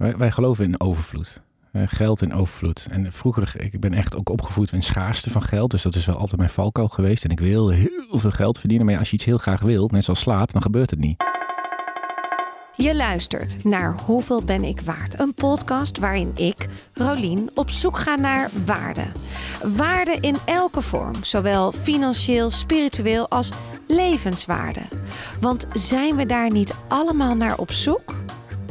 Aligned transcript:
Wij, 0.00 0.16
wij 0.16 0.30
geloven 0.30 0.64
in 0.64 0.80
overvloed. 0.80 1.40
Eh, 1.72 1.82
geld 1.86 2.22
in 2.22 2.34
overvloed. 2.34 2.88
En 2.90 3.12
vroeger, 3.12 3.54
ik 3.56 3.80
ben 3.80 3.94
echt 3.94 4.16
ook 4.16 4.28
opgevoed 4.28 4.72
in 4.72 4.82
schaarste 4.82 5.30
van 5.30 5.42
geld. 5.42 5.70
Dus 5.70 5.82
dat 5.82 5.94
is 5.94 6.06
wel 6.06 6.16
altijd 6.16 6.36
mijn 6.36 6.50
valkuil 6.50 6.88
geweest. 6.88 7.24
En 7.24 7.30
ik 7.30 7.40
wil 7.40 7.68
heel 7.68 7.90
veel 8.18 8.30
geld 8.30 8.58
verdienen. 8.58 8.86
Maar 8.86 8.98
als 8.98 9.10
je 9.10 9.16
iets 9.16 9.24
heel 9.24 9.38
graag 9.38 9.60
wil, 9.60 9.88
net 9.92 10.04
zoals 10.04 10.20
slaap, 10.20 10.52
dan 10.52 10.62
gebeurt 10.62 10.90
het 10.90 10.98
niet. 10.98 11.24
Je 12.76 12.96
luistert 12.96 13.64
naar 13.64 14.00
Hoeveel 14.06 14.44
ben 14.44 14.64
ik 14.64 14.80
waard? 14.80 15.20
Een 15.20 15.34
podcast 15.34 15.98
waarin 15.98 16.30
ik, 16.34 16.68
Rolien, 16.94 17.50
op 17.54 17.70
zoek 17.70 17.98
ga 17.98 18.14
naar 18.14 18.50
waarde. 18.64 19.04
Waarde 19.76 20.18
in 20.20 20.36
elke 20.44 20.80
vorm, 20.80 21.24
zowel 21.24 21.72
financieel, 21.72 22.50
spiritueel 22.50 23.28
als 23.28 23.52
levenswaarde. 23.86 24.82
Want 25.40 25.66
zijn 25.72 26.16
we 26.16 26.26
daar 26.26 26.50
niet 26.50 26.74
allemaal 26.88 27.34
naar 27.34 27.58
op 27.58 27.72
zoek? 27.72 28.14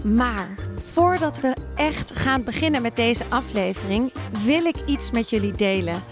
Maar 0.03 0.68
voordat 0.99 1.39
we 1.39 1.55
echt 1.75 2.17
gaan 2.17 2.43
beginnen 2.43 2.81
met 2.81 2.95
deze 2.95 3.23
aflevering, 3.29 4.13
wil 4.43 4.65
ik 4.65 4.75
iets 4.85 5.11
met 5.11 5.29
jullie 5.29 5.51
delen. 5.51 6.03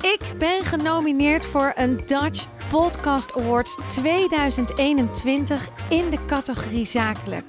Ik 0.00 0.20
ben 0.38 0.64
genomineerd 0.64 1.46
voor 1.46 1.72
een 1.74 2.00
Dutch 2.06 2.46
Podcast 2.68 3.36
Awards 3.36 3.78
2021 3.88 5.68
in 5.88 6.10
de 6.10 6.18
categorie 6.26 6.84
zakelijk. 6.84 7.44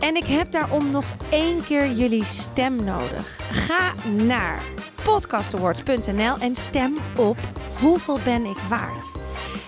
En 0.00 0.16
ik 0.16 0.24
heb 0.24 0.50
daarom 0.50 0.90
nog 0.90 1.04
één 1.30 1.64
keer 1.64 1.90
jullie 1.90 2.24
stem 2.24 2.84
nodig. 2.84 3.38
Ga 3.50 3.92
naar 4.10 4.62
podcastawards.nl 5.04 6.36
en 6.38 6.56
stem 6.56 6.96
op 7.16 7.38
hoeveel 7.80 8.18
ben 8.24 8.44
ik 8.44 8.58
waard. 8.68 9.12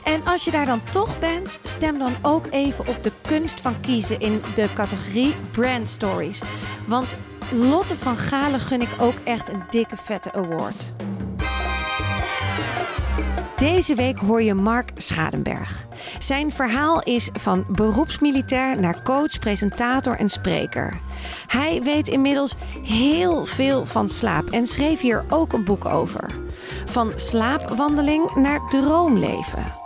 En 0.05 0.25
als 0.25 0.45
je 0.45 0.51
daar 0.51 0.67
dan 0.67 0.83
toch 0.91 1.19
bent, 1.19 1.59
stem 1.63 1.99
dan 1.99 2.13
ook 2.23 2.47
even 2.51 2.87
op 2.87 3.03
de 3.03 3.13
kunst 3.23 3.61
van 3.61 3.81
kiezen 3.81 4.21
in 4.21 4.43
de 4.55 4.69
categorie 4.75 5.35
Brand 5.51 5.89
Stories. 5.89 6.43
Want 6.87 7.17
Lotte 7.53 7.97
van 7.97 8.17
Galen 8.17 8.61
gun 8.61 8.81
ik 8.81 8.89
ook 8.99 9.17
echt 9.25 9.49
een 9.49 9.63
dikke 9.71 9.97
vette 9.97 10.33
award. 10.33 10.95
Deze 13.57 13.95
week 13.95 14.19
hoor 14.19 14.43
je 14.43 14.55
Mark 14.55 14.91
Schadenberg. 14.95 15.87
Zijn 16.19 16.53
verhaal 16.53 17.03
is 17.03 17.29
van 17.33 17.65
beroepsmilitair 17.69 18.81
naar 18.81 19.03
coach, 19.03 19.39
presentator 19.39 20.17
en 20.17 20.29
spreker. 20.29 21.01
Hij 21.47 21.83
weet 21.83 22.09
inmiddels 22.09 22.57
heel 22.83 23.45
veel 23.45 23.87
van 23.87 24.09
slaap 24.09 24.51
en 24.51 24.67
schreef 24.67 25.01
hier 25.01 25.25
ook 25.29 25.53
een 25.53 25.65
boek 25.65 25.85
over. 25.85 26.31
Van 26.85 27.13
slaapwandeling 27.15 28.35
naar 28.35 28.69
droomleven. 28.69 29.84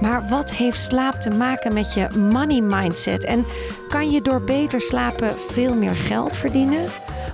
Maar 0.00 0.28
wat 0.28 0.52
heeft 0.52 0.80
slaap 0.80 1.14
te 1.14 1.30
maken 1.30 1.74
met 1.74 1.94
je 1.94 2.08
money 2.16 2.60
mindset? 2.60 3.24
En 3.24 3.44
kan 3.88 4.10
je 4.10 4.22
door 4.22 4.42
beter 4.42 4.80
slapen 4.80 5.38
veel 5.38 5.74
meer 5.74 5.96
geld 5.96 6.36
verdienen? 6.36 6.88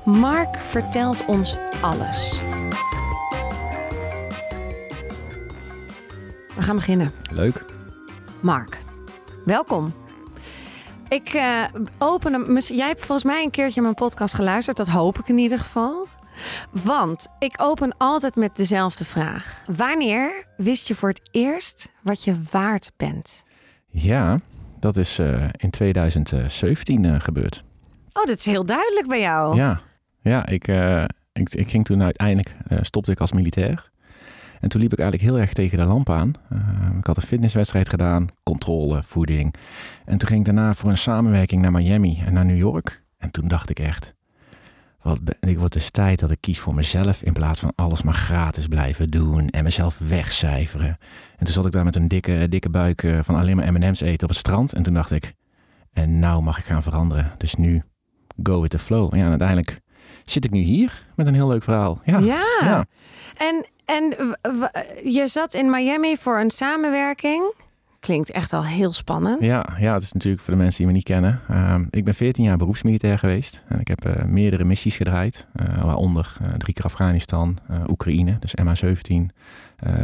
Mark 0.05 0.56
vertelt 0.56 1.25
ons 1.25 1.56
alles. 1.81 2.41
We 6.55 6.62
gaan 6.62 6.77
beginnen. 6.77 7.12
Leuk. 7.31 7.64
Mark, 8.41 8.83
welkom. 9.44 9.92
Ik 11.09 11.33
uh, 11.34 11.64
open 11.98 12.33
hem. 12.33 12.59
Jij 12.59 12.87
hebt 12.87 13.05
volgens 13.05 13.25
mij 13.25 13.42
een 13.42 13.50
keertje 13.50 13.83
mijn 13.83 13.94
podcast 13.94 14.34
geluisterd. 14.34 14.77
Dat 14.77 14.89
hoop 14.89 15.19
ik 15.19 15.28
in 15.28 15.39
ieder 15.39 15.59
geval. 15.59 16.06
Want 16.70 17.27
ik 17.39 17.55
open 17.56 17.95
altijd 17.98 18.37
met 18.37 18.56
dezelfde 18.56 19.05
vraag. 19.05 19.62
Wanneer 19.67 20.47
wist 20.56 20.89
je 20.89 20.95
voor 20.95 21.09
het 21.09 21.28
eerst 21.31 21.93
wat 22.03 22.25
je 22.25 22.43
waard 22.51 22.91
bent? 22.97 23.45
Ja, 23.89 24.41
dat 24.81 24.97
is 24.97 25.19
uh, 25.20 25.45
in 25.56 25.70
2017 25.70 27.05
uh, 27.05 27.20
gebeurd. 27.20 27.65
Oh, 28.12 28.25
dat 28.25 28.39
is 28.39 28.45
heel 28.45 28.67
duidelijk 28.67 29.09
bij 29.09 29.20
jou. 29.20 29.56
Ja, 29.56 29.81
ja 30.20 30.47
ik, 30.47 30.69
uh, 30.69 31.05
ik, 31.33 31.55
ik, 31.55 31.69
ging 31.69 31.84
toen 31.84 32.03
uiteindelijk, 32.03 32.56
stopte 32.81 33.11
ik 33.11 33.21
als 33.21 33.33
militair. 33.33 33.91
En 34.61 34.69
toen 34.69 34.81
liep 34.81 34.93
ik 34.93 34.98
eigenlijk 34.98 35.31
heel 35.31 35.41
erg 35.41 35.53
tegen 35.53 35.78
de 35.78 35.84
lamp 35.84 36.11
aan. 36.11 36.33
ik 36.98 37.06
had 37.06 37.16
een 37.16 37.22
fitnesswedstrijd 37.22 37.88
gedaan, 37.88 38.28
controle, 38.43 39.03
voeding. 39.03 39.55
En 40.05 40.19
toen 40.19 40.28
ging 40.28 40.41
ik 40.41 40.47
daarna 40.47 40.75
voor 40.75 40.91
een 40.91 40.97
samenwerking 40.97 41.62
naar 41.62 41.72
Miami 41.72 42.22
en 42.27 42.32
naar 42.32 42.44
New 42.44 42.56
York. 42.56 43.03
En 43.19 43.31
toen 43.31 43.49
dacht 43.49 43.71
ik 43.71 43.78
echt, 43.78 44.15
wat, 45.06 45.21
ik 45.41 45.59
word 45.59 45.72
dus 45.72 45.91
tijd 45.91 46.19
dat 46.19 46.31
ik 46.31 46.41
kies 46.41 46.59
voor 46.59 46.75
mezelf 46.75 47.22
in 47.22 47.33
plaats 47.33 47.61
van 47.61 47.72
alles 47.75 48.03
maar 48.03 48.15
gratis 48.15 48.67
blijven 48.67 49.09
doen 49.09 49.49
en 49.49 49.65
mezelf 49.65 49.99
wegcijferen. 49.99 50.99
En 51.37 51.44
toen 51.44 51.55
zat 51.55 51.67
ik 51.67 51.72
daar 51.72 51.84
met 51.84 51.97
een 51.97 52.09
dikke, 52.09 52.47
dikke 52.49 52.71
buik 52.71 53.03
eh, 53.03 53.19
van 53.22 53.34
alleen 53.34 53.56
maar 53.56 53.72
M&M's 53.72 54.00
eten 54.00 54.22
op 54.22 54.28
het 54.28 54.39
strand. 54.39 54.72
En 54.72 54.83
toen 54.83 54.94
dacht 54.94 55.11
ik, 55.11 55.34
en 55.93 56.19
nou 56.19 56.43
mag 56.43 56.59
ik 56.59 56.65
gaan 56.65 56.83
veranderen. 56.83 57.33
Dus 57.37 57.55
nu 57.55 57.83
go 58.43 58.61
with 58.61 58.71
the 58.71 58.78
flow. 58.78 59.15
Ja, 59.15 59.22
en 59.22 59.28
uiteindelijk 59.28 59.81
zit 60.25 60.44
ik 60.44 60.50
nu 60.50 60.61
hier 60.61 61.06
met 61.17 61.27
een 61.27 61.34
heel 61.34 61.49
leuk 61.49 61.62
verhaal. 61.62 62.00
Ja. 62.05 62.19
ja. 62.19 62.44
ja. 62.61 62.84
En, 63.37 63.67
en 63.84 64.15
je 65.05 65.23
zat 65.27 65.55
in 65.55 65.71
Miami 65.71 66.17
voor 66.17 66.38
een 66.38 66.50
samenwerking. 66.50 67.55
Klinkt 68.06 68.31
echt 68.31 68.53
al 68.53 68.65
heel 68.65 68.93
spannend. 68.93 69.47
Ja, 69.47 69.67
ja, 69.78 69.93
dat 69.93 70.03
is 70.03 70.12
natuurlijk 70.12 70.43
voor 70.43 70.55
de 70.55 70.61
mensen 70.61 70.78
die 70.78 70.87
me 70.87 70.93
niet 70.93 71.05
kennen. 71.05 71.41
Uh, 71.50 71.81
ik 71.91 72.05
ben 72.05 72.15
14 72.15 72.44
jaar 72.44 72.56
beroepsmilitair 72.56 73.19
geweest. 73.19 73.62
En 73.69 73.81
ik 73.81 73.89
heb 73.89 74.06
uh, 74.06 74.25
meerdere 74.25 74.65
missies 74.65 74.97
gedraaid. 74.97 75.47
Uh, 75.55 75.84
waaronder 75.84 76.37
uh, 76.43 76.49
drie 76.49 76.75
keer 76.75 76.84
Afghanistan, 76.84 77.59
Oekraïne, 77.89 78.39
dus 78.41 78.55
MH17, 78.62 79.15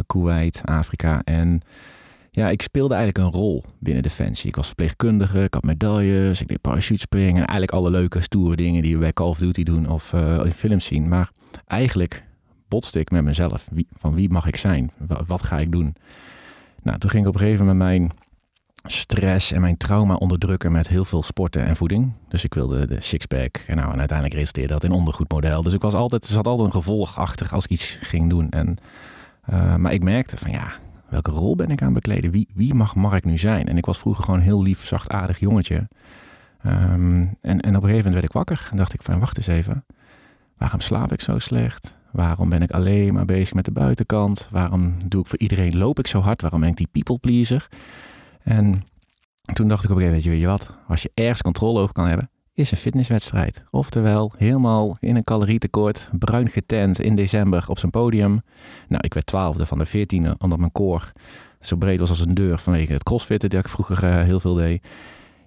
Kuwait, 0.06 0.60
Afrika. 0.64 1.20
En 1.24 1.60
ja, 2.30 2.48
ik 2.48 2.62
speelde 2.62 2.94
eigenlijk 2.94 3.26
een 3.26 3.40
rol 3.40 3.64
binnen 3.78 4.02
Defensie. 4.02 4.48
Ik 4.48 4.56
was 4.56 4.66
verpleegkundige, 4.66 5.42
ik 5.42 5.54
had 5.54 5.62
medailles, 5.62 6.40
ik 6.40 6.48
deed 6.48 6.60
parachutespringen. 6.60 7.42
En 7.42 7.46
eigenlijk 7.46 7.72
alle 7.72 7.90
leuke, 7.90 8.20
stoere 8.20 8.56
dingen 8.56 8.82
die 8.82 8.94
we 8.94 9.00
bij 9.00 9.12
Call 9.12 9.28
of 9.28 9.38
Duty 9.38 9.62
doen 9.62 9.88
of 9.88 10.12
in 10.44 10.52
films 10.52 10.84
zien. 10.84 11.08
Maar 11.08 11.30
eigenlijk 11.66 12.24
botste 12.69 13.00
ik 13.00 13.10
met 13.10 13.24
mezelf. 13.24 13.66
Wie, 13.70 13.86
van 13.96 14.14
wie 14.14 14.30
mag 14.30 14.46
ik 14.46 14.56
zijn? 14.56 14.90
Wat 15.26 15.42
ga 15.42 15.58
ik 15.58 15.72
doen? 15.72 15.94
Nou, 16.82 16.98
toen 16.98 17.10
ging 17.10 17.22
ik 17.22 17.28
op 17.28 17.34
een 17.34 17.41
gegeven 17.41 17.66
moment 17.66 17.84
mijn 17.84 18.10
stress 18.84 19.53
en 19.53 19.60
mijn 19.60 19.76
trauma 19.76 20.15
onderdrukken 20.15 20.72
met 20.72 20.88
heel 20.88 21.04
veel 21.04 21.22
sporten 21.22 21.65
en 21.65 21.76
voeding. 21.76 22.12
Dus 22.28 22.44
ik 22.44 22.54
wilde 22.54 22.87
de 22.87 23.00
sixpack. 23.00 23.56
En, 23.66 23.76
nou, 23.76 23.93
en 23.93 23.98
uiteindelijk 23.98 24.38
resulteerde 24.38 24.72
dat 24.72 24.84
in 24.84 24.91
ondergoedmodel. 24.91 25.62
Dus 25.62 25.75
ik 25.75 25.81
was 25.81 25.94
altijd, 25.94 26.25
er 26.25 26.32
zat 26.32 26.47
altijd 26.47 26.66
een 26.66 26.75
gevolg 26.75 27.19
achter 27.19 27.48
als 27.50 27.65
ik 27.65 27.70
iets 27.70 27.98
ging 28.00 28.28
doen. 28.28 28.50
En, 28.50 28.76
uh, 29.50 29.76
maar 29.76 29.93
ik 29.93 30.03
merkte 30.03 30.37
van 30.37 30.50
ja, 30.50 30.72
welke 31.09 31.31
rol 31.31 31.56
ben 31.56 31.70
ik 31.70 31.82
aan 31.82 31.93
bekleden? 31.93 32.31
Wie, 32.31 32.48
wie 32.54 32.75
mag 32.75 32.94
Mark 32.94 33.25
nu 33.25 33.38
zijn? 33.38 33.69
En 33.69 33.76
ik 33.76 33.87
was 33.87 33.99
vroeger 33.99 34.25
gewoon 34.25 34.38
een 34.38 34.47
heel 34.47 34.62
lief, 34.62 34.87
zachtaardig 34.87 35.38
jongetje. 35.38 35.88
Um, 36.66 37.37
en, 37.41 37.60
en 37.60 37.76
op 37.76 37.82
een 37.82 37.88
gegeven 37.88 37.94
moment 37.97 38.12
werd 38.12 38.25
ik 38.25 38.32
wakker 38.32 38.69
en 38.70 38.76
dacht 38.76 38.94
ik 38.94 39.03
van 39.03 39.19
wacht 39.19 39.37
eens 39.37 39.47
even. 39.47 39.84
Waarom 40.56 40.81
slaap 40.81 41.12
ik 41.12 41.20
zo 41.20 41.38
slecht? 41.38 41.99
Waarom 42.12 42.48
ben 42.48 42.62
ik 42.62 42.70
alleen 42.70 43.14
maar 43.14 43.24
bezig 43.24 43.54
met 43.54 43.64
de 43.64 43.70
buitenkant? 43.70 44.48
Waarom 44.50 44.94
doe 45.06 45.20
ik 45.20 45.26
voor 45.26 45.38
iedereen, 45.38 45.78
loop 45.78 45.98
ik 45.98 46.06
zo 46.06 46.20
hard? 46.20 46.40
Waarom 46.40 46.60
ben 46.60 46.68
ik 46.68 46.76
die 46.76 46.88
people 46.92 47.18
pleaser? 47.18 47.68
En 48.42 48.82
toen 49.52 49.68
dacht 49.68 49.84
ik 49.84 49.90
op 49.90 49.96
een 49.96 50.02
gegeven 50.02 50.22
moment, 50.22 50.24
weet 50.24 50.40
je 50.40 50.46
wat? 50.46 50.76
Als 50.88 51.02
je 51.02 51.10
ergens 51.14 51.42
controle 51.42 51.80
over 51.80 51.94
kan 51.94 52.06
hebben, 52.06 52.30
is 52.54 52.70
een 52.70 52.76
fitnesswedstrijd. 52.76 53.64
Oftewel, 53.70 54.32
helemaal 54.36 54.96
in 55.00 55.16
een 55.16 55.24
calorietekort, 55.24 56.10
bruin 56.18 56.48
getent 56.48 57.00
in 57.00 57.16
december 57.16 57.64
op 57.68 57.78
zijn 57.78 57.90
podium. 57.90 58.40
Nou, 58.88 59.02
ik 59.04 59.14
werd 59.14 59.26
twaalfde 59.26 59.66
van 59.66 59.78
de 59.78 59.86
veertiende, 59.86 60.34
omdat 60.38 60.58
mijn 60.58 60.72
koor 60.72 61.12
zo 61.60 61.76
breed 61.76 61.98
was 61.98 62.10
als 62.10 62.20
een 62.20 62.34
deur 62.34 62.58
vanwege 62.58 62.92
het 62.92 63.02
crossfitten 63.02 63.50
dat 63.50 63.64
ik 63.64 63.70
vroeger 63.70 64.04
uh, 64.04 64.22
heel 64.22 64.40
veel 64.40 64.54
deed. 64.54 64.86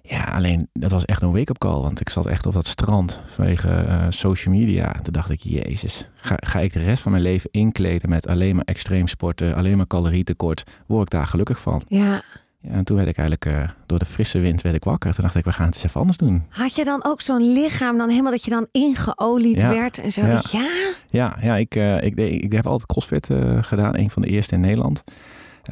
Ja, 0.08 0.24
alleen 0.24 0.68
dat 0.72 0.90
was 0.90 1.04
echt 1.04 1.22
een 1.22 1.32
wake-up 1.32 1.58
call. 1.58 1.80
Want 1.80 2.00
ik 2.00 2.08
zat 2.08 2.26
echt 2.26 2.46
op 2.46 2.52
dat 2.52 2.66
strand 2.66 3.20
vanwege 3.26 3.84
uh, 3.88 4.06
social 4.08 4.54
media. 4.54 4.92
Toen 4.92 5.12
dacht 5.12 5.30
ik, 5.30 5.40
jezus, 5.40 6.08
ga, 6.14 6.34
ga 6.36 6.60
ik 6.60 6.72
de 6.72 6.82
rest 6.82 7.02
van 7.02 7.12
mijn 7.12 7.22
leven 7.22 7.50
inkleden 7.52 8.08
met 8.08 8.26
alleen 8.26 8.54
maar 8.54 8.64
extreem 8.64 9.08
sporten, 9.08 9.54
alleen 9.54 9.76
maar 9.76 9.86
calorietekort? 9.86 10.62
Word 10.86 11.02
ik 11.02 11.10
daar 11.10 11.26
gelukkig 11.26 11.60
van? 11.60 11.82
Ja. 11.88 12.22
Ja, 12.60 12.72
en 12.72 12.84
toen 12.84 12.96
werd 12.96 13.08
ik 13.08 13.16
eigenlijk 13.18 13.58
uh, 13.58 13.68
door 13.86 13.98
de 13.98 14.04
frisse 14.04 14.38
wind 14.38 14.62
werd 14.62 14.74
ik 14.74 14.84
wakker. 14.84 15.14
Toen 15.14 15.24
dacht 15.24 15.36
ik, 15.36 15.44
we 15.44 15.52
gaan 15.52 15.66
het 15.66 15.74
eens 15.74 15.84
even 15.84 16.00
anders 16.00 16.18
doen. 16.18 16.42
Had 16.48 16.74
je 16.74 16.84
dan 16.84 17.04
ook 17.04 17.20
zo'n 17.20 17.52
lichaam 17.52 17.98
dan 17.98 18.08
helemaal 18.08 18.30
dat 18.30 18.44
je 18.44 18.50
dan 18.50 18.66
ingeolied 18.72 19.60
ja. 19.60 19.68
werd 19.68 20.00
en 20.00 20.12
zo? 20.12 20.20
Ja, 20.20 20.42
ja, 20.50 20.68
ja, 21.06 21.36
ja 21.40 21.56
ik, 21.56 21.74
uh, 21.74 22.02
ik, 22.02 22.16
ik, 22.16 22.42
ik 22.42 22.52
heb 22.52 22.66
altijd 22.66 22.86
crossfit 22.86 23.30
gedaan. 23.60 23.96
Een 23.96 24.10
van 24.10 24.22
de 24.22 24.28
eerste 24.28 24.54
in 24.54 24.60
Nederland. 24.60 25.04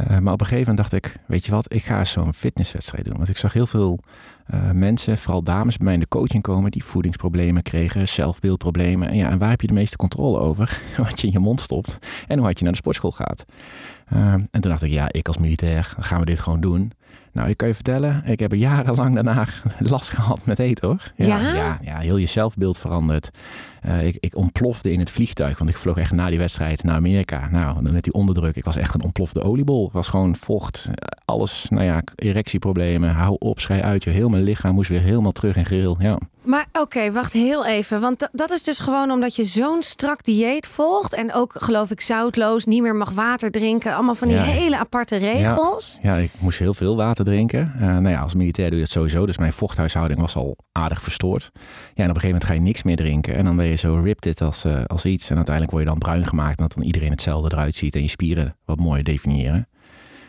Uh, 0.01 0.19
maar 0.19 0.33
op 0.33 0.41
een 0.41 0.47
gegeven 0.47 0.75
moment 0.75 0.91
dacht 0.91 1.05
ik, 1.05 1.17
weet 1.27 1.45
je 1.45 1.51
wat, 1.51 1.75
ik 1.75 1.85
ga 1.85 2.05
zo'n 2.05 2.35
fitnesswedstrijd 2.35 3.05
doen. 3.05 3.17
Want 3.17 3.29
ik 3.29 3.37
zag 3.37 3.53
heel 3.53 3.67
veel 3.67 3.99
uh, 4.55 4.71
mensen, 4.71 5.19
vooral 5.19 5.43
dames, 5.43 5.77
bij 5.77 5.85
mij 5.85 5.95
in 5.95 6.01
de 6.01 6.09
coaching 6.09 6.43
komen 6.43 6.71
die 6.71 6.85
voedingsproblemen 6.85 7.63
kregen, 7.63 8.09
zelfbeeldproblemen. 8.09 9.09
En 9.09 9.17
ja, 9.17 9.31
en 9.31 9.39
waar 9.39 9.51
heb 9.51 9.61
je 9.61 9.67
de 9.67 9.73
meeste 9.73 9.97
controle 9.97 10.39
over? 10.39 10.81
wat 10.97 11.21
je 11.21 11.27
in 11.27 11.33
je 11.33 11.39
mond 11.39 11.61
stopt 11.61 11.99
en 12.27 12.37
hoe 12.37 12.45
hard 12.45 12.59
je 12.59 12.65
naar 12.65 12.73
de 12.73 12.79
sportschool 12.79 13.11
gaat. 13.11 13.45
Uh, 14.13 14.33
en 14.33 14.49
toen 14.51 14.71
dacht 14.71 14.83
ik, 14.83 14.91
ja, 14.91 15.13
ik 15.13 15.27
als 15.27 15.39
militair, 15.39 15.95
gaan 15.99 16.21
we 16.21 16.27
dit 16.27 16.41
gewoon 16.41 16.61
doen. 16.61 16.93
Nou, 17.33 17.49
ik 17.49 17.57
kan 17.57 17.69
je 17.69 17.75
vertellen, 17.75 18.23
ik 18.27 18.39
heb 18.39 18.53
jarenlang 18.53 19.15
daarna 19.15 19.47
last 19.79 20.11
gehad 20.11 20.47
met 20.47 20.59
eten 20.59 20.89
hoor. 20.89 21.13
Ja? 21.17 21.39
Ja, 21.39 21.79
ja 21.83 21.99
heel 21.99 22.17
je 22.17 22.27
zelfbeeld 22.27 22.79
verandert. 22.79 23.31
Eh, 23.85 24.07
ik, 24.07 24.17
ik 24.21 24.37
ontplofte 24.37 24.93
in 24.93 24.99
het 24.99 25.11
vliegtuig, 25.11 25.59
want 25.59 25.71
ik 25.71 25.77
vloog 25.77 25.97
echt 25.97 26.13
na 26.13 26.29
die 26.29 26.39
wedstrijd 26.39 26.83
naar 26.83 26.95
Amerika. 26.97 27.49
Nou, 27.51 27.83
met 27.93 28.05
die 28.05 28.13
onderdruk, 28.13 28.57
ik 28.57 28.65
was 28.65 28.77
echt 28.77 28.95
een 28.95 29.03
ontplofte 29.03 29.43
oliebol. 29.43 29.85
Het 29.85 29.93
was 29.93 30.09
gewoon 30.09 30.37
vocht, 30.37 30.89
eh, 30.95 30.95
alles, 31.25 31.67
nou 31.71 31.85
ja, 31.85 32.03
erectieproblemen. 32.15 33.11
Hou 33.11 33.37
op, 33.39 33.61
schij 33.61 33.83
uit 33.83 34.05
je. 34.05 34.11
Heel 34.11 34.29
mijn 34.29 34.43
lichaam 34.43 34.75
moest 34.75 34.89
weer 34.91 35.01
helemaal 35.01 35.33
terug 35.33 35.57
in 35.57 35.65
geril. 35.65 35.97
Ja. 35.99 36.19
Maar 36.43 36.67
oké, 36.81 37.13
wacht 37.13 37.33
heel 37.33 37.67
even. 37.67 38.01
Want 38.01 38.19
da- 38.19 38.29
dat 38.33 38.51
is 38.51 38.63
dus 38.63 38.79
gewoon 38.79 39.11
omdat 39.11 39.37
je 39.37 39.45
zo'n 39.45 39.83
strak 39.83 40.25
dieet 40.25 40.67
volgt. 40.67 41.13
En 41.15 41.33
ook, 41.35 41.55
geloof 41.59 41.91
ik, 41.91 42.01
zoutloos, 42.01 42.65
niet 42.65 42.83
meer 42.83 42.97
mag 42.97 43.11
water 43.11 43.51
drinken. 43.51 43.95
Allemaal 43.95 44.15
van 44.15 44.29
die 44.29 44.37
Ja. 44.37 44.43
hele 44.43 44.79
aparte 44.79 45.17
regels. 45.17 45.99
Ja, 46.03 46.17
ik 46.17 46.31
moest 46.39 46.59
heel 46.59 46.75
veel 46.75 46.97
water 46.97 47.25
drinken. 47.25 47.73
Eh, 47.75 47.81
nou 47.87 48.09
ja, 48.09 48.21
als 48.21 48.35
militair 48.35 48.69
doe 48.71 48.79
je 48.79 48.85
dat 48.85 48.93
sowieso. 48.93 49.27
Dus 49.27 49.39
mijn 49.39 49.53
vochthuishouding 49.53 50.21
was 50.21 50.37
al 50.37 50.57
aardig 50.73 51.03
verstoord. 51.03 51.51
Ja, 51.55 51.61
en 51.63 51.71
op 51.93 51.99
een 51.99 52.05
gegeven 52.07 52.27
moment 52.27 52.45
ga 52.45 52.53
je 52.53 52.61
niks 52.61 52.83
meer 52.83 52.97
drinken. 52.97 53.35
En 53.35 53.45
dan 53.45 53.57
ben 53.57 53.67
je 53.67 53.74
zo 53.77 53.95
ripped 53.95 54.41
als, 54.41 54.65
eh, 54.65 54.85
als 54.85 55.05
iets. 55.05 55.31
En 55.31 55.37
uiteindelijk 55.37 55.75
word 55.75 55.85
je 55.85 55.91
dan 55.91 55.99
bruin 55.99 56.27
gemaakt. 56.27 56.59
En 56.59 56.63
dat 56.63 56.75
dan 56.75 56.85
iedereen 56.85 57.11
hetzelfde 57.11 57.53
eruit 57.53 57.75
ziet. 57.75 57.95
En 57.95 58.03
je 58.03 58.09
spieren 58.09 58.57
wat 58.65 58.79
mooier 58.79 59.05
definiëren. 59.05 59.69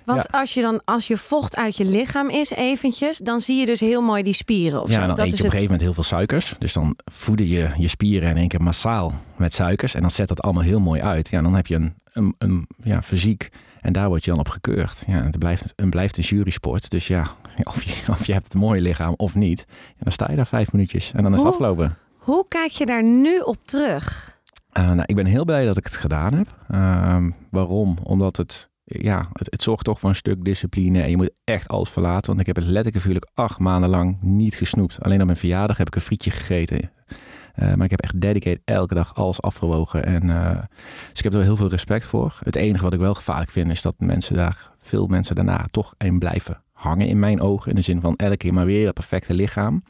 Want 0.05 0.31
als 0.31 0.53
je 0.53 0.61
dan, 0.61 0.81
als 0.83 1.07
je 1.07 1.17
vocht 1.17 1.55
uit 1.55 1.77
je 1.77 1.85
lichaam 1.85 2.29
is 2.29 2.49
eventjes, 2.49 3.17
dan 3.17 3.39
zie 3.39 3.59
je 3.59 3.65
dus 3.65 3.79
heel 3.79 4.01
mooi 4.01 4.23
die 4.23 4.33
spieren 4.33 4.81
of 4.81 4.89
ja, 4.89 4.93
zo. 4.93 4.99
dan 4.99 5.15
dat 5.15 5.25
eet 5.25 5.25
je 5.25 5.31
op 5.31 5.39
een 5.39 5.45
het. 5.45 5.53
gegeven 5.53 5.63
moment 5.63 5.81
heel 5.81 5.93
veel 5.93 6.03
suikers. 6.03 6.55
Dus 6.59 6.73
dan 6.73 6.97
voeden 7.11 7.47
je 7.47 7.69
je 7.77 7.87
spieren 7.87 8.29
in 8.29 8.37
één 8.37 8.47
keer 8.47 8.61
massaal 8.61 9.13
met 9.37 9.53
suikers. 9.53 9.93
En 9.93 10.01
dan 10.01 10.11
zet 10.11 10.27
dat 10.27 10.41
allemaal 10.41 10.63
heel 10.63 10.79
mooi 10.79 11.01
uit. 11.01 11.29
Ja, 11.29 11.41
dan 11.41 11.55
heb 11.55 11.67
je 11.67 11.75
een, 11.75 11.93
een, 12.13 12.35
een 12.37 12.67
ja, 12.83 13.01
fysiek. 13.01 13.49
En 13.79 13.93
daar 13.93 14.07
word 14.07 14.25
je 14.25 14.31
dan 14.31 14.39
op 14.39 14.49
gekeurd. 14.49 15.03
Ja, 15.07 15.23
het 15.23 15.39
blijft, 15.39 15.73
het 15.75 15.89
blijft 15.89 16.17
een 16.17 16.23
jurysport. 16.23 16.89
Dus 16.89 17.07
ja, 17.07 17.31
of 17.63 17.83
je, 17.83 18.11
of 18.11 18.25
je 18.25 18.33
hebt 18.33 18.53
een 18.53 18.59
mooi 18.59 18.81
lichaam 18.81 19.13
of 19.17 19.35
niet. 19.35 19.65
En 19.67 20.03
dan 20.03 20.11
sta 20.11 20.27
je 20.29 20.35
daar 20.35 20.47
vijf 20.47 20.71
minuutjes. 20.71 21.11
En 21.15 21.23
dan 21.23 21.33
is 21.33 21.39
het 21.39 21.49
afgelopen. 21.49 21.97
Hoe 22.25 22.45
kijk 22.47 22.71
je 22.71 22.85
daar 22.85 23.03
nu 23.03 23.39
op 23.39 23.57
terug? 23.65 24.37
Uh, 24.77 24.83
nou, 24.83 25.03
ik 25.05 25.15
ben 25.15 25.25
heel 25.25 25.45
blij 25.45 25.65
dat 25.65 25.77
ik 25.77 25.83
het 25.83 25.95
gedaan 25.95 26.33
heb. 26.33 26.55
Ehm, 26.67 27.31
waarom? 27.49 27.97
Omdat 28.03 28.37
het, 28.37 28.69
ja, 28.83 29.29
het, 29.33 29.51
het 29.51 29.61
zorgt 29.61 29.83
toch 29.83 29.99
voor 29.99 30.09
een 30.09 30.15
stuk 30.15 30.45
discipline. 30.45 31.01
En 31.01 31.09
je 31.09 31.17
moet 31.17 31.31
echt 31.43 31.67
alles 31.67 31.89
verlaten. 31.89 32.27
Want 32.27 32.39
ik 32.39 32.45
heb 32.45 32.55
het 32.55 32.65
letterlijk 32.65 32.95
en 32.95 33.01
figuurlijk 33.01 33.31
acht 33.33 33.59
maanden 33.59 33.89
lang 33.89 34.17
niet 34.21 34.55
gesnoept. 34.55 35.01
Alleen 35.01 35.19
op 35.19 35.25
mijn 35.25 35.37
verjaardag 35.37 35.77
heb 35.77 35.87
ik 35.87 35.95
een 35.95 36.01
frietje 36.01 36.31
gegeten. 36.31 36.91
Uh, 37.55 37.73
maar 37.73 37.85
ik 37.85 37.91
heb 37.91 38.01
echt 38.01 38.21
dedicated 38.21 38.61
elke 38.65 38.93
dag 38.93 39.15
alles 39.15 39.41
afgewogen. 39.41 40.05
En, 40.05 40.23
uh, 40.23 40.49
dus 41.09 41.17
ik 41.17 41.23
heb 41.23 41.33
er 41.33 41.41
heel 41.41 41.57
veel 41.57 41.69
respect 41.69 42.05
voor. 42.05 42.39
Het 42.43 42.55
enige 42.55 42.83
wat 42.83 42.93
ik 42.93 42.99
wel 42.99 43.13
gevaarlijk 43.13 43.51
vind 43.51 43.71
is 43.71 43.81
dat 43.81 43.95
mensen 43.97 44.35
daar, 44.35 44.71
veel 44.79 45.07
mensen 45.07 45.35
daarna 45.35 45.65
toch 45.71 45.93
in 45.97 46.19
blijven 46.19 46.63
hangen 46.71 47.07
in 47.07 47.19
mijn 47.19 47.41
ogen. 47.41 47.69
In 47.69 47.75
de 47.75 47.81
zin 47.81 48.01
van 48.01 48.15
elke 48.15 48.37
keer 48.37 48.53
maar 48.53 48.65
weer 48.65 48.85
dat 48.85 48.93
perfecte 48.93 49.33
lichaam. 49.33 49.83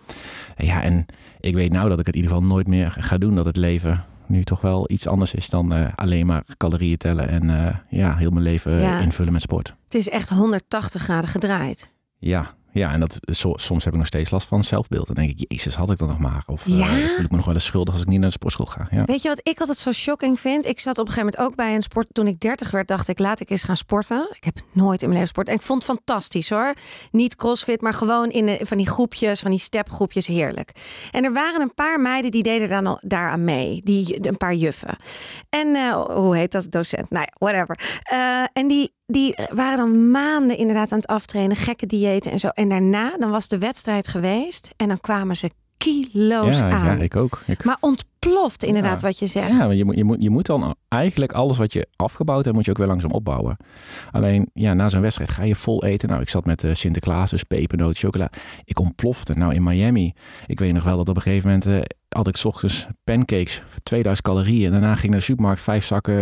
Ja, 0.58 0.84
en 0.84 1.06
ik 1.46 1.56
weet 1.56 1.72
nou 1.72 1.90
dat 1.90 2.00
ik 2.00 2.06
het 2.06 2.16
in 2.16 2.22
ieder 2.22 2.38
geval 2.38 2.50
nooit 2.54 2.68
meer 2.68 2.96
ga 3.00 3.18
doen. 3.18 3.36
Dat 3.36 3.46
het 3.46 3.56
leven 3.56 4.04
nu 4.26 4.44
toch 4.44 4.62
wel 4.62 4.92
iets 4.92 5.08
anders 5.08 5.34
is 5.34 5.50
dan 5.50 5.78
uh, 5.78 5.88
alleen 5.96 6.26
maar 6.26 6.44
calorieën 6.58 6.98
tellen 6.98 7.30
en 7.30 7.44
uh, 7.50 7.76
ja, 7.90 8.16
heel 8.16 8.30
mijn 8.30 8.44
leven 8.44 8.82
ja. 8.82 9.00
invullen 9.00 9.34
met 9.34 9.42
sport. 9.42 9.76
Het 9.84 9.96
is 9.96 10.10
echt 10.10 10.30
180 10.30 11.02
graden 11.02 11.30
gedraaid. 11.30 11.94
Ja, 12.18 12.54
ja, 12.80 12.92
en 12.92 13.00
dat, 13.00 13.20
so, 13.22 13.54
soms 13.56 13.84
heb 13.84 13.94
ik 13.94 14.00
nog 14.00 14.08
steeds 14.08 14.30
last 14.30 14.48
van 14.48 14.64
zelfbeeld. 14.64 15.06
Dan 15.06 15.16
denk 15.16 15.30
ik, 15.30 15.46
jezus, 15.48 15.76
had 15.76 15.92
ik 15.92 15.98
dat 15.98 16.08
nog 16.08 16.20
maar? 16.20 16.44
Of 16.46 16.64
ja? 16.66 16.98
uh, 16.98 17.06
voel 17.06 17.26
ik 17.26 17.32
me 17.32 17.36
nog 17.36 17.46
wel 17.46 17.54
eens 17.54 17.66
schuldig 17.66 17.94
als 17.94 18.04
ik 18.04 18.10
niet 18.10 18.20
naar 18.20 18.28
de 18.28 18.36
sportschool 18.36 18.66
ga. 18.66 18.88
Ja. 18.92 19.04
Weet 19.06 19.22
je 19.22 19.28
wat 19.28 19.40
ik 19.44 19.60
altijd 19.60 19.78
zo 19.78 19.92
shocking 19.92 20.40
vind? 20.40 20.66
Ik 20.66 20.80
zat 20.80 20.98
op 20.98 21.08
een 21.08 21.14
gegeven 21.14 21.34
moment 21.36 21.52
ook 21.52 21.56
bij 21.56 21.76
een 21.76 21.82
sport. 21.82 22.08
Toen 22.12 22.28
ik 22.28 22.40
30 22.40 22.72
werd, 22.72 22.88
dacht 22.88 23.08
ik, 23.08 23.20
laat 23.20 23.40
ik 23.40 23.50
eens 23.50 23.64
gaan 23.64 23.78
sporten. 23.78 24.28
Ik 24.34 24.44
heb 24.44 24.58
nooit 24.72 25.02
in 25.02 25.08
mijn 25.08 25.20
leven 25.20 25.28
sport. 25.28 25.48
En 25.48 25.56
ik 25.56 25.62
vond 25.62 25.88
het 25.88 25.92
fantastisch 25.92 26.50
hoor. 26.50 26.74
Niet 27.12 27.36
crossfit, 27.36 27.82
maar 27.82 27.94
gewoon 27.94 28.30
in 28.30 28.46
de, 28.46 28.60
van 28.62 28.78
die 28.78 28.90
groepjes, 28.90 29.42
van 29.42 29.52
die 29.52 29.60
stepgroepjes, 29.60 30.28
heerlijk. 30.28 30.72
En 31.12 31.24
er 31.24 31.34
waren 31.34 31.62
een 31.62 31.74
paar 31.74 32.00
meiden 32.00 32.32
die 32.32 32.44
deden 32.44 32.70
dan 32.70 32.88
al, 32.88 32.98
daaraan 33.02 33.44
mee. 33.44 33.82
Die, 33.84 34.28
een 34.28 34.38
paar 34.38 34.54
juffen. 34.54 34.98
En 35.50 35.68
uh, 35.68 36.02
hoe 36.06 36.36
heet 36.36 36.52
dat? 36.52 36.72
Docent. 36.72 37.10
Nou 37.10 37.26
ja, 37.30 37.48
whatever. 37.48 38.02
Uh, 38.14 38.46
en 38.54 38.68
die, 38.68 38.94
die 39.06 39.36
waren 39.54 39.78
dan 39.78 40.12
maanden 40.12 40.58
inderdaad 40.58 40.92
aan 40.92 41.00
het 41.00 41.08
aftrainen, 41.08 41.56
gekke 41.56 41.86
diëten 41.86 42.32
en 42.32 42.40
zo. 42.40 42.48
En 42.48 42.70
daarna, 42.70 43.18
dan 43.18 43.32
was 43.32 43.48
de 43.48 43.58
wedstrijd 43.58 44.08
geweest 44.08 44.74
en 44.78 44.88
dan 44.88 45.00
kwamen 45.00 45.38
ze 45.38 45.50
kilo's 45.78 46.58
ja, 46.60 46.70
aan. 46.70 46.98
Ja, 46.98 47.04
ik 47.04 47.16
ook. 47.16 47.42
Ik... 47.48 47.64
Maar 47.64 47.78
ontploft 47.80 48.64
inderdaad 48.64 49.02
ja. 49.02 49.08
wat 49.08 49.20
je 49.20 49.26
zegt. 49.28 49.52
Ja, 49.52 49.58
want 49.58 49.78
je 49.78 49.86
moet, 49.86 49.96
je, 49.96 50.04
moet, 50.04 50.22
je 50.22 50.30
moet 50.30 50.46
dan 50.46 50.76
eigenlijk 50.88 51.32
alles 51.32 51.58
wat 51.58 51.74
je 51.74 51.88
afgebouwd 51.96 52.44
hebt, 52.44 52.56
moet 52.56 52.66
je 52.66 52.72
ook 52.72 52.78
weer 52.78 52.88
langzaam 52.88 53.12
opbouwen. 53.12 53.58
Alleen, 54.12 54.50
ja, 54.54 54.74
na 54.74 54.90
zo'n 54.90 55.02
wedstrijd 55.02 55.30
ga 55.30 55.44
je 55.44 55.56
vol 55.56 55.84
eten. 55.84 56.10
Nou, 56.10 56.22
ik 56.22 56.30
zat 56.30 56.46
met 56.46 56.64
uh, 56.64 56.74
Sinterklaas, 56.74 57.30
dus 57.30 57.44
pepernoot, 57.44 57.98
chocola. 57.98 58.30
Ik 58.64 58.80
ontplofte. 58.80 59.34
Nou, 59.34 59.54
in 59.54 59.64
Miami, 59.64 60.14
ik 60.46 60.60
weet 60.60 60.74
nog 60.74 60.84
wel 60.84 60.98
dat 60.98 61.10
op 61.10 61.16
een 61.16 61.22
gegeven 61.22 61.50
moment... 61.50 61.68
Uh, 61.68 61.82
had 62.16 62.28
ik 62.28 62.38
's 62.38 62.46
ochtends 62.46 62.88
pancakes, 63.04 63.62
2000 63.84 64.28
calorieën. 64.28 64.66
En 64.66 64.72
daarna 64.72 64.92
ging 64.92 65.04
ik 65.04 65.10
naar 65.10 65.20
de 65.20 65.26
supermarkt 65.26 65.62
vijf 65.62 65.86
zakken 65.86 66.16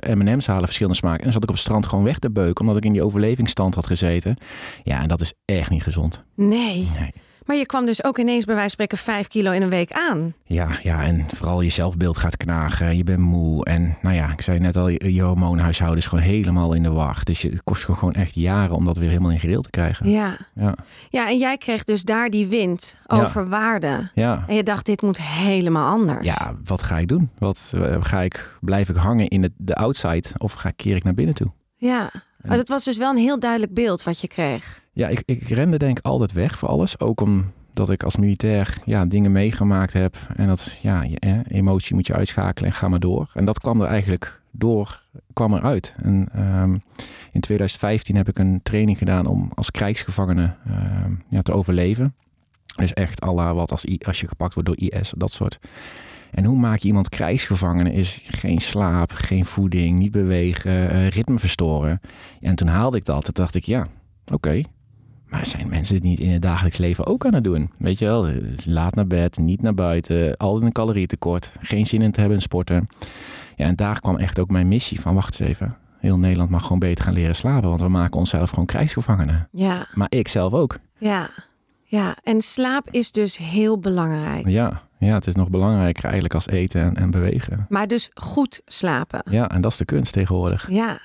eh, 0.00 0.14
M&M's 0.14 0.46
halen, 0.46 0.64
verschillende 0.64 0.98
smaken. 0.98 1.18
En 1.18 1.24
dan 1.24 1.32
zat 1.32 1.42
ik 1.42 1.48
op 1.48 1.54
het 1.54 1.64
strand 1.64 1.86
gewoon 1.86 2.04
weg 2.04 2.18
te 2.18 2.30
beuken, 2.30 2.60
omdat 2.60 2.76
ik 2.76 2.84
in 2.84 2.92
die 2.92 3.02
overlevingsstand 3.02 3.74
had 3.74 3.86
gezeten. 3.86 4.36
Ja, 4.82 5.02
en 5.02 5.08
dat 5.08 5.20
is 5.20 5.32
echt 5.44 5.70
niet 5.70 5.82
gezond. 5.82 6.24
Nee. 6.34 6.88
nee. 6.98 7.12
Maar 7.50 7.58
je 7.58 7.66
kwam 7.66 7.86
dus 7.86 8.04
ook 8.04 8.18
ineens 8.18 8.44
bij 8.44 8.54
wijze 8.54 8.76
van 8.76 8.86
spreken 8.86 8.98
vijf 8.98 9.28
kilo 9.28 9.50
in 9.50 9.62
een 9.62 9.70
week 9.70 9.92
aan. 9.92 10.34
Ja, 10.44 10.68
ja, 10.82 11.02
en 11.02 11.26
vooral 11.34 11.60
je 11.60 11.70
zelfbeeld 11.70 12.18
gaat 12.18 12.36
knagen. 12.36 12.96
Je 12.96 13.04
bent 13.04 13.18
moe. 13.18 13.64
En 13.64 13.96
nou 14.02 14.14
ja, 14.14 14.32
ik 14.32 14.40
zei 14.40 14.58
net 14.58 14.76
al, 14.76 14.88
je, 14.88 15.14
je 15.14 15.22
hormoonhuishouden 15.22 15.98
is 15.98 16.06
gewoon 16.06 16.24
helemaal 16.24 16.74
in 16.74 16.82
de 16.82 16.90
wacht. 16.90 17.26
Dus 17.26 17.42
het 17.42 17.62
kost 17.64 17.84
gewoon 17.84 18.12
echt 18.12 18.34
jaren 18.34 18.76
om 18.76 18.84
dat 18.84 18.96
weer 18.96 19.08
helemaal 19.08 19.30
in 19.30 19.40
gereel 19.40 19.62
te 19.62 19.70
krijgen. 19.70 20.10
Ja. 20.10 20.36
Ja, 20.54 20.74
ja 21.08 21.28
en 21.28 21.38
jij 21.38 21.56
kreeg 21.56 21.84
dus 21.84 22.02
daar 22.02 22.30
die 22.30 22.46
wind 22.46 22.96
over 23.06 23.42
ja. 23.42 23.48
waarde. 23.48 24.10
Ja. 24.14 24.44
En 24.46 24.54
je 24.54 24.62
dacht, 24.62 24.86
dit 24.86 25.02
moet 25.02 25.20
helemaal 25.20 25.90
anders. 25.90 26.34
Ja, 26.34 26.54
wat 26.64 26.82
ga 26.82 26.98
ik 26.98 27.08
doen? 27.08 27.30
Wat 27.38 27.72
uh, 27.74 27.96
ga 28.00 28.20
ik, 28.20 28.58
blijf 28.60 28.88
ik 28.88 28.96
hangen 28.96 29.28
in 29.28 29.42
het, 29.42 29.52
de 29.56 29.74
outside 29.74 30.28
of 30.36 30.52
ga, 30.52 30.70
keer 30.70 30.96
ik 30.96 31.04
naar 31.04 31.14
binnen 31.14 31.34
toe? 31.34 31.50
Ja, 31.76 32.10
maar 32.42 32.56
dat 32.56 32.68
was 32.68 32.84
dus 32.84 32.96
wel 32.96 33.10
een 33.10 33.16
heel 33.16 33.38
duidelijk 33.38 33.74
beeld 33.74 34.02
wat 34.02 34.20
je 34.20 34.28
kreeg. 34.28 34.82
Ja, 35.00 35.08
ik, 35.08 35.22
ik 35.24 35.42
rende 35.42 35.78
denk 35.78 35.98
ik 35.98 36.04
altijd 36.04 36.32
weg 36.32 36.58
voor 36.58 36.68
alles. 36.68 37.00
Ook 37.00 37.20
omdat 37.20 37.90
ik 37.90 38.02
als 38.02 38.16
militair 38.16 38.76
ja, 38.84 39.04
dingen 39.04 39.32
meegemaakt 39.32 39.92
heb. 39.92 40.16
En 40.36 40.46
dat, 40.46 40.78
ja, 40.82 41.02
je, 41.02 41.18
eh, 41.18 41.38
emotie 41.46 41.94
moet 41.94 42.06
je 42.06 42.14
uitschakelen 42.14 42.70
en 42.70 42.76
ga 42.76 42.88
maar 42.88 43.00
door. 43.00 43.30
En 43.34 43.44
dat 43.44 43.58
kwam 43.58 43.80
er 43.80 43.86
eigenlijk 43.86 44.42
door, 44.50 45.02
kwam 45.32 45.54
eruit. 45.54 45.96
En 46.02 46.28
um, 46.36 46.82
in 47.32 47.40
2015 47.40 48.16
heb 48.16 48.28
ik 48.28 48.38
een 48.38 48.60
training 48.62 48.98
gedaan 48.98 49.26
om 49.26 49.50
als 49.54 49.70
krijgsgevangene 49.70 50.54
um, 51.04 51.22
ja, 51.28 51.40
te 51.40 51.52
overleven. 51.52 52.14
Dus 52.76 52.92
echt 52.92 53.20
alla 53.20 53.54
wat 53.54 53.70
als, 53.70 53.84
als 54.06 54.20
je 54.20 54.28
gepakt 54.28 54.54
wordt 54.54 54.68
door 54.68 54.78
IS, 54.78 55.12
dat 55.16 55.32
soort. 55.32 55.58
En 56.30 56.44
hoe 56.44 56.58
maak 56.58 56.78
je 56.78 56.88
iemand 56.88 57.08
krijgsgevangene? 57.08 57.92
Is 57.92 58.20
geen 58.24 58.60
slaap, 58.60 59.10
geen 59.12 59.44
voeding, 59.44 59.98
niet 59.98 60.12
bewegen, 60.12 60.94
uh, 60.94 61.08
ritme 61.08 61.38
verstoren. 61.38 62.00
En 62.40 62.54
toen 62.54 62.68
haalde 62.68 62.96
ik 62.96 63.04
dat. 63.04 63.24
Toen 63.24 63.34
dacht 63.34 63.54
ik, 63.54 63.64
ja, 63.64 63.86
oké. 64.32 64.62
Maar 65.30 65.46
zijn 65.46 65.68
mensen 65.68 65.94
dit 65.94 66.02
niet 66.02 66.20
in 66.20 66.30
het 66.30 66.42
dagelijks 66.42 66.78
leven 66.78 67.06
ook 67.06 67.26
aan 67.26 67.34
het 67.34 67.44
doen? 67.44 67.70
Weet 67.78 67.98
je 67.98 68.04
wel, 68.04 68.28
laat 68.64 68.94
naar 68.94 69.06
bed, 69.06 69.38
niet 69.38 69.62
naar 69.62 69.74
buiten, 69.74 70.36
altijd 70.36 70.64
een 70.64 70.72
calorietekort, 70.72 71.52
geen 71.60 71.86
zin 71.86 72.02
in 72.02 72.12
te 72.12 72.20
hebben 72.20 72.38
in 72.38 72.42
sporten. 72.42 72.86
Ja, 73.56 73.66
en 73.66 73.76
daar 73.76 74.00
kwam 74.00 74.16
echt 74.16 74.38
ook 74.38 74.50
mijn 74.50 74.68
missie 74.68 75.00
van, 75.00 75.14
wacht 75.14 75.40
eens 75.40 75.50
even. 75.50 75.76
Heel 75.98 76.18
Nederland 76.18 76.50
mag 76.50 76.62
gewoon 76.62 76.78
beter 76.78 77.04
gaan 77.04 77.14
leren 77.14 77.36
slapen, 77.36 77.68
want 77.68 77.80
we 77.80 77.88
maken 77.88 78.18
onszelf 78.18 78.50
gewoon 78.50 78.66
krijgsgevangenen. 78.66 79.48
Ja. 79.52 79.86
Maar 79.94 80.06
ik 80.10 80.28
zelf 80.28 80.52
ook. 80.52 80.78
Ja, 80.98 81.30
ja. 81.84 82.16
en 82.22 82.40
slaap 82.40 82.88
is 82.90 83.12
dus 83.12 83.36
heel 83.36 83.78
belangrijk. 83.78 84.48
Ja, 84.48 84.82
ja, 84.98 85.14
het 85.14 85.26
is 85.26 85.34
nog 85.34 85.50
belangrijker 85.50 86.04
eigenlijk 86.04 86.34
als 86.34 86.46
eten 86.46 86.80
en, 86.80 86.96
en 86.96 87.10
bewegen. 87.10 87.66
Maar 87.68 87.86
dus 87.86 88.10
goed 88.14 88.62
slapen. 88.64 89.22
Ja, 89.30 89.50
en 89.50 89.60
dat 89.60 89.72
is 89.72 89.78
de 89.78 89.84
kunst 89.84 90.12
tegenwoordig. 90.12 90.70
Ja. 90.70 91.00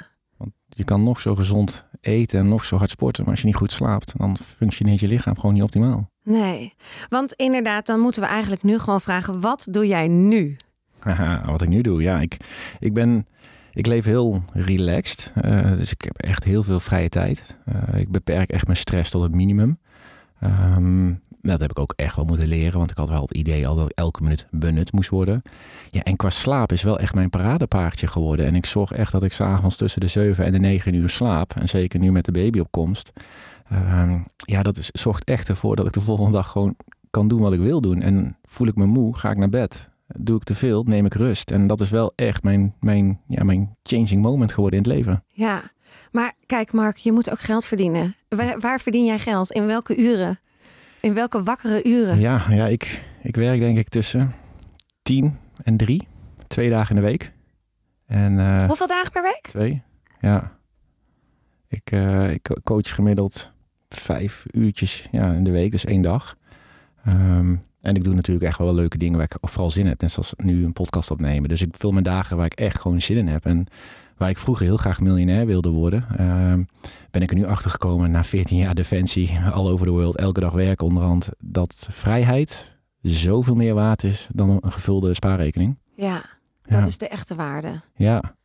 Je 0.76 0.84
kan 0.84 1.04
nog 1.04 1.20
zo 1.20 1.36
gezond 1.36 1.86
eten 2.02 2.40
en 2.40 2.48
nog 2.48 2.64
zo 2.64 2.78
hard 2.78 2.90
sporten, 2.90 3.24
maar 3.24 3.32
als 3.32 3.42
je 3.42 3.48
niet 3.48 3.56
goed 3.56 3.72
slaapt, 3.72 4.14
dan 4.18 4.38
functioneert 4.38 5.00
je 5.00 5.08
lichaam 5.08 5.36
gewoon 5.36 5.54
niet 5.54 5.64
optimaal. 5.64 6.10
Nee, 6.24 6.74
want 7.10 7.34
inderdaad, 7.34 7.86
dan 7.86 8.00
moeten 8.00 8.22
we 8.22 8.28
eigenlijk 8.28 8.64
nu 8.64 8.80
gewoon 8.80 9.02
vragen, 9.02 9.42
wat 9.42 9.68
doe 9.72 9.88
jij 9.88 10.08
nu? 10.08 10.58
Haha, 11.00 11.52
wat 11.52 11.62
ik 11.62 11.70
nu 11.70 11.82
doe, 11.82 12.02
ja, 12.02 12.20
ik, 12.20 12.38
ik 12.80 12.94
ben... 12.94 13.28
Ik 13.72 13.86
leef 13.86 14.06
heel 14.06 14.44
relaxed, 14.54 15.34
uh, 15.46 15.72
dus 15.78 15.92
ik 15.92 16.02
heb 16.02 16.18
echt 16.18 16.44
heel 16.44 16.64
veel 16.64 16.80
vrije 16.80 17.10
tijd. 17.10 17.58
Uh, 17.66 18.00
ik 18.00 18.12
beperk 18.12 18.50
echt 18.50 18.66
mijn 18.66 18.78
stress 18.78 19.12
tot 19.12 19.22
het 19.22 19.32
minimum. 19.32 19.80
Um, 20.44 21.22
dat 21.48 21.60
heb 21.60 21.70
ik 21.70 21.80
ook 21.80 21.94
echt 21.96 22.16
wel 22.16 22.26
moeten 22.26 22.48
leren, 22.48 22.78
want 22.78 22.92
ik 22.92 22.98
had 22.98 23.10
wel 23.10 23.22
het 23.22 23.34
idee 23.34 23.68
al 23.68 23.76
dat 23.76 23.92
elke 23.94 24.22
minuut 24.22 24.48
benut 24.52 24.92
moest 24.92 25.10
worden. 25.10 25.42
Ja, 25.90 26.04
en 26.04 26.16
qua 26.16 26.30
slaap 26.30 26.72
is 26.72 26.84
wel 26.84 27.00
echt 27.00 27.14
mijn 27.14 27.30
paradepaardje 27.30 28.08
geworden. 28.08 28.46
En 28.46 28.56
ik 28.56 28.66
zorg 28.66 28.92
echt 28.92 29.12
dat 29.12 29.24
ik 29.24 29.34
s'avonds 29.34 29.78
tussen 29.78 30.02
de 30.02 30.08
7 30.08 30.46
en 30.46 30.52
de 30.52 30.60
9 30.60 30.94
uur 30.94 31.10
slaap. 31.10 31.54
En 31.56 31.70
zeker 31.70 32.00
nu 32.00 32.12
met 32.12 32.26
de 32.26 32.32
baby 32.32 32.60
op 32.60 32.72
komst. 32.72 33.12
Um, 33.74 34.26
ja, 34.38 34.64
dat 34.64 34.78
is, 34.78 34.90
zorgt 34.92 35.24
echt 35.24 35.50
ervoor 35.50 35.76
dat 35.76 35.86
ik 35.86 35.94
de 35.94 36.02
volgende 36.02 36.32
dag 36.32 36.48
gewoon 36.48 36.76
kan 37.10 37.28
doen 37.28 37.42
wat 37.42 37.54
ik 37.54 37.60
wil 37.60 37.82
doen. 37.82 38.02
En 38.02 38.38
voel 38.44 38.68
ik 38.68 38.76
me 38.76 38.86
moe, 38.86 39.18
ga 39.18 39.32
ik 39.32 39.38
naar 39.38 39.50
bed. 39.50 39.90
doe 40.08 40.36
ik 40.36 40.44
te 40.44 40.56
veel, 40.56 40.84
neem 40.84 41.06
ik 41.06 41.14
rust. 41.14 41.52
En 41.52 41.68
dat 41.68 41.82
is 41.82 41.90
wel 41.90 42.14
echt 42.16 42.44
mijn, 42.44 42.76
mijn, 42.80 43.22
ja, 43.28 43.44
mijn 43.44 43.76
changing 43.84 44.22
moment 44.22 44.52
geworden 44.52 44.80
in 44.80 44.86
het 44.86 44.94
leven. 44.94 45.24
Ja, 45.28 45.62
maar 46.12 46.34
kijk 46.46 46.72
Mark, 46.72 46.98
je 46.98 47.12
moet 47.12 47.32
ook 47.32 47.40
geld 47.40 47.66
verdienen. 47.66 48.16
Waar, 48.30 48.60
waar 48.60 48.80
verdien 48.80 49.06
jij 49.06 49.20
geld? 49.20 49.52
In 49.52 49.66
welke 49.66 49.98
uren? 49.98 50.40
In 51.06 51.14
welke 51.14 51.44
wakkere 51.44 51.84
uren? 51.84 52.20
Ja, 52.20 52.46
ja 52.50 52.68
ik, 52.68 53.04
ik 53.22 53.36
werk 53.36 53.60
denk 53.60 53.78
ik 53.78 53.90
tussen 53.90 54.34
tien 55.02 55.38
en 55.64 55.78
drie. 55.78 56.08
Twee 56.48 56.70
dagen 56.70 56.96
in 56.96 57.02
de 57.02 57.08
week. 57.08 57.32
En, 58.06 58.34
uh, 58.34 58.66
Hoeveel 58.68 58.88
dagen 58.88 59.12
per 59.12 59.22
week? 59.22 59.48
Twee, 59.50 59.82
ja. 60.20 60.58
Ik, 61.68 61.92
uh, 61.92 62.32
ik 62.32 62.58
coach 62.64 62.96
gemiddeld 62.96 63.54
vijf 63.90 64.44
uurtjes 64.52 65.08
ja, 65.12 65.32
in 65.32 65.44
de 65.44 65.52
week, 65.52 65.72
dus 65.72 65.86
één 65.86 66.02
dag. 66.02 66.38
Um, 67.08 67.64
en 67.82 67.96
ik 67.96 68.04
doe 68.04 68.14
natuurlijk 68.14 68.46
echt 68.46 68.58
wel 68.58 68.74
leuke 68.74 68.98
dingen 68.98 69.18
waar 69.18 69.28
ik 69.32 69.50
vooral 69.50 69.72
zin 69.72 69.84
in 69.84 69.90
heb. 69.90 70.02
Net 70.02 70.12
zoals 70.12 70.34
nu 70.38 70.64
een 70.64 70.74
podcast 70.74 71.12
opnemen. 71.12 71.50
Dus 71.50 71.62
ik 71.62 71.76
vul 71.78 71.92
mijn 71.92 72.04
dagen 72.04 72.38
waar 72.38 72.46
ik 72.46 72.54
echt 72.54 72.80
gewoon 72.80 73.02
zin 73.02 73.18
in 73.18 73.28
heb. 73.28 73.46
En 73.46 73.68
waar 74.18 74.30
ik 74.30 74.38
vroeger 74.38 74.66
heel 74.66 74.78
graag 74.78 75.00
miljonair 75.00 75.46
wilde 75.46 75.70
worden, 75.70 76.06
uh, 76.20 76.54
ben 77.12 77.22
ik 77.22 77.30
er 77.30 77.36
nu 77.36 77.46
achter 77.46 77.72
gekomen 77.72 78.12
na 78.12 78.24
14 78.24 78.58
jaar 78.58 78.76
defensie, 78.76 79.40
all 79.54 79.68
over 79.68 79.86
the 79.86 79.92
world, 79.92 80.16
elke 80.16 80.40
dag 80.40 80.54
werken 80.54 80.86
onderhand, 80.86 81.30
dat 81.40 81.88
vrijheid 81.92 82.78
zoveel 83.02 83.56
meer 83.56 83.74
waard 83.74 84.04
is 84.04 84.30
dan 84.34 84.50
een 84.50 84.72
gevulde 84.72 85.14
spaarrekening. 85.14 85.78
Ja, 85.96 86.26
dat 86.62 86.88
is 86.88 86.98
de 86.98 87.08
echte 87.08 87.36
waarde. 87.36 87.82
Ja. 87.96 88.36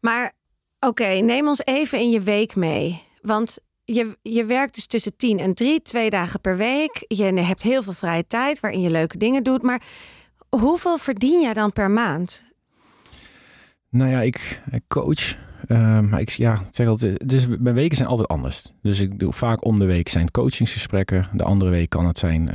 Maar 0.00 0.32
oké, 0.80 1.06
neem 1.06 1.48
ons 1.48 1.64
even 1.64 1.98
in 1.98 2.10
je 2.10 2.20
week 2.20 2.56
mee. 2.56 3.02
Want 3.22 3.58
je, 3.84 4.18
je 4.22 4.44
werkt 4.44 4.74
dus 4.74 4.86
tussen 4.86 5.16
10 5.16 5.38
en 5.38 5.54
3, 5.54 5.82
twee 5.82 6.10
dagen 6.10 6.40
per 6.40 6.56
week. 6.56 7.04
Je 7.08 7.24
hebt 7.24 7.62
heel 7.62 7.82
veel 7.82 7.92
vrije 7.92 8.26
tijd 8.26 8.60
waarin 8.60 8.80
je 8.80 8.90
leuke 8.90 9.18
dingen 9.18 9.42
doet. 9.42 9.62
Maar 9.62 9.82
hoeveel 10.48 10.98
verdien 10.98 11.40
jij 11.40 11.54
dan 11.54 11.72
per 11.72 11.90
maand? 11.90 12.44
Nou 13.94 14.10
ja, 14.10 14.20
ik, 14.20 14.62
coach. 14.88 15.36
Uh, 15.68 16.00
maar 16.00 16.20
ik 16.20 16.30
ja, 16.30 16.62
zeg 16.70 16.86
altijd, 16.86 17.28
dus 17.28 17.46
mijn 17.46 17.74
weken 17.74 17.96
zijn 17.96 18.08
altijd 18.08 18.28
anders. 18.28 18.72
Dus 18.82 19.00
ik 19.00 19.18
doe 19.18 19.32
vaak 19.32 19.64
om 19.64 19.78
de 19.78 19.84
week 19.84 20.08
zijn 20.08 20.30
coachingsgesprekken. 20.30 21.26
De 21.32 21.42
andere 21.42 21.70
week 21.70 21.88
kan 21.90 22.06
het 22.06 22.18
zijn 22.18 22.50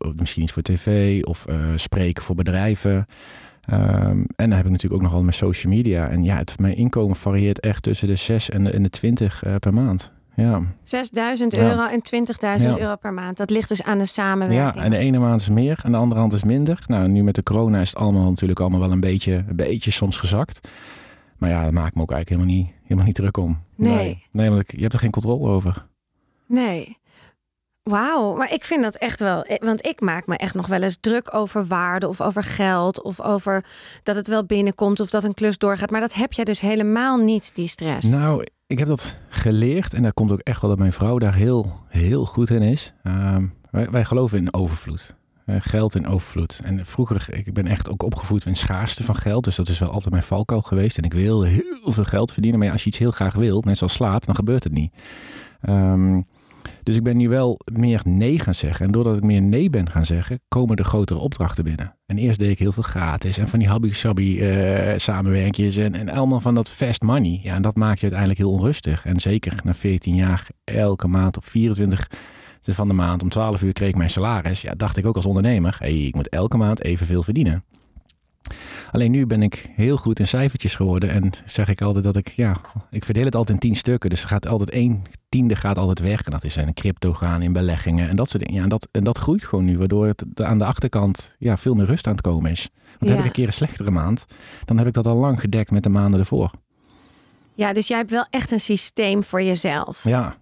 uh, 0.00 0.12
misschien 0.16 0.42
iets 0.42 0.52
voor 0.52 0.62
tv 0.62 1.22
of 1.22 1.44
spreken 1.76 2.22
voor 2.22 2.34
bedrijven. 2.34 3.06
Um, 3.72 4.26
en 4.36 4.48
dan 4.48 4.50
heb 4.50 4.64
ik 4.64 4.70
natuurlijk 4.70 4.94
ook 4.94 5.08
nog 5.08 5.14
al 5.14 5.22
mijn 5.22 5.34
social 5.34 5.72
media. 5.72 6.08
En 6.08 6.24
ja, 6.24 6.36
het, 6.36 6.58
mijn 6.58 6.76
inkomen 6.76 7.16
varieert 7.16 7.60
echt 7.60 7.82
tussen 7.82 8.08
de 8.08 8.16
6 8.16 8.50
en 8.50 8.64
de, 8.64 8.70
en 8.70 8.82
de 8.82 8.88
20 8.88 9.44
uh, 9.44 9.54
per 9.54 9.74
maand. 9.74 10.12
Ja. 10.36 10.60
6.000 10.60 11.58
euro 11.58 11.86
en 11.86 12.00
20.000 12.60 12.66
euro 12.78 12.96
per 12.96 13.12
maand. 13.12 13.36
Dat 13.36 13.50
ligt 13.50 13.68
dus 13.68 13.82
aan 13.82 13.98
de 13.98 14.06
samenwerking. 14.06 14.74
Ja, 14.76 14.82
en 14.84 14.90
de 14.90 14.96
ene 14.96 15.18
maand 15.18 15.40
is 15.40 15.48
meer 15.48 15.80
en 15.84 15.92
de 15.92 15.98
andere 15.98 16.20
maand 16.20 16.32
is 16.32 16.42
minder. 16.42 16.84
Nou, 16.86 17.08
nu 17.08 17.22
met 17.22 17.34
de 17.34 17.42
corona 17.42 17.80
is 17.80 17.88
het 17.88 17.98
allemaal 17.98 18.28
natuurlijk 18.30 18.60
allemaal 18.60 18.80
wel 18.80 18.90
een 18.90 19.00
beetje, 19.00 19.32
een 19.48 19.56
beetje 19.56 19.90
soms 19.90 20.18
gezakt. 20.18 20.68
Maar 21.38 21.50
ja, 21.50 21.64
dat 21.64 21.72
maakt 21.72 21.94
me 21.94 22.02
ook 22.02 22.10
eigenlijk 22.12 22.42
helemaal 22.42 22.64
niet, 22.64 22.80
helemaal 22.82 23.04
niet 23.06 23.14
druk 23.14 23.36
om. 23.36 23.60
Nee. 23.76 23.94
Nee, 23.96 24.26
nee 24.30 24.48
want 24.48 24.60
ik, 24.60 24.72
je 24.72 24.80
hebt 24.80 24.92
er 24.92 24.98
geen 24.98 25.10
controle 25.10 25.48
over. 25.48 25.86
Nee. 26.46 27.00
Wauw, 27.82 28.34
maar 28.36 28.52
ik 28.52 28.64
vind 28.64 28.82
dat 28.82 28.94
echt 28.94 29.20
wel. 29.20 29.42
eh, 29.42 29.56
Want 29.66 29.86
ik 29.86 30.00
maak 30.00 30.26
me 30.26 30.36
echt 30.36 30.54
nog 30.54 30.66
wel 30.66 30.82
eens 30.82 30.98
druk 31.00 31.34
over 31.34 31.66
waarde 31.66 32.08
of 32.08 32.20
over 32.20 32.42
geld 32.42 33.02
of 33.02 33.20
over 33.20 33.64
dat 34.02 34.16
het 34.16 34.28
wel 34.28 34.44
binnenkomt 34.44 35.00
of 35.00 35.10
dat 35.10 35.24
een 35.24 35.34
klus 35.34 35.58
doorgaat. 35.58 35.90
Maar 35.90 36.00
dat 36.00 36.14
heb 36.14 36.32
jij 36.32 36.44
dus 36.44 36.60
helemaal 36.60 37.16
niet, 37.16 37.50
die 37.54 37.68
stress. 37.68 38.08
Nou, 38.08 38.44
ik 38.72 38.78
heb 38.78 38.88
dat 38.88 39.18
geleerd 39.28 39.94
en 39.94 40.02
daar 40.02 40.12
komt 40.12 40.32
ook 40.32 40.38
echt 40.38 40.60
wel 40.60 40.70
dat 40.70 40.78
mijn 40.78 40.92
vrouw 40.92 41.18
daar 41.18 41.34
heel, 41.34 41.80
heel 41.88 42.24
goed 42.24 42.50
in 42.50 42.62
is. 42.62 42.92
Um, 43.04 43.54
wij, 43.70 44.04
geloven 44.04 44.38
in 44.38 44.54
overvloed. 44.54 45.14
Geld 45.46 45.94
in 45.94 46.06
overvloed. 46.06 46.60
En 46.64 46.86
vroeger, 46.86 47.26
ik 47.30 47.52
ben 47.52 47.66
echt 47.66 47.88
ook 47.88 48.02
opgevoed 48.02 48.46
in 48.46 48.56
schaarste 48.56 49.04
van 49.04 49.16
geld. 49.16 49.44
Dus 49.44 49.56
dat 49.56 49.68
is 49.68 49.78
wel 49.78 49.90
altijd 49.90 50.10
mijn 50.10 50.22
valkuil 50.22 50.62
geweest. 50.62 50.98
En 50.98 51.04
ik 51.04 51.12
wil 51.12 51.42
heel 51.42 51.62
veel 51.92 52.04
geld 52.04 52.32
verdienen. 52.32 52.60
Maar 52.60 52.70
als 52.70 52.82
je 52.82 52.88
iets 52.88 52.98
heel 52.98 53.10
graag 53.10 53.34
wil, 53.34 53.62
net 53.66 53.78
zoals 53.78 53.92
slaap, 53.92 54.26
dan 54.26 54.34
gebeurt 54.34 54.64
het 54.64 54.72
niet. 54.72 54.92
Um, 55.68 56.26
dus 56.82 56.96
ik 56.96 57.02
ben 57.02 57.16
nu 57.16 57.28
wel 57.28 57.60
meer 57.72 58.00
nee 58.04 58.38
gaan 58.38 58.54
zeggen. 58.54 58.86
En 58.86 58.92
doordat 58.92 59.16
ik 59.16 59.22
meer 59.22 59.42
nee 59.42 59.70
ben 59.70 59.90
gaan 59.90 60.06
zeggen, 60.06 60.40
komen 60.48 60.76
er 60.76 60.84
grotere 60.84 61.18
opdrachten 61.18 61.64
binnen. 61.64 61.96
En 62.06 62.18
eerst 62.18 62.38
deed 62.38 62.50
ik 62.50 62.58
heel 62.58 62.72
veel 62.72 62.82
gratis 62.82 63.38
en 63.38 63.48
van 63.48 63.58
die 63.58 63.68
hobby-sabby 63.68 64.38
uh, 64.40 64.92
samenwerkjes 64.96 65.76
en, 65.76 65.94
en 65.94 66.08
allemaal 66.08 66.40
van 66.40 66.54
dat 66.54 66.70
fast 66.70 67.02
money. 67.02 67.40
Ja, 67.42 67.54
en 67.54 67.62
dat 67.62 67.76
maakt 67.76 67.96
je 67.96 68.02
uiteindelijk 68.02 68.40
heel 68.40 68.50
onrustig. 68.50 69.04
En 69.04 69.20
zeker 69.20 69.60
na 69.64 69.74
14 69.74 70.14
jaar, 70.14 70.46
elke 70.64 71.08
maand 71.08 71.36
op 71.36 71.44
24 71.46 72.08
van 72.60 72.88
de 72.88 72.94
maand 72.94 73.22
om 73.22 73.28
12 73.28 73.62
uur 73.62 73.72
kreeg 73.72 73.88
ik 73.88 73.96
mijn 73.96 74.10
salaris. 74.10 74.60
Ja, 74.60 74.74
dacht 74.74 74.96
ik 74.96 75.06
ook 75.06 75.16
als 75.16 75.26
ondernemer, 75.26 75.76
hey, 75.78 75.98
ik 75.98 76.14
moet 76.14 76.28
elke 76.28 76.56
maand 76.56 76.82
evenveel 76.82 77.22
verdienen. 77.22 77.64
Alleen 78.92 79.10
nu 79.10 79.26
ben 79.26 79.42
ik 79.42 79.70
heel 79.74 79.96
goed 79.96 80.18
in 80.18 80.26
cijfertjes 80.26 80.74
geworden. 80.74 81.10
En 81.10 81.30
zeg 81.44 81.68
ik 81.68 81.82
altijd 81.82 82.04
dat 82.04 82.16
ik, 82.16 82.28
ja, 82.28 82.56
ik 82.90 83.04
verdeel 83.04 83.24
het 83.24 83.34
altijd 83.34 83.62
in 83.62 83.68
tien 83.68 83.78
stukken. 83.78 84.10
Dus 84.10 84.22
er 84.22 84.28
gaat 84.28 84.46
altijd 84.46 84.70
één 84.70 85.02
tiende 85.28 85.56
gaat 85.56 85.78
altijd 85.78 86.00
weg. 86.00 86.24
En 86.24 86.30
dat 86.30 86.44
is 86.44 86.56
in 86.56 86.74
crypto 86.74 87.12
gaan, 87.12 87.42
in 87.42 87.52
beleggingen 87.52 88.08
en 88.08 88.16
dat 88.16 88.30
soort 88.30 88.42
dingen. 88.42 88.58
Ja, 88.58 88.62
en 88.62 88.68
dat, 88.68 88.88
en 88.90 89.04
dat 89.04 89.18
groeit 89.18 89.44
gewoon 89.44 89.64
nu. 89.64 89.78
Waardoor 89.78 90.06
het 90.06 90.24
aan 90.34 90.58
de 90.58 90.64
achterkant 90.64 91.36
ja, 91.38 91.56
veel 91.56 91.74
meer 91.74 91.86
rust 91.86 92.06
aan 92.06 92.12
het 92.12 92.22
komen 92.22 92.50
is. 92.50 92.68
Want 92.98 92.98
ja. 92.98 93.08
heb 93.08 93.18
ik 93.18 93.24
een 93.24 93.32
keer 93.32 93.46
een 93.46 93.52
slechtere 93.52 93.90
maand, 93.90 94.26
dan 94.64 94.78
heb 94.78 94.86
ik 94.86 94.92
dat 94.92 95.06
al 95.06 95.16
lang 95.16 95.40
gedekt 95.40 95.70
met 95.70 95.82
de 95.82 95.88
maanden 95.88 96.20
ervoor. 96.20 96.50
Ja, 97.54 97.72
dus 97.72 97.88
jij 97.88 97.98
hebt 97.98 98.10
wel 98.10 98.26
echt 98.30 98.50
een 98.50 98.60
systeem 98.60 99.22
voor 99.22 99.42
jezelf. 99.42 100.04
Ja, 100.04 100.36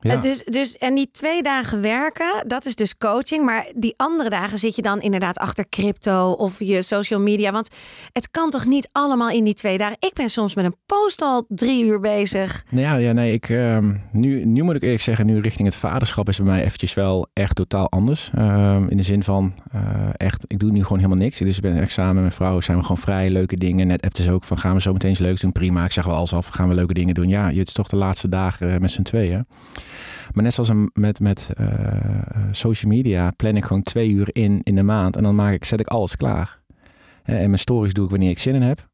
ja. 0.00 0.16
Dus, 0.16 0.44
dus, 0.44 0.78
en 0.78 0.94
die 0.94 1.08
twee 1.12 1.42
dagen 1.42 1.80
werken, 1.80 2.44
dat 2.46 2.64
is 2.66 2.74
dus 2.74 2.96
coaching. 2.96 3.44
Maar 3.44 3.66
die 3.74 3.94
andere 3.96 4.28
dagen 4.28 4.58
zit 4.58 4.76
je 4.76 4.82
dan 4.82 5.00
inderdaad 5.00 5.38
achter 5.38 5.68
crypto 5.68 6.32
of 6.32 6.58
je 6.58 6.82
social 6.82 7.20
media. 7.20 7.52
Want 7.52 7.68
het 8.12 8.30
kan 8.30 8.50
toch 8.50 8.66
niet 8.66 8.88
allemaal 8.92 9.30
in 9.30 9.44
die 9.44 9.54
twee 9.54 9.78
dagen. 9.78 9.96
Ik 9.98 10.12
ben 10.14 10.28
soms 10.28 10.54
met 10.54 10.64
een 10.64 10.76
post 10.86 11.22
al 11.22 11.44
drie 11.48 11.84
uur 11.84 12.00
bezig. 12.00 12.64
Nou 12.68 12.86
ja, 12.86 12.94
ja 12.94 13.12
nee, 13.12 13.32
ik, 13.32 13.48
uh, 13.48 13.78
nu, 14.12 14.44
nu 14.44 14.62
moet 14.62 14.74
ik 14.74 14.82
eerlijk 14.82 15.02
zeggen, 15.02 15.26
nu 15.26 15.40
richting 15.40 15.68
het 15.68 15.76
vaderschap 15.76 16.28
is 16.28 16.36
bij 16.36 16.46
mij 16.46 16.64
eventjes 16.64 16.94
wel 16.94 17.28
echt 17.32 17.54
totaal 17.56 17.90
anders. 17.90 18.30
Uh, 18.38 18.76
in 18.88 18.96
de 18.96 19.02
zin 19.02 19.22
van, 19.22 19.54
uh, 19.74 19.80
echt, 20.16 20.44
ik 20.46 20.58
doe 20.58 20.70
nu 20.70 20.82
gewoon 20.82 20.98
helemaal 20.98 21.22
niks. 21.24 21.38
Dus 21.38 21.56
ik 21.56 21.62
ben 21.62 21.80
echt 21.80 21.92
samen 21.92 22.14
met 22.14 22.22
mijn 22.22 22.32
vrouw, 22.32 22.60
zijn 22.60 22.76
we 22.76 22.82
gewoon 22.82 22.98
vrij 22.98 23.30
leuke 23.30 23.56
dingen. 23.56 23.86
Net 23.86 24.02
appte 24.02 24.22
ze 24.22 24.32
ook 24.32 24.44
van, 24.44 24.58
gaan 24.58 24.74
we 24.74 24.80
zo 24.80 24.92
meteen 24.92 25.10
eens 25.10 25.18
leuk 25.18 25.40
doen? 25.40 25.52
Prima, 25.52 25.84
ik 25.84 25.92
zeg 25.92 26.04
wel 26.04 26.14
alles 26.14 26.32
af, 26.32 26.46
gaan 26.46 26.68
we 26.68 26.74
leuke 26.74 26.94
dingen 26.94 27.14
doen? 27.14 27.28
Ja, 27.28 27.46
het 27.48 27.68
is 27.68 27.72
toch 27.72 27.88
de 27.88 27.96
laatste 27.96 28.28
dagen 28.28 28.80
met 28.80 28.90
z'n 28.90 29.02
tweeën. 29.02 29.46
Maar 30.32 30.44
net 30.44 30.54
zoals 30.54 30.72
met, 30.92 31.20
met 31.20 31.50
uh, 31.60 31.68
social 32.50 32.92
media 32.92 33.30
plan 33.30 33.56
ik 33.56 33.64
gewoon 33.64 33.82
twee 33.82 34.10
uur 34.10 34.28
in 34.32 34.60
in 34.62 34.74
de 34.74 34.82
maand. 34.82 35.16
En 35.16 35.22
dan 35.22 35.34
maak 35.34 35.52
ik, 35.52 35.64
zet 35.64 35.80
ik 35.80 35.86
alles 35.86 36.16
klaar. 36.16 36.60
En 37.22 37.36
mijn 37.36 37.58
stories 37.58 37.92
doe 37.92 38.04
ik 38.04 38.10
wanneer 38.10 38.30
ik 38.30 38.38
zin 38.38 38.54
in 38.54 38.62
heb. 38.62 38.88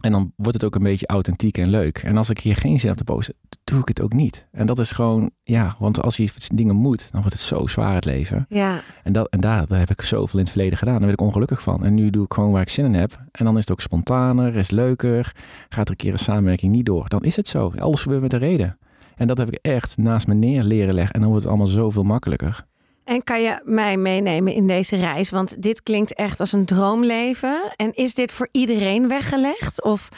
En 0.00 0.12
dan 0.12 0.32
wordt 0.36 0.54
het 0.54 0.64
ook 0.64 0.74
een 0.74 0.82
beetje 0.82 1.06
authentiek 1.06 1.58
en 1.58 1.68
leuk. 1.68 1.98
En 1.98 2.16
als 2.16 2.30
ik 2.30 2.38
hier 2.38 2.56
geen 2.56 2.80
zin 2.80 2.88
heb 2.88 2.98
te 2.98 3.04
posten, 3.04 3.34
doe 3.64 3.80
ik 3.80 3.88
het 3.88 4.00
ook 4.00 4.12
niet. 4.12 4.46
En 4.52 4.66
dat 4.66 4.78
is 4.78 4.92
gewoon, 4.92 5.30
ja, 5.42 5.76
want 5.78 6.02
als 6.02 6.16
je 6.16 6.30
dingen 6.54 6.76
moet, 6.76 7.08
dan 7.12 7.20
wordt 7.20 7.36
het 7.36 7.46
zo 7.46 7.66
zwaar 7.66 7.94
het 7.94 8.04
leven. 8.04 8.46
Ja. 8.48 8.80
En, 9.04 9.12
dat, 9.12 9.28
en 9.28 9.40
daar, 9.40 9.66
daar 9.66 9.78
heb 9.78 9.90
ik 9.90 10.02
zoveel 10.02 10.38
in 10.38 10.44
het 10.44 10.52
verleden 10.52 10.78
gedaan. 10.78 10.94
Daar 10.94 11.04
ben 11.04 11.12
ik 11.12 11.20
ongelukkig 11.20 11.62
van. 11.62 11.84
En 11.84 11.94
nu 11.94 12.10
doe 12.10 12.24
ik 12.24 12.32
gewoon 12.32 12.50
waar 12.50 12.62
ik 12.62 12.68
zin 12.68 12.84
in 12.84 12.94
heb. 12.94 13.24
En 13.30 13.44
dan 13.44 13.54
is 13.54 13.60
het 13.60 13.70
ook 13.70 13.80
spontaner, 13.80 14.56
is 14.56 14.70
leuker. 14.70 15.34
Gaat 15.68 15.84
er 15.84 15.90
een 15.90 15.96
keer 15.96 16.12
een 16.12 16.18
samenwerking 16.18 16.72
niet 16.72 16.86
door. 16.86 17.08
Dan 17.08 17.22
is 17.22 17.36
het 17.36 17.48
zo. 17.48 17.72
Alles 17.78 18.02
gebeurt 18.02 18.22
met 18.22 18.32
een 18.32 18.38
reden. 18.38 18.78
En 19.16 19.26
dat 19.26 19.38
heb 19.38 19.48
ik 19.48 19.58
echt 19.62 19.96
naast 19.96 20.26
me 20.26 20.34
neer 20.34 20.62
leren 20.62 20.94
leggen. 20.94 21.14
En 21.14 21.20
dan 21.20 21.28
wordt 21.28 21.44
het 21.44 21.54
allemaal 21.54 21.72
zoveel 21.72 22.02
makkelijker. 22.02 22.66
En 23.04 23.24
kan 23.24 23.42
je 23.42 23.62
mij 23.64 23.96
meenemen 23.96 24.54
in 24.54 24.66
deze 24.66 24.96
reis? 24.96 25.30
Want 25.30 25.62
dit 25.62 25.82
klinkt 25.82 26.14
echt 26.14 26.40
als 26.40 26.52
een 26.52 26.64
droomleven. 26.64 27.72
En 27.76 27.94
is 27.94 28.14
dit 28.14 28.32
voor 28.32 28.48
iedereen 28.52 29.08
weggelegd? 29.08 29.82
Of... 29.82 30.08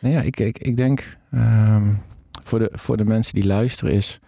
Nou 0.00 0.14
ja, 0.14 0.20
ik, 0.20 0.40
ik, 0.40 0.58
ik 0.58 0.76
denk 0.76 1.18
um, 1.30 2.02
voor, 2.42 2.58
de, 2.58 2.70
voor 2.72 2.96
de 2.96 3.04
mensen 3.04 3.34
die 3.34 3.46
luisteren 3.46 3.94
is... 3.94 4.20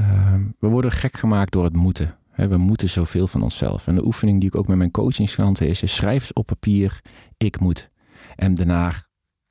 Um, 0.00 0.54
we 0.58 0.68
worden 0.68 0.92
gek 0.92 1.16
gemaakt 1.16 1.52
door 1.52 1.64
het 1.64 1.76
moeten. 1.76 2.16
He, 2.30 2.48
we 2.48 2.56
moeten 2.56 2.88
zoveel 2.88 3.26
van 3.26 3.42
onszelf. 3.42 3.86
En 3.86 3.94
de 3.94 4.04
oefening 4.04 4.40
die 4.40 4.48
ik 4.48 4.54
ook 4.54 4.68
met 4.68 4.76
mijn 4.76 4.90
coachingsklanten 4.90 5.68
is... 5.68 5.82
is 5.82 5.94
schrijf 5.94 6.30
op 6.32 6.46
papier, 6.46 7.00
ik 7.36 7.60
moet. 7.60 7.90
En 8.36 8.54
daarna 8.54 8.92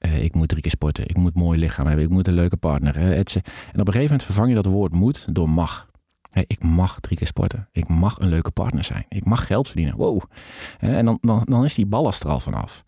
uh, 0.06 0.24
ik 0.24 0.36
moet 0.36 0.48
drie 0.48 0.62
keer 0.62 0.72
sporten, 0.72 1.08
ik 1.08 1.18
moet 1.18 1.36
een 1.36 1.42
mooi 1.42 1.60
lichaam 1.60 1.88
hebben, 1.88 2.06
ik 2.06 2.12
moet 2.12 2.28
een 2.28 2.34
leuke 2.34 2.58
partner. 2.58 2.96
En 2.96 3.20
op 3.20 3.28
een 3.74 3.74
gegeven 3.74 4.02
moment 4.02 4.24
vervang 4.24 4.50
je 4.50 4.56
dat 4.56 4.66
woord 4.66 4.94
moet 4.94 5.36
door 5.36 5.50
mag. 5.50 5.88
Ik 6.48 6.64
mag 6.64 7.00
drie 7.00 7.18
keer 7.18 7.28
sporten, 7.28 7.68
ik 7.72 7.88
mag 7.88 8.20
een 8.20 8.30
leuke 8.30 8.52
partner 8.52 8.84
zijn, 8.84 9.06
ik 9.10 9.26
mag 9.26 9.46
geld 9.46 9.68
verdienen. 9.68 9.96
Wow. 9.96 10.22
En 10.80 11.06
dan, 11.06 11.18
dan, 11.22 11.42
dan 11.46 11.64
is 11.64 11.74
die 11.74 11.86
ballast 11.86 12.24
er 12.24 12.30
al 12.30 12.40
vanaf. 12.40 12.84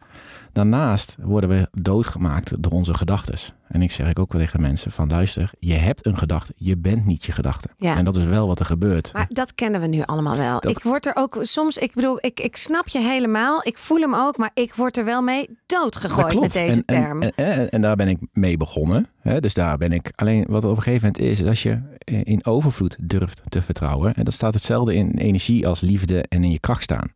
Daarnaast 0.53 1.15
worden 1.21 1.49
we 1.49 1.67
doodgemaakt 1.71 2.63
door 2.63 2.71
onze 2.71 2.93
gedachten. 2.93 3.35
En 3.67 3.81
ik 3.81 3.91
zeg 3.91 4.09
ik 4.09 4.19
ook 4.19 4.31
wel 4.33 4.41
tegen 4.41 4.61
mensen 4.61 4.91
van 4.91 5.09
luister, 5.09 5.51
je 5.59 5.73
hebt 5.73 6.05
een 6.05 6.17
gedachte, 6.17 6.53
je 6.55 6.77
bent 6.77 7.05
niet 7.05 7.23
je 7.25 7.31
gedachte. 7.31 7.67
Ja. 7.77 7.97
En 7.97 8.05
dat 8.05 8.15
is 8.15 8.23
wel 8.23 8.47
wat 8.47 8.59
er 8.59 8.65
gebeurt. 8.65 9.13
Maar 9.13 9.25
dat 9.29 9.55
kennen 9.55 9.81
we 9.81 9.87
nu 9.87 10.01
allemaal 10.01 10.37
wel. 10.37 10.59
Dat- 10.59 10.71
Ik 10.71 10.83
word 10.83 11.05
er 11.05 11.15
ook 11.15 11.37
soms, 11.41 11.77
ik 11.77 11.93
bedoel, 11.93 12.17
ik, 12.21 12.39
ik 12.39 12.55
snap 12.55 12.87
je 12.87 12.99
helemaal. 12.99 13.59
Ik 13.67 13.77
voel 13.77 13.99
hem 14.01 14.15
ook, 14.15 14.37
maar 14.37 14.51
ik 14.53 14.73
word 14.75 14.97
er 14.97 15.05
wel 15.05 15.21
mee 15.21 15.49
doodgegooid 15.65 16.39
met 16.39 16.53
deze 16.53 16.83
en, 16.85 16.95
en- 16.95 17.03
term. 17.03 17.21
En, 17.21 17.31
en, 17.35 17.69
en 17.69 17.81
daar 17.81 17.95
ben 17.95 18.07
ik 18.07 18.17
mee 18.33 18.57
begonnen. 18.57 19.07
Hè? 19.21 19.39
Dus 19.39 19.53
daar 19.53 19.77
ben 19.77 19.91
ik. 19.91 20.11
Alleen 20.15 20.45
wat 20.49 20.63
op 20.65 20.77
een 20.77 20.83
gegeven 20.83 21.11
moment 21.13 21.31
is, 21.31 21.41
is 21.41 21.47
als 21.47 21.63
je 21.63 21.79
in 22.23 22.45
overvloed 22.45 22.97
durft 23.01 23.41
te 23.49 23.61
vertrouwen. 23.61 24.13
En 24.13 24.23
dat 24.23 24.33
staat 24.33 24.53
hetzelfde 24.53 24.93
in 24.93 25.11
energie 25.17 25.67
als 25.67 25.81
liefde 25.81 26.23
en 26.29 26.43
in 26.43 26.51
je 26.51 26.59
kracht 26.59 26.83
staan. 26.83 27.11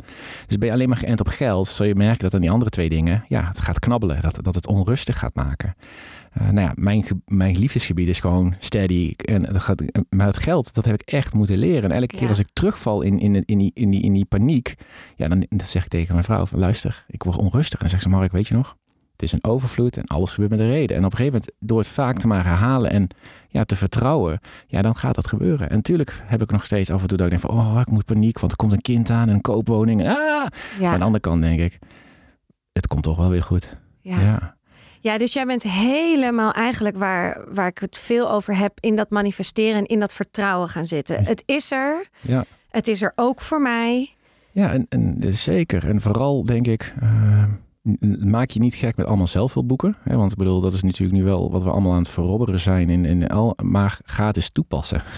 Dus 0.48 0.58
ben 0.58 0.68
je 0.68 0.74
alleen 0.74 0.90
maar 0.90 0.98
geënt 0.98 1.20
op 1.20 1.28
geld, 1.28 1.68
zul 1.68 1.86
je 1.86 1.96
merken 1.96 2.24
dat 2.24 2.34
aan 2.34 2.42
die 2.42 2.52
andere 2.52 2.72
twee 2.72 2.90
dingen, 2.90 3.25
ja, 3.28 3.48
het 3.48 3.60
gaat 3.60 3.80
knabbelen. 3.80 4.22
Dat, 4.22 4.38
dat 4.42 4.56
het 4.56 4.68
onrustig 4.68 5.20
gaat 5.20 5.36
maken. 5.36 5.76
Eh, 6.32 6.42
nou 6.50 6.68
ja, 6.68 6.72
mijn, 6.76 7.06
mijn 7.26 7.58
liefdesgebied 7.58 8.08
is 8.08 8.20
gewoon 8.20 8.56
steady. 8.60 9.14
En 9.16 9.42
dat 9.42 9.62
gaat, 9.62 9.82
maar 10.10 10.28
het 10.28 10.38
geld, 10.38 10.74
dat 10.74 10.86
heb 10.86 11.02
ik 11.02 11.10
echt 11.10 11.34
moeten 11.34 11.58
leren. 11.58 11.84
En 11.84 11.92
elke 11.92 12.14
Ja. 12.14 12.20
keer 12.20 12.30
als 12.30 12.40
ik 12.40 12.50
terugval 12.54 13.02
in, 13.02 13.20
in, 13.20 13.46
in, 13.46 13.58
die, 13.58 13.72
in, 13.74 13.90
die, 13.90 14.02
in 14.02 14.14
die 14.14 14.26
paniek, 14.26 14.76
ja, 15.16 15.28
dan, 15.28 15.46
dan 15.50 15.68
zeg 15.68 15.84
ik 15.84 15.90
tegen 15.90 16.14
mijn 16.14 16.26
vrouw: 16.26 16.46
van, 16.46 16.60
luister, 16.60 17.06
ik 17.08 17.24
word 17.24 17.38
onrustig. 17.38 17.74
En 17.74 17.80
dan 17.80 17.90
zegt 17.90 18.02
ze: 18.04 18.10
Mark, 18.10 18.32
weet 18.32 18.48
je 18.48 18.54
nog? 18.54 18.76
Het 19.12 19.24
is 19.24 19.32
een 19.32 19.44
overvloed 19.44 19.98
en 19.98 20.06
alles 20.06 20.32
gebeurt 20.32 20.52
met 20.52 20.60
een 20.60 20.70
reden. 20.72 20.98
En 20.98 21.06
op 21.06 21.12
een 21.12 21.18
gegeven 21.18 21.40
moment, 21.40 21.52
door 21.60 21.78
het 21.78 21.88
vaak 21.88 22.18
te 22.20 22.28
maar 22.28 22.44
herhalen 22.46 22.92
en 22.92 23.08
ja, 23.50 23.64
te 23.64 23.76
vertrouwen, 23.76 24.40
ja, 24.68 24.82
dan 24.82 24.96
gaat 24.96 25.16
dat 25.16 25.28
gebeuren. 25.28 25.70
En 25.70 25.76
natuurlijk 25.76 26.24
heb 26.26 26.42
ik 26.42 26.52
nog 26.52 26.66
steeds 26.66 26.90
af 26.90 27.02
en 27.02 27.08
toe 27.08 27.18
dat 27.18 27.32
ik 27.32 27.40
denk 27.40 27.52
van, 27.52 27.60
oh, 27.60 27.80
ik 27.82 27.92
moet 27.92 28.06
paniek, 28.06 28.40
want 28.40 28.52
er 28.52 28.58
komt 28.58 28.72
een 28.72 28.82
kind 28.82 29.10
aan, 29.10 29.30
een 29.30 29.42
koopwoning. 29.42 30.02
En, 30.02 30.08
ah! 30.08 30.46
Maar 30.80 30.90
aan 30.92 31.00
de 31.00 31.06
andere 31.06 31.20
kant 31.20 31.42
denk 31.42 31.60
ik, 31.60 31.80
het 32.76 32.88
komt 32.88 33.04
toch 33.04 33.18
wel 33.18 33.30
weer 33.30 33.44
goed. 33.44 33.78
Ja. 34.02 34.20
Ja. 34.20 34.56
Ja, 35.00 35.18
dus 35.18 35.34
jij 35.34 35.46
bent 35.46 35.64
helemaal 35.64 36.52
eigenlijk 36.52 36.98
waar, 36.98 37.54
waar 37.54 37.68
ik 37.68 37.78
het 37.78 37.98
veel 37.98 38.32
over 38.32 38.58
heb 38.58 38.78
in 38.80 38.96
dat 38.96 39.10
manifesteren 39.10 39.78
en 39.80 39.86
in 39.86 40.00
dat 40.00 40.14
vertrouwen 40.14 40.70
gaan 40.70 40.86
zitten. 40.86 41.26
Het 41.26 41.44
is 41.46 41.72
er. 41.72 42.08
Ja. 42.22 42.46
Het 42.70 42.88
is 42.88 43.02
er 43.02 43.12
ook 43.16 43.42
voor 43.42 43.62
mij. 43.62 44.16
Ja, 44.52 44.72
en, 44.72 44.86
en 44.90 45.18
zeker. 45.34 45.88
En 45.88 46.02
vooral 46.02 46.46
denk 46.46 46.68
ik, 46.68 46.94
eh, 47.00 47.44
maak 48.20 48.50
je 48.50 48.60
niet 48.60 48.76
gek 48.76 48.96
met 48.96 49.06
allemaal 49.06 49.28
zelfhulpboeken. 49.28 49.98
Hè? 50.04 50.16
Want 50.16 50.32
ik 50.32 50.38
bedoel, 50.38 50.62
dat 50.62 50.74
is 50.74 50.84
natuurlijk 50.84 51.18
nu 51.18 51.24
wel 51.24 51.52
wat 51.52 51.64
we 51.64 51.70
allemaal 51.70 51.92
aan 51.92 51.98
het 51.98 52.10
verrobberen 52.10 52.60
zijn. 52.60 52.90
In, 52.90 53.06
in 53.06 53.28
al, 53.28 53.58
maar 53.64 54.00
ga 54.06 54.28
het 54.28 54.36
eens 54.36 54.50
toepassen. 54.50 55.02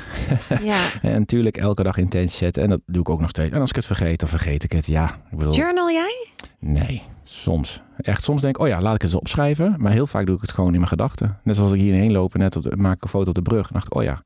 Ja. 0.64 0.86
En 1.02 1.20
natuurlijk 1.20 1.58
elke 1.58 1.84
dag 1.84 1.98
intentie 1.98 2.38
zetten. 2.38 2.64
En 2.64 2.70
dat 2.70 2.82
doe 2.86 3.02
ik 3.02 3.10
ook 3.10 3.20
nog 3.20 3.30
steeds. 3.30 3.54
En 3.54 3.62
als 3.62 3.70
ik 3.70 3.76
het 3.76 3.86
vergeet, 3.86 4.20
dan 4.20 4.30
vergeet 4.30 4.64
ik 4.64 4.72
het. 4.72 4.86
Ja, 4.86 5.06
ik 5.32 5.38
bedoel, 5.38 5.54
Journal 5.54 5.92
jij? 5.92 6.28
nee, 6.60 7.02
soms. 7.24 7.82
Echt, 7.98 8.24
soms 8.24 8.42
denk 8.42 8.56
ik, 8.56 8.62
oh 8.62 8.68
ja, 8.68 8.82
laat 8.82 8.96
ik 8.96 9.02
het 9.02 9.12
eens 9.12 9.20
opschrijven. 9.20 9.76
Maar 9.78 9.92
heel 9.92 10.08
vaak 10.08 10.26
doe 10.26 10.36
ik 10.36 10.42
het 10.42 10.52
gewoon 10.52 10.72
in 10.72 10.78
mijn 10.78 10.88
gedachten. 10.88 11.40
Net 11.44 11.56
zoals 11.56 11.72
ik 11.72 11.80
hierheen 11.80 12.12
loop 12.12 12.34
en 12.34 12.40
net 12.40 12.56
op 12.56 12.64
de, 12.64 12.76
maak 12.76 12.96
ik 12.96 13.04
een 13.04 13.10
foto 13.10 13.30
op 13.30 13.36
de 13.36 13.42
brug. 13.42 13.62
Dan 13.64 13.72
dacht 13.74 13.86
ik, 13.86 13.96
oh 13.96 14.04
ja, 14.04 14.24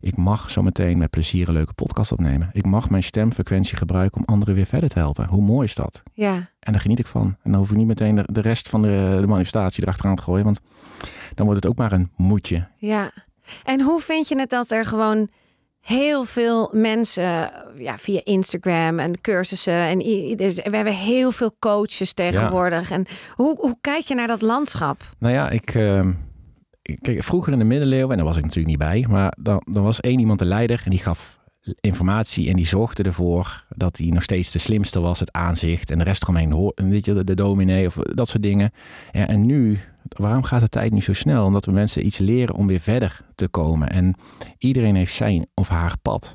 ik 0.00 0.16
mag 0.16 0.50
zo 0.50 0.62
meteen 0.62 0.98
met 0.98 1.10
plezier 1.10 1.48
een 1.48 1.54
leuke 1.54 1.72
podcast 1.72 2.12
opnemen. 2.12 2.50
Ik 2.52 2.64
mag 2.66 2.90
mijn 2.90 3.02
stemfrequentie 3.02 3.76
gebruiken 3.76 4.18
om 4.20 4.24
anderen 4.26 4.54
weer 4.54 4.66
verder 4.66 4.88
te 4.88 4.98
helpen. 4.98 5.26
Hoe 5.28 5.42
mooi 5.42 5.66
is 5.66 5.74
dat? 5.74 6.02
Ja. 6.12 6.34
En 6.60 6.72
daar 6.72 6.80
geniet 6.80 6.98
ik 6.98 7.06
van. 7.06 7.36
En 7.42 7.50
dan 7.50 7.60
hoef 7.60 7.70
ik 7.70 7.76
niet 7.76 7.86
meteen 7.86 8.14
de, 8.14 8.24
de 8.26 8.40
rest 8.40 8.68
van 8.68 8.82
de, 8.82 9.16
de 9.20 9.26
manifestatie 9.26 9.82
erachteraan 9.82 10.16
te 10.16 10.22
gooien. 10.22 10.44
Want 10.44 10.60
dan 11.34 11.46
wordt 11.46 11.62
het 11.62 11.72
ook 11.72 11.78
maar 11.78 11.92
een 11.92 12.10
moedje. 12.16 12.68
Ja. 12.76 13.10
En 13.64 13.80
hoe 13.80 14.00
vind 14.00 14.28
je 14.28 14.38
het 14.38 14.50
dat 14.50 14.70
er 14.70 14.84
gewoon 14.84 15.28
heel 15.80 16.24
veel 16.24 16.70
mensen 16.72 17.50
ja, 17.78 17.98
via 17.98 18.20
Instagram 18.24 18.98
en 18.98 19.20
cursussen 19.20 19.74
en 19.74 19.98
dus 20.36 20.54
we 20.54 20.76
hebben 20.76 20.94
heel 20.94 21.30
veel 21.30 21.56
coaches 21.58 22.12
tegenwoordig. 22.12 22.90
En 22.90 23.06
hoe, 23.34 23.56
hoe 23.58 23.76
kijk 23.80 24.04
je 24.04 24.14
naar 24.14 24.26
dat 24.26 24.42
landschap? 24.42 25.02
Nou 25.18 25.34
ja, 25.34 25.50
ik, 25.50 25.74
ehm, 25.74 26.08
ik- 26.08 26.16
kijk, 27.02 27.22
vroeger 27.22 27.52
in 27.52 27.58
de 27.58 27.64
middeleeuwen, 27.64 28.10
en 28.10 28.16
daar 28.16 28.26
was 28.26 28.36
ik 28.36 28.42
natuurlijk 28.42 28.68
niet 28.68 28.78
bij, 28.78 29.06
maar 29.08 29.32
dan, 29.40 29.62
dan 29.70 29.82
was 29.82 30.00
één 30.00 30.18
iemand 30.18 30.38
de 30.38 30.44
leider 30.44 30.82
en 30.84 30.90
die 30.90 31.00
gaf 31.00 31.42
informatie 31.80 32.48
en 32.48 32.56
die 32.56 32.66
zorgde 32.66 33.02
ervoor 33.02 33.64
dat 33.76 33.96
hij 33.96 34.06
nog 34.06 34.22
steeds 34.22 34.50
de 34.50 34.58
slimste 34.58 35.00
was, 35.00 35.20
het 35.20 35.32
aanzicht 35.32 35.90
en 35.90 35.98
de 35.98 36.04
rest 36.04 36.22
eromheen, 36.22 36.72
weet 36.74 37.04
je, 37.04 37.14
de, 37.14 37.24
de 37.24 37.34
dominee 37.34 37.86
of 37.86 37.94
dat 37.94 38.28
soort 38.28 38.42
dingen. 38.42 38.70
En 39.10 39.46
nu, 39.46 39.78
waarom 40.08 40.42
gaat 40.42 40.60
de 40.60 40.68
tijd 40.68 40.92
nu 40.92 41.00
zo 41.00 41.12
snel? 41.12 41.44
Omdat 41.44 41.64
we 41.64 41.72
mensen 41.72 42.06
iets 42.06 42.18
leren 42.18 42.54
om 42.54 42.66
weer 42.66 42.80
verder 42.80 43.20
te 43.34 43.48
komen. 43.48 43.88
En 43.90 44.14
iedereen 44.58 44.94
heeft 44.94 45.14
zijn 45.14 45.46
of 45.54 45.68
haar 45.68 45.94
pad. 46.02 46.34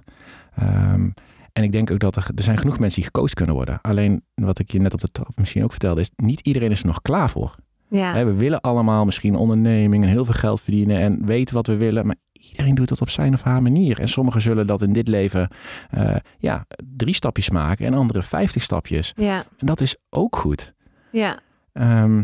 Ehm, 0.55 1.09
en 1.53 1.63
ik 1.63 1.71
denk 1.71 1.91
ook 1.91 1.99
dat 1.99 2.15
er, 2.15 2.27
er 2.35 2.43
zijn 2.43 2.57
genoeg 2.57 2.79
mensen 2.79 3.01
die 3.01 3.11
gecoacht 3.11 3.33
kunnen 3.33 3.55
worden. 3.55 3.81
Alleen 3.81 4.23
wat 4.33 4.59
ik 4.59 4.71
je 4.71 4.79
net 4.79 4.93
op 4.93 5.01
de 5.01 5.11
trap 5.11 5.31
misschien 5.35 5.63
ook 5.63 5.71
vertelde, 5.71 6.01
is 6.01 6.11
niet 6.15 6.39
iedereen 6.39 6.71
is 6.71 6.79
er 6.79 6.85
nog 6.87 7.01
klaar 7.01 7.29
voor. 7.29 7.55
Ja. 7.89 8.25
We 8.25 8.33
willen 8.33 8.61
allemaal 8.61 9.05
misschien 9.05 9.35
onderneming 9.35 10.03
en 10.03 10.09
heel 10.09 10.25
veel 10.25 10.33
geld 10.33 10.61
verdienen 10.61 10.99
en 10.99 11.25
weten 11.25 11.55
wat 11.55 11.67
we 11.67 11.75
willen. 11.75 12.05
Maar 12.05 12.15
iedereen 12.31 12.75
doet 12.75 12.89
dat 12.89 13.01
op 13.01 13.09
zijn 13.09 13.33
of 13.33 13.41
haar 13.41 13.61
manier. 13.61 13.99
En 13.99 14.07
sommigen 14.07 14.41
zullen 14.41 14.67
dat 14.67 14.81
in 14.81 14.93
dit 14.93 15.07
leven 15.07 15.49
eh, 15.89 16.15
ja, 16.37 16.65
drie 16.95 17.13
stapjes 17.13 17.49
maken 17.49 17.85
en 17.85 17.93
anderen 17.93 18.23
vijftig 18.23 18.63
stapjes. 18.63 19.13
Ja. 19.15 19.43
En 19.57 19.65
dat 19.65 19.81
is 19.81 19.95
ook 20.09 20.35
goed. 20.35 20.73
Ja. 21.11 21.39
Ehm, 21.73 22.23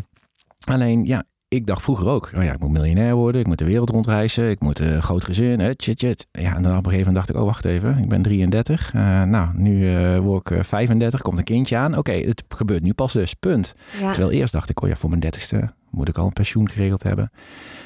alleen, 0.67 1.05
ja, 1.05 1.23
ik 1.55 1.67
dacht 1.67 1.81
vroeger 1.81 2.07
ook, 2.07 2.31
oh 2.35 2.43
ja, 2.43 2.53
ik 2.53 2.59
moet 2.59 2.71
miljonair 2.71 3.15
worden, 3.15 3.41
ik 3.41 3.47
moet 3.47 3.57
de 3.57 3.65
wereld 3.65 3.89
rondreizen, 3.89 4.49
ik 4.49 4.59
moet 4.59 4.79
een 4.79 5.01
groot 5.01 5.23
gezin, 5.23 5.59
hè, 5.59 5.71
chit. 5.77 6.27
Ja, 6.31 6.55
en 6.55 6.61
dan 6.61 6.77
op 6.77 6.85
een 6.85 6.91
gegeven 6.91 6.97
moment 6.97 7.15
dacht 7.15 7.29
ik, 7.29 7.35
oh 7.35 7.43
wacht 7.43 7.65
even, 7.65 7.97
ik 7.97 8.09
ben 8.09 8.21
33. 8.21 8.93
Eh, 8.93 9.23
nou, 9.23 9.47
nu 9.53 9.95
eh, 9.95 10.17
word 10.19 10.49
ik 10.49 10.57
eh, 10.57 10.63
35, 10.63 11.21
komt 11.21 11.37
een 11.37 11.43
kindje 11.43 11.77
aan. 11.77 11.97
Oké, 11.97 12.11
het 12.11 12.43
gebeurt 12.47 12.83
nu 12.83 12.93
pas 12.93 13.13
dus, 13.13 13.33
punt. 13.33 13.75
Ja. 13.99 14.11
Terwijl 14.11 14.33
eerst 14.33 14.53
dacht 14.53 14.69
ik, 14.69 14.81
oh 14.81 14.89
ja, 14.89 14.95
voor 14.95 15.09
mijn 15.09 15.21
dertigste 15.21 15.73
moet 15.95 16.09
ik 16.09 16.17
al 16.17 16.25
een 16.25 16.33
pensioen 16.33 16.69
geregeld 16.69 17.03
hebben. 17.03 17.31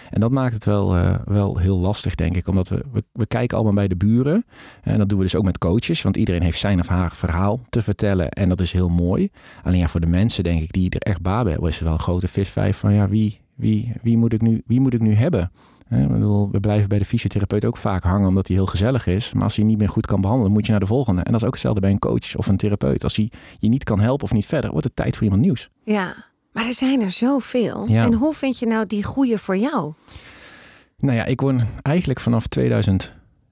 En 0.09 0.19
dat 0.19 0.31
maakt 0.31 0.53
het 0.53 0.65
wel, 0.65 0.95
eh, 0.95 1.15
wel 1.25 1.57
heel 1.57 1.77
lastig, 1.77 2.15
denk 2.15 2.35
ik. 2.35 2.47
Omdat 2.47 2.67
we, 2.67 2.85
we, 2.91 3.03
we 3.11 3.25
kijken 3.25 3.55
allemaal 3.55 3.75
bij 3.75 3.87
de 3.87 3.95
buren. 3.95 4.45
En 4.81 4.97
dat 4.97 5.09
doen 5.09 5.17
we 5.17 5.23
dus 5.23 5.35
ook 5.35 5.43
met 5.43 5.57
coaches. 5.57 6.01
Want 6.01 6.17
iedereen 6.17 6.41
heeft 6.41 6.59
zijn 6.59 6.79
of 6.79 6.87
haar 6.87 7.11
verhaal 7.11 7.61
te 7.69 7.81
vertellen. 7.81 8.29
En 8.29 8.49
dat 8.49 8.61
is 8.61 8.71
heel 8.71 8.89
mooi. 8.89 9.29
Alleen 9.63 9.79
ja, 9.79 9.87
voor 9.87 9.99
de 9.99 10.07
mensen, 10.07 10.43
denk 10.43 10.61
ik, 10.61 10.71
die 10.71 10.89
er 10.89 11.01
echt 11.01 11.21
baat 11.21 11.43
bij 11.43 11.51
hebben... 11.51 11.69
is 11.69 11.77
er 11.77 11.83
wel 11.83 11.93
een 11.93 11.99
grote 11.99 12.27
visvijf 12.27 12.77
van, 12.77 12.93
ja, 12.93 13.07
wie, 13.07 13.39
wie, 13.59 13.93
wie, 14.01 14.17
moet, 14.17 14.33
ik 14.33 14.41
nu, 14.41 14.63
wie 14.65 14.79
moet 14.79 14.93
ik 14.93 15.01
nu 15.01 15.13
hebben? 15.13 15.51
We 16.51 16.59
blijven 16.61 16.89
bij 16.89 16.97
de 16.97 17.05
fysiotherapeut 17.05 17.65
ook 17.65 17.77
vaak 17.77 18.03
hangen 18.03 18.27
omdat 18.27 18.47
hij 18.47 18.55
heel 18.55 18.65
gezellig 18.65 19.07
is. 19.07 19.33
Maar 19.33 19.43
als 19.43 19.55
hij 19.55 19.65
niet 19.65 19.77
meer 19.77 19.89
goed 19.89 20.05
kan 20.05 20.21
behandelen, 20.21 20.51
moet 20.51 20.65
je 20.65 20.71
naar 20.71 20.79
de 20.79 20.85
volgende. 20.85 21.21
En 21.21 21.31
dat 21.31 21.41
is 21.41 21.47
ook 21.47 21.53
hetzelfde 21.53 21.81
bij 21.81 21.91
een 21.91 21.99
coach 21.99 22.35
of 22.35 22.47
een 22.47 22.57
therapeut. 22.57 23.03
Als 23.03 23.15
hij 23.15 23.31
je 23.59 23.69
niet 23.69 23.83
kan 23.83 23.99
helpen 23.99 24.23
of 24.23 24.31
niet 24.31 24.45
verder, 24.45 24.71
wordt 24.71 24.85
het 24.85 24.95
tijd 24.95 25.15
voor 25.15 25.23
iemand 25.23 25.41
nieuws. 25.41 25.69
ja. 25.83 26.27
Maar 26.51 26.65
er 26.65 26.73
zijn 26.73 27.01
er 27.01 27.11
zoveel. 27.11 27.87
Ja. 27.87 28.03
En 28.03 28.13
hoe 28.13 28.33
vind 28.33 28.59
je 28.59 28.65
nou 28.65 28.87
die 28.87 29.03
goede 29.03 29.37
voor 29.37 29.57
jou? 29.57 29.93
Nou 30.97 31.17
ja, 31.17 31.25
ik 31.25 31.41
word 31.41 31.63
eigenlijk 31.81 32.19
vanaf 32.19 32.47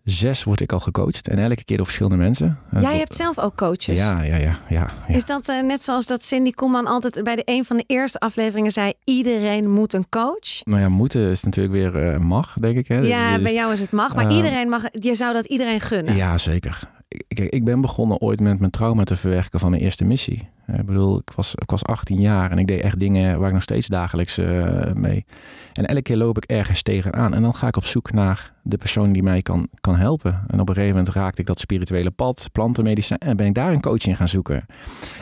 2006 0.07 0.43
word 0.43 0.59
ik 0.59 0.71
al 0.71 0.79
gecoacht. 0.79 1.27
En 1.27 1.39
elke 1.39 1.63
keer 1.63 1.77
door 1.77 1.85
verschillende 1.85 2.17
mensen. 2.17 2.59
En 2.71 2.81
Jij 2.81 2.97
hebt 2.97 3.15
zelf 3.15 3.39
ook 3.39 3.55
coaches. 3.55 3.97
Ja, 3.97 4.21
ja, 4.21 4.35
ja. 4.35 4.59
ja, 4.69 4.91
ja. 5.07 5.15
Is 5.15 5.25
dat 5.25 5.49
eh, 5.49 5.61
net 5.61 5.83
zoals 5.83 6.05
dat 6.05 6.25
Cindy 6.25 6.51
Koeman 6.51 6.85
altijd 6.85 7.23
bij 7.23 7.35
de 7.35 7.41
een 7.45 7.65
van 7.65 7.77
de 7.77 7.83
eerste 7.87 8.19
afleveringen 8.19 8.71
zei: 8.71 8.93
iedereen 9.03 9.69
moet 9.71 9.93
een 9.93 10.09
coach? 10.09 10.63
Nou 10.63 10.81
ja, 10.81 10.89
moeten 10.89 11.21
is 11.29 11.43
natuurlijk 11.43 11.73
weer 11.73 12.07
eh, 12.13 12.19
mag, 12.19 12.53
denk 12.59 12.77
ik. 12.77 12.87
Hè? 12.87 12.99
Ja, 12.99 13.33
Dus- 13.33 13.43
bij 13.43 13.53
jou 13.53 13.73
is 13.73 13.79
het 13.79 13.91
mag, 13.91 14.15
maar 14.15 14.27
eh, 14.27 14.35
iedereen 14.35 14.69
mag. 14.69 14.83
Je 14.91 15.15
zou 15.15 15.33
dat 15.33 15.45
iedereen 15.45 15.79
gunnen. 15.79 16.15
Ja, 16.15 16.37
zeker. 16.37 16.95
Ik, 17.37 17.49
ik 17.51 17.63
ben 17.63 17.81
begonnen 17.81 18.21
ooit 18.21 18.39
met 18.39 18.59
mijn 18.59 18.71
trauma 18.71 19.03
te 19.03 19.15
verwerken 19.15 19.59
van 19.59 19.69
mijn 19.69 19.81
eerste 19.81 20.03
missie. 20.05 20.49
Eh, 20.65 20.79
Ik 20.79 20.85
bedoel, 20.85 21.17
ik 21.17 21.31
was, 21.35 21.55
ik 21.55 21.69
was 21.69 21.83
18 21.83 22.19
jaar 22.19 22.51
en 22.51 22.57
ik 22.57 22.67
deed 22.67 22.81
echt 22.81 22.99
dingen 22.99 23.39
waar 23.39 23.47
ik 23.47 23.53
nog 23.53 23.63
steeds 23.63 23.87
dagelijks 23.87 24.37
eh, 24.37 24.93
mee. 24.93 25.25
En 25.73 25.85
elke 25.85 26.01
keer 26.01 26.17
loop 26.17 26.37
ik 26.37 26.43
ergens 26.43 26.81
tegenaan. 26.81 27.33
En 27.33 27.41
dan 27.41 27.55
ga 27.55 27.67
ik 27.67 27.75
op 27.77 27.85
zoek 27.85 28.11
naar 28.11 28.53
de 28.63 28.77
persoon 28.77 29.11
die 29.11 29.23
mij 29.23 29.41
kan, 29.41 29.67
kan 29.81 29.95
helpen. 29.95 30.43
En 30.47 30.59
op 30.59 30.69
een 30.69 30.75
gegeven 30.75 30.97
moment 30.97 31.15
raakte 31.15 31.41
ik 31.41 31.47
dat 31.47 31.59
spirituele 31.59 32.11
pad, 32.11 32.49
plantenmedicijn. 32.51 33.19
En 33.19 33.37
ben 33.37 33.47
ik 33.47 33.53
daar 33.53 33.71
een 33.71 33.81
coach 33.81 34.05
in 34.05 34.15
gaan 34.15 34.27
zoeken. 34.27 34.65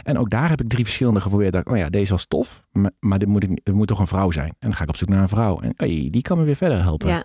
En 0.04 0.18
ook 0.18 0.30
daar 0.30 0.50
heb 0.50 0.62
ik 0.62 0.70
drie 0.70 0.84
verschillende 0.84 1.22
geprobeerd. 1.22 1.56
Ik, 1.56 1.70
oh 1.70 1.78
ja, 1.78 1.90
deze 1.90 2.12
was 2.12 2.26
tof, 2.26 2.66
maar, 2.72 2.92
maar 3.00 3.20
dit, 3.20 3.28
moet 3.28 3.44
ik, 3.44 3.50
dit 3.64 3.76
moet 3.76 3.88
toch 3.88 4.00
een 4.00 4.08
vrouw 4.08 4.32
zijn. 4.32 4.50
En 4.50 4.56
dan 4.60 4.74
ga 4.74 4.84
ik 4.84 4.90
op 4.90 4.98
zoek 4.98 5.10
naar 5.10 5.22
een 5.22 5.30
vrouw. 5.30 5.60
En 5.60 5.74
hey, 5.76 6.08
die 6.12 6.22
kan 6.22 6.38
me 6.38 6.44
weer 6.44 6.56
verder 6.56 6.82
helpen. 6.82 7.08
Ja. 7.08 7.24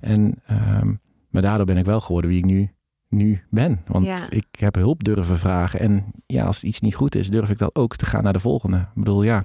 En, 0.00 0.34
ehm, 0.46 0.94
maar 1.28 1.42
daardoor 1.42 1.66
ben 1.66 1.76
ik 1.76 1.84
wel 1.84 2.00
geworden 2.00 2.30
wie 2.30 2.38
ik 2.38 2.44
nu, 2.44 2.72
nu 3.08 3.42
ben. 3.50 3.80
Want 3.86 4.06
Ja. 4.06 4.18
ik 4.28 4.46
heb 4.50 4.74
hulp 4.74 5.04
durven 5.04 5.38
vragen. 5.38 5.80
En 5.80 6.04
ja, 6.26 6.44
als 6.44 6.62
iets 6.64 6.80
niet 6.80 6.94
goed 6.94 7.14
is, 7.14 7.30
durf 7.30 7.50
ik 7.50 7.58
dat 7.58 7.74
ook 7.74 7.96
te 7.96 8.06
gaan 8.06 8.22
naar 8.22 8.32
de 8.32 8.40
volgende. 8.40 8.76
Ik 8.76 8.86
bedoel, 8.94 9.22
ja, 9.22 9.44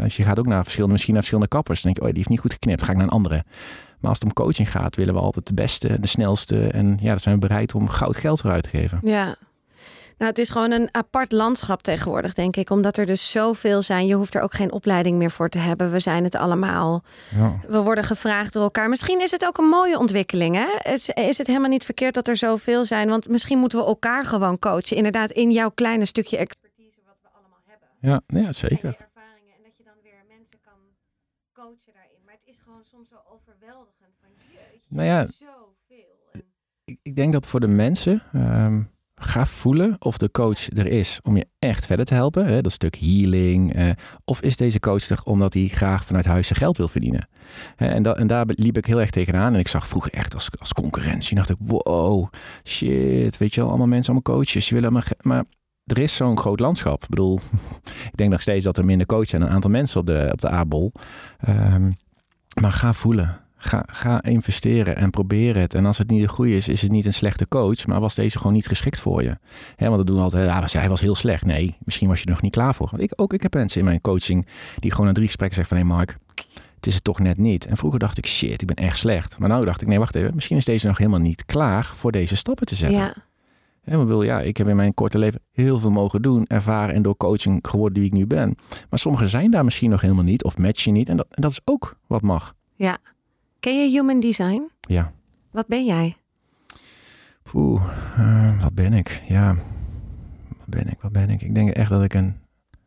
als 0.00 0.16
je 0.16 0.22
gaat 0.22 0.38
ook 0.38 0.46
naar 0.46 0.62
verschillende, 0.62 0.92
misschien 0.92 1.14
naar 1.14 1.22
verschillende 1.22 1.56
kappers. 1.56 1.82
Dan 1.82 1.92
denk 1.92 1.96
je, 1.96 2.02
oh, 2.02 2.08
die 2.08 2.18
heeft 2.18 2.28
niet 2.28 2.40
goed 2.40 2.52
geknipt, 2.52 2.82
ga 2.82 2.90
ik 2.90 2.96
naar 2.96 3.06
een 3.06 3.12
andere. 3.12 3.44
Maar 4.00 4.10
als 4.10 4.18
het 4.18 4.28
om 4.28 4.32
coaching 4.32 4.70
gaat, 4.70 4.96
willen 4.96 5.14
we 5.14 5.20
altijd 5.20 5.46
de 5.46 5.54
beste, 5.54 6.00
de 6.00 6.06
snelste. 6.06 6.66
En 6.68 6.98
ja, 7.00 7.08
daar 7.08 7.20
zijn 7.20 7.34
we 7.40 7.46
bereid 7.46 7.74
om 7.74 7.88
goud 7.88 8.16
geld 8.16 8.40
voor 8.40 8.50
uit 8.50 8.62
te 8.62 8.68
geven. 8.68 8.98
Ja. 9.02 9.36
Nou, 10.22 10.34
het 10.34 10.42
is 10.42 10.50
gewoon 10.50 10.70
een 10.70 10.88
apart 10.90 11.32
landschap 11.32 11.82
tegenwoordig, 11.82 12.34
denk 12.34 12.56
ik. 12.56 12.70
Omdat 12.70 12.96
er 12.96 13.06
dus 13.06 13.30
zoveel 13.30 13.82
zijn. 13.82 14.06
Je 14.06 14.14
hoeft 14.14 14.34
er 14.34 14.42
ook 14.42 14.54
geen 14.54 14.72
opleiding 14.72 15.16
meer 15.16 15.30
voor 15.30 15.48
te 15.48 15.58
hebben. 15.58 15.90
We 15.90 16.00
zijn 16.00 16.24
het 16.24 16.34
allemaal. 16.34 17.02
Ja. 17.36 17.58
We 17.68 17.82
worden 17.82 18.04
gevraagd 18.04 18.52
door 18.52 18.62
elkaar. 18.62 18.88
Misschien 18.88 19.20
is 19.20 19.30
het 19.30 19.46
ook 19.46 19.58
een 19.58 19.68
mooie 19.68 19.98
ontwikkeling. 19.98 20.54
Hè? 20.56 20.92
Is, 20.92 21.08
is 21.08 21.38
het 21.38 21.46
helemaal 21.46 21.68
niet 21.68 21.84
verkeerd 21.84 22.14
dat 22.14 22.28
er 22.28 22.36
zoveel 22.36 22.84
zijn? 22.84 23.08
Want 23.08 23.28
misschien 23.28 23.58
moeten 23.58 23.78
we 23.78 23.84
elkaar 23.84 24.24
gewoon 24.24 24.58
coachen. 24.58 24.96
Inderdaad, 24.96 25.30
in 25.30 25.50
jouw 25.50 25.70
kleine 25.70 26.04
stukje 26.04 26.36
expertise 26.36 27.00
wat 27.06 27.18
we 27.22 27.28
allemaal 27.38 27.62
hebben. 27.66 27.88
Ja, 28.00 28.40
ja, 28.40 28.52
zeker. 28.52 28.96
ervaringen. 28.98 29.54
En 29.56 29.62
dat 29.62 29.76
je 29.76 29.84
dan 29.84 29.94
weer 30.02 30.12
coachen 31.52 31.92
daarin. 31.94 32.18
Maar 32.24 32.34
het 32.34 32.46
is 32.46 32.58
gewoon 32.64 32.82
soms 32.84 33.08
zo 33.08 33.16
overweldigend 33.32 34.14
van 34.20 34.30
jeetje, 34.52 34.88
Nou 34.88 35.06
ja, 35.06 35.24
zoveel. 35.24 36.18
En, 36.32 36.42
ik, 36.84 36.98
ik 37.02 37.16
denk 37.16 37.32
dat 37.32 37.46
voor 37.46 37.60
de 37.60 37.68
mensen 37.68 38.22
ehm, 38.32 38.82
ga 39.22 39.46
voelen 39.46 39.96
of 39.98 40.18
de 40.18 40.30
coach 40.30 40.68
er 40.76 40.86
is 40.86 41.20
om 41.22 41.36
je 41.36 41.46
echt 41.58 41.86
verder 41.86 42.04
te 42.06 42.14
helpen. 42.14 42.46
Hè, 42.46 42.60
dat 42.60 42.72
stuk 42.72 42.96
healing. 42.96 43.74
eh, 43.74 43.90
of 44.24 44.40
is 44.40 44.56
deze 44.56 44.80
coach 44.80 45.08
er 45.08 45.20
omdat 45.24 45.54
hij 45.54 45.68
graag 45.68 46.04
vanuit 46.04 46.24
huis 46.24 46.46
zijn 46.46 46.58
geld 46.58 46.76
wil 46.76 46.88
verdienen. 46.88 47.28
En, 47.76 48.16
en 48.16 48.26
daar 48.26 48.44
liep 48.48 48.76
ik 48.76 48.86
heel 48.86 49.00
erg 49.00 49.10
tegenaan. 49.10 49.54
En 49.54 49.60
ik 49.60 49.68
zag 49.68 49.88
vroeger 49.88 50.12
echt 50.12 50.34
als, 50.34 50.48
als 50.58 50.72
concurrentie. 50.72 51.36
dacht 51.36 51.50
ik, 51.50 51.56
wow, 51.58 52.28
shit. 52.64 53.38
Weet 53.38 53.54
je 53.54 53.60
wel, 53.60 53.68
allemaal 53.68 53.86
mensen, 53.86 54.12
allemaal 54.14 54.36
coaches. 54.36 54.68
Die 54.68 54.80
willen 54.80 55.02
ge- 55.02 55.16
maar 55.20 55.44
er 55.84 55.98
is 55.98 56.16
zo'n 56.16 56.38
groot 56.38 56.60
landschap. 56.60 57.02
Ik 57.02 57.08
bedoel, 57.08 57.40
ik 58.10 58.16
denk 58.16 58.30
nog 58.30 58.40
steeds 58.40 58.64
dat 58.64 58.78
er 58.78 58.84
minder 58.84 59.06
coaches 59.06 59.30
zijn. 59.30 59.42
Een 59.42 59.48
aantal 59.48 59.70
mensen 59.70 60.00
op 60.00 60.06
de, 60.06 60.28
op 60.32 60.40
de 60.40 60.50
A-bol. 60.52 60.92
Ehm, 61.38 61.90
maar 62.60 62.72
ga 62.72 62.92
voelen. 62.92 63.40
Ga, 63.64 63.82
ga 63.86 64.22
investeren 64.22 64.96
en 64.96 65.10
probeer 65.10 65.56
het. 65.56 65.74
En 65.74 65.86
als 65.86 65.98
het 65.98 66.10
niet 66.10 66.22
de 66.22 66.28
goede 66.28 66.56
is, 66.56 66.68
is 66.68 66.82
het 66.82 66.90
niet 66.90 67.06
een 67.06 67.12
slechte 67.12 67.48
coach. 67.48 67.86
Maar 67.86 68.00
was 68.00 68.14
deze 68.14 68.38
gewoon 68.38 68.52
niet 68.52 68.66
geschikt 68.66 69.00
voor 69.00 69.22
je? 69.22 69.36
Want 69.76 69.96
dat 69.96 70.06
doen 70.06 70.16
we 70.16 70.22
altijd. 70.22 70.72
Ja, 70.72 70.80
hij 70.80 70.88
was 70.88 71.00
heel 71.00 71.14
slecht. 71.14 71.44
Nee, 71.44 71.76
misschien 71.84 72.08
was 72.08 72.18
je 72.18 72.24
er 72.24 72.30
nog 72.30 72.42
niet 72.42 72.52
klaar 72.52 72.74
voor. 72.74 72.88
Want 72.90 73.02
ik, 73.02 73.12
ook, 73.16 73.32
ik 73.32 73.42
heb 73.42 73.54
mensen 73.54 73.78
in 73.78 73.86
mijn 73.86 74.00
coaching 74.00 74.46
die 74.78 74.90
gewoon 74.90 75.06
na 75.06 75.12
drie 75.12 75.26
gesprekken 75.26 75.56
zeggen 75.56 75.76
van... 75.76 75.86
Hé 75.86 75.92
hey 75.92 76.04
Mark, 76.06 76.18
het 76.74 76.86
is 76.86 76.94
het 76.94 77.04
toch 77.04 77.18
net 77.18 77.38
niet. 77.38 77.66
En 77.66 77.76
vroeger 77.76 77.98
dacht 77.98 78.18
ik, 78.18 78.26
shit, 78.26 78.62
ik 78.62 78.66
ben 78.66 78.76
echt 78.76 78.98
slecht. 78.98 79.38
Maar 79.38 79.48
nou 79.48 79.64
dacht 79.64 79.80
ik, 79.80 79.88
nee, 79.88 79.98
wacht 79.98 80.14
even. 80.14 80.34
Misschien 80.34 80.56
is 80.56 80.64
deze 80.64 80.86
nog 80.86 80.98
helemaal 80.98 81.20
niet 81.20 81.44
klaar 81.44 81.92
voor 81.94 82.12
deze 82.12 82.36
stappen 82.36 82.66
te 82.66 82.74
zetten. 82.74 82.98
ja, 82.98 83.14
want 83.84 84.02
ik 84.02 84.08
bedoel, 84.08 84.22
ja, 84.22 84.40
ik 84.40 84.56
heb 84.56 84.68
in 84.68 84.76
mijn 84.76 84.94
korte 84.94 85.18
leven 85.18 85.40
heel 85.52 85.78
veel 85.78 85.90
mogen 85.90 86.22
doen, 86.22 86.46
ervaren 86.46 86.94
en 86.94 87.02
door 87.02 87.16
coaching 87.16 87.58
geworden 87.68 87.94
die 87.94 88.04
ik 88.04 88.12
nu 88.12 88.26
ben. 88.26 88.56
Maar 88.90 88.98
sommigen 88.98 89.28
zijn 89.28 89.50
daar 89.50 89.64
misschien 89.64 89.90
nog 89.90 90.00
helemaal 90.00 90.24
niet 90.24 90.44
of 90.44 90.58
matchen 90.58 90.92
niet. 90.92 91.08
En 91.08 91.16
dat, 91.16 91.26
en 91.30 91.42
dat 91.42 91.50
is 91.50 91.60
ook 91.64 91.96
wat 92.06 92.22
mag. 92.22 92.54
Ken 93.62 93.82
je 93.82 93.88
human 93.90 94.20
design? 94.20 94.70
Ja. 94.80 95.12
Wat 95.50 95.66
ben 95.66 95.84
jij? 95.84 96.16
Poeh, 97.42 97.82
eh, 98.16 98.62
wat 98.62 98.74
ben 98.74 98.92
ik? 98.92 99.22
Ja, 99.28 99.54
wat 100.58 100.66
ben 100.66 100.88
ik? 100.88 101.00
Wat 101.00 101.12
ben 101.12 101.30
ik? 101.30 101.42
Ik 101.42 101.54
denk 101.54 101.70
echt 101.70 101.90
dat 101.90 102.02
ik 102.02 102.14
een... 102.14 102.36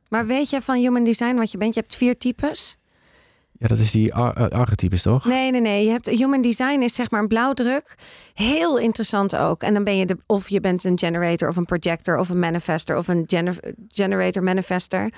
Maar 0.10 0.26
weet 0.26 0.50
je 0.50 0.62
van 0.62 0.76
human 0.76 1.04
design 1.04 1.36
wat 1.36 1.52
je 1.52 1.58
bent? 1.58 1.74
Je 1.74 1.80
hebt 1.80 1.96
vier 1.96 2.18
types. 2.18 2.78
Ja, 3.60 3.68
dat 3.68 3.78
is 3.78 3.92
die 3.92 4.14
ar- 4.14 4.36
eh, 4.36 4.60
archetypes, 4.60 5.02
toch? 5.02 5.26
Nee, 5.26 5.52
nee, 5.52 5.62
nee. 5.62 5.86
Je 5.86 5.90
hebt 5.92 6.10
human 6.10 6.42
design 6.42 6.80
is 6.82 6.94
zeg 6.96 7.12
maar 7.12 7.22
een 7.22 7.28
blauwdruk. 7.28 7.96
Heel 8.34 8.78
interessant 8.78 9.36
ook. 9.36 9.62
En 9.64 9.74
dan 9.74 9.84
ben 9.84 9.98
je 9.98 10.06
de 10.06 10.18
of 10.26 10.50
je 10.50 10.60
bent 10.60 10.84
een 10.84 11.00
generator 11.00 11.50
of 11.50 11.56
een 11.56 11.66
projector 11.66 12.18
of 12.18 12.30
een 12.30 12.40
manifester 12.40 12.98
of 12.98 13.08
een 13.08 13.24
gener- 13.28 13.74
generator 13.88 14.44
manifester. 14.44 15.12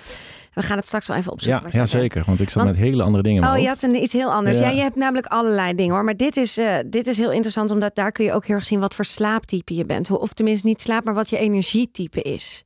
We 0.54 0.62
gaan 0.64 0.78
het 0.78 0.86
straks 0.86 1.08
wel 1.08 1.18
even 1.18 1.32
opzoeken. 1.32 1.62
Ja, 1.62 1.70
ja 1.72 1.78
bent. 1.78 1.90
zeker. 1.90 2.24
Want 2.26 2.40
ik 2.42 2.50
zat 2.50 2.64
Want- 2.64 2.76
met 2.76 2.86
hele 2.86 3.04
andere 3.04 3.24
dingen 3.24 3.52
Oh, 3.52 3.58
je 3.58 3.68
had 3.68 3.82
een, 3.82 3.96
iets 4.04 4.14
heel 4.14 4.34
anders. 4.34 4.60
Ja. 4.60 4.70
Ja. 4.70 4.76
je 4.76 4.82
hebt 4.82 4.96
namelijk 4.96 5.26
allerlei 5.26 5.76
dingen 5.76 5.94
hoor. 5.94 6.04
Maar 6.04 6.18
dit 6.18 6.38
is, 6.38 6.58
eh, 6.58 6.76
dit 6.86 7.08
is 7.08 7.18
heel 7.18 7.32
interessant, 7.32 7.72
omdat 7.72 7.96
daar 7.96 8.12
kun 8.12 8.26
je 8.26 8.34
ook 8.34 8.46
heel 8.46 8.56
erg 8.56 8.66
zien 8.66 8.80
wat 8.80 8.96
voor 8.96 9.06
slaaptype 9.06 9.74
je 9.74 9.86
bent. 9.86 10.10
Of 10.12 10.34
tenminste 10.34 10.68
niet 10.68 10.82
slaap, 10.82 11.04
maar 11.04 11.14
wat 11.14 11.30
je 11.30 11.38
energietype 11.38 12.22
is. 12.22 12.64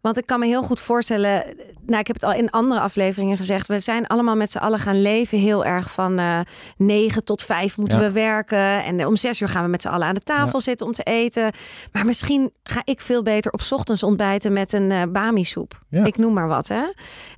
Want 0.00 0.18
ik 0.18 0.26
kan 0.26 0.40
me 0.40 0.46
heel 0.46 0.62
goed 0.62 0.80
voorstellen, 0.80 1.44
nou 1.86 2.00
ik 2.00 2.06
heb 2.06 2.16
het 2.16 2.24
al 2.24 2.32
in 2.32 2.50
andere 2.50 2.80
afleveringen 2.80 3.36
gezegd, 3.36 3.66
we 3.66 3.80
zijn 3.80 4.06
allemaal 4.06 4.36
met 4.36 4.50
z'n 4.50 4.58
allen 4.58 4.78
gaan 4.78 5.02
leven 5.02 5.38
heel 5.38 5.64
erg 5.64 5.90
van 5.90 6.18
eh 6.18 6.40
9 6.76 7.24
tot 7.24 7.42
5 7.42 7.76
moeten 7.76 7.98
Ja. 8.00 8.04
we 8.06 8.12
werken. 8.12 8.84
En 8.84 9.06
om 9.06 9.16
6 9.16 9.40
uur 9.40 9.48
gaan 9.48 9.64
we 9.64 9.70
met 9.70 9.82
z'n 9.82 9.88
allen 9.88 10.06
aan 10.06 10.14
de 10.14 10.20
tafel 10.20 10.60
zitten 10.60 10.86
om 10.86 10.92
te 10.92 11.02
eten. 11.02 11.50
Maar 11.92 12.04
misschien 12.06 12.52
ga 12.62 12.80
ik 12.84 13.00
veel 13.00 13.22
beter 13.22 13.52
op 13.52 13.60
's 13.60 13.72
ochtends 13.72 14.02
ontbijten 14.02 14.52
met 14.52 14.72
een 14.72 14.90
eh 14.90 15.02
bami 15.12 15.44
soep. 15.44 15.82
Ja. 15.90 16.04
Ik 16.04 16.16
noem 16.16 16.32
maar 16.32 16.48
wat 16.48 16.68
hè. 16.68 16.82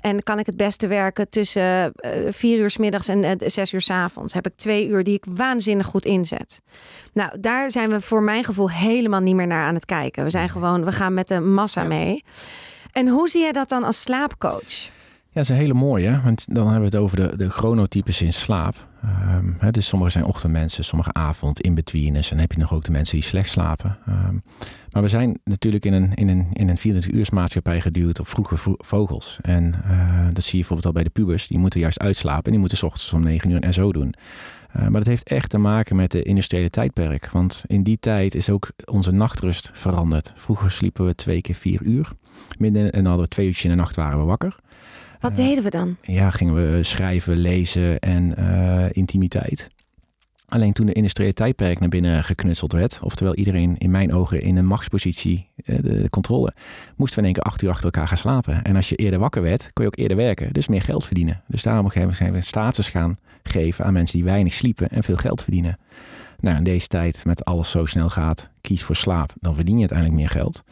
En 0.01 0.23
kan 0.23 0.39
ik 0.39 0.47
het 0.47 0.57
beste 0.57 0.87
werken 0.87 1.29
tussen 1.29 1.93
eh, 1.95 2.11
vier 2.29 2.59
uur 2.59 2.71
s 2.71 2.77
middags 2.77 3.09
en 3.09 3.25
eh, 3.25 3.49
zes 3.49 3.73
uur 3.73 3.81
s 3.81 3.91
avonds. 3.91 4.35
Heb 4.35 4.47
ik 4.47 4.53
twee 4.57 4.89
uur 4.89 5.05
die 5.05 5.15
ik 5.15 5.25
waanzinnig 5.29 5.87
goed 5.87 6.05
inzet. 6.05 6.61
Nou, 7.13 7.41
daar 7.41 7.71
zijn 7.71 7.91
we 7.91 8.01
voor 8.01 8.23
mijn 8.23 8.45
gevoel 8.45 8.71
helemaal 8.71 9.21
niet 9.21 9.35
meer 9.35 9.47
naar 9.47 9.67
aan 9.67 9.75
het 9.75 9.85
kijken. 9.87 10.25
We 10.25 10.31
zijn 10.31 10.49
gewoon, 10.49 10.85
we 10.85 10.93
gaan 10.93 11.15
met 11.15 11.29
de 11.29 11.41
massa 11.41 11.83
mee. 11.85 12.25
En 12.93 13.09
hoe 13.09 13.29
zie 13.29 13.45
je 13.45 13.53
dat 13.53 13.69
dan 13.69 13.85
als 13.85 14.01
slaapcoach? 14.03 14.89
Ja, 15.33 15.37
dat 15.37 15.43
is 15.43 15.49
een 15.49 15.57
hele 15.63 15.75
mooie. 15.75 16.21
Want 16.25 16.45
dan 16.55 16.63
hebben 16.71 16.91
we 16.91 16.97
het 16.97 17.05
over 17.05 17.17
de, 17.17 17.37
de 17.37 17.51
chronotypes 17.51 18.23
in 18.23 18.33
slaap. 18.33 18.87
Ehm, 19.03 19.53
hè, 19.59 19.71
dus 19.71 19.87
sommige 19.89 20.11
zijn 20.11 20.25
ochtendmensen, 20.25 20.85
sommige 20.85 21.13
avond, 21.13 21.61
in-betweeners. 21.61 22.27
En 22.31 22.33
dan 22.37 22.41
heb 22.41 22.53
je 22.53 22.59
nog 22.59 22.73
ook 22.75 22.85
de 22.85 22.91
mensen 22.91 23.15
die 23.15 23.25
slecht 23.25 23.51
slapen. 23.51 23.99
Ehm, 24.07 24.35
maar 24.91 25.03
we 25.03 25.09
zijn 25.09 25.39
natuurlijk 25.45 25.85
in 25.85 25.93
een, 25.93 26.15
in 26.15 26.29
een, 26.29 26.49
in 26.53 26.69
een 26.69 26.79
24-uursmaatschappij 26.79 27.81
geduwd 27.81 28.21
op 28.21 28.29
vroege 28.29 28.57
vo- 28.57 28.75
vogels. 28.79 29.39
En 29.43 29.75
eh, 29.85 30.25
dat 30.33 30.43
zie 30.43 30.53
je 30.53 30.59
bijvoorbeeld 30.59 30.87
al 30.87 30.93
bij 30.93 31.03
de 31.05 31.11
pubers. 31.11 31.47
Die 31.49 31.59
moeten 31.59 31.81
juist 31.81 31.99
uitslapen 31.99 32.45
en 32.45 32.51
die 32.51 32.61
moeten 32.61 32.79
's 32.79 32.83
ochtends 32.83 33.13
om 33.13 33.23
9 33.23 33.51
uur 33.51 33.61
en 33.61 33.75
zo 33.75 33.93
doen. 33.93 34.15
Eh, 34.73 34.83
maar 34.83 35.01
dat 35.01 35.07
heeft 35.07 35.29
echt 35.29 35.51
te 35.51 35.59
maken 35.59 35.97
met 35.97 36.11
de 36.11 36.23
industriële 36.23 36.71
tijdperk. 36.71 37.31
Want 37.31 37.65
in 37.67 37.83
die 37.83 37.99
tijd 37.99 38.35
is 38.35 38.51
ook 38.51 38.71
onze 38.85 39.11
nachtrust 39.13 39.71
veranderd. 39.73 40.33
Vroeger 40.37 40.71
sliepen 40.71 41.07
we 41.07 41.15
twee 41.15 41.41
keer 41.41 41.55
vier 41.55 41.83
uur. 41.83 42.09
Midden 42.59 42.93
en 42.93 43.05
hadden 43.05 43.25
we 43.25 43.31
twee 43.31 43.47
uurtjes 43.47 43.65
in 43.65 43.71
de 43.71 43.77
nacht 43.77 43.97
waren 43.97 44.19
we 44.19 44.25
wakker. 44.25 44.57
Wat 45.21 45.31
Eh, 45.31 45.37
deden 45.37 45.65
we 45.65 45.71
dan? 45.71 45.97
ja, 46.03 46.31
gingen 46.31 46.55
we 46.55 46.83
schrijven, 46.83 47.37
lezen 47.37 47.99
en 47.99 48.37
eh, 48.37 48.85
intimiteit. 48.91 49.69
Alleen 50.51 50.73
toen 50.73 50.87
de 50.87 50.93
industriële 50.93 51.33
tijdperk 51.33 51.79
naar 51.79 51.89
binnen 51.89 52.25
geknutseld 52.25 52.73
werd, 52.73 53.01
oftewel 53.03 53.35
iedereen 53.35 53.79
in 53.79 53.91
mijn 53.91 54.15
ogen 54.15 54.41
in 54.41 54.57
een 54.57 54.67
machtspositie, 54.67 55.49
eh, 55.65 55.79
de 55.83 56.11
controle, 56.11 56.53
moesten 56.97 57.23
we 57.23 57.29
in 57.29 57.35
één 57.35 57.43
keer 57.43 57.53
acht 57.53 57.63
uur 57.63 57.71
achter 57.71 57.85
elkaar 57.85 58.09
gaan 58.09 58.17
slapen. 58.17 58.63
En 58.63 58.77
als 58.77 58.89
je 58.89 58.97
eerder 58.97 59.19
wakker 59.19 59.43
werd, 59.43 59.71
kon 59.73 59.85
je 59.85 59.91
ook 59.91 59.99
eerder 59.99 60.17
werken, 60.17 60.53
dus 60.53 60.69
meer 60.69 60.83
geld 60.83 61.07
verdienen. 61.07 61.43
Dus 61.47 61.63
daarom 61.63 61.87
op 61.87 61.93
zijn 61.93 62.33
we 62.33 62.41
status 62.41 62.89
gaan 62.89 63.19
geven 63.43 63.85
aan 63.85 63.93
mensen 63.93 64.17
die 64.17 64.27
weinig 64.27 64.55
sliepen 64.55 64.89
en 64.89 65.03
veel 65.03 65.17
geld 65.17 65.43
verdienen. 65.43 65.79
Nou, 66.41 66.57
in 66.57 66.65
deze 66.65 66.87
tijd 66.87 67.25
met 67.25 67.45
alles 67.45 67.71
zo 67.71 67.87
snel 67.87 68.09
gaat, 68.09 68.51
kies 68.61 68.83
voor 68.83 68.97
slaap, 68.97 69.33
dan 69.41 69.55
verdien 69.55 69.75
je 69.75 69.81
uiteindelijk 69.81 70.19
meer 70.19 70.29
geld. 70.31 70.63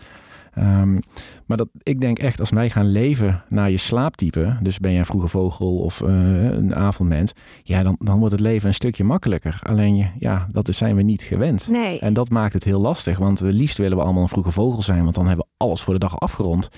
Ehm, 0.59 0.99
maar 1.47 1.57
dat, 1.57 1.69
ik 1.83 2.01
denk 2.01 2.19
echt, 2.19 2.41
als 2.41 2.51
wij 2.51 2.71
gaan 2.71 2.91
leven 2.93 3.45
naar 3.49 3.71
je 3.71 3.77
slaaptype, 3.77 4.57
dus 4.63 4.79
ben 4.79 4.93
je 4.93 4.99
een 4.99 5.07
vroege 5.07 5.29
vogel 5.29 5.77
of 5.79 6.01
eh, 6.03 6.09
een 6.45 6.75
avondmens, 6.75 7.33
ja, 7.63 7.83
dan, 7.83 7.97
dan 7.99 8.19
wordt 8.19 8.33
het 8.33 8.41
leven 8.43 8.69
een 8.69 8.75
stukje 8.75 9.05
makkelijker. 9.05 9.61
Alleen, 9.63 9.97
je- 9.97 10.11
ja, 10.19 10.49
dat 10.53 10.75
zijn 10.75 10.97
we 10.97 11.03
niet 11.03 11.23
gewend. 11.23 11.69
Nee. 11.69 11.99
En 12.01 12.13
dat 12.13 12.31
maakt 12.31 12.53
het 12.53 12.65
heel 12.65 12.81
lastig, 12.81 13.19
want 13.19 13.39
het 13.39 13.55
liefst 13.55 13.79
willen 13.79 13.97
we 13.97 14.03
allemaal 14.05 14.23
een 14.23 14.29
vroege 14.29 14.51
vogel 14.51 14.83
zijn, 14.83 15.03
want 15.03 15.15
dan 15.15 15.27
hebben 15.27 15.45
we 15.49 15.65
alles 15.65 15.81
voor 15.83 15.95
de 15.95 16.01
dag 16.01 16.21
afgerond. 16.21 16.69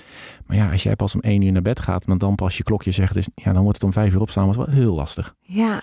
Maar 0.45 0.57
ja, 0.57 0.71
als 0.71 0.83
jij 0.83 0.95
pas 0.95 1.15
om 1.15 1.21
één 1.21 1.41
uur 1.41 1.51
naar 1.51 1.61
bed 1.61 1.79
gaat, 1.79 2.05
want 2.05 2.19
dan 2.19 2.35
pas 2.35 2.57
je 2.57 2.63
klokje 2.63 2.91
zegt, 2.91 3.15
is, 3.15 3.27
ja, 3.35 3.53
dan 3.53 3.61
wordt 3.61 3.77
het 3.77 3.85
om 3.85 3.93
vijf 3.93 4.13
uur 4.13 4.21
opstaan, 4.21 4.43
wordt 4.45 4.59
wel 4.59 4.75
heel 4.75 4.93
lastig. 4.93 5.33
Ja. 5.41 5.81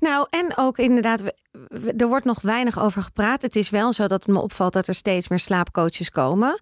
Nou, 0.00 0.26
en 0.30 0.52
ook 0.56 0.78
inderdaad, 0.78 1.22
er 1.96 2.08
wordt 2.08 2.24
nog 2.24 2.40
weinig 2.40 2.80
over 2.80 3.02
gepraat. 3.02 3.42
Het 3.42 3.56
is 3.56 3.70
wel 3.70 3.92
zo 3.92 4.06
dat 4.06 4.22
het 4.24 4.34
me 4.34 4.40
opvalt 4.42 4.72
dat 4.72 4.86
er 4.88 4.94
steeds 4.94 5.28
meer 5.28 5.38
slaapcoaches 5.38 6.10
komen. 6.10 6.58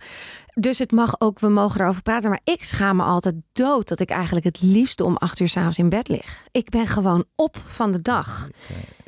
Dus 0.55 0.79
het 0.79 0.93
mag 0.93 1.15
ook, 1.19 1.39
we 1.39 1.49
mogen 1.49 1.81
erover 1.81 2.03
praten. 2.03 2.31
Maar 2.31 2.41
ik 2.45 2.65
schaam 2.65 2.97
me 2.97 3.03
altijd 3.03 3.35
dood 3.53 3.89
dat 3.89 4.01
ik 4.01 4.11
eigenlijk 4.11 4.45
het 4.45 4.63
liefste 4.63 5.05
om 5.05 5.17
acht 5.17 5.41
uur 5.41 5.49
s'avonds 5.49 5.79
in 5.79 5.89
bed 5.89 6.09
lig. 6.09 6.47
Ik 6.51 6.71
ben 6.71 6.87
gewoon 6.87 7.25
op 7.37 7.57
van 7.65 7.93
de 7.93 8.01
dag. 8.03 8.49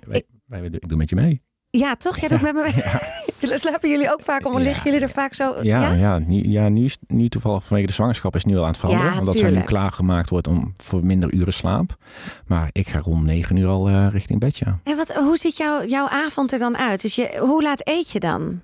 Wij, 0.06 0.24
wij, 0.46 0.62
ik 0.62 0.88
doe 0.88 0.98
met 0.98 1.08
je 1.10 1.16
mee. 1.16 1.42
Ja, 1.78 1.96
toch? 1.96 2.18
Jij 2.18 2.28
doet 2.28 2.40
met 2.40 2.54
me 2.54 2.62
mee. 2.62 3.58
Slapen 3.58 3.90
jullie 3.90 4.12
ook 4.12 4.22
vaak 4.22 4.46
om? 4.46 4.52
Ja, 4.52 4.64
Liggen 4.64 4.84
jullie 4.84 5.00
er 5.00 5.10
vaak 5.10 5.34
zo? 5.34 5.54
Ja, 5.62 5.92
ja? 5.92 6.18
nu, 6.18 6.48
ja 6.48 6.68
nu, 6.68 6.84
is, 6.84 6.96
nu 7.06 7.28
toevallig 7.28 7.64
vanwege 7.64 7.86
de 7.86 7.92
zwangerschap 7.92 8.34
is 8.34 8.44
nu 8.44 8.56
al 8.56 8.62
aan 8.62 8.68
het 8.68 8.76
veranderen. 8.76 9.12
Ja, 9.12 9.18
omdat 9.18 9.32
zij 9.34 9.42
nu 9.42 9.48
tuurlijk. 9.48 9.70
klaargemaakt 9.70 10.28
wordt 10.28 10.46
om 10.46 10.72
voor 10.82 11.06
minder 11.06 11.32
uren 11.32 11.52
slaap. 11.52 11.96
Maar 12.46 12.68
ik 12.72 12.88
ga 12.88 12.98
rond 12.98 13.24
negen 13.24 13.56
uur 13.56 13.68
al 13.68 13.88
eh, 13.88 14.06
richting 14.10 14.40
bed, 14.40 14.58
ja. 14.58 14.78
En 14.82 14.96
wat, 14.96 15.14
hoe 15.14 15.36
ziet 15.36 15.56
jouw 15.56 15.84
jouw 15.84 16.08
avond 16.08 16.52
er 16.52 16.58
dan 16.58 16.76
uit? 16.76 17.00
Dus 17.00 17.14
je, 17.14 17.36
hoe 17.40 17.62
laat 17.62 17.88
eet 17.88 18.10
je 18.10 18.20
dan? 18.20 18.62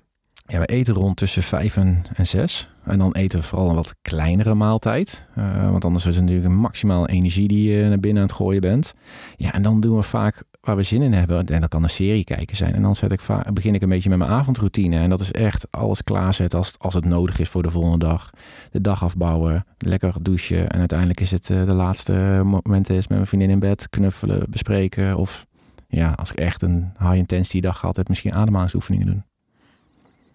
Ja, 0.51 0.59
we 0.59 0.65
eten 0.65 0.93
rond 0.93 1.17
tussen 1.17 1.43
vijf 1.43 1.77
en, 1.77 2.05
zes. 2.21 2.69
En 2.83 2.97
dan 2.97 3.13
eten 3.13 3.39
we 3.39 3.45
vooral 3.45 3.69
een 3.69 3.75
wat 3.75 3.95
kleinere 4.01 4.53
maaltijd. 4.53 5.25
Eh, 5.35 5.69
want 5.71 5.85
anders 5.85 6.05
is 6.05 6.15
het 6.15 6.23
natuurlijk 6.23 6.51
een 6.51 6.59
maximaal 6.59 7.07
energie 7.07 7.47
die 7.47 7.71
je 7.71 7.87
naar 7.87 7.99
binnen 7.99 8.21
aan 8.21 8.27
het 8.27 8.37
gooien 8.37 8.61
bent. 8.61 8.93
Ja, 9.35 9.53
en 9.53 9.63
dan 9.63 9.79
doen 9.79 9.95
we 9.95 10.03
vaak 10.03 10.43
waar 10.61 10.75
we 10.75 10.83
zin 10.83 11.01
in 11.01 11.13
hebben. 11.13 11.45
En 11.45 11.61
dat 11.61 11.69
kan 11.69 11.83
een 11.83 11.89
serie 11.89 12.23
kijken 12.23 12.55
zijn. 12.55 12.73
En 12.73 12.81
dan 12.81 12.95
zet 12.95 13.11
ik 13.11 13.21
begin 13.53 13.75
ik 13.75 13.81
een 13.81 13.89
beetje 13.89 14.09
met 14.09 14.17
mijn 14.17 14.31
avondroutine. 14.31 14.97
En 14.97 15.09
dat 15.09 15.19
is 15.19 15.31
echt 15.31 15.67
alles 15.69 16.03
klaarzetten 16.03 16.57
als, 16.57 16.73
als 16.77 16.93
het 16.93 17.05
nodig 17.05 17.39
is 17.39 17.49
voor 17.49 17.63
de 17.63 17.71
volgende 17.71 18.05
dag. 18.05 18.29
De 18.71 18.81
dag 18.81 19.03
afbouwen, 19.03 19.65
lekker 19.77 20.13
douchen. 20.21 20.69
En 20.69 20.79
uiteindelijk 20.79 21.19
is 21.19 21.31
het 21.31 21.49
eh, 21.49 21.65
de 21.65 21.73
laatste 21.73 22.41
momenten 22.43 22.95
is 22.95 23.07
met 23.07 23.17
mijn 23.17 23.27
vriendin 23.27 23.49
in 23.49 23.59
bed. 23.59 23.89
Knuffelen, 23.89 24.45
bespreken. 24.49 25.17
Of 25.17 25.45
ja, 25.87 26.11
als 26.11 26.31
ik 26.31 26.37
echt 26.37 26.61
een 26.61 26.91
high 26.99 27.15
intensity 27.15 27.59
dag 27.59 27.79
gehad 27.79 27.95
heb, 27.95 28.07
misschien 28.07 28.33
ademhalingsoefeningen 28.33 29.07
doen. 29.07 29.23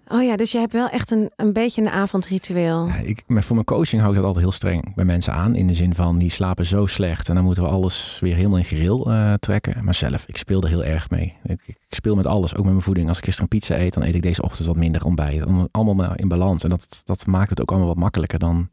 Oh 0.09 0.23
ja, 0.23 0.37
dus 0.37 0.53
je 0.53 0.59
hebt 0.59 0.73
wel 0.73 0.89
echt 0.89 1.11
een, 1.11 1.31
een 1.37 1.53
beetje 1.53 1.81
een 1.81 1.89
avondritueel. 1.89 2.87
Ja, 2.87 2.95
ik, 2.97 3.23
maar 3.27 3.43
voor 3.43 3.55
mijn 3.55 3.67
coaching 3.67 4.01
hou 4.01 4.13
ik 4.15 4.19
dat 4.19 4.27
altijd 4.27 4.45
heel 4.45 4.55
streng 4.55 4.95
bij 4.95 5.05
mensen 5.05 5.33
aan. 5.33 5.55
In 5.55 5.67
de 5.67 5.75
zin 5.75 5.95
van, 5.95 6.19
die 6.19 6.31
slapen 6.31 6.67
zo 6.67 6.87
slecht. 6.87 7.29
En 7.29 7.35
dan 7.35 7.45
moeten 7.45 7.63
we 7.63 7.69
alles 7.69 8.19
weer 8.21 8.35
helemaal 8.35 8.59
in 8.59 8.65
gereel 8.65 9.11
eh, 9.13 9.33
trekken. 9.35 9.85
Maar 9.85 9.95
zelf, 9.95 10.25
ik 10.27 10.37
speel 10.37 10.63
er 10.63 10.69
heel 10.69 10.85
erg 10.85 11.11
mee. 11.11 11.35
Ik, 11.45 11.61
ik 11.67 11.77
speel 11.91 12.15
met 12.15 12.27
alles, 12.27 12.53
ook 12.55 12.63
met 12.65 12.73
mijn 12.73 12.85
voeding. 12.85 13.09
Als 13.09 13.19
ik 13.19 13.25
gisteren 13.25 13.49
een 13.53 13.59
pizza 13.59 13.79
eet, 13.79 13.95
dan 13.95 14.03
eet 14.03 14.15
ik 14.15 14.23
deze 14.23 14.43
ochtend 14.43 14.67
wat 14.67 14.77
minder 14.77 15.05
ontbijt. 15.05 15.45
Om- 15.45 15.69
Allemaal 15.71 15.95
maar 15.95 16.19
in 16.21 16.29
balans. 16.29 16.65
En 16.65 16.71
dat, 16.71 17.01
dat 17.05 17.27
maakt 17.27 17.51
het 17.51 17.61
ook 17.61 17.71
allemaal 17.71 17.89
wat 17.89 17.97
makkelijker 17.97 18.39
dan 18.39 18.69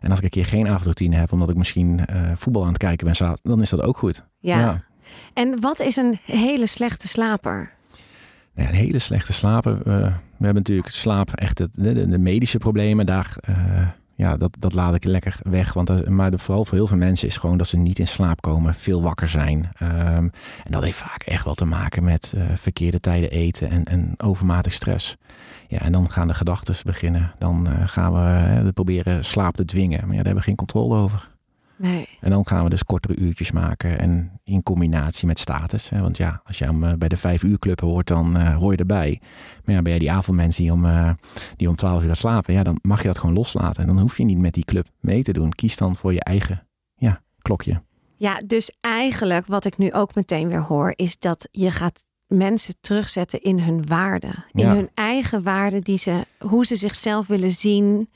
En 0.00 0.10
als 0.10 0.18
ik 0.18 0.24
een 0.24 0.30
keer 0.30 0.46
geen 0.46 0.68
avondroutine 0.68 1.16
heb, 1.16 1.32
omdat 1.32 1.50
ik 1.50 1.56
misschien 1.56 2.00
uh, 2.12 2.30
voetbal 2.34 2.62
aan 2.62 2.68
het 2.68 2.78
kijken 2.78 3.12
ben, 3.12 3.38
dan 3.42 3.60
is 3.62 3.70
dat 3.70 3.82
ook 3.82 3.96
goed. 3.98 4.24
Ja. 4.38 4.82
En 5.34 5.60
wat 5.60 5.80
is 5.80 5.96
een 5.96 6.18
hele 6.24 6.66
slechte 6.66 7.08
slaper? 7.08 7.70
Een 8.54 8.64
hele 8.66 8.98
slechte 8.98 9.32
slaper. 9.32 9.78
Uh, 9.86 10.14
we 10.40 10.46
hebben 10.46 10.62
natuurlijk 10.62 10.88
slaap, 10.88 11.30
echt 11.30 11.58
het, 11.58 11.74
de, 11.74 12.08
de, 12.08 12.18
medische 12.18 12.58
problemen. 12.58 13.06
Daar, 13.06 13.36
uh, 13.48 13.88
ja, 14.14 14.36
dat, 14.36 14.56
dat 14.58 14.72
laat 14.72 14.94
ik 14.94 15.04
lekker 15.04 15.38
weg. 15.42 15.72
Want 15.72 16.08
maar 16.08 16.30
de, 16.30 16.38
vooral 16.38 16.64
voor 16.64 16.76
heel 16.76 16.86
veel 16.86 16.96
mensen 16.96 17.28
is 17.28 17.36
gewoon 17.36 17.58
dat 17.58 17.66
ze 17.66 17.76
niet 17.76 17.98
in 17.98 18.06
slaap 18.06 18.40
komen, 18.40 18.74
veel 18.74 19.02
wakker 19.02 19.28
zijn. 19.28 19.68
Um, 19.82 20.30
en 20.64 20.70
dat 20.70 20.82
heeft 20.82 20.96
vaak 20.96 21.22
echt 21.22 21.44
wel 21.44 21.54
te 21.54 21.64
maken 21.64 22.04
met 22.04 22.32
uh, 22.36 22.42
verkeerde 22.54 23.00
tijden 23.00 23.30
eten 23.30 23.70
en, 23.70 23.84
en 23.84 24.14
overmatig 24.16 24.72
stress. 24.72 25.16
Ja, 25.68 25.78
en 25.78 25.92
dan 25.92 26.10
gaan 26.10 26.28
de 26.28 26.34
gedachten 26.34 26.74
beginnen. 26.84 27.32
Dan 27.38 27.68
uh, 27.68 27.88
gaan 27.88 28.12
we 28.64 28.72
proberen 28.72 29.24
slaap 29.24 29.56
te 29.56 29.64
dwingen. 29.64 30.00
Maar 30.00 30.08
ja, 30.08 30.16
daar 30.16 30.24
hebben 30.24 30.42
we 30.42 30.48
geen 30.48 30.56
controle 30.56 30.96
over. 30.96 31.30
Nee. 31.80 32.08
En 32.20 32.30
dan 32.30 32.46
gaan 32.46 32.64
we 32.64 32.70
dus 32.70 32.84
kortere 32.84 33.16
uurtjes 33.16 33.50
maken. 33.50 33.98
En 33.98 34.40
in 34.44 34.62
combinatie 34.62 35.26
met 35.26 35.38
status. 35.38 35.88
Hè, 35.90 36.00
want 36.00 36.16
ja, 36.16 36.40
als 36.44 36.58
je 36.58 36.64
hem 36.64 36.84
uh, 36.84 36.92
bij 36.98 37.08
de 37.08 37.16
vijf 37.16 37.42
uur 37.42 37.58
club 37.58 37.80
hoort, 37.80 38.06
dan 38.06 38.36
uh, 38.36 38.56
hoor 38.56 38.72
je 38.72 38.78
erbij. 38.78 39.20
Maar 39.64 39.74
ja, 39.74 39.82
ben 39.82 39.90
jij 39.90 39.98
die 39.98 40.10
avondmens 40.10 40.56
die 40.56 40.72
om, 40.72 40.84
uh, 40.84 41.10
die 41.56 41.68
om 41.68 41.74
twaalf 41.74 42.02
uur 42.02 42.08
gaat 42.08 42.16
slapen, 42.16 42.54
ja, 42.54 42.62
dan 42.62 42.78
mag 42.82 43.00
je 43.00 43.06
dat 43.06 43.18
gewoon 43.18 43.34
loslaten. 43.34 43.82
En 43.82 43.88
dan 43.88 43.98
hoef 44.00 44.16
je 44.16 44.24
niet 44.24 44.38
met 44.38 44.54
die 44.54 44.64
club 44.64 44.86
mee 45.00 45.22
te 45.22 45.32
doen. 45.32 45.52
Kies 45.52 45.76
dan 45.76 45.96
voor 45.96 46.12
je 46.12 46.24
eigen 46.24 46.66
ja, 46.96 47.22
klokje. 47.38 47.82
Ja, 48.16 48.38
dus 48.46 48.76
eigenlijk 48.80 49.46
wat 49.46 49.64
ik 49.64 49.78
nu 49.78 49.92
ook 49.92 50.14
meteen 50.14 50.48
weer 50.48 50.62
hoor, 50.62 50.92
is 50.96 51.18
dat 51.18 51.48
je 51.50 51.70
gaat 51.70 52.04
mensen 52.26 52.74
terugzetten 52.80 53.42
in 53.42 53.60
hun 53.60 53.86
waarden. 53.86 54.44
In 54.52 54.64
Ja. 54.64 54.74
hun 54.74 54.90
eigen 54.94 55.42
waarden, 55.42 55.80
die 55.82 55.98
ze, 55.98 56.26
hoe 56.38 56.66
ze 56.66 56.76
zichzelf 56.76 57.26
willen 57.26 57.52
zien, 57.52 58.10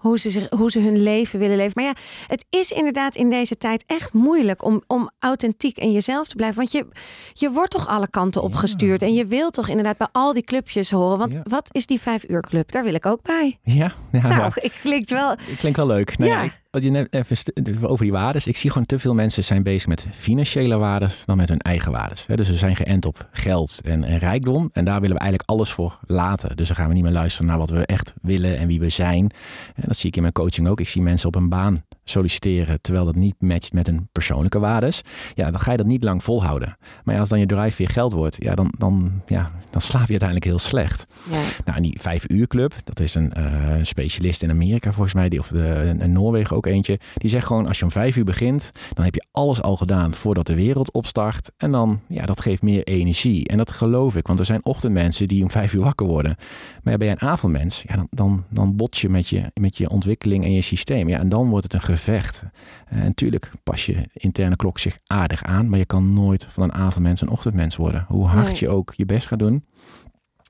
hoe 0.00 0.18
ze, 0.18 0.30
zich, 0.30 0.48
hoe 0.50 0.70
ze 0.70 0.80
hun 0.80 1.02
leven 1.02 1.38
willen 1.38 1.56
leven. 1.56 1.72
Maar 1.74 1.84
ja, 1.84 1.94
het 2.26 2.44
is 2.50 2.70
inderdaad 2.70 3.14
in 3.14 3.30
deze 3.30 3.58
tijd 3.58 3.84
echt 3.86 4.12
moeilijk 4.12 4.64
om, 4.64 4.82
om 4.86 5.10
authentiek 5.18 5.76
en 5.76 5.92
jezelf 5.92 6.26
te 6.28 6.36
blijven. 6.36 6.56
Want 6.58 6.72
je, 6.72 6.86
je 7.32 7.50
wordt 7.50 7.70
toch 7.70 7.88
alle 7.88 8.08
kanten 8.10 8.42
opgestuurd. 8.42 9.02
En 9.02 9.14
je 9.14 9.26
wilt 9.26 9.52
toch 9.52 9.68
inderdaad 9.68 9.96
bij 9.96 10.08
al 10.12 10.32
die 10.32 10.42
clubjes 10.44 10.90
horen. 10.90 11.18
Want 11.18 11.32
Ja. 11.32 11.40
wat 11.44 11.68
is 11.72 11.86
die 11.86 12.00
vijf 12.00 12.24
uur 12.28 12.40
club? 12.40 12.72
Daar 12.72 12.84
wil 12.84 12.94
ik 12.94 13.06
ook 13.06 13.22
bij. 13.22 13.58
Ja, 13.62 13.92
ja, 14.12 14.28
Nou, 14.28 14.52
ik 14.54 14.72
klinkt 14.82 15.10
wel. 15.10 15.34
klinkt 15.58 15.76
wel 15.78 15.86
leuk. 15.86 16.18
Nee, 16.18 16.28
Ja. 16.28 16.42
ik- 16.42 16.58
wat 16.70 16.82
je 16.82 16.90
net 16.90 17.14
even 17.54 17.88
over 17.88 18.04
die 18.04 18.12
waardes. 18.12 18.46
Ik 18.46 18.56
zie 18.56 18.70
gewoon 18.70 18.86
te 18.86 18.98
veel 18.98 19.14
mensen 19.14 19.44
zijn 19.44 19.62
bezig 19.62 19.88
met 19.88 20.06
financiële 20.12 20.76
waardes 20.76 21.22
dan 21.24 21.36
met 21.36 21.48
hun 21.48 21.58
eigen 21.58 21.92
waardes. 21.92 22.26
Dus 22.26 22.46
ze 22.46 22.56
zijn 22.56 22.76
geënt 22.76 23.06
op 23.06 23.28
geld 23.32 23.80
en, 23.84 24.04
en 24.04 24.18
rijkdom. 24.18 24.70
En 24.72 24.84
daar 24.84 25.00
willen 25.00 25.16
we 25.16 25.22
eigenlijk 25.22 25.50
alles 25.50 25.70
voor 25.70 25.98
laten. 26.06 26.56
Dus 26.56 26.66
dan 26.66 26.76
gaan 26.76 26.88
we 26.88 26.94
niet 26.94 27.02
meer 27.02 27.12
luisteren 27.12 27.46
naar 27.46 27.58
wat 27.58 27.70
we 27.70 27.86
echt 27.86 28.12
willen 28.22 28.58
en 28.58 28.66
wie 28.66 28.80
we 28.80 28.88
zijn. 28.88 29.30
En 29.74 29.82
dat 29.86 29.96
zie 29.96 30.08
ik 30.08 30.16
in 30.16 30.22
mijn 30.22 30.34
coaching 30.34 30.68
ook. 30.68 30.80
Ik 30.80 30.88
zie 30.88 31.02
mensen 31.02 31.28
op 31.28 31.34
een 31.34 31.48
baan 31.48 31.84
solliciteren 32.10 32.80
terwijl 32.80 33.04
dat 33.04 33.14
niet 33.14 33.34
matcht 33.38 33.72
met 33.72 33.86
hun 33.86 34.08
persoonlijke 34.12 34.58
waardes. 34.58 35.02
Ja, 35.34 35.50
dan 35.50 35.60
ga 35.60 35.70
je 35.70 35.76
dat 35.76 35.86
niet 35.86 36.04
lang 36.04 36.22
volhouden. 36.22 36.76
Maar 37.04 37.14
ja, 37.14 37.20
als 37.20 37.28
dan 37.28 37.38
je 37.38 37.46
drive 37.46 37.76
weer 37.76 37.88
geld 37.88 38.12
wordt, 38.12 38.36
ja, 38.38 38.54
dan, 38.54 38.72
dan, 38.78 39.22
ja, 39.26 39.50
dan 39.70 39.80
slaap 39.80 40.04
je 40.04 40.10
uiteindelijk 40.10 40.44
heel 40.44 40.58
slecht. 40.58 41.06
Ja. 41.30 41.38
Nou, 41.64 41.76
en 41.76 41.82
die 41.82 42.00
vijf 42.00 42.24
uur 42.28 42.46
club, 42.46 42.74
dat 42.84 43.00
is 43.00 43.14
een 43.14 43.32
eh, 43.32 43.74
specialist 43.82 44.42
in 44.42 44.50
Amerika 44.50 44.92
volgens 44.92 45.14
mij, 45.14 45.28
die, 45.28 45.38
of 45.38 45.48
de, 45.48 45.96
in 45.98 46.12
Noorwegen 46.12 46.56
ook 46.56 46.66
eentje. 46.66 46.98
Die 47.14 47.30
zegt 47.30 47.46
gewoon, 47.46 47.66
als 47.66 47.78
je 47.78 47.84
om 47.84 47.90
vijf 47.90 48.16
uur 48.16 48.24
begint, 48.24 48.70
dan 48.94 49.04
heb 49.04 49.14
je 49.14 49.26
alles 49.32 49.62
al 49.62 49.76
gedaan 49.76 50.14
voordat 50.14 50.46
de 50.46 50.54
wereld 50.54 50.92
opstart. 50.92 51.50
En 51.56 51.70
dan, 51.70 52.00
ja, 52.08 52.26
dat 52.26 52.40
geeft 52.40 52.62
meer 52.62 52.84
energie. 52.84 53.48
En 53.48 53.56
dat 53.56 53.70
geloof 53.70 54.16
ik, 54.16 54.26
want 54.26 54.38
er 54.38 54.44
zijn 54.44 54.64
ochtendmensen 54.64 55.28
die 55.28 55.42
om 55.42 55.50
vijf 55.50 55.72
uur 55.72 55.82
wakker 55.82 56.06
worden. 56.06 56.36
Maar 56.82 56.92
ja, 56.92 56.98
ben 56.98 57.08
je 57.08 57.16
een 57.20 57.28
avondmens, 57.28 57.84
ja, 57.86 57.94
dan, 57.94 58.06
dan, 58.10 58.44
dan 58.48 58.76
bots 58.76 59.00
je 59.00 59.08
met, 59.08 59.28
je 59.28 59.50
met 59.54 59.76
je 59.76 59.90
ontwikkeling 59.90 60.44
en 60.44 60.52
je 60.52 60.62
systeem. 60.62 61.08
Ja, 61.08 61.18
en 61.18 61.28
dan 61.28 61.48
wordt 61.48 61.64
het 61.64 61.74
een 61.74 61.80
gevecht. 61.80 61.99
Eh, 62.08 62.98
En 62.98 63.04
natuurlijk 63.04 63.50
pas 63.62 63.86
je 63.86 64.08
interne 64.12 64.56
klok 64.56 64.78
zich 64.78 64.98
aardig 65.06 65.42
aan, 65.44 65.68
maar 65.68 65.78
je 65.78 65.84
kan 65.86 66.12
nooit 66.12 66.46
van 66.50 66.62
een 66.62 66.72
avondmens 66.72 67.20
een 67.20 67.28
ochtendmens 67.28 67.76
worden. 67.76 68.04
Hoe 68.08 68.26
hard 68.26 68.46
Nee. 68.46 68.56
je 68.58 68.68
ook 68.68 68.92
je 68.96 69.04
best 69.06 69.26
gaat 69.26 69.38
doen. 69.38 69.64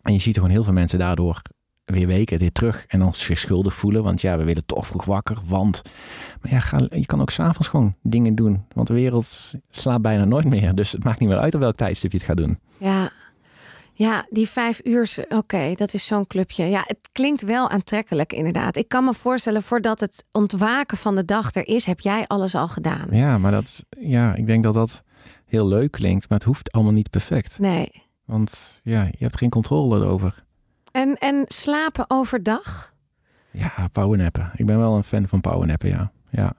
En 0.02 0.12
je 0.12 0.18
ziet 0.20 0.34
gewoon 0.34 0.50
heel 0.50 0.64
veel 0.64 0.72
mensen 0.72 0.98
daardoor 0.98 1.42
weer 1.84 2.06
weken 2.06 2.38
weer 2.38 2.52
terug 2.52 2.84
en 2.88 2.98
dan 2.98 3.14
zich 3.14 3.38
schuldig 3.38 3.74
voelen. 3.74 4.02
Want 4.02 4.20
ja, 4.20 4.36
we 4.38 4.44
willen 4.44 4.66
toch 4.66 4.86
vroeg 4.86 5.04
wakker. 5.04 5.38
Want 5.44 5.82
maar 6.42 6.52
ja, 6.52 6.60
ga, 6.60 6.78
je 6.90 7.06
kan 7.06 7.20
ook 7.20 7.30
s'avonds 7.30 7.68
gewoon 7.68 7.94
dingen 8.02 8.34
doen. 8.34 8.64
Want 8.74 8.86
de 8.86 8.94
wereld 8.94 9.54
slaapt 9.70 10.02
bijna 10.02 10.24
nooit 10.24 10.44
meer. 10.44 10.74
Dus 10.74 10.92
het 10.92 11.04
maakt 11.04 11.20
niet 11.20 11.28
meer 11.28 11.38
uit 11.38 11.54
op 11.54 11.60
welk 11.60 11.74
tijdstip 11.74 12.12
je 12.12 12.16
het 12.18 12.26
gaat 12.26 12.36
doen. 12.36 12.58
Ja. 12.78 13.10
Ja, 14.00 14.26
die 14.30 14.48
vijf 14.48 14.80
uur, 14.84 15.24
oké, 15.28 15.74
dat 15.74 15.94
is 15.94 16.06
zo'n 16.06 16.26
clubje. 16.26 16.64
Ja, 16.64 16.84
het 16.86 17.08
klinkt 17.12 17.42
wel 17.42 17.68
aantrekkelijk 17.68 18.32
inderdaad. 18.32 18.76
Ik 18.76 18.88
kan 18.88 19.04
me 19.04 19.14
voorstellen, 19.14 19.62
voordat 19.62 20.00
het 20.00 20.24
ontwaken 20.32 20.96
van 20.96 21.14
de 21.14 21.24
dag 21.24 21.54
er 21.54 21.68
is, 21.68 21.86
heb 21.86 22.00
jij 22.00 22.26
alles 22.26 22.54
al 22.54 22.68
gedaan. 22.68 23.06
Ja, 23.10 23.38
maar 23.38 23.50
dat, 23.50 23.84
ja, 23.98 24.34
ik 24.34 24.46
denk 24.46 24.62
dat 24.62 24.74
dat 24.74 25.02
heel 25.46 25.66
leuk 25.66 25.90
klinkt. 25.90 26.28
Maar 26.28 26.38
het 26.38 26.46
hoeft 26.46 26.72
allemaal 26.72 26.92
niet 26.92 27.10
perfect. 27.10 27.58
Nee. 27.58 27.90
Want 28.24 28.80
ja, 28.82 29.02
je 29.02 29.18
hebt 29.18 29.38
geen 29.38 29.50
controle 29.50 30.00
erover. 30.00 30.44
En, 30.92 31.14
en 31.14 31.44
slapen 31.46 32.04
overdag? 32.08 32.94
Ja, 33.50 33.88
powernappen. 33.92 34.50
Ik 34.54 34.66
ben 34.66 34.78
wel 34.78 34.96
een 34.96 35.04
fan 35.04 35.28
van 35.28 35.40
powernappen, 35.40 35.88
ja. 35.88 36.12
ja. 36.30 36.52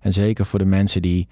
En 0.00 0.12
zeker 0.12 0.46
voor 0.46 0.58
de 0.58 0.64
mensen 0.64 1.02
die 1.02 1.28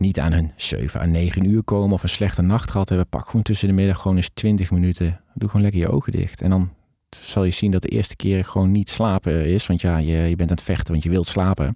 niet 0.00 0.20
aan 0.20 0.32
hun 0.32 0.52
7 0.56 1.00
à 1.00 1.04
9 1.06 1.44
uur 1.44 1.62
komen 1.62 1.92
of 1.92 2.02
een 2.02 2.08
slechte 2.08 2.42
nacht 2.42 2.70
gehad 2.70 2.88
hebben, 2.88 3.08
pak 3.08 3.26
gewoon 3.26 3.42
tussen 3.42 3.68
de 3.68 3.74
middag 3.74 3.98
gewoon 4.00 4.16
eens 4.16 4.30
20 4.34 4.70
minuten. 4.70 5.20
Doe 5.34 5.48
gewoon 5.48 5.62
lekker 5.62 5.80
je 5.80 5.88
ogen 5.90 6.12
dicht. 6.12 6.40
En 6.40 6.50
dan 6.50 6.70
zal 7.16 7.44
je 7.44 7.50
zien 7.50 7.70
dat 7.70 7.82
de 7.82 7.88
eerste 7.88 8.16
keer 8.16 8.44
gewoon 8.44 8.70
niet 8.72 8.90
slapen 8.90 9.46
is. 9.46 9.66
Want 9.66 9.80
ja, 9.80 9.96
je, 9.98 10.12
je 10.12 10.36
bent 10.36 10.50
aan 10.50 10.56
het 10.56 10.62
vechten, 10.64 10.92
want 10.92 11.02
je 11.04 11.10
wilt 11.10 11.26
slapen. 11.26 11.74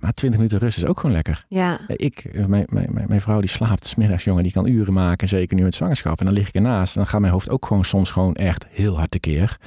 Maar 0.00 0.12
20 0.12 0.40
minuten 0.40 0.58
rust 0.58 0.76
is 0.76 0.84
ook 0.86 1.00
gewoon 1.00 1.14
lekker. 1.14 1.44
Ja. 1.48 1.80
Ik, 1.88 2.46
mijn, 2.48 2.66
mijn, 2.68 3.04
mijn- 3.08 3.20
vrouw 3.20 3.40
die 3.40 3.48
slaapt 3.50 3.86
's 3.86 3.94
middags, 3.94 4.24
jongen, 4.24 4.42
die 4.42 4.52
kan 4.52 4.66
uren 4.66 4.92
maken. 4.92 5.28
Zeker 5.28 5.56
nu 5.56 5.62
met 5.62 5.74
zwangerschap. 5.74 6.18
En 6.18 6.24
dan 6.24 6.34
lig 6.34 6.48
ik 6.48 6.54
ernaast. 6.54 6.94
En 6.94 7.00
dan 7.00 7.10
gaat 7.10 7.20
mijn 7.20 7.32
hoofd 7.32 7.50
ook 7.50 7.66
gewoon 7.66 7.84
soms 7.84 8.10
gewoon 8.10 8.34
echt 8.34 8.66
heel 8.70 8.96
hard 8.96 9.10
tekeer. 9.10 9.58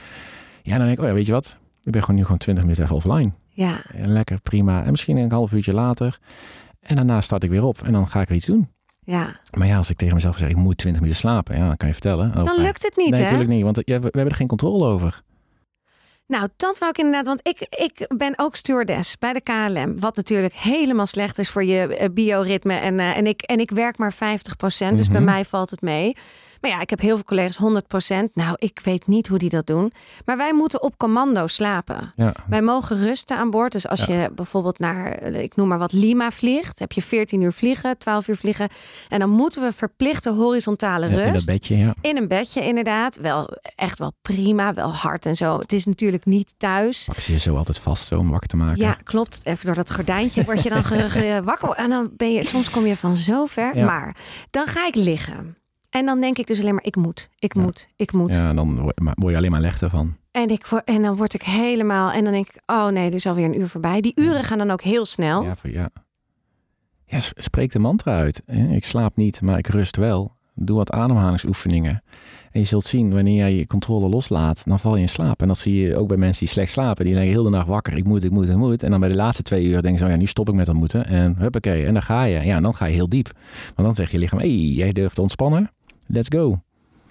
Ja, 0.63 0.77
dan 0.77 0.85
denk 0.85 0.97
ik, 0.97 1.03
oh 1.03 1.09
ja, 1.09 1.15
weet 1.15 1.25
je 1.25 1.31
wat? 1.31 1.57
Ik 1.83 1.91
ben 1.91 2.01
gewoon 2.01 2.15
nu 2.15 2.23
gewoon 2.23 2.37
20 2.37 2.63
minuten 2.63 2.83
even 2.83 2.95
offline. 2.95 3.31
Ja. 3.49 3.83
En 3.93 4.11
lekker, 4.11 4.41
prima. 4.41 4.83
En 4.83 4.91
misschien 4.91 5.17
een 5.17 5.31
half 5.31 5.51
uurtje 5.53 5.73
later. 5.73 6.19
En 6.79 6.95
daarna 6.95 7.21
start 7.21 7.43
ik 7.43 7.49
weer 7.49 7.63
op. 7.63 7.81
En 7.83 7.91
dan 7.91 8.09
ga 8.09 8.21
ik 8.21 8.27
weer 8.27 8.37
iets 8.37 8.45
doen. 8.45 8.69
Ja. 9.03 9.39
Maar 9.57 9.67
ja, 9.67 9.77
als 9.77 9.89
ik 9.89 9.97
tegen 9.97 10.15
mezelf 10.15 10.37
zeg, 10.37 10.49
ik 10.49 10.55
moet 10.55 10.77
20 10.77 11.01
minuten 11.01 11.21
slapen. 11.21 11.57
Ja, 11.57 11.67
dan 11.67 11.77
kan 11.77 11.87
je 11.87 11.93
vertellen. 11.93 12.33
Dan 12.33 12.61
lukt 12.61 12.83
het 12.83 12.95
niet, 12.95 13.09
nee, 13.09 13.17
hè? 13.19 13.23
natuurlijk 13.23 13.49
niet. 13.49 13.63
Want 13.63 13.75
we, 13.75 13.83
we 13.85 13.91
hebben 13.91 14.25
er 14.29 14.35
geen 14.35 14.47
controle 14.47 14.85
over. 14.85 15.21
Nou, 16.27 16.47
dat 16.55 16.77
wou 16.77 16.91
ik 16.91 16.97
inderdaad, 16.97 17.25
want 17.25 17.47
ik, 17.47 17.59
ik 17.69 18.05
ben 18.17 18.33
ook 18.35 18.55
stewardess 18.55 19.17
bij 19.17 19.33
de 19.33 19.41
KLM. 19.41 19.99
Wat 19.99 20.15
natuurlijk 20.15 20.53
helemaal 20.53 21.05
slecht 21.05 21.37
is 21.37 21.49
voor 21.49 21.63
je 21.63 21.95
eh, 21.97 22.09
bioritme. 22.13 22.73
En, 22.73 22.99
eh, 22.99 23.17
en, 23.17 23.27
ik, 23.27 23.41
en 23.41 23.59
ik 23.59 23.71
werk 23.71 23.97
maar 23.97 24.13
50%, 24.13 24.17
dus 24.95 25.07
bij 25.07 25.21
Mhm. 25.21 25.23
mij 25.23 25.45
valt 25.45 25.69
het 25.69 25.81
mee. 25.81 26.15
Maar 26.61 26.71
ja, 26.71 26.81
ik 26.81 26.89
heb 26.89 26.99
heel 26.99 27.15
veel 27.15 27.23
collega's 27.23 27.57
100%. 27.57 28.33
Nou, 28.33 28.53
ik 28.55 28.79
weet 28.83 29.07
niet 29.07 29.27
hoe 29.27 29.37
die 29.37 29.49
dat 29.49 29.67
doen. 29.67 29.91
Maar 30.25 30.37
wij 30.37 30.53
moeten 30.53 30.81
op 30.83 30.97
commando 30.97 31.47
slapen. 31.47 32.13
Ja, 32.15 32.33
Wij 32.47 32.61
mogen 32.61 32.97
rusten 32.97 33.37
aan 33.37 33.49
boord. 33.49 33.71
Dus 33.71 33.87
als 33.87 34.05
je 34.05 34.29
bijvoorbeeld 34.35 34.79
naar, 34.79 35.11
eh, 35.11 35.41
ik 35.41 35.55
noem 35.55 35.67
maar 35.67 35.77
wat, 35.77 35.91
Lima 35.93 36.31
vliegt, 36.31 36.79
heb 36.79 36.91
je 36.91 37.01
14 37.01 37.41
uur 37.41 37.51
vliegen, 37.51 37.97
12 37.97 38.27
uur 38.27 38.35
vliegen. 38.37 38.69
En 39.09 39.19
dan 39.19 39.29
moeten 39.29 39.61
we 39.61 39.73
verplichte 39.73 40.29
horizontale 40.29 41.07
in 41.07 41.15
rust. 41.15 41.33
dat 41.33 41.45
bedje, 41.45 41.77
ja. 41.77 41.93
In 42.01 42.17
een 42.17 42.27
bedje 42.27 42.61
inderdaad. 42.61 43.17
Wel 43.17 43.49
echt 43.75 43.99
wel 43.99 44.13
prima, 44.21 44.73
wel 44.73 44.93
hard 44.93 45.25
en 45.25 45.35
zo. 45.35 45.57
Het 45.59 45.73
is 45.73 45.85
natuurlijk 45.85 46.25
niet 46.25 46.53
thuis. 46.57 47.03
Pak 47.05 47.19
ze 47.19 47.31
je 47.31 47.39
zo 47.39 47.55
altijd 47.55 47.79
vast 47.79 48.07
zo 48.07 48.17
om 48.19 48.29
wakker 48.29 48.49
te 48.49 48.57
maken. 48.57 48.77
Ja, 48.81 48.97
klopt. 49.03 49.39
Even 49.43 49.65
door 49.65 49.75
dat 49.75 49.93
gordijntje 49.93 50.43
word 50.43 50.63
je 50.63 50.69
dan 50.69 50.83
wakker. 51.43 51.69
En 51.71 51.89
dan 51.89 52.09
ben 52.17 52.33
je, 52.33 52.43
soms 52.43 52.69
kom 52.69 52.85
je 52.85 52.95
van 52.97 53.15
zo 53.15 53.45
ver. 53.45 53.77
Maar 53.85 54.15
dan 54.49 54.65
ga 54.67 54.87
ik 54.87 54.95
liggen. 54.95 55.57
En 55.89 56.05
dan 56.05 56.21
denk 56.21 56.37
ik 56.37 56.47
dus 56.47 56.59
alleen 56.59 56.73
maar, 56.73 56.83
ik 56.85 56.95
moet, 56.95 57.29
ik 57.39 57.53
Ja. 57.55 57.61
moet, 57.61 57.89
ik 57.95 58.11
moet. 58.11 58.35
Ja, 58.35 58.53
dan 58.53 58.79
word 59.15 59.31
je 59.31 59.37
alleen 59.37 59.51
maar 59.51 59.61
lichter 59.61 59.89
van. 59.89 60.15
En, 60.31 60.49
ik, 60.49 60.65
en 60.85 61.01
dan 61.01 61.15
word 61.15 61.33
ik 61.33 61.41
helemaal, 61.41 62.11
en 62.11 62.23
dan 62.23 62.33
denk 62.33 62.47
ik, 62.47 62.61
oh 62.65 62.87
nee, 62.87 63.07
er 63.07 63.13
is 63.13 63.25
alweer 63.25 63.45
een 63.45 63.59
uur 63.59 63.67
voorbij. 63.67 64.01
Die 64.01 64.11
uren 64.15 64.43
gaan 64.43 64.57
dan 64.57 64.71
ook 64.71 64.81
heel 64.81 65.05
snel. 65.05 65.43
Ja, 65.43 65.55
voor, 65.55 65.69
ja. 65.71 65.89
ja, 67.05 67.17
spreek 67.19 67.71
de 67.71 67.79
mantra 67.79 68.17
uit. 68.17 68.43
Ik 68.71 68.85
slaap 68.85 69.15
niet, 69.15 69.41
maar 69.41 69.57
ik 69.57 69.67
rust 69.67 69.95
wel. 69.97 70.37
Doe 70.55 70.77
wat 70.77 70.91
ademhalingsoefeningen. 70.91 72.03
En 72.51 72.59
je 72.59 72.65
zult 72.65 72.83
zien, 72.83 73.13
wanneer 73.13 73.35
jij 73.35 73.55
je 73.55 73.67
controle 73.67 74.09
loslaat, 74.09 74.61
dan 74.65 74.79
val 74.79 74.95
je 74.95 75.01
in 75.01 75.09
slaap. 75.09 75.41
En 75.41 75.47
dat 75.47 75.57
zie 75.57 75.75
je 75.75 75.97
ook 75.97 76.07
bij 76.07 76.17
mensen 76.17 76.39
die 76.45 76.53
slecht 76.53 76.71
slapen. 76.71 77.05
Die 77.05 77.13
liggen 77.13 77.31
heel 77.31 77.43
de 77.43 77.49
nacht 77.49 77.67
wakker. 77.67 77.97
Ik 77.97 78.03
moet, 78.05 78.23
ik 78.23 78.31
moet, 78.31 78.49
ik 78.49 78.55
moet. 78.55 78.83
En 78.83 78.91
dan 78.91 78.99
bij 78.99 79.09
de 79.09 79.15
laatste 79.15 79.43
twee 79.43 79.63
uur 79.65 79.81
denken 79.81 79.97
ze, 79.99 80.05
oh 80.05 80.09
ja, 80.11 80.15
nu 80.17 80.25
stop 80.25 80.49
ik 80.49 80.55
met 80.55 80.65
dat 80.65 80.75
moeten. 80.75 81.05
En 81.05 81.35
huppakee, 81.37 81.85
en 81.85 81.93
dan 81.93 82.01
ga 82.01 82.23
je. 82.23 82.45
Ja, 82.45 82.55
en 82.55 82.63
dan 82.63 82.75
ga 82.75 82.85
je 82.85 82.93
heel 82.93 83.09
diep. 83.09 83.31
Want 83.75 83.87
dan 83.87 83.95
zegt 83.95 84.11
je 84.11 84.17
lichaam, 84.17 84.39
hé, 84.39 84.47
hey, 84.47 84.55
jij 84.57 84.91
durft 84.91 85.15
te 85.15 85.21
ontspannen? 85.21 85.71
Let's 86.11 86.27
go. 86.31 86.61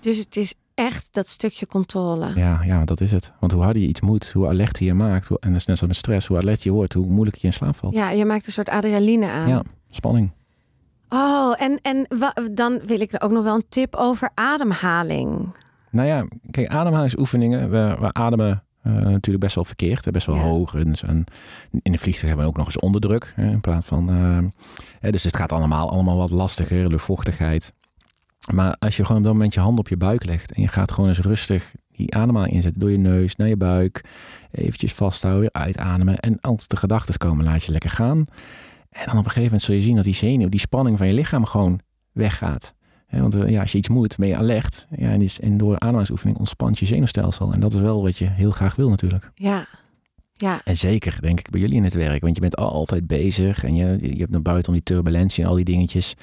Dus 0.00 0.18
het 0.18 0.36
is 0.36 0.54
echt 0.74 1.08
dat 1.14 1.26
stukje 1.28 1.66
controle. 1.66 2.32
Ja, 2.34 2.62
ja, 2.62 2.84
dat 2.84 3.00
is 3.00 3.12
het. 3.12 3.32
Want 3.40 3.52
hoe 3.52 3.62
harder 3.62 3.82
je 3.82 3.88
iets 3.88 4.00
moet, 4.00 4.30
hoe 4.32 4.46
alert 4.48 4.78
je 4.78 4.94
maakt. 4.94 5.26
Hoe, 5.26 5.36
en 5.40 5.50
dat 5.50 5.60
is 5.60 5.66
net 5.66 5.76
zoals 5.78 5.92
met 5.92 6.02
stress. 6.04 6.26
Hoe 6.26 6.36
alert 6.36 6.62
je 6.62 6.70
wordt, 6.70 6.92
hoe 6.92 7.06
moeilijk 7.06 7.36
je 7.36 7.46
in 7.46 7.52
slaap 7.52 7.76
valt. 7.76 7.94
Ja, 7.94 8.10
je 8.10 8.24
maakt 8.24 8.46
een 8.46 8.52
soort 8.52 8.68
adrenaline 8.68 9.26
aan. 9.30 9.48
ja 9.48 9.62
spanning. 9.90 10.32
Oh, 11.08 11.62
en, 11.62 11.78
en 11.82 12.06
dan 12.52 12.80
wil 12.86 13.00
ik 13.00 13.12
er 13.12 13.20
ook 13.20 13.30
nog 13.30 13.44
wel 13.44 13.54
een 13.54 13.68
tip 13.68 13.94
over 13.94 14.30
ademhaling. 14.34 15.54
Nou 15.90 16.08
ja, 16.08 16.26
kijk, 16.50 16.68
ademhalingsoefeningen. 16.68 17.70
We, 17.70 17.96
we 18.00 18.12
ademen 18.12 18.62
natuurlijk 18.82 19.38
best 19.40 19.54
wel 19.54 19.64
verkeerd, 19.64 20.10
best 20.10 20.26
wel 20.26 20.36
Ja. 20.36 20.42
hoog. 20.42 20.74
En, 20.74 20.94
en 21.06 21.24
in 21.82 21.92
de 21.92 21.98
vliegtuig 21.98 22.26
hebben 22.26 22.44
we 22.44 22.50
ook 22.50 22.56
nog 22.56 22.66
eens 22.66 22.78
onderdruk 22.78 23.32
hè, 23.36 23.50
in 23.50 23.60
plaats 23.60 23.86
van. 23.86 24.08
eh, 24.10 24.38
hè, 25.00 25.10
dus 25.10 25.22
het 25.24 25.36
gaat 25.36 25.52
allemaal, 25.52 25.90
allemaal 25.90 26.16
wat 26.16 26.30
lastiger, 26.30 26.88
luchtvochtigheid. 26.88 27.72
Maar 28.52 28.76
als 28.78 28.96
je 28.96 29.02
gewoon 29.02 29.18
op 29.18 29.24
dat 29.24 29.32
moment 29.32 29.54
je 29.54 29.60
hand 29.60 29.78
op 29.78 29.88
je 29.88 29.96
buik 29.96 30.24
legt 30.24 30.52
en 30.52 30.62
je 30.62 30.68
gaat 30.68 30.92
gewoon 30.92 31.08
eens 31.08 31.20
rustig 31.20 31.74
die 31.92 32.14
ademhaling 32.14 32.54
inzetten 32.54 32.80
door 32.80 32.90
je 32.90 32.98
neus 32.98 33.36
naar 33.36 33.48
je 33.48 33.56
buik, 33.56 34.04
eventjes 34.50 34.92
vasthouden, 34.92 35.54
uitademen 35.54 36.18
en 36.18 36.40
als 36.40 36.66
de 36.66 36.76
gedachten 36.76 37.18
komen, 37.18 37.44
laat 37.44 37.64
je 37.64 37.72
lekker 37.72 37.90
gaan. 37.90 38.24
En 38.90 39.06
dan 39.06 39.18
op 39.18 39.24
een 39.24 39.24
gegeven 39.24 39.42
moment 39.42 39.62
zul 39.62 39.74
je 39.74 39.82
zien 39.82 39.94
dat 39.94 40.04
die 40.04 40.14
zenuw, 40.14 40.48
die 40.48 40.60
spanning 40.60 40.98
van 40.98 41.06
je 41.06 41.12
lichaam 41.12 41.44
gewoon 41.44 41.80
weggaat. 42.12 42.74
Want 43.10 43.34
eh, 43.34 43.48
ja, 43.48 43.60
als 43.60 43.72
je 43.72 43.78
iets 43.78 43.88
moet, 43.88 44.16
ben 44.16 44.28
je 44.28 44.36
alert. 44.36 44.86
Ja, 44.96 45.16
en 45.40 45.56
door 45.56 45.78
ademhalingsoefening 45.78 46.38
ontspant 46.38 46.78
je 46.78 46.86
zenuwstelsel. 46.86 47.52
En 47.52 47.60
dat 47.60 47.72
is 47.74 47.80
wel 47.80 48.02
wat 48.02 48.16
je 48.16 48.26
heel 48.26 48.50
graag 48.50 48.74
wil 48.74 48.88
natuurlijk. 48.88 49.30
Ja. 49.34 49.66
Ja. 50.40 50.60
En 50.64 50.76
zeker, 50.76 51.18
denk 51.20 51.38
ik, 51.38 51.50
bij 51.50 51.60
jullie 51.60 51.76
in 51.76 51.84
het 51.84 51.94
werk. 51.94 52.20
Want 52.22 52.34
je 52.34 52.40
bent 52.40 52.56
al- 52.56 52.72
altijd 52.72 53.06
bezig 53.06 53.64
en 53.64 53.74
je, 53.74 53.96
je 54.00 54.18
hebt 54.18 54.30
naar 54.30 54.42
buiten 54.42 54.68
om 54.68 54.74
die 54.74 54.82
turbulentie 54.82 55.42
en 55.42 55.48
al 55.48 55.54
die 55.56 55.64
dingetjes. 55.64 56.14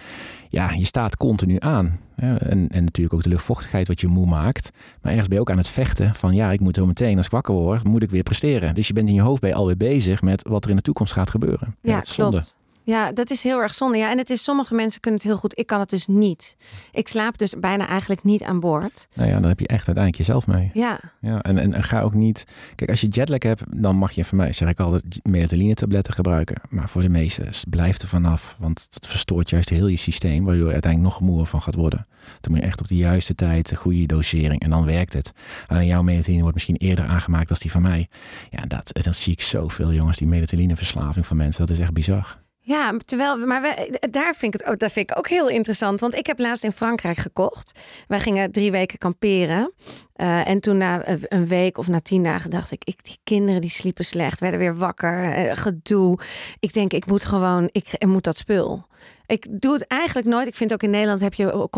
Ja, 0.49 0.71
je 0.71 0.85
staat 0.85 1.15
continu 1.17 1.55
aan. 1.59 1.99
En, 2.15 2.67
en 2.69 2.83
natuurlijk 2.83 3.13
ook 3.15 3.23
de 3.23 3.29
luchtvochtigheid 3.29 3.87
wat 3.87 4.01
je 4.01 4.07
moe 4.07 4.25
maakt. 4.27 4.71
Maar 5.01 5.11
ergens 5.11 5.27
ben 5.27 5.35
je 5.37 5.41
ook 5.43 5.51
aan 5.51 5.57
het 5.57 5.67
vechten 5.67 6.15
van 6.15 6.35
ja, 6.35 6.51
ik 6.51 6.59
moet 6.59 6.75
zo 6.75 6.85
meteen 6.85 7.17
als 7.17 7.25
ik 7.25 7.31
wakker 7.31 7.53
word, 7.53 7.83
moet 7.83 8.03
ik 8.03 8.09
weer 8.09 8.23
presteren. 8.23 8.75
Dus 8.75 8.87
je 8.87 8.93
bent 8.93 9.07
in 9.07 9.13
je 9.15 9.21
hoofd 9.21 9.45
je 9.45 9.53
alweer 9.53 9.77
bezig 9.77 10.21
met 10.21 10.47
wat 10.47 10.63
er 10.63 10.69
in 10.69 10.75
de 10.75 10.81
toekomst 10.81 11.13
gaat 11.13 11.29
gebeuren. 11.29 11.75
Ja, 11.81 11.95
dat 11.95 12.13
klopt. 12.13 12.55
Ja, 12.85 13.11
dat 13.11 13.29
is 13.29 13.43
heel 13.43 13.61
erg 13.61 13.73
zonde. 13.73 13.97
Ja, 13.97 14.11
en 14.11 14.17
het 14.17 14.29
is 14.29 14.43
sommige 14.43 14.73
mensen 14.73 15.01
kunnen 15.01 15.19
het 15.19 15.29
heel 15.29 15.39
goed. 15.39 15.59
Ik 15.59 15.67
kan 15.67 15.79
het 15.79 15.89
dus 15.89 16.05
niet. 16.05 16.55
Ik 16.91 17.07
slaap 17.07 17.37
dus 17.37 17.53
bijna 17.59 17.87
eigenlijk 17.87 18.23
niet 18.23 18.43
aan 18.43 18.59
boord. 18.59 19.07
Nou 19.13 19.29
ja, 19.29 19.39
dan 19.39 19.49
heb 19.49 19.59
je 19.59 19.67
echt 19.67 19.87
uiteindelijk 19.87 20.15
jezelf 20.15 20.47
mee. 20.47 20.69
Ja, 20.73 20.99
Ja, 21.19 21.41
en, 21.41 21.57
en, 21.57 21.73
en 21.73 21.83
ga 21.83 22.01
ook 22.01 22.13
niet. 22.13 22.45
Kijk, 22.75 22.89
als 22.89 23.01
je 23.01 23.07
jetlag 23.07 23.43
hebt, 23.43 23.63
dan 23.69 23.95
mag 23.95 24.11
je 24.11 24.25
van 24.25 24.37
mij, 24.37 24.53
zeg 24.53 24.69
ik 24.69 24.79
altijd, 24.79 25.03
melatoline-tabletten 25.23 26.13
gebruiken. 26.13 26.61
Maar 26.69 26.89
voor 26.89 27.01
de 27.01 27.09
meesten, 27.09 27.49
blijf 27.69 28.01
er 28.01 28.07
vanaf. 28.07 28.55
Want 28.59 28.87
dat 28.89 29.07
verstoort 29.07 29.49
juist 29.49 29.69
heel 29.69 29.87
je 29.87 29.97
systeem, 29.97 30.45
waardoor 30.45 30.67
je 30.67 30.73
uiteindelijk 30.73 31.13
nog 31.13 31.21
moeer 31.21 31.45
van 31.45 31.61
gaat 31.61 31.75
worden. 31.75 32.05
Dan 32.41 32.51
moet 32.51 32.59
je 32.59 32.65
echt 32.67 32.79
op 32.79 32.87
de 32.87 32.95
juiste 32.95 33.35
tijd, 33.35 33.69
de 33.69 33.75
goede 33.75 34.05
dosering 34.05 34.61
en 34.61 34.69
dan 34.69 34.85
werkt 34.85 35.13
het. 35.13 35.31
Alleen 35.67 35.87
jouw 35.87 36.01
melatoline 36.01 36.41
wordt 36.41 36.55
misschien 36.55 36.77
eerder 36.77 37.05
aangemaakt 37.05 37.47
dan 37.47 37.57
die 37.59 37.71
van 37.71 37.81
mij. 37.81 38.07
Ja, 38.49 38.65
dat, 38.65 38.89
dat 38.93 39.15
zie 39.15 39.33
ik 39.33 39.41
zoveel 39.41 39.93
jongens, 39.93 40.17
die 40.17 40.27
melatonineverslaving 40.27 41.25
van 41.25 41.37
mensen. 41.37 41.65
Dat 41.65 41.75
is 41.75 41.81
echt 41.81 41.93
bizar. 41.93 42.43
Ja, 42.67 42.93
terwijl, 43.05 43.37
maar 43.37 43.61
we, 43.61 43.97
daar 44.11 44.35
vind 44.35 44.53
ik 44.53 44.59
het 44.59 44.69
ook, 44.69 44.89
vind 44.91 45.09
ik 45.11 45.17
ook 45.17 45.27
heel 45.29 45.49
interessant. 45.49 45.99
Want 45.99 46.15
ik 46.15 46.25
heb 46.27 46.39
laatst 46.39 46.63
in 46.63 46.71
Frankrijk 46.71 47.17
gekocht. 47.17 47.79
Wij 48.07 48.19
gingen 48.19 48.51
drie 48.51 48.71
weken 48.71 48.97
kamperen. 48.97 49.73
Eh, 50.13 50.47
en 50.47 50.59
toen 50.59 50.77
na 50.77 51.07
een- 51.07 51.25
een 51.27 51.47
week 51.47 51.77
of 51.77 51.87
na 51.87 51.99
tien 52.01 52.23
dagen 52.23 52.49
dacht 52.49 52.71
ik, 52.71 52.83
ik, 52.83 53.03
die 53.03 53.17
kinderen 53.23 53.61
die 53.61 53.69
sliepen 53.69 54.05
slecht, 54.05 54.39
werden 54.39 54.59
weer 54.59 54.75
wakker, 54.77 55.33
eh, 55.33 55.55
gedoe. 55.55 56.19
Ik 56.59 56.73
denk, 56.73 56.93
ik 56.93 57.05
moet 57.05 57.25
gewoon, 57.25 57.69
ik 57.71 58.05
moet 58.05 58.23
dat 58.23 58.37
spul. 58.37 58.85
Ik 59.27 59.47
doe 59.49 59.73
het 59.73 59.87
eigenlijk 59.87 60.27
nooit. 60.27 60.47
Ik 60.47 60.55
vind 60.55 60.73
ook 60.73 60.83
in 60.83 60.89
Nederland 60.89 61.21
heb 61.21 61.33
je 61.33 61.69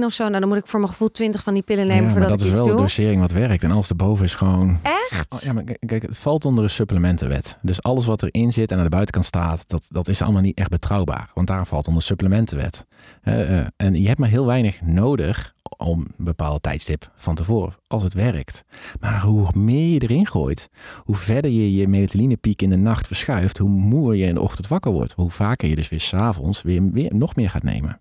0,1 0.00 0.04
of 0.04 0.12
zo. 0.12 0.28
Nou, 0.28 0.40
dan 0.40 0.48
moet 0.48 0.58
ik 0.58 0.66
voor 0.66 0.80
mijn 0.80 0.90
gevoel 0.90 1.10
20 1.10 1.42
van 1.42 1.54
die 1.54 1.62
pillen 1.62 1.86
nemen 1.86 2.04
ja, 2.04 2.10
voordat 2.10 2.28
dat 2.28 2.38
ik 2.40 2.44
is 2.44 2.50
iets 2.50 2.60
wel 2.60 2.68
de 2.68 2.82
dosering 2.82 3.20
wat 3.20 3.30
werkt. 3.30 3.62
En 3.62 3.70
alles 3.70 3.88
erboven 3.88 4.24
is 4.24 4.34
gewoon 4.34 4.78
Echt? 4.82 5.32
Oh, 5.32 5.40
ja, 5.40 5.52
maar 5.52 5.64
kijk, 5.86 6.02
het 6.02 6.18
valt 6.18 6.44
onder 6.44 6.64
de 6.64 6.70
supplementenwet. 6.70 7.58
Dus 7.62 7.82
alles 7.82 8.06
wat 8.06 8.22
erin 8.22 8.52
zit 8.52 8.70
en 8.70 8.76
aan 8.78 8.84
de 8.84 8.90
buitenkant 8.90 9.24
staat, 9.24 9.68
dat, 9.68 9.86
dat 9.88 10.08
is 10.08 10.22
allemaal 10.22 10.42
niet 10.42 10.58
echt 10.58 10.70
betrouwbaar. 10.70 11.30
Want 11.34 11.46
daar 11.46 11.66
valt 11.66 11.86
onder 11.86 12.00
de 12.00 12.08
supplementenwet. 12.08 12.86
Eh, 13.22 13.58
en 13.76 13.94
je 13.94 14.06
hebt 14.06 14.18
maar 14.18 14.28
heel 14.28 14.46
weinig 14.46 14.80
nodig 14.82 15.53
om 15.76 16.00
een 16.00 16.24
bepaalde 16.24 16.60
tijdstip 16.60 17.10
van 17.16 17.34
tevoren, 17.34 17.74
als 17.86 18.02
het 18.02 18.14
werkt. 18.14 18.64
Maar 19.00 19.22
hoe 19.22 19.48
meer 19.54 19.92
je 19.92 20.02
erin 20.02 20.26
gooit, 20.26 20.68
hoe 20.98 21.16
verder 21.16 21.50
je 21.50 21.74
je 21.74 21.88
melatoninepiek 21.88 22.62
in 22.62 22.70
de 22.70 22.76
nacht 22.76 23.06
verschuift, 23.06 23.58
hoe 23.58 23.68
moer 23.68 24.16
je 24.16 24.26
in 24.26 24.34
de 24.34 24.40
ochtend 24.40 24.68
wakker 24.68 24.92
wordt. 24.92 25.12
Hoe 25.12 25.30
vaker 25.30 25.68
je 25.68 25.74
dus 25.74 25.88
weer 25.88 26.00
s'avonds 26.00 26.62
weer, 26.62 26.90
weer 26.90 27.14
nog 27.14 27.36
meer 27.36 27.50
gaat 27.50 27.62
nemen. 27.62 28.00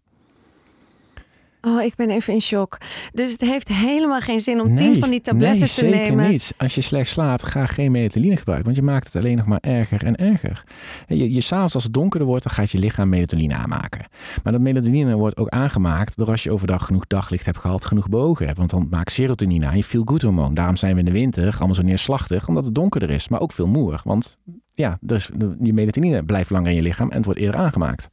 Oh, 1.68 1.82
ik 1.82 1.96
ben 1.96 2.10
even 2.10 2.34
in 2.34 2.42
shock. 2.42 2.78
Dus 3.12 3.32
het 3.32 3.42
heeft 3.42 3.68
helemaal 3.68 4.20
geen 4.20 4.42
zin 4.42 4.62
om 4.62 4.76
tien 4.76 4.92
Nee, 4.92 5.00
van 5.00 5.10
die 5.10 5.22
tabletten 5.22 5.60
nee, 5.60 5.68
te 5.68 5.74
zeker 5.74 5.98
nemen. 5.98 6.30
niet. 6.30 6.54
Als 6.58 6.76
je 6.76 6.82
slecht 6.82 7.10
slaapt, 7.10 7.46
ga 7.46 7.66
geen 7.66 7.92
melatonine 7.92 8.38
gebruiken. 8.38 8.66
Want 8.66 8.78
je 8.86 8.92
maakt 8.92 9.06
het 9.06 9.16
alleen 9.16 9.38
nog 9.38 9.46
maar 9.46 9.60
erger 9.62 10.06
en 10.06 10.16
erger. 10.16 10.64
Je, 11.08 11.34
je 11.34 11.42
s'avonds 11.42 11.74
als 11.76 11.84
het 11.84 11.94
donkerder 11.94 12.28
wordt, 12.28 12.44
dan 12.44 12.54
gaat 12.54 12.72
je 12.72 12.78
lichaam 12.78 13.10
melatonine 13.10 13.56
aanmaken. 13.56 14.06
Maar 14.44 14.54
dat 14.54 14.62
melatonine 14.62 15.16
wordt 15.16 15.38
ook 15.38 15.50
aangemaakt 15.50 16.18
door 16.18 16.28
als 16.28 16.44
je 16.44 16.52
overdag 16.52 16.86
genoeg 16.86 17.08
daglicht 17.08 17.46
hebt 17.46 17.58
gehad, 17.58 17.86
genoeg 17.86 18.10
bewogen 18.10 18.46
hebt. 18.46 18.58
Want 18.58 18.70
dan 18.70 18.88
maakt 18.90 19.12
serotonine 19.12 19.66
aan 19.66 19.78
je 19.78 19.84
feel 19.84 20.04
good 20.06 20.22
hormoon. 20.22 20.54
Daarom 20.54 20.76
zijn 20.78 20.94
we 20.94 21.00
in 21.00 21.06
de 21.06 21.12
winter 21.12 21.56
allemaal 21.58 21.76
zo 21.76 21.82
neerslachtig, 21.82 22.48
omdat 22.48 22.66
het 22.66 22.76
donkerder 22.76 23.10
is. 23.10 23.28
Maar 23.28 23.42
ook 23.42 23.52
veel 23.52 23.68
moer. 23.68 24.02
Want 24.04 24.38
ja, 24.74 24.98
dus 25.02 25.30
je 25.62 25.74
melatonine 25.74 26.24
blijft 26.24 26.50
langer 26.50 26.70
in 26.70 26.76
je 26.76 26.82
lichaam 26.82 27.10
en 27.10 27.16
het 27.16 27.26
wordt 27.26 27.40
eerder 27.40 27.60
aangemaakt. 27.60 28.08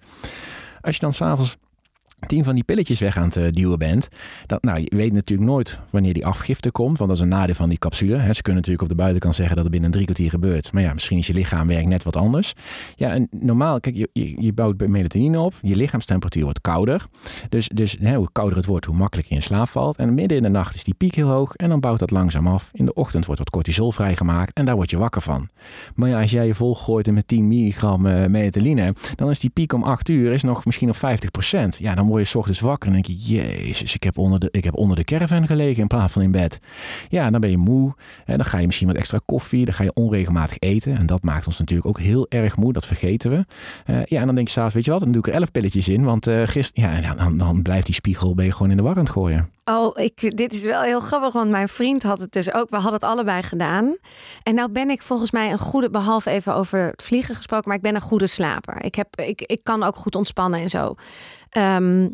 Als 0.80 0.94
je 0.94 1.00
dan 1.00 1.12
s'avonds 1.12 1.56
tien 2.26 2.44
van 2.44 2.54
die 2.54 2.64
pilletjes 2.64 3.00
weg 3.00 3.16
aan 3.16 3.24
het 3.24 3.36
eh, 3.36 3.44
duwen 3.50 3.78
bent. 3.78 4.08
Dat, 4.46 4.62
nou, 4.62 4.80
je 4.80 4.96
weet 4.96 5.12
natuurlijk 5.12 5.48
nooit 5.48 5.80
wanneer 5.90 6.12
die 6.12 6.26
afgifte 6.26 6.70
komt. 6.70 6.98
Want 6.98 7.10
dat 7.10 7.18
is 7.18 7.24
een 7.24 7.28
nadeel 7.28 7.54
van 7.54 7.68
die 7.68 7.78
capsule. 7.78 8.34
Ze 8.34 8.42
kunnen 8.42 8.62
natuurlijk 8.62 8.82
op 8.82 8.88
de 8.88 8.94
buitenkant 8.94 9.34
zeggen 9.34 9.54
dat 9.54 9.64
het 9.64 9.72
binnen 9.72 9.90
drie 9.90 10.04
kwartier 10.04 10.30
gebeurt. 10.30 10.72
Maar 10.72 10.82
ja, 10.82 10.92
misschien 10.92 11.18
is 11.18 11.26
je 11.26 11.32
lichaam 11.32 11.66
werkt 11.66 11.88
net 11.88 12.02
wat 12.02 12.16
anders. 12.16 12.52
Ja, 12.96 13.12
en 13.12 13.28
normaal, 13.30 13.80
kijk, 13.80 13.96
je, 13.96 14.08
je, 14.36 14.52
bouwt 14.52 14.88
melatonine 14.88 15.40
op. 15.40 15.54
Je 15.62 15.76
lichaamstemperatuur 15.76 16.42
wordt 16.42 16.60
kouder. 16.60 17.06
Dus, 17.48 17.68
dus 17.68 17.96
hoe 18.14 18.28
kouder 18.32 18.56
het 18.56 18.66
wordt, 18.66 18.86
hoe 18.86 18.96
makkelijker 18.96 19.34
je 19.34 19.40
in 19.40 19.46
slaap 19.46 19.68
valt. 19.68 19.96
En 19.96 20.14
midden 20.14 20.36
in 20.36 20.42
de 20.42 20.48
nacht 20.48 20.74
is 20.74 20.84
die 20.84 20.94
piek 20.94 21.14
heel 21.14 21.28
hoog. 21.28 21.54
En 21.54 21.68
dan 21.68 21.80
bouwt 21.80 21.98
dat 21.98 22.10
langzaam 22.10 22.46
af. 22.46 22.70
In 22.72 22.84
de 22.84 22.94
ochtend 22.94 23.24
wordt 23.24 23.40
wat 23.40 23.50
cortisol 23.50 23.92
vrijgemaakt. 23.92 24.52
En 24.52 24.64
daar 24.64 24.74
word 24.74 24.90
je 24.90 24.98
wakker 24.98 25.22
van. 25.22 25.48
Maar 25.94 26.08
ja, 26.08 26.20
als 26.20 26.30
jij 26.30 26.46
je 26.46 26.54
volgooit 26.54 27.10
met 27.10 27.28
10 27.28 27.48
milligram 27.48 28.06
eh, 28.06 28.26
melatonine. 28.26 28.94
Dan 29.14 29.30
is 29.30 29.40
die 29.40 29.50
piek 29.50 29.72
om 29.72 29.82
8 29.82 30.08
uur 30.08 30.32
is 30.32 30.42
nog 30.42 30.64
misschien 30.64 30.88
op 30.88 30.96
50% 30.96 30.98
Ja, 31.78 31.94
dan 31.94 32.06
word 32.10 32.28
je 32.28 32.38
ochtends 32.38 32.60
wakker 32.60 32.88
en 32.88 32.94
denk 32.94 33.06
je, 33.06 33.16
jezus, 33.16 33.94
ik 33.94 34.02
heb 34.02 34.18
onder 34.18 34.40
de, 34.40 34.48
ik 34.50 34.64
heb 34.64 34.76
onder 34.76 34.96
de 34.96 35.04
caravan 35.04 35.46
gelegen 35.46 35.80
in 35.80 35.86
plaats 35.86 36.12
van 36.12 36.22
in 36.22 36.30
bed. 36.30 36.58
Ja, 37.08 37.30
dan 37.30 37.40
ben 37.40 37.50
je 37.50 37.56
moe. 37.56 37.94
En 38.24 38.36
dan 38.36 38.46
ga 38.46 38.58
je 38.58 38.66
misschien 38.66 38.86
wat 38.86 38.96
extra 38.96 39.20
koffie. 39.24 39.64
Dan 39.64 39.74
ga 39.74 39.82
je 39.82 39.94
onregelmatig 39.94 40.56
eten. 40.58 40.96
En 40.96 41.06
dat 41.06 41.22
maakt 41.22 41.46
ons 41.46 41.58
natuurlijk 41.58 41.88
ook 41.88 42.00
heel 42.00 42.26
erg 42.28 42.56
moe. 42.56 42.72
Dat 42.72 42.86
vergeten 42.86 43.30
we. 43.30 43.44
Eh, 43.84 44.04
ja, 44.04 44.20
en 44.20 44.26
dan 44.26 44.34
denk 44.34 44.46
je 44.46 44.52
s'avonds, 44.52 44.74
weet 44.74 44.84
je 44.84 44.90
wat, 44.90 45.00
dan 45.00 45.12
doe 45.12 45.20
ik 45.20 45.26
er 45.26 45.34
11 45.34 45.50
pilletjes 45.50 45.88
in. 45.88 46.04
Want 46.04 46.26
eh 46.26 46.42
gisteren, 46.44 47.00
ja, 47.00 47.14
dan, 47.14 47.38
dan 47.38 47.62
blijft 47.62 47.86
die 47.86 47.94
spiegel, 47.94 48.34
ben 48.34 48.44
je 48.44 48.52
gewoon 48.52 48.70
in 48.70 48.76
de 48.76 48.82
war 48.82 49.06
gooien. 49.06 49.48
Oh, 49.64 49.98
ik, 49.98 50.36
dit 50.36 50.52
is 50.52 50.62
wel 50.62 50.82
heel 50.82 51.00
grappig, 51.00 51.32
want 51.32 51.50
mijn 51.50 51.68
vriend 51.68 52.02
had 52.02 52.18
het 52.18 52.32
dus 52.32 52.52
ook. 52.52 52.70
We 52.70 52.76
hadden 52.76 52.92
het 52.92 53.04
allebei 53.04 53.42
gedaan. 53.42 53.96
En 54.42 54.54
nou 54.54 54.72
ben 54.72 54.90
ik 54.90 55.02
volgens 55.02 55.30
mij 55.30 55.52
een 55.52 55.58
goede, 55.58 55.90
behalve 55.90 56.30
even 56.30 56.54
over 56.54 56.78
het 56.78 57.02
vliegen 57.02 57.34
gesproken, 57.34 57.68
maar 57.68 57.76
ik 57.76 57.82
ben 57.82 57.94
een 57.94 58.00
goede 58.00 58.26
slaper. 58.26 58.84
Ik, 58.84 58.94
heb, 58.94 59.20
ik, 59.20 59.40
ik 59.40 59.60
kan 59.62 59.82
ook 59.82 59.96
goed 59.96 60.14
ontspannen 60.14 60.60
en 60.60 60.68
zo. 60.68 60.94
Ehm, 61.50 62.08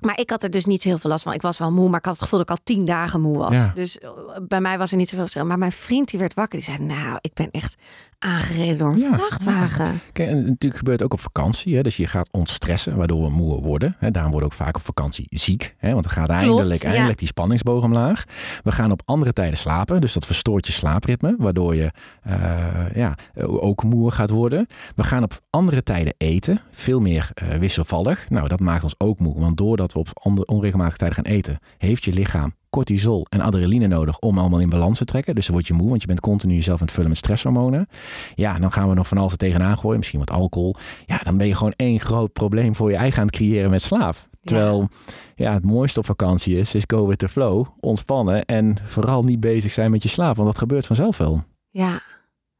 maar 0.00 0.18
ik 0.18 0.30
had 0.30 0.42
er 0.42 0.50
dus 0.50 0.64
niet 0.64 0.82
zo 0.82 0.88
heel 0.88 0.98
veel 0.98 1.10
last 1.10 1.22
van. 1.22 1.32
Ik 1.32 1.42
was 1.42 1.58
wel 1.58 1.72
moe, 1.72 1.88
maar 1.88 1.98
ik 1.98 2.04
had 2.04 2.14
het 2.14 2.22
gevoel 2.22 2.38
dat 2.38 2.50
ik 2.50 2.56
al 2.56 2.64
tien 2.64 2.84
dagen 2.84 3.20
moe 3.20 3.38
was. 3.38 3.52
Ja. 3.52 3.72
Dus 3.74 3.98
eh, 3.98 4.10
bij 4.48 4.60
mij 4.60 4.78
was 4.78 4.90
er 4.90 4.96
niet 4.96 5.08
zoveel 5.08 5.24
verschil. 5.24 5.46
Maar 5.46 5.58
mijn 5.58 5.72
vriend 5.72 6.08
die 6.10 6.18
werd 6.18 6.34
wakker, 6.34 6.58
die 6.58 6.74
zei: 6.74 6.86
Nou, 6.86 7.18
ik 7.20 7.34
ben 7.34 7.50
echt 7.50 7.76
aangereden 8.20 8.78
door 8.78 8.92
een 8.92 8.98
Ja, 8.98 9.14
vrachtwagen. 9.14 10.00
Kijk, 10.12 10.28
en 10.28 10.36
natuurlijk 10.36 10.76
gebeurt 10.76 11.00
het 11.00 11.02
ook 11.02 11.12
op 11.12 11.20
vakantie. 11.20 11.76
Hè? 11.76 11.82
Dus 11.82 11.96
je 11.96 12.06
gaat 12.06 12.28
ontstressen, 12.30 12.96
waardoor 12.96 13.22
we 13.22 13.30
moe 13.30 13.60
worden. 13.62 13.96
Hè? 13.98 14.10
Daarom 14.10 14.32
worden 14.32 14.48
we 14.50 14.54
ook 14.54 14.60
vaak 14.64 14.76
op 14.76 14.82
vakantie 14.82 15.26
ziek. 15.28 15.74
Hè? 15.78 15.90
Want 15.90 16.02
dan 16.02 16.12
gaat 16.12 16.28
eindelijk, 16.28 16.82
ja. 16.82 16.90
eindelijk 16.90 17.18
die 17.18 17.28
spanningsboog 17.28 17.82
omlaag. 17.82 18.24
We 18.62 18.72
gaan 18.72 18.90
op 18.90 19.02
andere 19.04 19.32
tijden 19.32 19.58
slapen. 19.58 20.00
Dus 20.00 20.12
dat 20.12 20.26
verstoort 20.26 20.66
je 20.66 20.72
slaapritme. 20.72 21.34
Waardoor 21.38 21.74
je 21.74 21.90
eh, 22.22 22.94
ja, 22.94 23.14
ook 23.44 23.82
moe 23.82 24.10
gaat 24.10 24.30
worden. 24.30 24.66
We 24.96 25.04
gaan 25.04 25.22
op 25.22 25.40
andere 25.50 25.82
tijden 25.82 26.14
eten. 26.18 26.60
Veel 26.70 27.00
meer 27.00 27.30
eh, 27.34 27.48
wisselvallig. 27.48 28.28
Nou, 28.28 28.48
dat 28.48 28.60
maakt 28.60 28.82
ons 28.82 28.94
ook 28.98 29.18
moe. 29.18 29.40
Want 29.40 29.56
doordat 29.56 29.92
we 29.92 29.98
op 29.98 30.08
andere, 30.12 30.46
onregelmatige 30.46 30.98
tijden 30.98 31.16
gaan 31.16 31.32
eten... 31.32 31.58
heeft 31.78 32.04
je 32.04 32.12
lichaam 32.12 32.54
cortisol 32.70 33.26
en 33.28 33.40
adrenaline 33.40 33.86
nodig 33.86 34.18
om 34.18 34.38
allemaal 34.38 34.60
in 34.60 34.68
balans 34.68 34.98
te 34.98 35.04
trekken. 35.04 35.34
Dus 35.34 35.46
dan 35.46 35.54
word 35.54 35.66
je 35.66 35.74
moe, 35.74 35.88
want 35.88 36.00
je 36.00 36.06
bent 36.06 36.20
continu 36.20 36.54
jezelf 36.54 36.78
aan 36.78 36.84
het 36.84 36.94
vullen 36.94 37.08
met 37.08 37.18
stresshormonen. 37.18 37.88
Ja, 38.34 38.58
dan 38.58 38.72
gaan 38.72 38.88
we 38.88 38.94
nog 38.94 39.08
van 39.08 39.18
alles 39.18 39.32
er 39.32 39.38
tegenaan 39.38 39.78
gooien, 39.78 39.98
misschien 39.98 40.18
wat 40.18 40.30
alcohol. 40.30 40.74
Ja, 41.06 41.18
dan 41.18 41.36
ben 41.36 41.46
je 41.46 41.54
gewoon 41.54 41.74
één 41.76 42.00
groot 42.00 42.32
probleem 42.32 42.74
voor 42.76 42.90
je 42.90 42.96
eigen 42.96 43.20
aan 43.20 43.26
het 43.26 43.36
creëren 43.36 43.70
met 43.70 43.82
slaap. 43.82 44.28
Terwijl 44.44 44.88
ja, 45.34 45.52
het 45.52 45.64
mooiste 45.64 45.98
op 45.98 46.06
vakantie 46.06 46.58
is, 46.58 46.74
is 46.74 46.82
go 46.86 47.06
with 47.06 47.18
the 47.18 47.28
flow, 47.28 47.66
ontspannen 47.80 48.44
en 48.44 48.76
vooral 48.84 49.24
niet 49.24 49.40
bezig 49.40 49.72
zijn 49.72 49.90
met 49.90 50.02
je 50.02 50.08
slaap, 50.08 50.36
want 50.36 50.48
dat 50.48 50.58
gebeurt 50.58 50.86
vanzelf 50.86 51.16
wel. 51.16 51.44
Ja. 51.70 52.02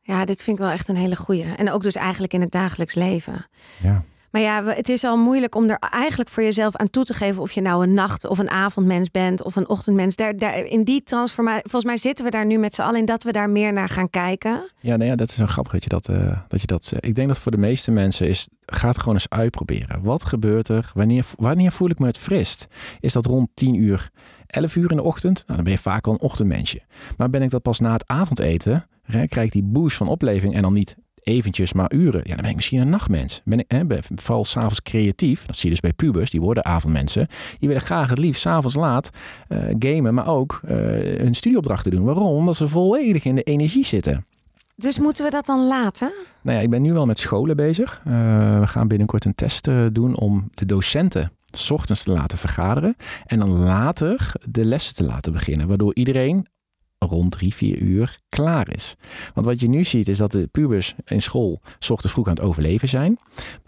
ja, 0.01 0.25
dit 0.25 0.43
vind 0.43 0.59
ik 0.59 0.63
wel 0.65 0.73
echt 0.73 0.89
een 0.89 0.97
hele 0.97 1.17
goeie. 1.17 1.45
En 1.45 1.73
ook 1.73 1.83
dus 1.83 1.95
eigenlijk 1.95 2.33
in 2.33 2.41
het 2.41 2.51
dagelijks 2.51 2.95
leven. 2.95 3.47
Ja. 3.83 4.05
Maar 4.31 4.41
ja, 4.41 4.65
het 4.65 4.89
is 4.89 5.05
al 5.05 5.17
moeilijk 5.17 5.55
om 5.55 5.69
er 5.69 5.79
eigenlijk 5.79 6.31
voor 6.31 6.43
jezelf 6.43 6.77
aan 6.77 6.91
toe 6.91 7.05
te 7.05 7.15
geven 7.15 7.43
of 7.43 7.53
je 7.53 7.61
nou 7.61 7.83
een 7.83 7.95
nacht- 7.95 8.27
of 8.27 8.39
een 8.39 8.51
avondmens 8.51 9.11
bent 9.11 9.43
of 9.43 9.57
een 9.57 9.69
ochtendmens. 9.69 10.17
Daar, 10.17 10.37
daar, 10.37 10.65
in 10.65 10.85
die 10.85 11.03
transformatie, 11.03 11.63
volgens 11.63 11.85
mij 11.85 11.97
zitten 11.97 12.25
we 12.25 12.31
daar 12.31 12.47
nu 12.47 12.59
met 12.59 12.75
z'n 12.75 12.83
allen 12.83 12.99
in 12.99 13.05
dat 13.05 13.23
we 13.23 13.33
daar 13.33 13.51
meer 13.51 13.73
naar 13.73 13.89
gaan 13.89 14.11
kijken. 14.11 14.71
Ja, 14.81 14.97
nou 14.97 15.11
ja, 15.11 15.17
dat 15.17 15.29
is 15.29 15.39
een 15.39 15.49
grappig 15.49 15.73
dat 15.73 15.83
je 15.83 15.89
dat, 15.89 16.09
eh, 16.09 16.39
dat 16.49 16.61
je 16.61 16.67
dat 16.67 16.85
zegt. 16.85 17.07
Ik 17.07 17.15
denk 17.15 17.29
dat 17.29 17.39
voor 17.39 17.53
de 17.53 17.59
meeste 17.59 17.91
mensen 17.91 18.29
is, 18.29 18.49
ga 18.67 18.89
het 18.89 18.99
gewoon 18.99 19.15
eens 19.15 19.29
uitproberen. 19.29 20.03
Wat 20.03 20.25
gebeurt 20.25 20.69
er? 20.69 20.91
Wanneer, 20.95 21.27
wanneer 21.37 21.73
voel 21.73 21.91
ik 21.91 21.99
me 21.99 22.07
het 22.07 22.19
frist? 22.19 22.67
Is 23.01 23.13
dat 23.13 23.27
rond 23.27 23.49
10 23.55 23.75
uur 23.75 24.11
11 24.47 24.77
uur 24.77 24.91
in 24.91 24.97
de 24.97 25.03
ochtend, 25.03 25.35
nou, 25.35 25.55
dan 25.55 25.65
ben 25.65 25.73
je 25.73 25.79
vaak 25.79 26.05
wel 26.05 26.15
een 26.15 26.21
ochtendmensje. 26.21 26.81
Maar 27.17 27.31
ben 27.31 27.43
ik 27.43 27.51
dat 27.51 27.63
pas 27.63 27.81
na 27.81 27.93
het 27.93 28.07
avondeten, 28.07 28.87
krijg 29.07 29.47
ik 29.47 29.53
die 29.53 29.63
boost 29.63 29.97
van 29.97 30.09
opleving 30.09 30.55
en 30.55 30.63
dan 30.63 30.73
niet 30.73 30.97
eventjes 31.23 31.73
maar 31.73 31.93
uren. 31.93 32.21
Ja, 32.25 32.33
dan 32.33 32.41
ben 32.41 32.51
ik 32.51 32.57
misschien 32.57 32.81
een 32.81 32.89
nachtmens. 32.89 33.41
Ben 33.45 33.59
ik, 33.59 33.65
hè, 33.69 33.85
ben, 33.85 34.03
vooral 34.15 34.45
s'avonds 34.45 34.83
creatief. 34.83 35.47
Dat 35.47 35.57
zie 35.57 35.65
je 35.65 35.71
dus 35.71 35.81
bij 35.81 35.93
pubers, 35.93 36.31
die 36.31 36.41
worden 36.41 36.65
avondmensen. 36.65 37.27
Die 37.59 37.69
willen 37.69 37.83
graag 37.83 38.09
het 38.09 38.19
liefst 38.19 38.41
s'avonds 38.41 38.77
laat 38.77 39.11
uh, 39.49 39.59
gamen, 39.79 40.15
maar 40.15 40.27
ook 40.27 40.61
uh, 40.65 40.71
hun 41.19 41.35
studieopdrachten 41.35 41.91
doen. 41.91 42.05
Waarom? 42.05 42.37
Omdat 42.37 42.57
ze 42.57 42.69
volledig 42.69 43.25
in 43.25 43.35
de 43.35 43.43
energie 43.43 43.87
zitten. 43.87 44.25
Dus 44.77 44.99
moeten 44.99 45.25
we 45.25 45.31
dat 45.31 45.47
dan 45.47 45.67
laten? 45.67 46.13
Nou 46.43 46.57
ja, 46.57 46.63
ik 46.63 46.71
ben 46.71 46.83
nu 46.83 46.93
wel 46.93 47.07
met 47.07 47.19
scholen 47.19 47.57
bezig. 47.57 48.03
Uh, 48.07 48.13
we 48.61 48.67
gaan 48.67 48.89
binnenkort 48.89 49.25
een 49.25 49.35
test 49.35 49.69
doen 49.93 50.19
om 50.19 50.51
de 50.55 50.67
docenten 50.67 51.33
s 51.51 51.71
ochtends 51.71 52.03
te 52.03 52.13
laten 52.13 52.39
vergaderen. 52.39 52.97
En 53.27 53.39
dan 53.39 53.59
later 53.59 54.33
de 54.49 54.65
lessen 54.65 54.95
te 54.95 55.05
laten 55.05 55.33
beginnen. 55.33 55.69
Waardoor 55.69 55.95
iedereen 55.95 56.47
rond 57.09 57.31
drie, 57.31 57.55
vier 57.55 57.79
uur 57.79 58.19
klaar 58.29 58.75
is. 58.75 58.97
Want 59.35 59.47
wat 59.47 59.61
je 59.61 59.69
nu 59.69 59.85
ziet 59.85 60.09
is 60.09 60.19
dat 60.19 60.33
de 60.33 60.47
pubers 60.47 60.95
in 61.05 61.23
school 61.23 61.61
s 61.79 61.91
ochtends 61.91 62.13
vroeg 62.13 62.27
aan 62.27 62.35
het 62.35 62.43
overleven 62.43 62.89
zijn. 62.89 63.19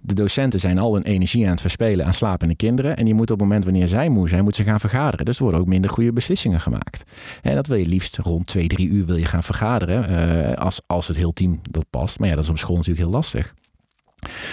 De 0.00 0.14
docenten 0.14 0.60
zijn 0.60 0.78
al 0.78 0.94
hun 0.94 1.02
energie 1.02 1.44
aan 1.44 1.50
het 1.50 1.60
verspelen 1.60 2.06
aan 2.06 2.12
slapende 2.12 2.54
kinderen. 2.54 2.96
En 2.96 3.04
die 3.04 3.14
moeten 3.14 3.34
op 3.34 3.40
het 3.40 3.48
moment 3.48 3.64
wanneer 3.66 3.88
zij 3.88 4.08
moe 4.08 4.28
zijn, 4.28 4.42
moeten 4.42 4.64
ze 4.64 4.70
gaan 4.70 4.80
vergaderen. 4.80 5.24
Dus 5.24 5.36
er 5.36 5.42
worden 5.42 5.60
ook 5.60 5.66
minder 5.66 5.90
goede 5.90 6.12
beslissingen 6.12 6.60
gemaakt. 6.60 7.02
En 7.42 7.54
dat 7.54 7.66
wil 7.66 7.76
je 7.76 7.86
liefst 7.86 8.18
rond 8.18 8.46
twee, 8.46 8.68
drie 8.68 8.88
uur 8.88 9.06
wil 9.06 9.16
je 9.16 9.26
gaan 9.26 9.42
vergaderen. 9.42 10.10
Uh, 10.10 10.56
als, 10.56 10.80
als 10.86 11.08
het 11.08 11.16
heel 11.16 11.32
team 11.32 11.60
dat 11.70 11.86
past. 11.90 12.18
Maar 12.18 12.28
ja, 12.28 12.34
dat 12.34 12.44
is 12.44 12.50
op 12.50 12.58
school 12.58 12.76
natuurlijk 12.76 13.04
heel 13.04 13.14
lastig. 13.14 13.54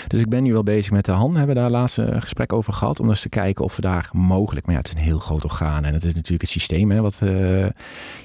Dus 0.08 0.20
ik 0.20 0.30
ben 0.30 0.44
nu 0.44 0.54
wel 0.54 0.64
bezig 0.64 0.92
met 0.92 1.06
de 1.06 1.12
Han. 1.12 1.36
Hebben 1.36 1.56
we 1.56 1.62
daar 1.62 1.70
laatst 1.70 1.98
een 1.98 2.22
gesprek 2.22 2.54
over 2.54 2.74
gehad. 2.74 3.00
Om 3.00 3.10
eens 3.10 3.22
te 3.22 3.30
kijken 3.30 3.64
of 3.64 3.76
we 3.76 3.82
daar 3.82 4.10
mogelijk. 4.12 4.66
Maar 4.66 4.76
ja, 4.76 4.82
het 4.82 4.90
is 4.90 4.96
een 4.96 5.08
heel 5.08 5.20
groot 5.20 5.44
orgaan. 5.44 5.86
En 5.86 5.94
het 5.94 6.04
is 6.04 6.14
natuurlijk 6.14 6.42
het 6.42 6.50
systeem. 6.50 6.92
Hè, 6.92 7.02
wat, 7.02 7.20
uh, 7.24 7.66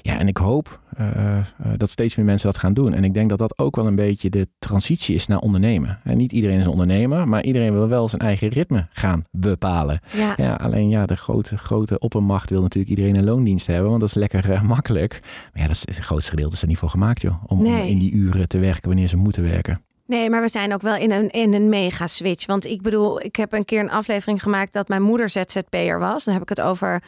ja, 0.01 0.19
en 0.19 0.27
ik 0.27 0.37
hoop 0.37 0.79
uh, 0.99 1.37
dat 1.77 1.89
steeds 1.89 2.15
meer 2.15 2.25
mensen 2.25 2.51
dat 2.51 2.57
gaan 2.57 2.73
doen. 2.73 2.93
En 2.93 3.03
ik 3.03 3.13
denk 3.13 3.29
dat 3.29 3.39
dat 3.39 3.59
ook 3.59 3.75
wel 3.75 3.87
een 3.87 3.95
beetje 3.95 4.29
de 4.29 4.47
transitie 4.59 5.15
is 5.15 5.27
naar 5.27 5.39
ondernemen. 5.39 5.99
En 6.03 6.17
niet 6.17 6.31
iedereen 6.31 6.57
is 6.57 6.65
een 6.65 6.71
ondernemer. 6.71 7.27
Maar 7.27 7.43
iedereen 7.43 7.73
wil 7.73 7.87
wel 7.87 8.07
zijn 8.07 8.21
eigen 8.21 8.47
ritme 8.47 8.87
gaan 8.89 9.25
bepalen. 9.31 9.99
Ja. 10.13 10.33
ja 10.37 10.53
alleen 10.55 10.89
ja, 10.89 11.05
de 11.05 11.15
grote, 11.15 11.57
grote 11.57 11.99
oppermacht 11.99 12.49
wil 12.49 12.61
natuurlijk 12.61 12.97
iedereen 12.97 13.17
een 13.17 13.23
loondienst 13.23 13.67
hebben. 13.67 13.89
Want 13.89 13.99
dat 13.99 14.09
is 14.09 14.15
lekker 14.15 14.49
uh, 14.49 14.61
makkelijk. 14.61 15.19
Maar 15.53 15.61
ja, 15.61 15.67
dat 15.67 15.75
is, 15.75 15.95
het 15.95 16.05
grootste 16.05 16.29
gedeelte 16.29 16.53
is 16.53 16.61
er 16.61 16.67
niet 16.67 16.77
voor 16.77 16.89
gemaakt, 16.89 17.21
joh. 17.21 17.43
Om, 17.45 17.61
nee. 17.61 17.81
om 17.81 17.87
in 17.87 17.99
die 17.99 18.11
uren 18.11 18.47
te 18.47 18.57
werken 18.57 18.87
wanneer 18.87 19.07
ze 19.07 19.17
moeten 19.17 19.43
werken. 19.43 19.84
Nee, 20.05 20.29
maar 20.29 20.41
we 20.41 20.49
zijn 20.49 20.73
ook 20.73 20.81
wel 20.81 20.95
in 20.95 21.11
een, 21.11 21.29
in 21.29 21.53
een 21.53 21.69
mega 21.69 22.07
switch. 22.07 22.45
Want 22.45 22.65
ik 22.65 22.81
bedoel, 22.81 23.21
ik 23.21 23.35
heb 23.35 23.53
een 23.53 23.65
keer 23.65 23.79
een 23.79 23.91
aflevering 23.91 24.43
gemaakt 24.43 24.73
dat 24.73 24.87
mijn 24.87 25.01
moeder 25.01 25.29
ZZP'er 25.29 25.99
was. 25.99 26.23
Dan 26.23 26.33
heb 26.33 26.43
ik 26.43 26.49
het 26.49 26.61
over 26.61 27.03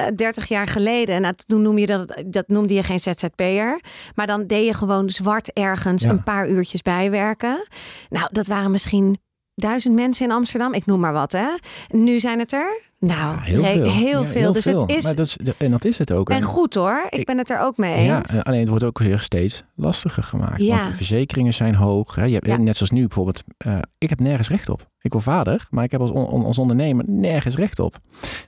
uh, 0.00 0.06
eh, 0.06 0.14
30 0.14 0.48
jaar 0.48 0.66
geleden. 0.66 1.20
Nou, 1.20 1.34
toen 1.46 1.62
noem 1.62 1.78
je 1.78 1.86
dat, 1.86 2.22
dat 2.26 2.48
noemde 2.48 2.74
je 2.74 2.82
geen 2.82 3.00
ZZP'er. 3.00 3.80
Maar 4.14 4.26
dan 4.26 4.46
deed 4.46 4.66
je 4.66 4.74
gewoon 4.74 5.10
zwart 5.10 5.52
ergens 5.52 6.02
een 6.02 6.22
paar 6.22 6.48
uurtjes 6.48 6.82
bijwerken. 6.82 7.66
Nou, 8.08 8.28
dat 8.32 8.46
waren 8.46 8.70
misschien 8.70 9.18
duizend 9.54 9.94
mensen 9.94 10.26
in 10.26 10.32
Amsterdam. 10.32 10.74
Ik 10.74 10.86
noem 10.86 11.00
maar 11.00 11.12
wat, 11.12 11.32
hè. 11.32 11.48
Nu 11.88 12.20
zijn 12.20 12.38
het 12.38 12.52
er 12.52 12.87
nou, 12.98 13.40
heel 13.40 13.62
veel. 13.62 13.90
Heel 13.90 14.24
veel. 14.24 14.52
dus 14.52 14.64
het 14.64 14.90
is. 14.90 15.04
Maar 15.04 15.14
dat 15.14 15.26
is, 15.26 15.36
en 15.58 15.70
dat 15.70 15.84
is 15.84 15.98
het 15.98 16.12
ook. 16.12 16.30
En 16.30 16.42
goed 16.42 16.74
hoor, 16.74 17.06
ik, 17.10 17.26
ben 17.26 17.38
het 17.38 17.50
er 17.50 17.60
ook 17.60 17.76
mee 17.76 17.94
eens. 17.94 18.32
Ja, 18.32 18.40
alleen 18.40 18.60
het 18.60 18.68
wordt 18.68 18.84
ook 18.84 18.98
weer 18.98 19.18
steeds 19.18 19.64
lastiger 19.74 20.22
gemaakt. 20.22 20.62
Ja. 20.62 20.78
Want 20.78 20.84
de 20.84 20.94
verzekeringen 20.94 21.54
zijn 21.54 21.74
hoog. 21.74 22.14
Hè. 22.14 22.24
Je 22.24 22.34
hebt, 22.34 22.46
ja. 22.46 22.56
Net 22.56 22.76
zoals 22.76 22.92
nu 22.92 23.00
bijvoorbeeld, 23.00 23.42
uh, 23.66 23.78
ik 23.98 24.08
heb 24.08 24.20
nergens 24.20 24.48
recht 24.48 24.68
op. 24.68 24.88
Ik 25.00 25.12
word 25.12 25.24
vader, 25.24 25.66
maar 25.70 25.84
ik 25.84 25.90
heb 25.90 26.00
als, 26.00 26.10
on, 26.10 26.44
als 26.44 26.58
ondernemer 26.58 27.04
nergens 27.08 27.56
recht 27.56 27.78
op. 27.78 27.98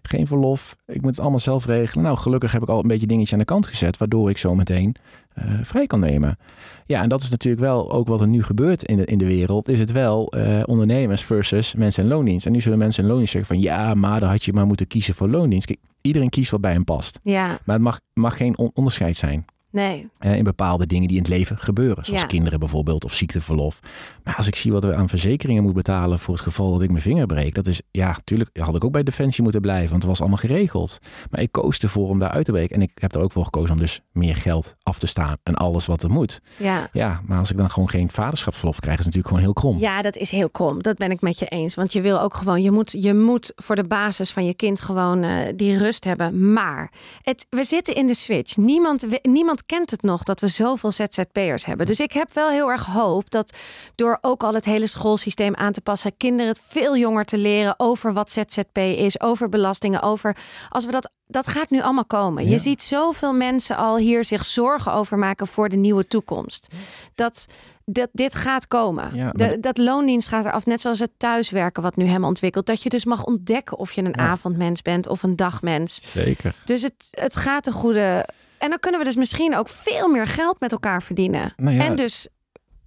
Geen 0.02 0.26
verlof, 0.26 0.76
ik 0.86 1.00
moet 1.00 1.10
het 1.10 1.20
allemaal 1.20 1.38
zelf 1.38 1.66
regelen. 1.66 2.04
Nou, 2.04 2.16
gelukkig 2.16 2.52
heb 2.52 2.62
ik 2.62 2.68
al 2.68 2.80
een 2.80 2.88
beetje 2.88 3.06
dingetje 3.06 3.32
aan 3.32 3.38
de 3.38 3.44
kant 3.44 3.66
gezet, 3.66 3.96
waardoor 3.96 4.30
ik 4.30 4.38
zo 4.38 4.54
meteen 4.54 4.96
uh, 5.38 5.44
vrij 5.62 5.86
kan 5.86 6.00
nemen. 6.00 6.38
Ja, 6.86 7.02
en 7.02 7.08
dat 7.08 7.22
is 7.22 7.30
natuurlijk 7.30 7.62
wel 7.62 7.92
ook 7.92 8.08
wat 8.08 8.20
er 8.20 8.28
nu 8.28 8.42
gebeurt 8.42 8.82
in 8.82 8.96
de, 8.96 9.04
in 9.04 9.18
de 9.18 9.26
wereld. 9.26 9.68
Is 9.68 9.78
het 9.78 9.92
wel 9.92 10.32
uh, 10.36 10.62
ondernemers 10.64 11.24
versus 11.24 11.74
mensen 11.74 12.02
en 12.02 12.08
loondienst. 12.08 12.46
En 12.46 12.52
nu 12.52 12.60
zullen 12.60 12.78
mensen 12.78 13.02
en 13.02 13.08
loondienst 13.08 13.32
zeggen 13.32 13.54
van 13.54 13.62
ja, 13.64 13.94
maar 13.94 14.20
dan 14.20 14.28
had 14.28 14.44
je 14.44 14.52
maar 14.52 14.66
moeten 14.66 14.86
kiezen 14.86 15.14
voor 15.14 15.28
loondienst. 15.28 15.66
Kijk, 15.66 15.78
iedereen 16.00 16.28
kiest 16.28 16.50
wat 16.50 16.60
bij 16.60 16.72
hem 16.72 16.84
past. 16.84 17.20
Ja. 17.22 17.46
Maar 17.46 17.74
het 17.74 17.84
mag, 17.84 18.00
mag 18.12 18.36
geen 18.36 18.58
on 18.58 18.70
onderscheid 18.74 19.16
zijn. 19.16 19.44
Nee. 19.70 20.08
in 20.20 20.44
bepaalde 20.44 20.86
dingen 20.86 21.06
die 21.06 21.16
in 21.16 21.22
het 21.22 21.32
leven 21.32 21.58
gebeuren. 21.58 22.04
Zoals 22.04 22.26
kinderen 22.26 22.58
bijvoorbeeld 22.58 23.04
of 23.04 23.14
ziekteverlof. 23.14 23.80
Maar 24.24 24.36
als 24.36 24.46
ik 24.46 24.56
zie 24.56 24.72
wat 24.72 24.84
we 24.84 24.94
aan 24.94 25.08
verzekeringen 25.08 25.62
moet 25.62 25.74
betalen 25.74 26.18
voor 26.18 26.34
het 26.34 26.42
geval 26.42 26.72
dat 26.72 26.82
ik 26.82 26.90
mijn 26.90 27.02
vinger 27.02 27.26
breek. 27.26 27.54
Dat 27.54 27.66
is, 27.66 27.80
ja, 27.90 28.08
natuurlijk 28.08 28.50
had 28.58 28.74
ik 28.74 28.84
ook 28.84 28.92
bij 28.92 29.02
Defensie 29.02 29.42
moeten 29.42 29.60
blijven. 29.60 29.90
Want 29.90 30.02
het 30.02 30.10
was 30.10 30.20
allemaal 30.20 30.38
geregeld. 30.38 30.98
Maar 31.30 31.40
ik 31.40 31.52
koos 31.52 31.78
ervoor 31.78 32.08
om 32.08 32.18
daar 32.18 32.30
uit 32.30 32.44
te 32.44 32.52
breken. 32.52 32.76
En 32.76 32.82
ik 32.82 32.90
heb 32.94 33.14
er 33.14 33.20
ook 33.20 33.32
voor 33.32 33.44
gekozen 33.44 33.74
om 33.74 33.80
dus 33.80 34.00
meer 34.12 34.36
geld 34.36 34.76
af 34.82 34.98
te 34.98 35.06
staan. 35.06 35.36
En 35.42 35.54
alles 35.54 35.86
wat 35.86 36.02
er 36.02 36.10
moet. 36.10 36.40
Ja. 36.56 36.88
Ja, 36.92 37.20
maar 37.26 37.38
als 37.38 37.50
ik 37.50 37.56
dan 37.56 37.70
gewoon 37.70 37.90
geen 37.90 38.10
vaderschapsverlof 38.10 38.80
krijg, 38.80 38.98
is 38.98 39.04
het 39.04 39.14
natuurlijk 39.14 39.44
gewoon 39.44 39.62
heel 39.62 39.70
krom. 39.72 39.90
Ja, 39.90 40.02
dat 40.02 40.16
is 40.16 40.30
heel 40.30 40.50
krom. 40.50 40.82
Dat 40.82 40.96
ben 40.96 41.10
ik 41.10 41.20
met 41.20 41.38
je 41.38 41.46
eens. 41.46 41.74
Want 41.74 41.92
je 41.92 42.00
wil 42.00 42.20
ook 42.20 42.34
gewoon, 42.34 42.62
je 42.62 42.70
moet, 42.70 42.94
je 42.98 43.14
moet 43.14 43.52
voor 43.56 43.76
de 43.76 43.84
basis 43.84 44.30
van 44.30 44.44
je 44.44 44.54
kind 44.54 44.80
gewoon 44.80 45.24
uh, 45.24 45.40
die 45.56 45.78
rust 45.78 46.04
hebben. 46.04 46.52
Maar 46.52 46.92
het, 47.22 47.46
we 47.50 47.64
zitten 47.64 47.94
in 47.94 48.06
de 48.06 48.14
switch. 48.14 48.56
Niemand, 48.56 49.04
niemand 49.22 49.59
kent 49.66 49.90
het 49.90 50.02
nog 50.02 50.22
dat 50.22 50.40
we 50.40 50.48
zoveel 50.48 50.92
ZZP'ers 50.92 51.64
hebben. 51.64 51.86
Dus 51.86 52.00
ik 52.00 52.12
heb 52.12 52.34
wel 52.34 52.50
heel 52.50 52.70
erg 52.70 52.84
hoop 52.86 53.30
dat 53.30 53.56
door 53.94 54.18
ook 54.20 54.42
al 54.42 54.54
het 54.54 54.64
hele 54.64 54.86
schoolsysteem 54.86 55.54
aan 55.54 55.72
te 55.72 55.80
passen, 55.80 56.16
kinderen 56.16 56.52
het 56.52 56.60
veel 56.68 56.96
jonger 56.96 57.24
te 57.24 57.38
leren 57.38 57.74
over 57.76 58.12
wat 58.12 58.32
ZZP 58.32 58.78
is, 58.78 59.20
over 59.20 59.48
belastingen, 59.48 60.02
over 60.02 60.36
als 60.68 60.86
we 60.86 60.92
dat 60.92 61.10
dat 61.30 61.46
gaat 61.46 61.70
nu 61.70 61.80
allemaal 61.80 62.04
komen. 62.04 62.48
Je 62.48 62.58
ziet 62.58 62.82
zoveel 62.82 63.32
mensen 63.32 63.76
al 63.76 63.96
hier 63.96 64.24
zich 64.24 64.44
zorgen 64.44 64.92
over 64.92 65.18
maken 65.18 65.46
voor 65.46 65.68
de 65.68 65.76
nieuwe 65.76 66.06
toekomst. 66.06 66.74
Dat, 67.14 67.46
dat 67.84 68.08
dit 68.12 68.34
gaat 68.34 68.68
komen. 68.68 69.14
Ja, 69.14 69.32
dat 69.60 69.78
loondienst 69.78 70.28
gaat 70.28 70.44
eraf, 70.44 70.66
net 70.66 70.80
zoals 70.80 70.98
het 70.98 71.10
thuiswerken 71.16 71.82
wat 71.82 71.96
nu 71.96 72.04
helemaal 72.04 72.28
ontwikkelt. 72.28 72.66
Dat 72.66 72.82
je 72.82 72.88
dus 72.88 73.04
mag 73.04 73.24
ontdekken 73.24 73.78
of 73.78 73.92
je 73.92 74.02
een 74.02 74.18
avondmens 74.18 74.82
bent 74.82 75.08
of 75.08 75.22
een 75.22 75.36
dagmens. 75.36 76.00
Zeker. 76.12 76.54
Dus 76.64 76.82
het, 76.82 77.08
het 77.10 77.36
gaat 77.36 77.66
een 77.66 77.72
goede 77.72 78.26
en 78.60 78.68
dan 78.68 78.78
kunnen 78.78 79.00
we 79.00 79.06
dus 79.06 79.16
misschien 79.16 79.56
ook 79.56 79.68
veel 79.68 80.08
meer 80.08 80.26
geld 80.26 80.60
met 80.60 80.72
elkaar 80.72 81.02
verdienen. 81.02 81.52
Nou 81.56 81.76
ja, 81.76 81.84
en 81.84 81.96
dus. 81.96 82.28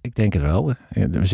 Ik 0.00 0.14
denk 0.14 0.32
het 0.32 0.42
wel. 0.42 0.74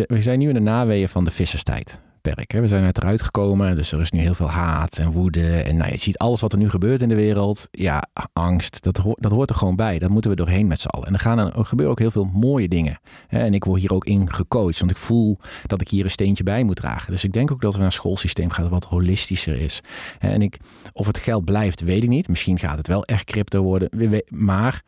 We 0.07 0.23
zijn 0.23 0.39
nu 0.39 0.49
in 0.49 0.55
de 0.55 0.61
naweeën 0.61 1.09
van 1.09 1.25
de 1.25 1.31
visserstijd 1.31 2.01
perk. 2.21 2.53
Hè. 2.53 2.61
We 2.61 2.69
zijn 2.69 2.85
eruit 2.93 3.23
gekomen, 3.23 3.77
dus 3.77 3.93
er 3.93 4.01
is 4.01 4.11
nu 4.11 4.21
heel 4.21 4.35
veel 4.35 4.51
haat 4.51 4.99
en 4.99 5.13
woede. 5.13 5.61
En 5.61 5.77
nou, 5.77 5.91
je 5.91 5.99
ziet 5.99 6.19
alles 6.19 6.41
wat 6.41 6.53
er 6.53 6.59
nu 6.59 6.71
gebeurt 6.71 7.01
in 7.01 7.09
de 7.09 7.15
wereld. 7.15 7.69
Ja, 7.71 8.07
angst, 8.33 8.83
dat, 8.83 9.01
dat 9.15 9.33
hoort 9.33 9.51
er 9.51 9.57
gewoon 9.57 9.77
bij. 9.77 9.99
Daar 9.99 10.11
moeten 10.11 10.31
we 10.31 10.37
doorheen 10.37 10.67
met 10.67 10.81
z'n 10.81 10.89
allen. 10.89 11.07
En 11.07 11.13
er, 11.13 11.19
gaan, 11.19 11.39
er 11.39 11.65
gebeuren 11.65 11.95
ook 11.95 11.99
heel 11.99 12.11
veel 12.11 12.31
mooie 12.33 12.69
dingen. 12.69 13.01
En 13.29 13.55
ik 13.55 13.65
word 13.65 13.81
hier 13.81 13.93
ook 13.93 14.05
in 14.05 14.33
gecoacht, 14.33 14.79
want 14.79 14.91
ik 14.91 14.97
voel 14.97 15.39
dat 15.67 15.81
ik 15.81 15.89
hier 15.89 16.05
een 16.05 16.11
steentje 16.11 16.45
bij 16.45 16.63
moet 16.63 16.77
dragen. 16.77 17.13
Dus 17.13 17.25
ik 17.25 17.33
denk 17.33 17.51
ook 17.51 17.61
dat 17.61 17.73
we 17.73 17.79
naar 17.79 17.87
een 17.87 17.93
schoolsysteem 17.93 18.51
gaan 18.51 18.63
dat 18.63 18.73
wat 18.73 18.85
holistischer 18.85 19.61
is. 19.61 19.81
En 20.19 20.43
ik, 20.43 20.59
of 20.93 21.07
het 21.07 21.19
geld 21.19 21.45
blijft, 21.45 21.81
weet 21.81 22.03
ik 22.03 22.09
niet. 22.09 22.29
Misschien 22.29 22.59
gaat 22.59 22.79
het 22.79 22.87
wel 22.87 23.05
echt 23.05 23.25
crypto 23.25 23.63
worden. 23.63 24.23
Maar 24.29 24.83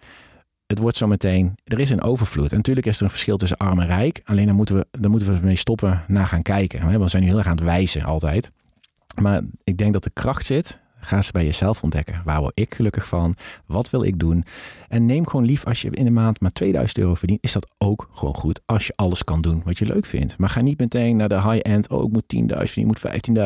het 0.72 0.80
wordt 0.80 0.96
zo 0.96 1.06
meteen, 1.06 1.54
er 1.64 1.80
is 1.80 1.90
een 1.90 2.02
overvloed. 2.02 2.50
En 2.50 2.56
natuurlijk 2.56 2.86
is 2.86 2.96
er 2.96 3.04
een 3.04 3.10
verschil 3.10 3.36
tussen 3.36 3.56
arm 3.56 3.80
en 3.80 3.86
rijk. 3.86 4.22
Alleen 4.24 4.46
dan 4.46 4.56
moeten 4.56 4.76
we, 4.76 4.86
dan 4.90 5.10
moeten 5.10 5.34
we 5.34 5.46
mee 5.46 5.56
stoppen, 5.56 6.04
naar 6.06 6.26
gaan 6.26 6.42
kijken. 6.42 7.00
We 7.00 7.08
zijn 7.08 7.22
nu 7.22 7.28
heel 7.28 7.38
erg 7.38 7.46
aan 7.46 7.56
het 7.56 7.64
wijzen 7.64 8.02
altijd. 8.02 8.50
Maar 9.20 9.42
ik 9.64 9.76
denk 9.76 9.92
dat 9.92 10.04
de 10.04 10.10
kracht 10.10 10.46
zit. 10.46 10.80
Ga 11.00 11.22
ze 11.22 11.32
bij 11.32 11.44
jezelf 11.44 11.82
ontdekken. 11.82 12.22
Waar 12.24 12.40
word 12.40 12.58
ik 12.58 12.74
gelukkig 12.74 13.06
van? 13.06 13.34
Wat 13.66 13.90
wil 13.90 14.02
ik 14.02 14.18
doen? 14.18 14.44
En 14.88 15.06
neem 15.06 15.26
gewoon 15.26 15.46
lief 15.46 15.64
als 15.64 15.82
je 15.82 15.90
in 15.90 16.04
de 16.04 16.10
maand 16.10 16.40
maar 16.40 16.50
2000 16.50 16.98
euro 16.98 17.14
verdient. 17.14 17.44
Is 17.44 17.52
dat 17.52 17.74
ook 17.78 18.08
gewoon 18.12 18.34
goed 18.34 18.60
als 18.66 18.86
je 18.86 18.92
alles 18.96 19.24
kan 19.24 19.40
doen 19.40 19.62
wat 19.64 19.78
je 19.78 19.86
leuk 19.86 20.06
vindt. 20.06 20.38
Maar 20.38 20.48
ga 20.48 20.60
niet 20.60 20.78
meteen 20.78 21.16
naar 21.16 21.28
de 21.28 21.42
high-end. 21.42 21.88
Oh, 21.88 22.04
ik 22.04 22.12
moet 22.12 22.34
10.000 22.36 22.46
verdienen, 22.46 22.74
ik 22.74 22.84
moet 22.86 22.98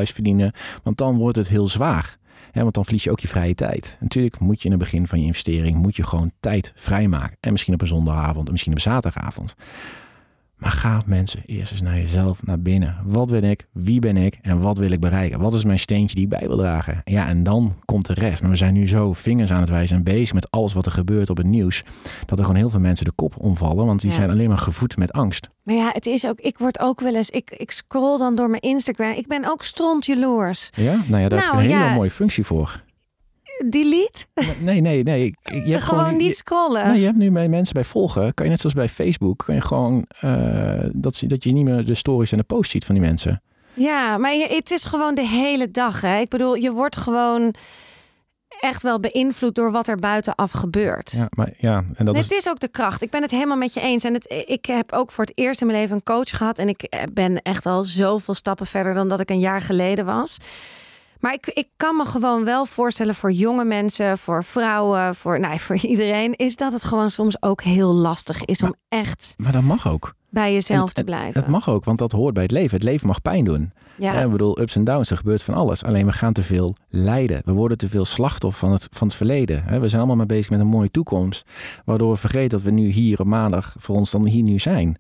15.000 0.09 0.13
verdienen. 0.15 0.53
Want 0.83 0.97
dan 0.97 1.17
wordt 1.17 1.37
het 1.37 1.49
heel 1.49 1.69
zwaar 1.69 2.19
want 2.63 2.75
dan 2.75 2.85
verlies 2.85 3.05
je 3.05 3.11
ook 3.11 3.21
je 3.21 3.29
vrije 3.29 3.55
tijd. 3.55 3.97
Natuurlijk 4.01 4.39
moet 4.39 4.59
je 4.59 4.65
in 4.65 4.71
het 4.71 4.81
begin 4.81 5.07
van 5.07 5.21
je 5.21 5.27
investering 5.27 5.77
moet 5.77 5.97
je 5.97 6.03
gewoon 6.03 6.31
tijd 6.41 6.73
vrijmaken. 6.75 7.37
En 7.41 7.53
misschien 7.53 7.75
op 7.75 7.81
een 7.81 7.87
zondagavond 7.87 8.47
en 8.47 8.53
misschien 8.53 8.73
op 8.73 8.79
een 8.79 8.93
zaterdagavond. 8.93 9.55
Maar 10.57 10.71
ga 10.71 11.03
mensen 11.07 11.43
eerst 11.47 11.73
eens 11.73 11.83
naar 11.83 11.97
jezelf, 11.97 12.47
naar 12.47 12.61
binnen. 12.61 12.97
Wat 13.05 13.31
ben 13.31 13.45
ik? 13.45 13.67
Wie 13.73 14.01
ben 14.01 14.17
ik? 14.17 14.39
En 14.43 14.61
wat 14.61 14.79
wil 14.79 14.91
ik 14.91 15.01
bereiken? 15.01 15.41
Wat 15.41 15.55
is 15.55 15.65
mijn 15.65 15.79
steentje 15.79 16.15
die 16.15 16.25
ik 16.25 16.31
bij 16.31 16.49
wil 16.49 16.57
dragen? 16.57 17.01
Ja, 17.05 17.29
en 17.29 17.43
dan 17.43 17.77
komt 17.85 18.07
de 18.07 18.15
rest. 18.15 18.43
Maar 18.43 18.51
we 18.51 18.57
zijn 18.57 18.75
nu 18.75 18.89
zo 18.89 19.13
vingers 19.13 19.53
aan 19.53 19.61
het 19.61 19.69
wijzen 19.69 19.97
en 19.97 20.03
bezig 20.03 20.33
met 20.33 20.51
alles 20.51 20.73
wat 20.73 20.87
er 20.87 20.93
gebeurt 20.93 21.31
op 21.31 21.37
het 21.37 21.47
nieuws. 21.47 21.85
Dat 22.27 22.39
er 22.39 22.45
gewoon 22.45 22.61
heel 22.61 22.71
veel 22.71 22.81
mensen 22.81 23.05
de 23.05 23.13
kop 23.13 23.35
omvallen. 23.39 23.87
Want 23.87 24.01
die 24.01 24.13
zijn 24.13 24.31
alleen 24.31 24.49
maar 24.49 24.59
gevoed 24.59 24.97
met 24.97 25.13
angst. 25.13 25.51
Maar 25.63 25.75
ja, 25.75 25.91
het 25.93 26.07
is 26.07 26.27
ook, 26.27 26.41
ik 26.41 26.59
word 26.59 26.79
ook 26.79 27.01
wel 27.01 27.15
eens, 27.15 27.31
ik, 27.31 27.51
ik 27.51 27.71
scroll 27.71 28.19
dan 28.19 28.35
door 28.35 28.51
mijn 28.51 28.63
Instagram. 28.63 29.11
Ik 29.11 29.27
ben 29.27 29.51
ook 29.51 29.63
stront 29.63 30.07
jaloers. 30.07 30.71
Ja, 30.75 31.03
nou 31.07 31.23
ja, 31.23 31.29
daar 31.29 31.39
nou, 31.39 31.57
heb 31.57 31.67
je 31.67 31.75
een 31.75 31.83
hele 31.83 31.95
mooie 31.95 32.11
functie 32.11 32.45
voor 32.45 32.85
delete? 33.69 34.27
Nee, 34.61 34.81
nee, 34.81 35.03
nee. 35.03 35.35
Je 35.43 35.71
hebt 35.71 35.83
gewoon, 35.83 36.05
gewoon 36.05 36.17
niet 36.17 36.37
scrollen. 36.37 36.89
Nee, 36.89 36.99
je 37.01 37.07
hebt 37.07 37.19
nu 37.19 37.31
bij 37.31 37.49
mensen 37.49 37.75
bij 37.75 37.85
volgen. 37.85 38.35
Kan 38.35 38.45
je 38.45 38.51
net 38.51 38.61
zoals 38.61 38.75
bij 38.75 38.89
Facebook, 38.89 39.43
kan 39.47 39.55
je 39.55 39.61
gewoon 39.61 40.07
uh, 40.25 40.85
dat, 40.93 41.23
dat 41.27 41.45
je 41.45 41.53
niet 41.53 41.65
meer 41.65 41.85
de 41.85 41.95
stories 41.95 42.33
en 42.33 42.39
de 42.39 42.45
posts 42.45 42.73
ziet 42.73 42.85
van 42.85 42.95
die 42.95 43.05
mensen. 43.05 43.43
Ja, 43.75 44.19
maar 44.19 44.33
het 44.33 44.71
is 44.71 44.85
gewoon 44.85 45.15
de 45.15 45.27
hele 45.27 45.71
dag. 45.71 46.01
Hè? 46.01 46.19
Ik 46.19 46.29
bedoel, 46.29 46.55
je 46.55 46.73
wordt 46.73 46.97
gewoon 46.97 47.55
echt 48.61 48.83
wel 48.83 49.01
beïnvloed 49.01 49.55
door 49.55 49.71
wat 49.71 49.89
er 49.89 49.97
buitenaf 49.97 50.51
gebeurt. 50.51 51.11
Ja, 51.11 51.27
maar 51.31 51.53
ja, 51.59 51.85
en 51.95 52.05
dat 52.05 52.15
Nee, 52.15 52.23
is... 52.23 52.29
Het 52.29 52.39
is 52.39 52.49
ook 52.49 52.61
de 52.61 52.69
kracht. 52.69 53.03
Ik 53.03 53.11
ben 53.11 53.23
het 53.23 53.31
helemaal 53.31 53.57
met 53.57 53.75
je 53.75 53.81
eens. 53.81 54.05
En 54.05 54.15
het, 54.15 54.45
ik 54.47 54.65
heb 54.67 54.93
ook 54.93 55.11
voor 55.11 55.25
het 55.25 55.39
eerst 55.39 55.61
in 55.61 55.67
mijn 55.67 55.79
leven 55.79 55.97
een 55.97 56.03
coach 56.03 56.37
gehad. 56.37 56.59
En 56.59 56.69
ik 56.69 56.83
eh, 56.83 57.03
ben 57.13 57.43
echt 57.43 57.67
al 57.67 57.85
zoveel 57.85 58.35
stappen 58.35 58.67
verder 58.67 58.95
dan 58.95 59.09
dat 59.09 59.21
ik 59.21 59.31
een 59.31 59.41
jaar 59.41 59.61
geleden 59.61 60.05
was. 60.05 60.37
Maar 61.21 61.33
ik, 61.33 61.47
ik 61.47 61.69
kan 61.77 61.97
me 61.97 62.05
gewoon 62.05 62.45
wel 62.45 62.67
voorstellen 62.67 63.15
voor 63.15 63.33
jonge 63.33 63.65
mensen, 63.65 64.19
voor 64.19 64.45
vrouwen, 64.45 65.15
voor, 65.15 65.41
nou, 65.41 65.59
voor 65.67 65.77
iedereen, 65.77 66.35
is 66.35 66.57
dat 66.57 66.73
het 66.73 66.85
gewoon 66.85 67.11
soms 67.11 67.43
ook 67.43 67.63
heel 67.63 67.93
lastig 67.95 68.45
is 68.45 68.63
om 68.63 68.75
echt 68.89 69.35
Maar 69.37 69.53
dat 69.53 69.63
mag 69.63 69.89
ook. 69.89 70.15
bij 70.31 70.53
jezelf 70.53 70.89
En- 70.89 70.95
te 70.95 71.01
en 71.01 71.07
blijven. 71.07 71.41
Dat 71.41 71.51
mag 71.51 71.69
ook, 71.69 71.85
want 71.85 71.99
dat 71.99 72.13
hoort 72.13 72.35
bij 72.35 72.43
het 72.43 72.53
leven. 72.53 72.75
Het 72.77 72.83
leven 72.87 73.07
mag 73.07 73.23
pijn 73.23 73.45
doen. 73.45 73.73
ja. 73.99 74.13
Ja. 74.13 74.21
Ik 74.23 74.31
bedoel, 74.31 74.61
ups 74.61 74.77
en 74.77 74.85
downs, 74.85 75.11
er 75.11 75.17
gebeurt 75.17 75.43
van 75.43 75.55
alles. 75.55 75.85
Alleen 75.85 76.07
we 76.07 76.13
gaan 76.13 76.33
te 76.33 76.43
veel 76.43 76.77
lijden. 76.89 77.43
We 77.45 77.53
worden 77.53 77.79
te 77.79 77.89
veel 77.89 78.05
slachtoffer 78.05 78.61
van 78.61 78.73
het, 78.73 78.89
van 78.91 79.07
het 79.07 79.17
verleden. 79.17 79.65
We 79.81 79.89
zijn 79.89 79.97
allemaal 80.01 80.17
maar 80.17 80.27
bezig 80.27 80.51
met 80.51 80.61
een 80.61 80.67
mooie 80.67 80.91
toekomst. 80.91 81.45
Waardoor 81.85 82.11
we 82.13 82.17
vergeten 82.17 82.49
dat 82.49 82.63
we 82.63 82.71
nu 82.71 82.87
hier 82.89 83.21
op 83.21 83.27
maandag 83.27 83.75
voor 83.79 83.97
ons 83.97 84.11
dan 84.11 84.27
hier 84.27 84.43
nu 84.43 84.59
zijn. 84.59 84.99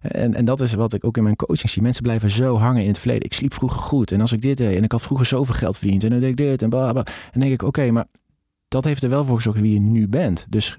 En, 0.00 0.34
en 0.34 0.44
dat 0.44 0.60
is 0.60 0.74
wat 0.74 0.92
ik 0.92 1.04
ook 1.04 1.16
in 1.16 1.22
mijn 1.22 1.36
coaching 1.36 1.70
zie. 1.70 1.82
Mensen 1.82 2.02
blijven 2.02 2.30
zo 2.30 2.56
hangen 2.58 2.82
in 2.82 2.88
het 2.88 2.98
verleden. 2.98 3.24
Ik 3.24 3.32
sliep 3.32 3.54
vroeger 3.54 3.80
goed. 3.80 4.12
En 4.12 4.20
als 4.20 4.32
ik 4.32 4.42
dit 4.42 4.56
deed. 4.56 4.76
En 4.76 4.84
ik 4.84 4.92
had 4.92 5.02
vroeger 5.02 5.26
zoveel 5.26 5.54
geld 5.54 5.78
verdiend. 5.78 6.04
En 6.04 6.10
dan 6.10 6.20
deed 6.20 6.28
ik 6.30 6.36
dit. 6.36 6.62
En 6.62 6.68
bla 6.68 6.92
bla. 6.92 7.04
En 7.04 7.12
dan 7.32 7.40
denk 7.40 7.52
ik, 7.52 7.62
oké, 7.62 7.90
maar 7.90 8.06
dat 8.68 8.84
heeft 8.84 9.02
er 9.02 9.08
wel 9.08 9.24
voor 9.24 9.36
gezorgd 9.36 9.60
wie 9.60 9.72
je 9.72 9.80
nu 9.80 10.08
bent. 10.08 10.46
Dus 10.48 10.78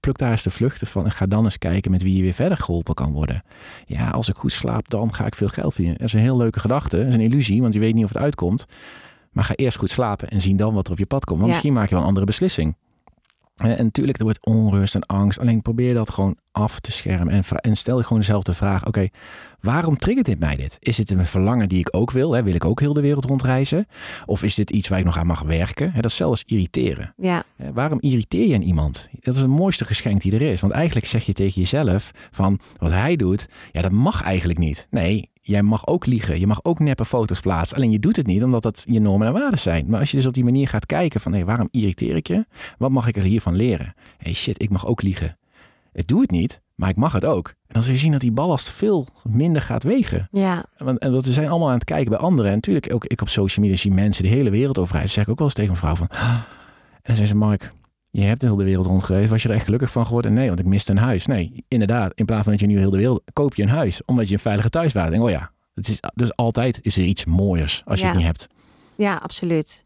pluk 0.00 0.18
daar 0.18 0.30
eens 0.30 0.42
de 0.42 0.50
vluchten 0.50 0.86
van. 0.86 1.04
En 1.04 1.12
ga 1.12 1.26
dan 1.26 1.44
eens 1.44 1.58
kijken 1.58 1.90
met 1.90 2.02
wie 2.02 2.16
je 2.16 2.22
weer 2.22 2.32
verder 2.32 2.58
geholpen 2.58 2.94
kan 2.94 3.12
worden. 3.12 3.42
Ja, 3.86 4.10
als 4.10 4.28
ik 4.28 4.34
goed 4.34 4.52
slaap, 4.52 4.88
dan 4.88 5.14
ga 5.14 5.26
ik 5.26 5.34
veel 5.34 5.48
geld 5.48 5.72
verdienen. 5.72 5.98
Dat 5.98 6.06
is 6.06 6.12
een 6.14 6.20
heel 6.20 6.36
leuke 6.36 6.60
gedachte. 6.60 6.96
Dat 6.96 7.06
is 7.06 7.14
een 7.14 7.20
illusie, 7.20 7.62
want 7.62 7.74
je 7.74 7.80
weet 7.80 7.94
niet 7.94 8.04
of 8.04 8.12
het 8.12 8.22
uitkomt. 8.22 8.66
Maar 9.30 9.44
ga 9.44 9.54
eerst 9.54 9.76
goed 9.78 9.90
slapen 9.90 10.28
en 10.28 10.40
zien 10.40 10.56
dan 10.56 10.74
wat 10.74 10.86
er 10.86 10.92
op 10.92 10.98
je 10.98 11.06
pad 11.06 11.24
komt. 11.24 11.38
Want 11.38 11.50
Ja. 11.50 11.54
misschien 11.56 11.72
maak 11.76 11.84
je 11.88 11.90
wel 11.94 12.00
een 12.02 12.08
andere 12.08 12.26
beslissing. 12.26 12.76
En 13.56 13.84
natuurlijk, 13.84 14.18
er 14.18 14.24
wordt 14.24 14.46
onrust 14.46 14.94
en 14.94 15.06
angst. 15.06 15.38
Alleen 15.38 15.62
probeer 15.62 15.94
dat 15.94 16.10
gewoon 16.10 16.36
af 16.52 16.80
te 16.80 16.92
schermen. 16.92 17.34
En, 17.34 17.44
en 17.60 17.76
stel 17.76 17.96
je 17.98 18.02
gewoon 18.02 18.18
dezelfde 18.18 18.54
vraag. 18.54 18.86
Oké, 18.86 19.08
waarom 19.60 19.96
triggert 19.96 20.26
dit 20.26 20.38
mij 20.38 20.56
dit? 20.56 20.76
Is 20.80 20.96
dit 20.96 21.10
een 21.10 21.26
verlangen 21.26 21.68
die 21.68 21.78
ik 21.78 21.96
ook 21.96 22.10
wil? 22.10 22.32
Hè? 22.32 22.42
Wil 22.42 22.54
ik 22.54 22.64
ook 22.64 22.80
heel 22.80 22.92
de 22.92 23.00
wereld 23.00 23.24
rondreizen? 23.24 23.86
Of 24.26 24.42
is 24.42 24.54
dit 24.54 24.70
iets 24.70 24.88
waar 24.88 24.98
ik 24.98 25.04
nog 25.04 25.18
aan 25.18 25.26
mag 25.26 25.42
werken? 25.42 25.92
Hè, 25.92 26.00
dat 26.00 26.10
is 26.10 26.16
zelfs 26.16 26.42
irriteren. 26.46 27.14
ja, 27.16 27.44
Waarom 27.72 28.00
irriteer 28.00 28.46
je 28.48 28.54
aan 28.54 28.62
iemand? 28.62 29.08
Dat 29.20 29.34
is 29.34 29.40
het 29.40 29.50
mooiste 29.50 29.84
geschenk 29.84 30.22
die 30.22 30.32
er 30.32 30.42
is. 30.42 30.60
Want 30.60 30.72
eigenlijk 30.72 31.06
zeg 31.06 31.26
je 31.26 31.32
tegen 31.32 31.60
jezelf 31.60 32.10
van 32.30 32.60
wat 32.76 32.90
hij 32.90 33.16
doet, 33.16 33.48
ja, 33.72 33.82
dat 33.82 33.92
mag 33.92 34.22
eigenlijk 34.22 34.58
niet. 34.58 34.86
Nee, 34.90 35.30
jij 35.46 35.62
mag 35.62 35.86
ook 35.86 36.06
liegen. 36.06 36.40
Je 36.40 36.46
mag 36.46 36.64
ook 36.64 36.78
neppe 36.78 37.04
foto's 37.04 37.40
plaatsen. 37.40 37.76
Alleen 37.76 37.90
je 37.90 37.98
doet 37.98 38.16
het 38.16 38.26
niet 38.26 38.42
omdat 38.42 38.62
dat 38.62 38.84
je 38.88 39.00
normen 39.00 39.26
en 39.26 39.32
waarden 39.32 39.58
zijn. 39.58 39.86
Maar 39.88 40.00
als 40.00 40.10
je 40.10 40.16
dus 40.16 40.26
op 40.26 40.34
die 40.34 40.44
manier 40.44 40.68
gaat 40.68 40.86
kijken 40.86 41.20
van 41.20 41.32
hé, 41.32 41.44
waarom 41.44 41.68
irriteer 41.70 42.16
ik 42.16 42.26
je? 42.26 42.46
Wat 42.78 42.90
mag 42.90 43.08
ik 43.08 43.16
er 43.16 43.22
hiervan 43.22 43.54
leren? 43.54 43.94
Hé 43.96 44.02
hey, 44.18 44.34
shit, 44.34 44.62
ik 44.62 44.70
mag 44.70 44.86
ook 44.86 45.02
liegen. 45.02 45.38
Ik 45.92 46.06
doe 46.06 46.20
het 46.20 46.30
niet, 46.30 46.60
maar 46.74 46.88
ik 46.88 46.96
mag 46.96 47.12
het 47.12 47.24
ook. 47.24 47.48
En 47.48 47.54
dan 47.74 47.82
zul 47.82 47.92
je 47.92 47.98
zien 47.98 48.12
dat 48.12 48.20
die 48.20 48.32
ballast 48.32 48.70
veel 48.70 49.06
minder 49.22 49.62
gaat 49.62 49.82
wegen. 49.82 50.28
ja, 50.30 50.64
Want, 50.78 50.98
en 50.98 51.12
dat 51.12 51.24
we 51.26 51.32
zijn 51.32 51.48
allemaal 51.48 51.68
aan 51.68 51.74
het 51.74 51.84
kijken 51.84 52.10
bij 52.10 52.18
anderen. 52.18 52.50
En 52.50 52.56
natuurlijk, 52.56 52.92
ook 52.92 53.04
ik 53.04 53.20
op 53.20 53.28
social 53.28 53.64
media 53.64 53.80
zie 53.80 53.92
mensen 53.92 54.22
de 54.22 54.30
hele 54.30 54.50
wereld 54.50 54.78
over 54.78 54.92
reizen. 54.94 55.14
Zeg 55.14 55.24
ik 55.24 55.30
ook 55.30 55.38
wel 55.38 55.46
eens 55.46 55.56
tegen 55.56 55.70
een 55.70 55.76
vrouw 55.76 55.94
van... 55.94 56.08
"Ah." 56.08 56.34
En 56.96 57.12
dan 57.14 57.26
zei 57.26 57.38
ze, 57.38 57.46
Mark, 57.46 57.72
je 58.20 58.26
hebt 58.26 58.40
de 58.40 58.46
hele 58.46 58.64
wereld 58.64 58.86
rondgereisd. 58.86 59.30
Was 59.30 59.42
je 59.42 59.48
er 59.48 59.54
echt 59.54 59.64
gelukkig 59.64 59.90
van 59.90 60.06
geworden? 60.06 60.32
Nee, 60.32 60.48
want 60.48 60.58
ik 60.58 60.66
miste 60.66 60.90
een 60.90 60.98
huis. 60.98 61.26
Nee, 61.26 61.64
inderdaad. 61.68 62.12
In 62.14 62.24
plaats 62.24 62.42
van 62.42 62.52
dat 62.52 62.60
je 62.60 62.66
nu 62.66 62.78
heel 62.78 62.90
de 62.90 62.96
wereld... 62.96 63.22
koop 63.32 63.54
je 63.54 63.62
een 63.62 63.68
huis. 63.68 64.04
Omdat 64.04 64.28
je 64.28 64.34
een 64.34 64.40
veilige 64.40 64.68
thuis 64.68 64.92
was. 64.92 65.04
Ik 65.04 65.10
denk, 65.10 65.22
oh 65.22 65.30
ja. 65.30 65.50
Het 65.74 65.88
is, 65.88 66.00
dus 66.14 66.36
altijd 66.36 66.78
is 66.82 66.96
er 66.96 67.04
iets 67.04 67.24
mooiers 67.24 67.82
als 67.84 68.00
je 68.00 68.06
het 68.06 68.16
niet 68.16 68.24
hebt. 68.24 68.48
ja, 68.96 69.16
absoluut. 69.16 69.84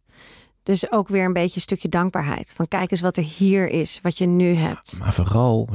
Dus 0.62 0.93
ook 0.93 1.09
weer 1.09 1.24
een 1.24 1.33
beetje 1.33 1.55
een 1.55 1.61
stukje 1.61 1.89
dankbaarheid. 1.89 2.53
Van 2.57 2.68
kijk 2.68 2.91
eens 2.91 3.01
wat 3.01 3.16
er 3.16 3.22
hier 3.22 3.68
is, 3.68 3.99
wat 4.03 4.18
je 4.18 4.26
nu 4.26 4.55
hebt. 4.55 4.99
Maar 4.99 5.12
vooral, 5.12 5.68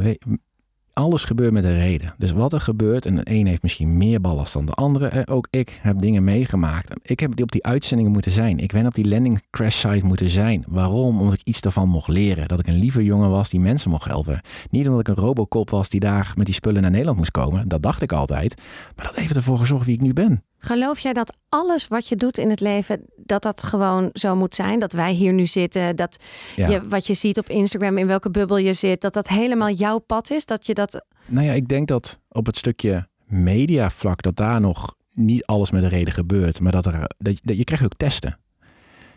alles 0.95 1.23
gebeurt 1.23 1.51
met 1.51 1.63
een 1.63 1.75
reden. 1.75 2.13
Dus 2.17 2.31
wat 2.31 2.53
er 2.53 2.61
gebeurt, 2.61 3.05
en 3.05 3.15
de 3.15 3.21
een 3.23 3.47
heeft 3.47 3.61
misschien 3.61 3.97
meer 3.97 4.21
ballast 4.21 4.53
dan 4.53 4.65
de 4.65 4.71
andere. 4.71 5.27
Ook 5.27 5.47
ik 5.49 5.79
heb 5.81 5.99
dingen 5.99 6.23
meegemaakt. 6.23 6.93
Ik 7.01 7.19
heb 7.19 7.41
op 7.41 7.51
die 7.51 7.65
uitzendingen 7.65 8.11
moeten 8.11 8.31
zijn. 8.31 8.59
Ik 8.59 8.71
ben 8.71 8.85
op 8.85 8.93
die 8.95 9.07
landing 9.07 9.41
crash 9.49 9.75
site 9.75 10.05
moeten 10.05 10.29
zijn. 10.29 10.63
Waarom? 10.67 11.19
Omdat 11.19 11.33
ik 11.33 11.41
iets 11.43 11.61
daarvan 11.61 11.89
mocht 11.89 12.07
leren. 12.07 12.47
Dat 12.47 12.59
ik 12.59 12.67
een 12.67 12.79
lieve 12.79 13.03
jongen 13.03 13.29
was 13.29 13.49
die 13.49 13.59
mensen 13.59 13.89
mocht 13.89 14.05
helpen. 14.05 14.41
Niet 14.69 14.85
omdat 14.87 14.99
ik 14.99 15.07
een 15.07 15.23
robocop 15.23 15.69
was 15.69 15.89
die 15.89 15.99
daar 15.99 16.33
met 16.35 16.45
die 16.45 16.55
spullen 16.55 16.81
naar 16.81 16.91
Nederland 16.91 17.17
moest 17.17 17.31
komen. 17.31 17.67
Dat 17.67 17.81
dacht 17.81 18.01
ik 18.01 18.11
altijd. 18.11 18.61
Maar 18.95 19.05
dat 19.05 19.15
heeft 19.15 19.35
ervoor 19.35 19.57
gezorgd 19.57 19.85
wie 19.85 19.95
ik 19.95 20.01
nu 20.01 20.13
ben. 20.13 20.43
Geloof 20.65 20.99
jij 20.99 21.13
dat 21.13 21.33
alles 21.49 21.87
wat 21.87 22.07
je 22.07 22.15
doet 22.15 22.37
in 22.37 22.49
het 22.49 22.59
leven, 22.59 23.01
dat 23.15 23.41
dat 23.43 23.63
gewoon 23.63 24.09
zo 24.13 24.35
moet 24.35 24.55
zijn? 24.55 24.79
Dat 24.79 24.93
wij 24.93 25.11
hier 25.13 25.33
nu 25.33 25.47
zitten, 25.47 25.95
dat 25.95 26.17
Ja. 26.55 26.67
je, 26.69 26.81
wat 26.87 27.07
je 27.07 27.13
ziet 27.13 27.37
op 27.37 27.49
Instagram, 27.49 27.97
in 27.97 28.07
welke 28.07 28.31
bubbel 28.31 28.57
je 28.57 28.73
zit, 28.73 29.01
dat 29.01 29.13
dat 29.13 29.27
helemaal 29.27 29.69
jouw 29.71 29.99
pad 29.99 30.29
is? 30.31 30.45
Dat 30.45 30.65
je 30.65 30.73
dat. 30.73 31.05
Nou 31.25 31.45
ja, 31.45 31.53
ik 31.53 31.67
denk 31.67 31.87
dat 31.87 32.19
op 32.29 32.45
het 32.45 32.57
stukje 32.57 33.07
mediavlak, 33.25 34.21
dat 34.21 34.35
daar 34.35 34.61
nog 34.61 34.95
niet 35.13 35.45
alles 35.45 35.71
met 35.71 35.83
een 35.83 35.89
reden 35.89 36.13
gebeurt. 36.13 36.59
Maar 36.61 36.71
dat 36.71 36.85
er, 36.85 36.99
dat, 37.17 37.33
je- 37.33 37.41
dat 37.43 37.57
je 37.57 37.63
krijgt 37.63 37.83
ook 37.83 37.97
testen. 37.97 38.39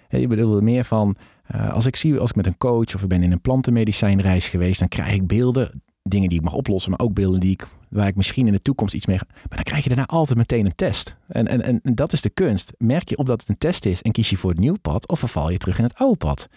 Je 0.09 0.27
bedoelt 0.27 0.63
meer 0.63 0.85
van, 0.85 1.17
eh, 1.47 1.73
als 1.73 1.87
ik 1.87 1.97
zie, 1.97 2.19
als 2.19 2.31
ik 2.31 2.37
met 2.37 2.47
een 2.47 2.59
coach 2.59 2.95
of 2.95 3.03
ik 3.03 3.09
ben 3.09 3.23
in 3.23 3.33
een 3.33 3.41
plantenmedicijnreis 3.41 4.49
geweest, 4.49 4.79
dan 4.79 4.89
krijg 4.89 5.15
ik 5.15 5.27
beelden, 5.27 5.83
dingen 6.09 6.29
die 6.29 6.39
ik 6.39 6.45
mag 6.45 6.55
oplossen, 6.55 6.91
maar 6.91 7.01
ook 7.01 7.15
beelden 7.15 7.41
die 7.41 7.53
ik, 7.53 7.67
waar 7.89 8.07
ik 8.07 8.17
misschien 8.17 8.47
in 8.47 8.53
de 8.53 8.63
toekomst 8.63 8.95
iets 8.95 9.07
mee 9.07 9.19
ga. 9.19 9.25
Maar 9.29 9.57
dan 9.57 9.63
krijg 9.63 9.83
je 9.83 9.89
daarna 9.89 10.07
altijd 10.07 10.39
meteen 10.39 10.67
een 10.67 10.75
test. 10.75 11.17
En, 11.29 11.49
en, 11.49 11.63
en, 11.63 11.95
dat 11.95 12.13
is 12.13 12.21
de 12.21 12.31
kunst. 12.31 12.73
Merk 12.79 13.09
je 13.09 13.17
op 13.17 13.27
dat 13.27 13.41
het 13.41 13.49
een 13.49 13.59
test 13.59 13.85
is 13.85 14.03
en 14.03 14.13
kies 14.13 14.31
je 14.31 14.37
voor 14.37 14.51
het 14.51 14.59
nieuw 14.59 14.77
pad 14.83 15.09
of 15.09 15.19
verval 15.19 15.51
je 15.51 15.59
terug 15.59 15.79
in 15.79 15.85
het 15.85 15.95
oude 15.95 16.17
pad. 16.17 16.49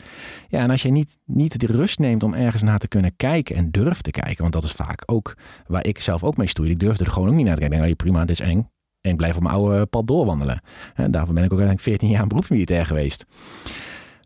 Ja, 0.47 0.59
en 0.59 0.69
als 0.69 0.81
je 0.81 0.91
niet, 0.91 1.17
niet 1.25 1.59
de 1.59 1.67
rust 1.67 1.99
neemt 1.99 2.23
om 2.23 2.33
ergens 2.33 2.63
naar 2.63 2.79
te 2.79 2.87
kunnen 2.87 3.15
kijken 3.15 3.55
en 3.55 3.71
durft 3.71 4.03
te 4.03 4.11
kijken, 4.11 4.41
want 4.41 4.53
dat 4.53 4.63
is 4.63 4.71
vaak 4.71 5.03
ook 5.05 5.37
waar 5.67 5.85
ik 5.85 5.99
zelf 5.99 6.23
ook 6.23 6.37
mee 6.37 6.47
stoeide. 6.47 6.73
Ik 6.73 6.79
durfde 6.79 7.03
er 7.03 7.11
gewoon 7.11 7.29
ook 7.29 7.35
niet 7.35 7.45
naar 7.45 7.55
te 7.55 7.67
kijken. 7.67 7.89
Oh, 7.89 7.95
prima, 7.95 8.19
dit 8.25 8.39
is 8.39 8.47
eng. 8.47 8.69
En 9.01 9.11
ik 9.11 9.17
blijf 9.17 9.35
op 9.35 9.41
mijn 9.41 9.55
oude 9.55 9.85
pad 9.85 10.07
doorwandelen. 10.07 10.61
En 10.95 11.11
daarvoor 11.11 11.33
ben 11.33 11.43
ik 11.43 11.53
ook 11.53 11.59
uiteindelijk 11.59 11.99
14 11.99 12.09
jaar 12.09 12.27
beroepsmilitair 12.27 12.85
geweest. 12.85 13.25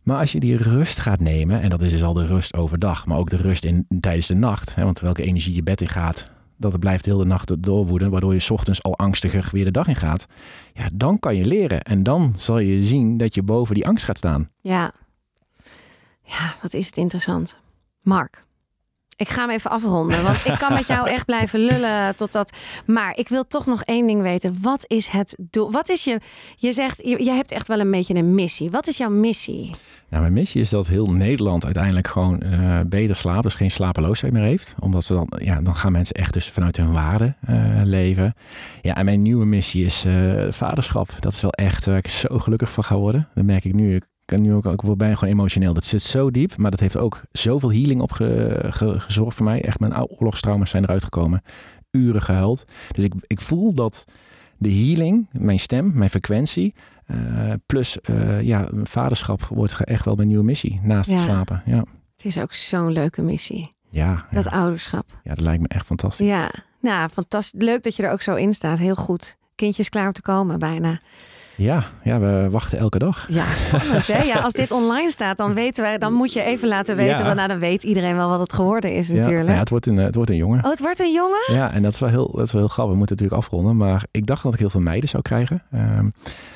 Maar 0.06 0.20
als 0.20 0.32
je 0.32 0.40
die 0.40 0.58
rust 0.58 1.00
gaat 1.00 1.20
nemen, 1.20 1.62
en 1.62 1.70
dat 1.70 1.82
is 1.82 1.92
dus 1.92 2.04
al 2.04 2.14
de 2.14 2.26
rust 2.26 2.56
overdag, 2.56 3.06
maar 3.06 3.18
ook 3.18 3.30
de 3.30 3.36
rust 3.36 3.66
in, 3.66 3.88
tijdens 4.00 4.28
de 4.28 4.36
nacht. 4.36 4.76
Hè, 4.76 4.84
want 4.84 5.00
welke 5.00 5.24
energie 5.24 5.56
je 5.56 5.64
bed 5.64 5.82
in 5.82 5.88
gaat, 5.88 6.30
dat 6.58 6.72
het 6.72 6.80
blijft 6.82 7.06
heel 7.06 7.18
de 7.18 7.26
nacht 7.26 7.64
doorwoeden, 7.64 8.12
waardoor 8.12 8.34
je 8.34 8.40
's 8.40 8.50
ochtends 8.50 8.84
al 8.84 8.98
angstiger 8.98 9.50
weer 9.52 9.66
de 9.66 9.72
dag 9.72 9.88
in 9.88 9.96
gaat. 9.96 10.26
Ja, 10.74 10.90
dan 10.94 11.20
kan 11.20 11.36
je 11.36 11.46
leren. 11.46 11.82
En 11.82 12.04
dan 12.04 12.34
zal 12.38 12.60
je 12.60 12.84
zien 12.84 13.18
dat 13.18 13.36
je 13.36 13.44
boven 13.44 13.76
die 13.76 13.88
angst 13.88 14.06
gaat 14.06 14.18
staan. 14.18 14.50
Ja. 14.62 14.94
Ja, 16.24 16.56
wat 16.62 16.74
is 16.74 16.86
het 16.86 16.98
interessant. 16.98 17.60
Mark. 18.02 18.44
Ik 19.18 19.30
ga 19.30 19.42
hem 19.42 19.50
even 19.50 19.72
afronden, 19.72 20.24
want 20.24 20.46
ik 20.46 20.58
kan 20.58 20.74
met 20.74 20.88
jou 20.88 21.10
echt 21.16 21.26
blijven 21.26 21.60
lullen 21.60 22.16
totdat. 22.16 22.54
Maar 22.86 23.18
ik 23.18 23.30
wil 23.30 23.48
toch 23.48 23.66
nog 23.66 23.84
één 23.84 24.08
ding 24.08 24.22
weten. 24.22 24.58
Wat 24.62 24.84
is 24.88 25.08
het 25.08 25.38
doel? 25.50 25.72
Wat 25.72 25.90
is 25.90 26.04
je? 26.04 26.20
Je 26.56 26.74
zegt, 26.74 26.98
je, 27.04 27.24
je 27.24 27.32
hebt 27.32 27.52
echt 27.52 27.68
wel 27.68 27.80
een 27.80 27.92
beetje 27.92 28.16
een 28.16 28.36
missie. 28.36 28.72
Wat 28.72 28.88
is 28.88 28.98
jouw 28.98 29.10
missie? 29.10 29.76
Nou, 30.10 30.22
mijn 30.22 30.34
missie 30.34 30.62
is 30.62 30.70
dat 30.70 30.88
heel 30.88 31.12
Nederland 31.12 31.66
uiteindelijk 31.66 32.08
gewoon 32.08 32.42
eh, 32.42 32.80
beter 32.88 33.16
slaapt, 33.16 33.44
dus 33.44 33.56
geen 33.56 33.72
slapeloosheid 33.72 34.34
meer 34.34 34.44
heeft. 34.44 34.76
Omdat 34.80 35.04
ze 35.04 35.14
dan, 35.14 35.32
ja, 35.38 35.62
dan 35.62 35.76
gaan 35.76 35.92
mensen 35.92 36.16
echt 36.16 36.34
dus 36.34 36.50
vanuit 36.50 36.78
hun 36.78 36.92
waarde 36.92 37.36
eh, 37.46 37.58
leven. 37.84 38.34
Ja, 38.82 38.96
en 38.96 39.06
mijn 39.06 39.22
nieuwe 39.22 39.46
missie 39.46 39.86
is 39.86 40.06
eh, 40.06 40.46
vaderschap. 40.50 41.10
Dat 41.20 41.34
is 41.34 41.42
wel 41.42 41.52
echt 41.52 41.86
waar 41.86 41.98
ik 41.98 42.08
zo 42.08 42.40
gelukkig 42.40 42.72
van 42.72 42.84
ga 42.84 42.98
worden. 42.98 43.28
Dat 43.34 43.44
merk 43.44 43.64
ik 43.66 43.74
nu. 43.74 43.96
Ik 43.96 44.06
kan 44.26 44.42
nu 44.42 44.54
ook, 44.54 44.66
ik 44.66 44.82
gewoon 44.82 45.24
emotioneel. 45.24 45.74
Dat 45.74 45.86
zit 45.86 46.02
zo 46.02 46.32
diep, 46.32 46.58
maar 46.58 46.72
dat 46.72 46.80
heeft 46.80 46.98
ook 46.98 47.22
zoveel 47.32 47.72
healing 47.72 48.02
op 48.02 48.12
ge- 48.12 48.66
ge- 48.70 49.00
gezorgd 49.00 49.36
voor 49.36 49.46
mij. 49.46 49.64
Echt 49.64 49.80
mijn 49.80 50.08
oorlogstrauma's 50.08 50.70
zijn 50.70 50.84
eruit 50.84 51.04
gekomen. 51.04 51.42
Uren 51.92 52.22
gehuild. 52.22 52.66
Dus 52.92 53.04
ik, 53.04 53.14
ik 53.28 53.42
voel 53.42 53.74
dat 53.74 54.06
de 54.58 54.72
healing, 54.74 55.28
mijn 55.32 55.60
stem, 55.60 55.92
mijn 55.94 56.10
frequentie, 56.10 56.74
eh, 57.06 57.54
plus 57.66 58.02
eh, 58.02 58.42
ja, 58.42 58.70
vaderschap 58.84 59.42
wordt 59.42 59.84
echt 59.84 60.06
wel 60.06 60.16
mijn 60.16 60.28
nieuwe 60.28 60.44
missie. 60.44 60.80
Naast 60.84 61.10
het 61.10 61.20
slapen. 61.20 61.62
Ja. 61.66 61.84
Het 62.16 62.26
is 62.26 62.40
ook 62.40 62.54
zo'n 62.54 62.92
leuke 62.92 63.22
missie. 63.22 63.74
Ja, 63.90 64.06
ja. 64.06 64.26
Dat 64.32 64.50
ouderschap. 64.50 65.20
ja, 65.24 65.34
dat 65.34 65.44
lijkt 65.44 65.62
me 65.62 65.68
echt 65.68 65.86
fantastisch. 65.86 66.28
Ja, 66.28 66.52
nou, 66.82 67.10
fantastisch. 67.10 67.62
Leuk 67.62 67.84
dat 67.84 67.96
je 67.96 68.04
er 68.04 68.12
ook 68.12 68.22
zo 68.22 68.36
in 68.36 68.54
staat. 68.54 68.78
Heel 68.78 68.96
goed. 68.96 69.38
Kindje 69.56 69.82
is 69.82 69.90
klaar 69.90 70.08
om 70.08 70.14
te 70.14 70.22
komen, 70.22 70.60
bijna. 70.60 71.00
Ja, 71.56 71.84
ja, 72.04 72.20
we 72.20 72.48
wachten 72.52 72.78
elke 72.78 72.98
dag. 72.98 73.26
Ja, 73.30 73.56
spannend 73.56 74.08
hè? 74.08 74.22
Ja, 74.24 74.40
als 74.40 74.54
dit 74.54 74.72
online 74.72 75.10
staat, 75.10 75.38
dan 75.38 75.54
weten 75.54 75.84
wij, 75.84 75.98
dan 75.98 76.14
moet 76.14 76.34
je 76.34 76.44
even 76.44 76.68
laten 76.68 76.96
weten. 76.96 77.18
Ja. 77.18 77.24
Want 77.24 77.36
nou, 77.36 77.48
dan 77.48 77.60
weet 77.60 77.84
iedereen 77.84 78.16
wel 78.16 78.30
wat 78.30 78.40
het 78.40 78.54
geworden 78.54 78.94
is 78.94 79.10
natuurlijk. 79.10 79.50
ja, 79.50 79.60
het, 79.60 79.70
wordt 79.70 79.86
een, 79.86 79.98
eh, 80.00 80.06
het 80.06 80.16
wordt 80.16 80.30
een 80.30 80.38
jongen. 80.38 80.64
Oh, 80.64 80.70
het 80.70 80.80
wordt 80.80 81.00
een 81.00 81.14
jongen? 81.14 81.54
Ja, 81.54 81.72
en 81.72 81.82
dat 81.82 81.94
is, 81.94 82.00
wel 82.00 82.10
heel, 82.10 82.32
dat 82.32 82.46
is 82.46 82.52
wel 82.52 82.62
heel 82.62 82.70
grappig. 82.70 82.94
We 82.94 82.98
moeten 82.98 83.16
natuurlijk 83.16 83.44
afronden. 83.44 83.78
Maar 83.78 84.06
ik 84.12 84.26
dacht 84.26 84.44
dat 84.44 84.54
ik 84.54 84.60
heel 84.60 84.70
veel 84.70 84.82
meiden 84.82 85.10
zou 85.10 85.24
krijgen. 85.24 85.64
Ehm, 85.72 86.10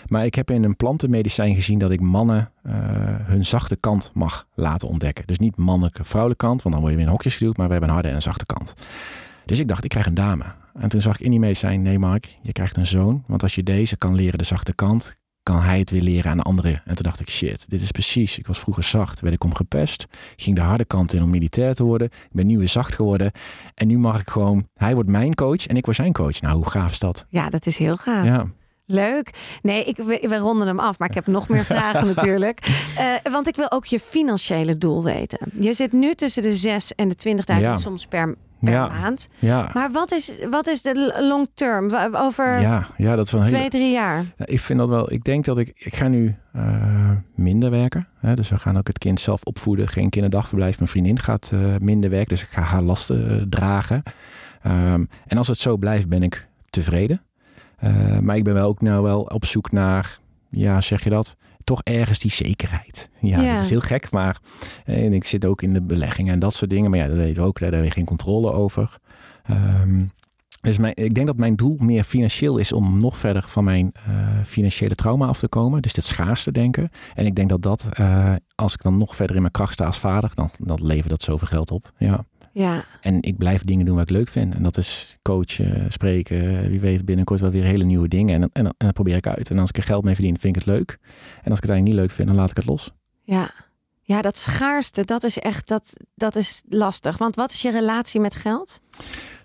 maar 0.07 0.25
ik 0.25 0.35
heb 0.35 0.51
in 0.51 0.63
een 0.63 0.75
plantenmedicijn 0.75 1.55
gezien 1.55 1.79
dat 1.79 1.91
ik 1.91 2.01
mannen 2.01 2.51
eh, 2.63 2.73
hun 3.23 3.45
zachte 3.45 3.75
kant 3.75 4.11
mag 4.13 4.45
laten 4.53 4.87
ontdekken. 4.87 5.27
Dus 5.27 5.39
niet 5.39 5.57
mannelijke, 5.57 6.03
vrouwelijke 6.03 6.45
kant. 6.45 6.61
Want 6.61 6.73
dan 6.75 6.83
word 6.83 6.93
je 6.93 6.99
weer 6.99 7.07
in 7.07 7.13
hokjes 7.13 7.35
geduwd. 7.35 7.57
Maar 7.57 7.65
we 7.65 7.71
hebben 7.71 7.89
een 7.89 7.95
harde 7.95 8.09
en 8.09 8.15
een 8.15 8.21
zachte 8.21 8.45
kant. 8.45 8.73
Dus 9.45 9.59
ik 9.59 9.67
dacht, 9.67 9.83
ik 9.83 9.89
krijg 9.89 10.05
een 10.05 10.13
dame. 10.13 10.43
En 10.73 10.89
toen 10.89 11.01
zag 11.01 11.15
ik 11.15 11.21
in 11.25 11.31
die 11.31 11.39
medicijn, 11.39 11.81
nee 11.81 11.99
Mark, 11.99 12.37
je 12.41 12.51
krijgt 12.51 12.77
een 12.77 12.85
zoon. 12.85 13.23
Want 13.27 13.43
als 13.43 13.55
je 13.55 13.63
deze 13.63 13.97
kan 13.97 14.15
leren 14.15 14.37
de 14.37 14.43
zachte 14.43 14.73
kant, 14.73 15.13
kan 15.43 15.61
hij 15.61 15.79
het 15.79 15.89
weer 15.89 16.01
leren 16.01 16.31
aan 16.31 16.41
anderen. 16.41 16.81
En 16.85 16.95
toen 16.95 17.03
dacht 17.05 17.19
ik, 17.19 17.29
shit, 17.29 17.65
dit 17.67 17.81
is 17.81 17.91
precies. 17.91 18.37
Ik 18.37 18.47
was 18.47 18.59
vroeger 18.59 18.83
zacht, 18.83 19.19
werd 19.19 19.33
ik 19.33 19.43
om 19.43 19.55
gepest. 19.55 20.05
ging 20.35 20.55
de 20.55 20.61
harde 20.61 20.85
kant 20.85 21.13
in 21.13 21.23
om 21.23 21.29
militair 21.29 21.75
te 21.75 21.83
worden. 21.83 22.07
Ik 22.07 22.29
ben 22.31 22.47
nu 22.47 22.57
weer 22.57 22.69
zacht 22.69 22.95
geworden. 22.95 23.31
En 23.75 23.87
nu 23.87 23.97
mag 23.97 24.21
ik 24.21 24.29
gewoon, 24.29 24.67
hij 24.73 24.93
wordt 24.93 25.09
mijn 25.09 25.35
coach 25.35 25.67
en 25.67 25.77
ik 25.77 25.85
word 25.85 25.97
zijn 25.97 26.13
coach. 26.13 26.41
Nou, 26.41 26.55
hoe 26.55 26.69
gaaf 26.69 26.91
is 26.91 26.99
dat? 26.99 27.25
Ja, 27.29 27.49
dat 27.49 27.65
is 27.65 27.77
heel 27.77 27.95
gaaf. 27.97 28.25
Ja. 28.25 28.45
Leuk. 28.85 29.29
Nee, 29.61 29.83
ik, 29.83 29.97
we, 29.97 30.25
we 30.27 30.37
ronden 30.37 30.67
hem 30.67 30.79
af, 30.79 30.99
maar 30.99 31.09
ik 31.09 31.15
heb 31.15 31.27
nog 31.27 31.49
meer 31.49 31.63
vragen 31.75 32.07
natuurlijk. 32.15 32.67
Uh, 32.99 33.31
want 33.31 33.47
ik 33.47 33.55
wil 33.55 33.71
ook 33.71 33.85
je 33.85 33.99
financiële 33.99 34.77
doel 34.77 35.03
weten. 35.03 35.39
Je 35.59 35.73
zit 35.73 35.91
nu 35.91 36.15
tussen 36.15 36.43
de 36.43 36.55
6 36.55 36.95
en 36.95 37.07
de 37.07 37.37
20.000 37.37 37.57
Ja. 37.59 37.75
soms 37.75 38.05
per, 38.05 38.35
per 38.61 38.73
Ja. 38.73 38.87
maand. 38.87 39.29
Ja. 39.39 39.69
Maar 39.73 39.91
wat 39.91 40.11
is, 40.11 40.33
wat 40.49 40.67
is 40.67 40.81
de 40.81 41.15
long 41.29 41.49
term? 41.53 41.89
Over 42.15 42.59
Ja, 42.59 42.87
ja, 42.97 43.15
dat 43.15 43.31
een 43.31 43.41
hele... 43.43 43.55
twee, 43.57 43.69
drie 43.69 43.91
jaar? 43.91 44.23
Ja, 44.37 44.45
ik 44.45 44.59
vind 44.59 44.79
dat 44.79 44.89
wel. 44.89 45.11
Ik 45.11 45.23
denk 45.23 45.45
dat 45.45 45.57
ik. 45.57 45.71
Ik 45.75 45.95
ga 45.95 46.07
nu 46.07 46.35
eh, 46.53 47.11
minder 47.35 47.69
werken. 47.71 48.07
Hè? 48.19 48.33
Dus 48.35 48.49
we 48.49 48.57
gaan 48.57 48.77
ook 48.77 48.87
het 48.87 48.97
kind 48.97 49.19
zelf 49.19 49.43
opvoeden. 49.43 49.87
Geen 49.87 50.09
kinderdagverblijf. 50.09 50.77
Mijn 50.77 50.89
vriendin 50.89 51.19
gaat 51.19 51.51
eh, 51.53 51.59
minder 51.79 52.09
werken. 52.09 52.29
Dus 52.29 52.41
ik 52.41 52.49
ga 52.49 52.61
haar 52.61 52.81
lasten 52.81 53.29
eh, 53.29 53.45
dragen. 53.49 54.03
Ehm, 54.61 55.05
en 55.27 55.37
als 55.37 55.47
het 55.47 55.59
zo 55.59 55.77
blijft, 55.77 56.09
ben 56.09 56.23
ik 56.23 56.47
tevreden. 56.69 57.21
Maar 58.21 58.35
ik 58.35 58.43
ben 58.43 58.53
wel 58.53 58.67
ook 58.67 58.81
nou 58.81 59.03
wel 59.03 59.21
op 59.21 59.45
zoek 59.45 59.71
naar. 59.71 60.19
Ja, 60.49 60.81
zeg 60.81 61.03
je 61.03 61.09
dat? 61.09 61.35
Toch 61.63 61.81
ergens 61.83 62.19
die 62.19 62.31
zekerheid. 62.31 63.09
Ja, 63.19 63.41
Ja. 63.41 63.53
dat 63.55 63.63
is 63.63 63.69
heel 63.69 63.79
gek. 63.79 64.11
Maar 64.11 64.37
en 64.89 65.13
ik 65.13 65.23
zit 65.23 65.45
ook 65.45 65.61
in 65.61 65.73
de 65.73 65.81
beleggingen 65.81 66.33
en 66.33 66.39
dat 66.39 66.53
soort 66.53 66.69
dingen. 66.69 66.89
Maar 66.89 66.99
ja, 66.99 67.07
dat 67.07 67.17
weten 67.17 67.41
we 67.41 67.47
ook. 67.47 67.59
Daar 67.59 67.71
hebben 67.71 67.87
we 67.87 67.93
geen 67.93 68.05
controle 68.05 68.51
over. 68.51 68.97
Ehm, 69.43 70.03
dus 70.61 70.77
mijn, 70.77 70.95
ik 70.95 71.13
denk 71.13 71.27
dat 71.27 71.37
mijn 71.37 71.55
doel 71.55 71.77
meer 71.79 72.03
financieel 72.03 72.57
is 72.57 72.71
om 72.71 72.97
nog 72.97 73.17
verder 73.17 73.43
van 73.47 73.63
mijn 73.63 73.91
eh, 73.93 74.43
financiële 74.45 74.95
trauma 74.95 75.27
af 75.27 75.39
te 75.39 75.47
komen. 75.47 75.81
Dus 75.81 75.93
dit 75.93 76.03
schaarste 76.03 76.51
denken. 76.51 76.89
En 77.13 77.25
ik 77.25 77.35
denk 77.35 77.49
dat 77.49 77.61
dat, 77.61 77.89
eh, 77.91 78.33
als 78.55 78.73
ik 78.73 78.81
dan 78.81 78.97
nog 78.97 79.15
verder 79.15 79.35
in 79.35 79.41
mijn 79.41 79.53
kracht 79.53 79.73
sta 79.73 79.85
als 79.85 79.99
vader, 79.99 80.31
dan, 80.35 80.49
dan 80.57 80.85
levert 80.85 81.09
dat 81.09 81.23
zoveel 81.23 81.47
geld 81.47 81.71
op. 81.71 81.91
Ja. 81.97 82.25
Ja, 82.51 82.85
En 83.01 83.21
ik 83.21 83.37
blijf 83.37 83.63
dingen 83.63 83.85
doen 83.85 83.95
wat 83.95 84.03
ik 84.03 84.15
leuk 84.15 84.29
vind. 84.29 84.55
En 84.55 84.63
dat 84.63 84.77
is 84.77 85.17
coachen, 85.21 85.91
spreken. 85.91 86.69
Wie 86.69 86.79
weet 86.79 87.05
binnenkort 87.05 87.39
wel 87.39 87.51
weer 87.51 87.63
hele 87.63 87.83
nieuwe 87.83 88.07
dingen. 88.07 88.41
En, 88.41 88.49
en 88.53 88.75
dat 88.77 88.93
probeer 88.93 89.15
ik 89.15 89.27
uit. 89.27 89.49
En 89.49 89.59
als 89.59 89.69
ik 89.69 89.77
er 89.77 89.83
geld 89.83 90.03
mee 90.03 90.15
verdien, 90.15 90.39
vind 90.39 90.55
ik 90.55 90.65
het 90.65 90.73
leuk. 90.75 90.97
En 91.43 91.49
als 91.49 91.57
ik 91.57 91.63
het 91.63 91.69
eigenlijk 91.69 91.83
niet 91.83 91.95
leuk 91.95 92.11
vind, 92.11 92.27
dan 92.27 92.37
laat 92.37 92.49
ik 92.49 92.57
het 92.57 92.65
los. 92.65 92.91
ja. 93.23 93.51
Ja, 94.09 94.21
dat 94.21 94.37
schaarste, 94.37 95.05
dat 95.05 95.23
is 95.23 95.39
echt 95.39 95.67
dat, 95.67 95.97
dat 96.15 96.35
is 96.35 96.63
lastig. 96.69 97.17
Want 97.17 97.35
wat 97.35 97.51
is 97.51 97.61
je 97.61 97.71
relatie 97.71 98.19
met 98.19 98.35
geld? 98.35 98.81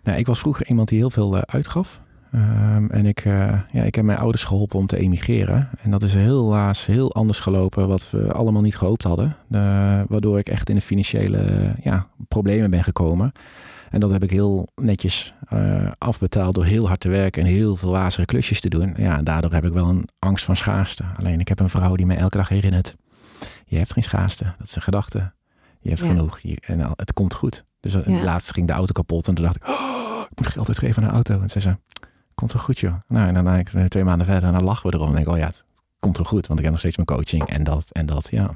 Nou, 0.03 0.19
ik 0.19 0.27
was 0.27 0.39
vroeger 0.39 0.67
iemand 0.67 0.89
die 0.89 0.99
heel 0.99 1.11
veel 1.11 1.37
eh, 1.37 1.43
uitgaf. 1.47 2.01
Ehm, 2.33 2.87
en 2.91 3.07
ik, 3.07 3.25
eh, 3.25 3.61
ja, 3.71 3.83
ik 3.83 3.95
heb 3.95 4.05
mijn 4.05 4.19
ouders 4.19 4.45
geholpen 4.45 4.79
om 4.79 4.87
te 4.87 4.97
emigreren. 4.97 5.71
En 5.83 5.91
dat 5.91 6.03
is 6.03 6.15
helaas 6.15 6.87
heel 6.87 7.15
anders 7.15 7.41
gelopen 7.41 7.89
wat 7.89 8.11
we 8.11 8.33
allemaal 8.33 8.63
niet 8.63 8.77
gehoopt 8.77 9.03
hadden. 9.03 9.37
Waardoor 10.09 10.39
ik 10.39 10.49
echt 10.49 10.69
in 10.69 10.75
de 10.75 10.81
financiële 10.81 11.75
ja, 11.83 12.07
problemen 12.29 12.71
ben 12.71 12.85
gekomen. 12.85 13.33
En 13.91 14.01
dat 14.01 14.11
heb 14.11 14.23
ik 14.23 14.31
heel 14.31 14.69
netjes 14.75 15.35
eh, 15.49 15.91
afbetaald 15.99 16.55
door 16.55 16.65
heel 16.65 16.87
hard 16.87 17.01
te 17.01 17.09
werken 17.09 17.43
en 17.43 17.49
heel 17.49 17.77
veel 17.77 17.91
wazige 17.91 18.25
klusjes 18.25 18.61
te 18.61 18.69
doen. 18.69 18.95
Ja, 18.97 19.17
en 19.17 19.25
daardoor 19.25 19.53
heb 19.53 19.65
ik 19.65 19.73
wel 19.73 19.89
een 19.89 20.09
angst 20.19 20.45
van 20.45 20.57
schaarste. 20.57 21.05
Alleen 21.17 21.41
ik 21.41 21.49
heb 21.49 21.61
een 21.61 21.69
vrouw 21.69 21.95
die 21.95 22.07
mij 22.07 22.17
elke 22.17 22.37
dag 22.37 22.49
herinnert. 22.49 22.97
Je 23.75 23.81
hebt 23.81 23.93
geen 23.93 24.03
schaarste, 24.03 24.55
dat 24.59 24.69
is 24.69 24.77
een 24.77 24.83
gedachte. 24.83 25.33
Je 25.81 25.89
hebt 25.89 26.01
Ja. 26.01 26.07
genoeg 26.07 26.39
je, 26.39 26.57
en 26.61 26.81
al- 26.81 26.93
het 26.97 27.13
komt 27.13 27.35
goed. 27.35 27.65
Dus 27.81 27.95
eh, 27.95 28.07
Ja. 28.19 28.23
laatst 28.25 28.53
ging 28.53 28.67
de 28.67 28.73
auto 28.73 28.93
kapot 28.93 29.29
en 29.29 29.35
toen 29.35 29.45
dacht 29.45 29.57
ik, 29.57 29.69
oh, 29.69 30.21
ik 30.31 30.37
moet 30.39 30.47
geld 30.47 30.69
uitgeven 30.69 31.03
aan 31.03 31.09
de 31.09 31.15
auto. 31.15 31.41
En 31.41 31.51
zei 31.51 31.65
ze, 31.65 31.77
komt 32.35 32.53
wel 32.53 32.63
goed 32.63 32.79
joh. 32.79 32.95
Nou, 33.09 33.29
en 33.29 33.35
dan 33.35 33.49
eigenlijk 33.49 33.91
twee 33.91 34.05
maanden 34.05 34.27
verder 34.27 34.45
en 34.49 34.53
dan 34.55 34.65
lachen 34.65 34.91
we 34.91 34.97
erom. 34.97 35.09
En 35.09 35.15
denk 35.15 35.27
ik, 35.27 35.33
oh 35.33 35.39
ja, 35.39 35.47
het 35.47 35.65
komt 36.01 36.17
wel 36.17 36.27
goed, 36.27 36.47
want 36.47 36.59
ik 36.59 36.65
heb 36.65 36.71
nog 36.71 36.79
steeds 36.81 36.97
mijn 36.97 37.09
coaching 37.09 37.49
en 37.49 37.65
dat 37.65 37.91
en 37.93 38.07
dat, 38.07 38.29
ja. 38.31 38.51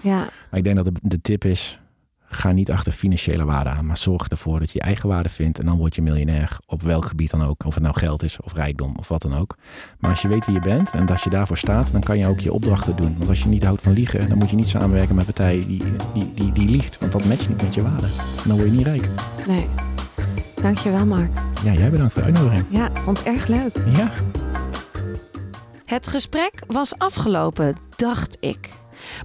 Ja, 0.00 0.16
Maar 0.50 0.58
ik 0.58 0.64
denk 0.64 0.76
dat 0.76 0.84
de, 0.84 0.92
de 1.02 1.20
tip 1.20 1.44
is, 1.44 1.80
ga 2.28 2.52
niet 2.52 2.70
achter 2.70 2.92
financiële 2.92 3.44
waarde 3.44 3.70
aan, 3.70 3.86
maar 3.86 3.96
zorg 3.96 4.28
ervoor 4.28 4.58
dat 4.58 4.70
je 4.70 4.78
je 4.78 4.84
eigen 4.84 5.08
waarde 5.08 5.28
vindt 5.28 5.58
en 5.58 5.66
dan 5.66 5.76
word 5.76 5.94
je 5.94 6.02
miljonair 6.02 6.56
op 6.66 6.82
welk 6.82 7.06
gebied 7.06 7.30
dan 7.30 7.42
ook. 7.42 7.64
Of 7.64 7.74
het 7.74 7.82
nou 7.82 7.98
geld 7.98 8.22
is 8.22 8.40
of 8.40 8.52
rijkdom 8.54 8.96
of 8.98 9.08
wat 9.08 9.22
dan 9.22 9.34
ook. 9.34 9.56
Maar 9.98 10.10
als 10.10 10.22
je 10.22 10.28
weet 10.28 10.46
wie 10.46 10.54
je 10.54 10.60
bent 10.60 10.90
en 10.90 11.06
dat 11.06 11.22
je 11.22 11.30
daarvoor 11.30 11.56
staat, 11.56 11.92
dan 11.92 12.00
kan 12.00 12.18
je 12.18 12.26
ook 12.26 12.40
je 12.40 12.52
opdrachten 12.52 12.96
doen. 12.96 13.14
Want 13.16 13.28
als 13.28 13.42
je 13.42 13.48
niet 13.48 13.64
houdt 13.64 13.82
van 13.82 13.92
liegen, 13.92 14.28
dan 14.28 14.38
moet 14.38 14.50
je 14.50 14.56
niet 14.56 14.68
samenwerken 14.68 15.14
met 15.14 15.26
een 15.26 15.32
partij 15.34 15.58
die, 15.58 15.82
die, 16.14 16.32
die, 16.34 16.52
die 16.52 16.68
liegt. 16.68 16.98
Want 16.98 17.12
dat 17.12 17.24
matcht 17.24 17.48
niet 17.48 17.62
met 17.62 17.74
je 17.74 17.82
waarde. 17.82 18.06
Dan 18.46 18.56
word 18.56 18.68
je 18.70 18.76
niet 18.76 18.86
rijk. 18.86 19.08
nee. 19.46 19.66
Dankjewel, 20.62 21.06
Mark. 21.06 21.30
Ja, 21.64 21.72
jij 21.72 21.90
bedankt 21.90 22.12
voor 22.12 22.22
de 22.22 22.28
uitnodiging. 22.28 22.64
Ja, 22.70 22.90
vond 22.94 23.18
het 23.18 23.26
erg 23.26 23.46
leuk. 23.46 23.76
Ja. 23.96 24.10
Het 25.84 26.06
gesprek 26.06 26.52
was 26.66 26.98
afgelopen, 26.98 27.76
dacht 27.96 28.36
ik. 28.40 28.70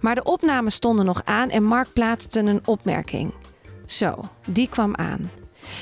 Maar 0.02 0.16
de 0.16 0.24
opnames 0.24 0.76
stonden 0.76 1.06
nog 1.06 1.22
aan 1.26 1.50
en 1.50 1.64
Mark 1.64 1.94
plaatste 1.94 2.40
een 2.40 2.62
opmerking. 2.68 3.34
Zo, 3.86 4.20
die 4.46 4.70
kwam 4.70 4.96
aan. 4.96 5.32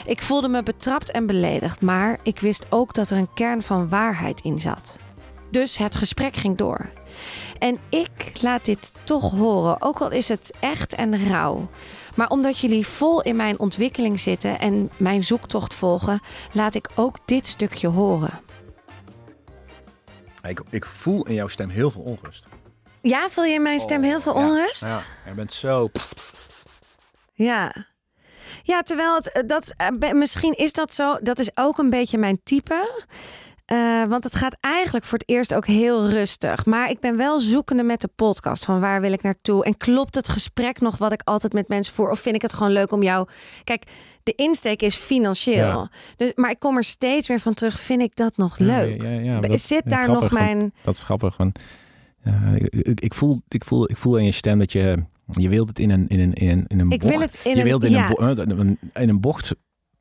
Ik 0.05 0.21
voelde 0.21 0.47
me 0.47 0.63
betrapt 0.63 1.11
en 1.11 1.25
beledigd, 1.25 1.81
maar 1.81 2.19
ik 2.23 2.39
wist 2.39 2.65
ook 2.69 2.93
dat 2.93 3.09
er 3.09 3.17
een 3.17 3.33
kern 3.33 3.61
van 3.61 3.89
waarheid 3.89 4.41
in 4.41 4.59
zat. 4.59 4.99
Dus 5.51 5.77
het 5.77 5.95
gesprek 5.95 6.35
ging 6.35 6.57
door. 6.57 6.89
En 7.59 7.77
ik 7.89 8.41
laat 8.41 8.65
dit 8.65 8.93
toch 9.03 9.31
horen, 9.31 9.81
ook 9.81 10.01
al 10.01 10.11
is 10.11 10.27
het 10.27 10.51
echt 10.59 10.93
en 10.93 11.27
rauw. 11.27 11.69
Maar 12.15 12.29
omdat 12.29 12.59
jullie 12.59 12.87
vol 12.87 13.21
in 13.21 13.35
mijn 13.35 13.59
ontwikkeling 13.59 14.19
zitten 14.19 14.59
en 14.59 14.89
mijn 14.97 15.23
zoektocht 15.23 15.73
volgen, 15.73 16.21
laat 16.51 16.75
ik 16.75 16.89
ook 16.95 17.17
dit 17.25 17.47
stukje 17.47 17.87
horen. 17.87 18.39
Ik, 20.47 20.61
ik 20.69 20.85
voel 20.85 21.25
in 21.25 21.33
jouw 21.33 21.47
stem 21.47 21.69
heel 21.69 21.91
veel 21.91 22.01
onrust. 22.01 22.45
Ja, 23.01 23.27
voel 23.29 23.43
je 23.43 23.53
in 23.53 23.61
mijn 23.61 23.79
stem 23.79 24.03
heel 24.03 24.21
veel 24.21 24.33
Oh, 24.33 24.39
Ja, 24.41 24.47
onrust? 24.47 24.81
Ja, 24.81 25.01
je 25.25 25.31
bent 25.35 25.53
zo... 25.53 25.89
Ja. 27.33 27.73
Ja, 28.63 28.81
terwijl 28.81 29.15
het, 29.15 29.31
eh, 29.31 29.43
dat, 29.47 29.73
eh, 29.77 30.11
misschien 30.11 30.53
is 30.53 30.73
dat 30.73 30.93
zo. 30.93 31.17
Dat 31.21 31.39
is 31.39 31.49
ook 31.57 31.77
een 31.77 31.89
beetje 31.89 32.17
mijn 32.17 32.39
type. 32.43 33.03
Eh, 33.65 34.03
want 34.07 34.23
het 34.23 34.35
gaat 34.35 34.57
eigenlijk 34.59 35.05
voor 35.05 35.17
het 35.17 35.29
eerst 35.29 35.53
ook 35.53 35.65
heel 35.65 36.09
rustig. 36.09 36.65
Maar 36.65 36.89
ik 36.89 36.99
ben 36.99 37.17
wel 37.17 37.39
zoekende 37.39 37.83
met 37.83 38.01
de 38.01 38.09
podcast. 38.15 38.65
Van 38.65 38.79
waar 38.79 39.01
wil 39.01 39.11
ik 39.11 39.21
naartoe? 39.21 39.63
En 39.65 39.77
klopt 39.77 40.15
het 40.15 40.29
gesprek 40.29 40.79
nog 40.79 40.97
wat 40.97 41.11
ik 41.11 41.21
altijd 41.23 41.53
met 41.53 41.67
mensen 41.67 41.93
voer? 41.93 42.09
Of 42.09 42.19
vind 42.19 42.35
ik 42.35 42.41
het 42.41 42.53
gewoon 42.53 42.71
leuk 42.71 42.91
om 42.91 43.03
jou... 43.03 43.27
Kijk, 43.63 43.83
de 44.23 44.33
insteek 44.35 44.81
is 44.81 44.95
financieel. 44.95 45.67
Ja. 45.67 45.89
Dus, 46.17 46.31
maar 46.35 46.49
ik 46.49 46.59
kom 46.59 46.77
er 46.77 46.83
steeds 46.83 47.27
weer 47.27 47.39
van 47.39 47.53
terug. 47.53 47.79
Vind 47.79 48.01
ik 48.01 48.15
dat 48.15 48.37
nog 48.37 48.57
leuk? 48.57 49.01
Ja, 49.01 49.09
ja, 49.09 49.39
dat- 49.39 49.59
Zit 49.61 49.89
daar 49.89 50.03
grappig, 50.03 50.31
nog 50.31 50.39
mijn... 50.39 50.73
Dat 50.83 50.95
is 50.95 51.03
grappig. 51.03 51.37
Want, 51.37 51.59
ja, 52.23 52.41
ik, 52.55 52.75
ik, 52.75 52.99
ik 53.01 53.13
voel, 53.13 53.41
ik, 53.47 53.63
voel, 53.65 53.89
ik 53.89 53.97
voel 53.97 54.17
in 54.17 54.25
je 54.25 54.31
stem 54.31 54.59
dat 54.59 54.71
je... 54.71 55.03
Je 55.31 55.49
wilt 55.49 55.67
het 55.67 55.79
in 55.79 55.89
een, 55.89 56.07
in 56.07 56.19
een, 56.19 56.33
in 56.33 56.49
een, 56.49 56.65
in 56.67 56.79
een 56.79 56.91
Ik 56.91 56.99
bocht. 56.99 57.11
wil 57.11 57.21
het 57.21 57.39
in 57.43 57.55
je 57.57 57.63
wilt 57.63 57.89
ja, 57.89 58.09
eh, 58.09 58.31
een- 58.35 58.79
in 58.93 59.09
een 59.09 59.19
bocht... 59.19 59.55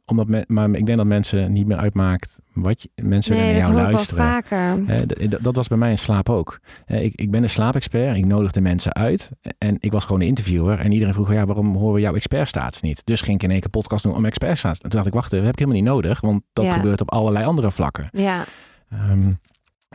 Omdat 0.05 0.29
men, 0.29 0.45
maar 0.47 0.71
ik 0.71 0.87
denk 0.87 0.99
dat 0.99 1.07
mensen 1.07 1.53
niet 1.53 1.67
meer 1.67 1.77
uitmaakt 1.77 2.39
wat 2.53 2.83
je, 2.83 2.91
mensen 3.03 3.37
nee, 3.37 3.43
naar 3.53 3.61
jou 3.61 3.71
ik 3.71 3.77
wel 3.83 3.93
luisteren. 3.93 4.25
vaker. 4.25 5.43
Dat 5.43 5.57
was 5.57 5.69
bij 5.69 5.79
mij 5.79 5.91
in 5.91 5.99
slaap 5.99 6.29
ook. 6.29 6.61
Ik, 6.87 7.15
ik 7.15 7.31
ben 7.31 7.43
een 7.43 7.51
slaapexpert. 7.51 8.17
Ik 8.17 8.27
nodigde 8.27 8.61
mensen 8.61 8.93
uit. 8.95 9.31
En 9.59 9.77
ik 9.81 9.93
was 9.93 10.05
gewoon 10.05 10.21
een 10.21 10.27
interviewer. 10.27 10.79
En 10.79 10.93
iedereen 10.93 11.15
vroeg, 11.15 11.33
ja, 11.33 11.45
waarom 11.47 11.77
horen 11.77 11.95
we 11.95 12.01
jouw 12.01 12.15
expertstaats 12.15 12.81
niet? 12.81 13.03
Dus 13.07 13.21
ging 13.21 13.37
ik 13.37 13.43
in 13.43 13.51
één 13.51 13.61
keer 13.61 13.71
podcast 13.71 14.03
doen 14.05 14.15
om 14.15 14.25
expertstaats. 14.25 14.81
En 14.81 14.89
toen 14.89 14.99
dacht 14.99 15.07
ik, 15.07 15.13
wacht, 15.21 15.31
dat 15.31 15.41
heb 15.43 15.53
ik 15.53 15.59
helemaal 15.59 15.81
niet 15.83 15.91
nodig. 15.91 16.21
Want 16.21 16.43
dat 16.53 16.65
Ja. 16.65 16.73
gebeurt 16.73 17.01
op 17.01 17.11
allerlei 17.11 17.45
andere 17.45 17.71
vlakken. 17.71 18.09
Ja, 18.13 18.45
Ehm, 18.91 19.33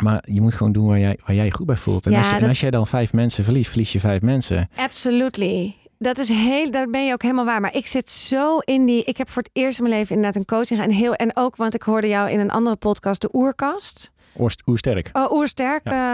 maar 0.02 0.24
je 0.32 0.42
moet 0.42 0.54
gewoon 0.54 0.72
doen 0.72 0.88
waar 0.88 1.00
jij, 1.00 1.18
waar 1.26 1.36
jij 1.36 1.46
je 1.46 1.54
goed 1.54 1.66
bij 1.66 1.78
voelt. 1.78 2.06
En, 2.06 2.12
Ja, 2.12 2.18
als, 2.18 2.28
je, 2.28 2.34
en 2.34 2.40
dat- 2.40 2.50
als 2.50 2.60
jij 2.60 2.72
dan 2.72 2.88
vijf 2.88 3.14
mensen 3.14 3.44
verliest, 3.44 3.70
verlies 3.70 3.92
je 3.92 4.00
vijf 4.00 4.22
mensen. 4.22 4.70
Absolutely. 4.76 5.76
Dat 6.00 6.18
is 6.18 6.30
heel, 6.30 6.72
daar 6.72 6.90
ben 6.90 7.06
je 7.06 7.14
ook 7.14 7.22
helemaal 7.22 7.46
waar. 7.46 7.62
Maar 7.62 7.76
ik 7.76 7.88
zit 7.88 8.12
zo 8.12 8.58
in 8.60 8.86
die. 8.86 9.04
Ik 9.04 9.18
heb 9.18 9.30
voor 9.30 9.42
het 9.42 9.52
eerst 9.54 9.78
in 9.80 9.84
mijn 9.84 9.96
leven 9.96 10.16
inderdaad 10.16 10.36
een 10.40 10.46
coaching 10.46 10.80
gedaan. 10.80 10.94
En, 10.96 11.02
heel, 11.02 11.14
en 11.14 11.32
ook, 11.34 11.56
want 11.56 11.74
ik 11.76 11.82
hoorde 11.82 12.08
jou 12.08 12.30
in 12.30 12.40
een 12.40 12.52
andere 12.52 12.76
podcast, 12.76 13.22
de 13.22 13.30
Oerkast. 13.34 14.12
Oerst- 14.40 14.62
Hoe 14.66 14.78
sterk. 14.78 15.10
Oh, 15.14 15.32
Oersterk. 15.32 15.84
eh 15.84 16.14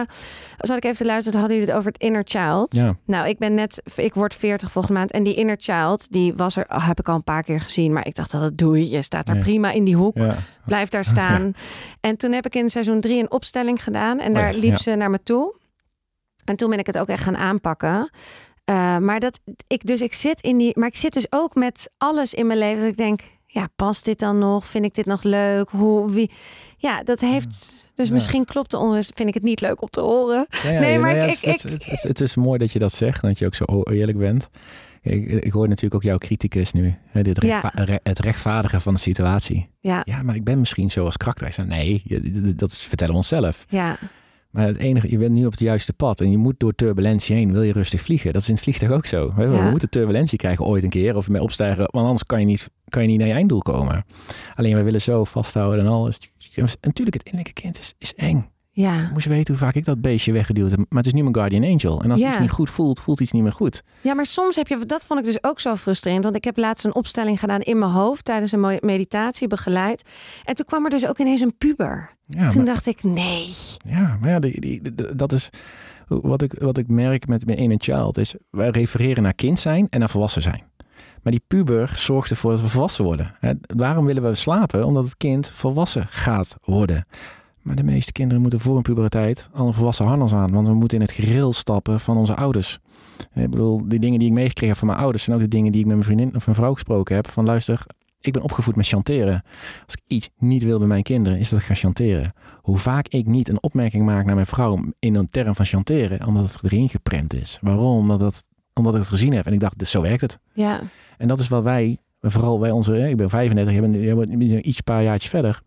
zat 0.58 0.78
ik 0.78 0.84
even 0.84 0.98
te 0.98 1.06
luisteren, 1.06 1.40
hadden 1.40 1.58
jullie 1.58 1.72
het 1.74 1.80
over 1.82 1.92
het 1.92 2.02
inner 2.02 2.22
child. 2.26 2.76
Ja. 2.76 2.96
Nou, 3.06 3.28
ik 3.28 3.38
ben 3.38 3.54
net, 3.54 3.82
ik 3.96 4.14
word 4.14 4.36
40 4.36 4.72
volgende 4.72 4.98
maand. 5.00 5.12
En 5.12 5.24
die 5.24 5.36
inner 5.36 5.56
child, 5.60 6.12
die 6.12 6.34
was 6.36 6.56
er, 6.56 6.66
oh, 6.70 6.88
heb 6.88 7.00
ik 7.00 7.10
al 7.10 7.16
een 7.16 7.24
paar 7.24 7.44
keer 7.44 7.62
gezien. 7.62 7.94
Maar 7.94 8.06
ik 8.08 8.16
dacht 8.16 8.32
dat 8.32 8.42
het 8.42 8.58
doe 8.58 8.90
je. 8.90 9.02
Staat 9.02 9.26
daar 9.26 9.36
Ja. 9.36 9.42
prima 9.42 9.72
in 9.72 9.84
die 9.84 9.96
hoek. 9.96 10.18
Ja. 10.18 10.36
Blijf 10.66 10.90
daar 10.90 11.06
staan. 11.06 11.54
En 12.02 12.18
toen 12.18 12.32
heb 12.32 12.46
ik 12.46 12.56
in 12.56 12.70
seizoen 12.70 13.02
drie 13.02 13.20
een 13.20 13.32
opstelling 13.32 13.84
gedaan. 13.84 14.20
En 14.20 14.30
Oh 14.30 14.36
ja, 14.36 14.42
daar 14.42 14.54
liep 14.54 14.72
ja. 14.72 14.78
ze 14.78 14.96
naar 14.96 15.10
me 15.10 15.24
toe. 15.24 15.56
En 16.46 16.56
toen 16.56 16.70
ben 16.70 16.80
ik 16.80 16.86
het 16.86 16.98
ook 16.98 17.08
echt 17.08 17.24
gaan 17.24 17.38
aanpakken. 17.38 18.10
Eh, 18.66 18.98
maar 18.98 19.20
dat 19.20 19.40
ik 19.68 19.86
dus 19.86 20.02
ik 20.02 20.14
zit 20.14 20.42
in 20.42 20.58
die. 20.58 20.80
Maar 20.80 20.88
ik 20.88 20.96
zit 20.98 21.14
dus 21.14 21.26
ook 21.30 21.56
met 21.56 21.92
alles 21.98 22.34
in 22.34 22.48
mijn 22.48 22.60
leven. 22.60 22.80
Dat 22.80 22.88
ik 22.92 22.98
denk, 22.98 23.20
ja, 23.46 23.68
past 23.76 24.06
dit 24.06 24.20
dan 24.20 24.38
nog? 24.38 24.66
Vind 24.66 24.86
ik 24.86 24.94
dit 24.96 25.06
nog 25.06 25.24
leuk? 25.24 25.70
Hoe 25.70 26.12
wie? 26.12 26.32
Ja, 26.82 27.04
dat 27.04 27.20
heeft. 27.20 27.86
Dus 27.96 28.08
Ja. 28.08 28.14
misschien 28.14 28.46
klopt 28.46 28.72
de 28.72 28.78
onrust. 28.78 29.12
Vind 29.16 29.28
ik 29.28 29.34
het 29.34 29.44
niet 29.44 29.62
leuk 29.62 29.82
om 29.82 29.90
te 29.90 30.02
horen. 30.02 30.48
Ja, 30.64 30.70
ja, 30.72 30.80
Nee, 30.80 31.00
maar 31.00 31.16
ik- 31.16 31.22
het, 31.22 31.30
is- 31.30 31.44
ik- 31.66 31.72
het, 31.72 31.88
is- 31.92 32.04
het 32.04 32.22
is 32.22 32.36
mooi 32.36 32.58
dat 32.60 32.72
je 32.72 32.80
dat 32.80 32.94
zegt. 32.94 33.22
Dat 33.22 33.40
je 33.40 33.46
ook 33.46 33.56
zo 33.56 33.66
eerlijk 33.84 34.18
bent. 34.18 34.50
Ik, 35.02 35.28
ik 35.28 35.52
hoor 35.52 35.68
natuurlijk 35.68 35.96
ook 35.96 36.04
jouw 36.04 36.18
criticus 36.18 36.72
nu. 36.72 36.96
Hè, 37.08 37.22
dit 37.22 37.42
Ja. 37.42 37.60
rechtva- 37.60 37.84
re- 37.84 38.00
het 38.04 38.20
rechtvaardigen 38.20 38.82
van 38.82 38.94
de 38.94 39.00
situatie. 39.00 39.70
Ja, 39.80 40.02
Ja, 40.06 40.24
maar 40.24 40.36
ik 40.36 40.44
ben 40.44 40.60
misschien 40.60 40.92
zo 40.92 41.06
als 41.06 41.18
karakter. 41.18 41.48
Ik 41.48 41.54
zeg, 41.54 41.66
nee, 41.66 42.04
dat 42.56 42.72
is, 42.72 42.82
vertellen 42.82 43.14
we 43.14 43.20
onszelf. 43.20 43.66
ja, 43.70 43.98
Maar 44.52 44.68
het 44.68 44.78
enige, 44.78 45.12
je 45.12 45.18
bent 45.18 45.32
nu 45.32 45.46
op 45.46 45.52
het 45.52 45.60
juiste 45.60 45.94
pad 45.94 46.22
en 46.22 46.32
je 46.32 46.38
moet 46.38 46.56
door 46.60 46.76
turbulentie 46.76 47.36
heen. 47.36 47.52
Wil 47.52 47.62
je 47.62 47.72
rustig 47.74 48.02
vliegen? 48.02 48.34
Dat 48.34 48.42
is 48.42 48.48
in 48.48 48.54
het 48.54 48.64
vliegtuig 48.64 48.92
ook 48.92 49.06
zo. 49.06 49.34
We, 49.36 49.44
Ja. 49.44 49.70
moeten 49.70 49.90
turbulentie 49.90 50.38
krijgen 50.38 50.66
ooit 50.66 50.84
een 50.84 50.90
keer 50.90 51.16
of 51.16 51.30
mee 51.30 51.42
opstijgen, 51.42 51.88
want 51.92 52.06
anders 52.06 52.24
kan 52.24 52.40
je 52.40 52.46
niet, 52.46 52.70
kan 52.88 53.02
je 53.02 53.08
niet 53.08 53.18
naar 53.18 53.28
je 53.28 53.34
einddoel 53.34 53.62
komen. 53.62 54.06
Alleen 54.56 54.76
we 54.76 54.84
willen 54.84 55.02
zo 55.02 55.24
vasthouden 55.24 55.86
en 55.86 55.92
alles. 55.92 56.20
En 56.56 56.68
natuurlijk, 56.82 57.18
het 57.18 57.26
innerlijke 57.26 57.62
kind 57.62 57.80
is, 57.80 57.94
is 57.98 58.14
eng. 58.16 58.51
Ja. 58.74 59.10
Moest 59.14 59.24
je 59.24 59.30
weten 59.30 59.54
hoe 59.56 59.64
vaak 59.64 59.76
ik 59.76 59.86
dat 59.86 60.02
beestje 60.02 60.32
weggeduwd 60.32 60.70
heb. 60.72 60.80
Maar 60.80 60.98
het 60.98 61.06
is 61.06 61.14
nu 61.14 61.22
mijn 61.22 61.36
guardian 61.36 61.64
angel. 61.64 62.02
En 62.04 62.12
als 62.12 62.20
Ja. 62.20 62.30
iets 62.30 62.40
niet 62.40 62.50
goed 62.52 62.70
voelt, 62.70 63.00
voelt 63.00 63.20
iets 63.20 63.32
niet 63.32 63.44
meer 63.44 63.52
goed. 63.52 63.84
ja, 64.02 64.14
maar 64.14 64.26
soms 64.26 64.56
heb 64.56 64.68
je, 64.68 64.86
dat 64.86 65.06
vond 65.06 65.20
ik 65.20 65.26
dus 65.26 65.44
ook 65.44 65.60
zo 65.60 65.76
frustrerend. 65.76 66.24
Want 66.24 66.36
ik 66.36 66.44
heb 66.44 66.58
laatst 66.58 66.86
een 66.86 66.96
opstelling 66.96 67.40
gedaan 67.40 67.62
in 67.62 67.80
mijn 67.80 67.92
hoofd 67.92 68.26
tijdens 68.26 68.52
een 68.52 68.80
meditatie 68.82 69.48
begeleid. 69.48 70.10
En 70.44 70.54
toen 70.56 70.66
kwam 70.66 70.84
er 70.84 70.90
dus 70.90 71.08
ook 71.08 71.18
ineens 71.20 71.42
een 71.42 71.58
puber. 71.58 72.10
Ja, 72.28 72.48
toen 72.50 72.64
maar, 72.64 72.74
dacht 72.74 72.88
ik, 72.88 73.04
nee. 73.04 73.48
ja, 73.88 74.18
maar 74.22 74.30
ja, 74.30 74.40
die, 74.40 74.62
die, 74.62 74.82
die- 74.82 75.16
dat 75.16 75.32
is 75.34 75.50
wat 76.08 76.42
ik, 76.42 76.54
wat 76.60 76.78
ik 76.78 76.88
merk 76.88 77.28
met 77.28 77.46
mijn 77.46 77.58
inner 77.58 77.78
child. 77.82 78.18
Is 78.18 78.36
wij 78.50 78.70
refereren 78.70 79.24
naar 79.24 79.34
kind 79.34 79.60
zijn 79.60 79.88
en 79.90 80.00
naar 80.00 80.10
volwassen 80.10 80.42
zijn. 80.42 80.64
Maar 81.24 81.32
die 81.32 81.44
puber 81.48 81.94
zorgt 81.96 82.30
ervoor 82.30 82.52
dat 82.52 82.62
we 82.62 82.68
volwassen 82.68 83.04
worden. 83.04 83.36
Waarom 83.76 84.06
willen 84.06 84.24
we 84.24 84.36
slapen? 84.36 84.86
Omdat 84.86 85.04
het 85.04 85.18
kind 85.18 85.48
volwassen 85.50 86.08
gaat 86.10 86.56
worden. 86.62 87.06
Maar 87.62 87.76
de 87.76 87.84
meeste 87.84 88.12
kinderen 88.12 88.42
moeten 88.42 88.60
voor 88.60 88.76
een 88.76 88.82
puberteit 88.82 89.50
al 89.54 89.68
een 89.68 89.74
volwassen 89.74 90.06
harnas 90.06 90.34
aan. 90.34 90.52
Want 90.52 90.68
we 90.68 90.74
moeten 90.74 90.98
in 90.98 91.04
het 91.04 91.14
gereel 91.14 91.54
stappen 91.54 92.00
van 92.00 92.18
onze 92.18 92.36
ouders. 92.36 92.80
Ik 93.34 93.50
bedoel, 93.50 93.88
die 93.88 94.00
dingen 94.00 94.20
die 94.20 94.28
ik 94.28 94.34
meegekregen 94.34 94.70
heb 94.70 94.78
van 94.78 94.88
mijn 94.88 95.00
ouders... 95.00 95.24
zijn 95.24 95.36
ook 95.36 95.42
de 95.42 95.50
dingen 95.50 95.72
die 95.72 95.82
ik 95.82 95.88
met 95.88 95.96
mijn 95.96 96.08
vriendin 96.08 96.36
of 96.36 96.46
mijn 96.46 96.58
vrouw 96.58 96.74
gesproken 96.74 97.16
heb. 97.16 97.30
Van 97.30 97.46
luister, 97.46 97.86
ik 98.22 98.34
ben 98.34 98.42
opgevoed 98.42 98.76
met 98.76 98.88
chanteren. 98.88 99.44
Als 99.86 99.94
ik 99.94 100.02
iets 100.08 100.30
niet 100.38 100.64
wil 100.64 100.78
bij 100.78 100.88
mijn 100.88 101.04
kinderen, 101.04 101.40
is 101.40 101.50
dat 101.50 101.60
ik 101.60 101.66
ga 101.66 101.74
chanteren. 101.74 102.34
Hoe 102.62 102.78
vaak 102.78 103.08
ik 103.08 103.26
niet 103.26 103.50
een 103.50 103.64
opmerking 103.64 104.06
maak 104.06 104.26
naar 104.26 104.36
mijn 104.36 104.48
vrouw 104.48 104.80
in 105.00 105.16
een 105.16 105.30
term 105.30 105.56
van 105.56 105.66
chanteren... 105.66 106.28
omdat 106.28 106.54
het 106.54 106.64
erin 106.64 106.90
geprent 106.90 107.34
is. 107.34 107.58
Waarom? 107.62 107.98
Omdat, 107.98 108.20
dat, 108.20 108.44
omdat 108.74 108.94
ik 108.94 109.00
het 109.00 109.10
gezien 109.10 109.34
heb. 109.34 109.46
En 109.46 109.54
ik 109.54 109.60
dacht, 109.60 109.80
dus 109.80 109.92
zo 109.92 110.02
werkt 110.02 110.22
het. 110.22 110.40
Ja, 110.54 110.82
En 111.18 111.28
dat 111.28 111.40
is 111.40 111.48
wat 111.48 111.64
wij, 111.64 111.98
vooral 112.22 112.60
wij 112.60 112.72
onze, 112.72 113.10
ik 113.10 113.18
ben 113.18 113.30
35, 113.30 113.74
jij 113.74 113.82
bent, 113.82 113.96
jij 113.96 114.16
bent 114.16 114.66
iets 114.66 114.82
paar 114.82 115.04
jaartjes 115.04 115.30
verder. 115.30 115.62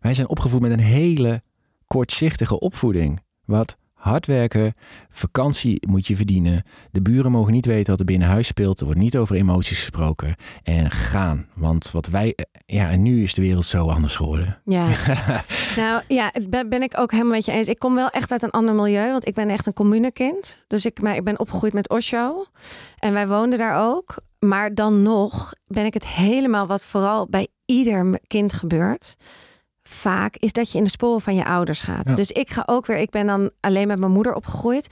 Wij 0.00 0.14
zijn 0.14 0.28
opgevoed 0.28 0.60
met 0.60 0.70
een 0.70 0.80
hele 0.80 1.42
kortzichtige 1.86 2.58
opvoeding. 2.58 3.20
Wat 3.44 3.76
hard 4.02 4.26
werken, 4.26 4.74
vakantie 5.10 5.86
moet 5.88 6.06
je 6.06 6.16
verdienen. 6.16 6.62
De 6.90 7.02
buren 7.02 7.30
mogen 7.30 7.52
niet 7.52 7.66
weten 7.66 7.90
wat 7.90 7.98
er 7.98 8.04
binnen 8.04 8.28
huis 8.28 8.46
speelt. 8.46 8.78
Er 8.78 8.84
wordt 8.84 9.00
niet 9.00 9.16
over 9.16 9.36
emoties 9.36 9.78
gesproken. 9.78 10.34
En 10.62 10.90
gaan. 10.90 11.46
Want 11.54 11.90
wat 11.90 12.06
wij, 12.06 12.36
ja, 12.66 12.90
en 12.90 13.02
nu 13.02 13.22
is 13.22 13.34
de 13.34 13.42
wereld 13.42 13.66
zo 13.66 13.88
anders 13.88 14.16
geworden. 14.16 14.60
ja. 14.64 14.86
nou 15.76 16.02
ja, 16.08 16.32
ben, 16.48 16.68
ben 16.68 16.82
ik 16.82 16.98
ook 16.98 17.10
helemaal 17.10 17.32
met 17.32 17.44
je 17.44 17.52
eens. 17.52 17.68
Ik 17.68 17.78
kom 17.78 17.94
wel 17.94 18.08
echt 18.08 18.32
uit 18.32 18.42
een 18.42 18.50
ander 18.50 18.74
milieu, 18.74 19.10
want 19.10 19.28
ik 19.28 19.34
ben 19.34 19.48
echt 19.48 19.66
een 19.66 19.72
communekind. 19.72 20.64
Dus 20.66 20.86
ik, 20.86 21.00
maar 21.00 21.16
ik 21.16 21.24
ben 21.24 21.40
opgegroeid 21.40 21.72
met 21.72 21.88
Osho. 21.88 22.44
En 22.98 23.12
wij 23.12 23.28
woonden 23.28 23.58
daar 23.58 23.90
ook. 23.90 24.16
Maar 24.38 24.74
dan 24.74 25.02
nog 25.02 25.52
ben 25.66 25.84
ik 25.84 25.94
het 25.94 26.06
helemaal, 26.06 26.66
wat 26.66 26.86
vooral 26.86 27.26
bij 27.26 27.48
ieder 27.64 28.20
kind 28.26 28.52
gebeurt, 28.52 29.16
vaak, 29.92 30.36
is 30.36 30.52
dat 30.52 30.72
je 30.72 30.78
in 30.78 30.84
de 30.84 30.90
sporen 30.90 31.20
van 31.20 31.34
je 31.34 31.44
ouders 31.44 31.80
gaat. 31.80 32.08
Ja. 32.08 32.14
Dus 32.14 32.30
ik 32.30 32.50
ga 32.50 32.62
ook 32.66 32.86
weer, 32.86 32.96
ik 32.98 33.10
ben 33.10 33.26
dan 33.26 33.50
alleen 33.60 33.86
met 33.86 33.98
mijn 33.98 34.12
moeder 34.12 34.34
opgegroeid. 34.34 34.88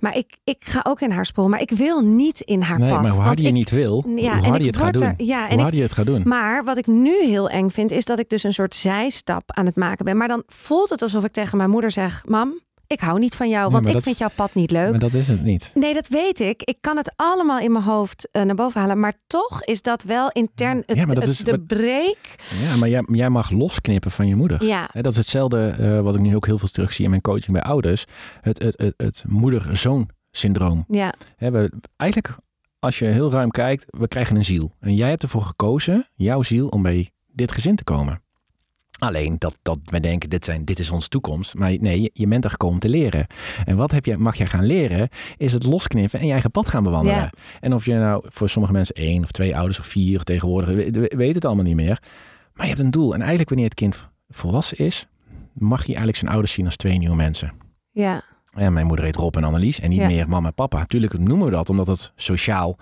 Maar 0.00 0.16
ik, 0.16 0.36
ik 0.44 0.56
ga 0.60 0.80
ook 0.82 1.00
in 1.00 1.10
haar 1.10 1.26
sporen. 1.26 1.50
Maar 1.50 1.60
ik 1.60 1.70
wil 1.70 2.00
niet 2.00 2.40
in 2.40 2.60
haar 2.62 2.78
nee, 2.78 2.90
pad. 2.90 3.02
maar 3.02 3.10
hoe 3.10 3.20
harder 3.20 3.42
je 3.44 3.50
ik- 3.50 3.56
niet 3.56 3.70
wil, 3.70 4.04
Ja, 4.16 4.32
hoe 4.32 4.42
harder 4.42 4.60
je 4.60 4.66
het 4.66 4.76
gaat 4.76 4.92
doen. 4.92 5.14
ja, 5.16 5.48
en 5.48 5.60
hoe 5.60 5.72
ik- 5.72 5.78
het 5.82 5.92
gaat 5.92 6.06
doen. 6.06 6.22
Maar 6.24 6.64
wat 6.64 6.76
ik 6.76 6.86
nu 6.86 7.24
heel 7.24 7.48
eng 7.48 7.68
vind, 7.70 7.90
is 7.90 8.04
dat 8.04 8.18
ik 8.18 8.28
dus 8.28 8.42
een 8.42 8.52
soort 8.52 8.74
zijstap 8.74 9.42
aan 9.52 9.66
het 9.66 9.76
maken 9.76 10.04
ben. 10.04 10.16
Maar 10.16 10.28
dan 10.28 10.42
voelt 10.46 10.90
het 10.90 11.02
alsof 11.02 11.24
ik 11.24 11.32
tegen 11.32 11.56
mijn 11.58 11.70
moeder 11.70 11.90
zeg: 11.90 12.22
Mam, 12.26 12.60
ik 12.88 13.00
hou 13.00 13.18
niet 13.18 13.36
van 13.36 13.48
jou, 13.48 13.62
Nee, 13.64 13.72
want 13.72 13.86
ik 13.86 13.92
dat- 13.92 14.02
vind 14.02 14.18
jouw 14.18 14.30
pad 14.34 14.54
niet 14.54 14.70
leuk. 14.70 14.90
Maar 14.90 14.98
dat 14.98 15.12
is 15.14 15.28
het 15.28 15.42
niet. 15.42 15.70
Nee, 15.74 15.94
dat 15.94 16.08
weet 16.08 16.40
ik. 16.40 16.62
Ik 16.62 16.76
kan 16.80 16.96
het 16.96 17.12
allemaal 17.16 17.58
in 17.58 17.72
mijn 17.72 17.84
hoofd 17.84 18.28
eh, 18.32 18.42
naar 18.42 18.54
boven 18.54 18.80
halen. 18.80 19.00
Maar 19.00 19.14
toch 19.26 19.62
is 19.64 19.82
dat 19.82 20.02
wel 20.02 20.30
intern 20.30 20.82
het, 20.86 20.96
Ja, 20.96 21.06
maar 21.06 21.14
dat 21.14 21.24
het- 21.24 21.32
is- 21.32 21.38
de 21.44 21.60
break. 21.60 22.16
Ja, 22.62 22.76
maar 22.76 22.88
jij, 22.88 23.04
jij 23.12 23.28
mag 23.28 23.50
losknippen 23.50 24.10
van 24.10 24.26
je 24.26 24.34
moeder. 24.36 24.64
Ja, 24.64 24.88
dat 24.92 25.12
is 25.12 25.16
hetzelfde 25.18 25.68
eh, 25.68 26.00
wat 26.00 26.14
ik 26.14 26.20
nu 26.20 26.36
ook 26.36 26.46
heel 26.46 26.58
veel 26.58 26.68
terugzie 26.68 27.04
in 27.04 27.10
mijn 27.10 27.22
coaching 27.22 27.52
bij 27.52 27.62
ouders. 27.62 28.04
Het, 28.40 28.62
het, 28.62 28.78
het, 28.78 28.94
het 28.96 29.24
moeder-zoon 29.28 30.08
syndroom. 30.30 30.84
ja, 30.88 31.14
we, 31.36 31.72
eigenlijk, 31.96 32.36
als 32.78 32.98
je 32.98 33.04
heel 33.04 33.30
ruim 33.30 33.50
kijkt, 33.50 33.84
we 33.86 34.08
krijgen 34.08 34.36
een 34.36 34.44
ziel. 34.44 34.74
En 34.80 34.94
jij 34.94 35.08
hebt 35.08 35.22
ervoor 35.22 35.42
gekozen, 35.42 36.08
jouw 36.14 36.42
ziel, 36.42 36.68
om 36.68 36.82
bij 36.82 37.10
dit 37.26 37.52
gezin 37.52 37.76
te 37.76 37.84
komen. 37.84 38.22
Alleen 38.98 39.36
dat, 39.38 39.58
dat 39.62 39.78
wij 39.84 40.00
denken, 40.00 40.30
dit, 40.30 40.44
zijn, 40.44 40.64
dit 40.64 40.78
is 40.78 40.90
onze 40.90 41.08
toekomst. 41.08 41.54
Maar 41.54 41.76
nee, 41.80 42.00
je, 42.00 42.10
je 42.12 42.26
bent 42.26 42.44
er 42.44 42.50
gekomen 42.50 42.74
om 42.74 42.80
te 42.80 42.88
leren. 42.88 43.26
En 43.64 43.76
wat 43.76 43.90
heb 43.90 44.04
je, 44.04 44.16
mag 44.18 44.36
jij 44.36 44.46
gaan 44.46 44.64
leren, 44.64 45.08
is 45.36 45.52
het 45.52 45.64
losknippen 45.64 46.20
en 46.20 46.26
je 46.26 46.32
eigen 46.32 46.50
pad 46.50 46.68
gaan 46.68 46.82
bewandelen. 46.82 47.18
Ja. 47.18 47.30
En 47.60 47.74
of 47.74 47.84
je 47.84 47.94
nou 47.94 48.24
voor 48.28 48.48
sommige 48.48 48.72
mensen 48.74 48.94
één 48.94 49.22
of 49.22 49.30
twee 49.30 49.56
ouders 49.56 49.78
of 49.78 49.86
vier 49.86 50.22
tegenwoordig, 50.22 50.68
we- 50.74 50.90
we- 50.90 51.14
weet 51.16 51.34
het 51.34 51.44
allemaal 51.44 51.64
niet 51.64 51.74
meer. 51.76 52.02
Maar 52.54 52.66
je 52.66 52.72
hebt 52.72 52.84
een 52.84 52.90
doel. 52.90 53.12
En 53.12 53.18
eigenlijk 53.18 53.48
wanneer 53.48 53.66
het 53.68 53.74
kind 53.78 54.08
volwassen 54.28 54.78
is, 54.78 55.06
mag 55.54 55.80
je 55.80 55.86
eigenlijk 55.86 56.16
zijn 56.16 56.30
ouders 56.30 56.52
zien 56.52 56.64
als 56.64 56.76
twee 56.76 56.98
nieuwe 56.98 57.16
mensen. 57.16 57.52
ja, 57.90 58.22
Ja, 58.56 58.70
mijn 58.70 58.86
moeder 58.86 59.04
heet 59.04 59.16
Rob 59.16 59.36
en 59.36 59.44
Annelies 59.44 59.80
en 59.80 59.88
niet 59.90 59.98
Ja. 59.98 60.06
meer 60.06 60.28
mama 60.28 60.46
en 60.48 60.54
papa. 60.54 60.84
Tuurlijk 60.84 61.18
noemen 61.18 61.46
we 61.46 61.52
dat 61.52 61.68
omdat 61.70 61.86
het 61.86 62.12
sociaal. 62.16 62.76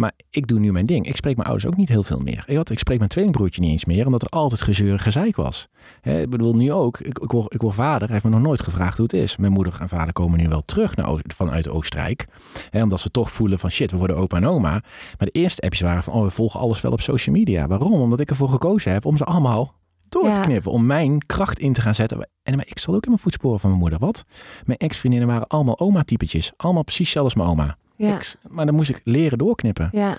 Maar 0.00 0.12
ik 0.30 0.46
doe 0.46 0.58
nu 0.58 0.72
mijn 0.72 0.86
ding. 0.86 1.06
Ik 1.06 1.16
spreek 1.16 1.36
mijn 1.36 1.48
ouders 1.48 1.70
ook 1.70 1.76
niet 1.76 1.88
heel 1.88 2.02
veel 2.02 2.18
meer. 2.18 2.44
Ik, 2.46 2.78
spreek 2.78 2.98
mijn 2.98 3.10
tweelingbroertje 3.10 3.60
niet 3.60 3.70
eens 3.70 3.84
meer, 3.84 4.06
omdat 4.06 4.22
er 4.22 4.28
altijd 4.28 4.60
gezeur 4.60 4.92
en 4.92 4.98
gezeik 4.98 5.36
was. 5.36 5.68
Hè, 6.00 6.20
ik 6.20 6.30
bedoel, 6.30 6.54
nu 6.54 6.72
ook. 6.72 7.00
Ik, 7.00 7.18
ik, 7.18 7.30
word, 7.30 7.54
ik 7.54 7.60
word 7.60 7.74
vader. 7.74 8.02
Hij 8.02 8.12
heeft 8.12 8.24
me 8.24 8.30
nog 8.30 8.40
nooit 8.40 8.62
gevraagd 8.62 8.96
hoe 8.96 9.06
het 9.10 9.12
is. 9.12 9.36
Mijn 9.36 9.52
moeder 9.52 9.76
en 9.80 9.88
vader 9.88 10.12
komen 10.12 10.38
nu 10.38 10.48
wel 10.48 10.62
terug 10.62 10.96
naar, 10.96 11.20
vanuit 11.26 11.68
Oostenrijk. 11.68 12.26
Hè, 12.70 12.82
omdat 12.82 13.00
ze 13.00 13.10
toch 13.10 13.30
voelen 13.30 13.58
van 13.58 13.70
shit, 13.70 13.90
we 13.90 13.96
worden 13.96 14.16
opa 14.16 14.36
en 14.36 14.46
oma. 14.46 14.70
Maar 14.70 14.82
de 15.18 15.30
eerste 15.30 15.62
appjes 15.62 15.80
waren 15.80 16.02
van, 16.02 16.12
oh, 16.12 16.22
we 16.22 16.30
volgen 16.30 16.60
alles 16.60 16.80
wel 16.80 16.92
op 16.92 17.00
social 17.00 17.34
media. 17.34 17.66
Waarom? 17.66 17.92
Omdat 17.92 18.20
ik 18.20 18.30
ervoor 18.30 18.48
gekozen 18.48 18.92
heb 18.92 19.04
om 19.04 19.16
ze 19.16 19.24
allemaal 19.24 19.74
door 20.08 20.24
Ja. 20.24 20.40
te 20.40 20.48
knippen. 20.48 20.72
Om 20.72 20.86
mijn 20.86 21.26
kracht 21.26 21.58
in 21.58 21.72
te 21.72 21.80
gaan 21.80 21.94
zetten. 21.94 22.28
En 22.42 22.56
maar 22.56 22.66
ik 22.68 22.78
zat 22.78 22.94
ook 22.94 23.02
in 23.02 23.10
mijn 23.10 23.22
voetsporen 23.22 23.60
van 23.60 23.68
mijn 23.70 23.82
moeder. 23.82 23.98
Wat? 23.98 24.24
Mijn 24.64 24.78
ex-vriendinnen 24.78 25.28
waren 25.28 25.46
allemaal 25.46 25.78
oma-typetjes. 25.78 26.52
Allemaal 26.56 26.84
precies 26.84 27.10
zelfs 27.10 27.34
mijn 27.34 27.48
oma. 27.48 27.76
Ja, 28.08 28.14
Ex- 28.14 28.36
maar 28.48 28.66
dan 28.66 28.74
moest 28.74 28.90
ik 28.90 29.00
leren 29.04 29.38
doorknippen. 29.38 29.88
ja, 29.92 30.18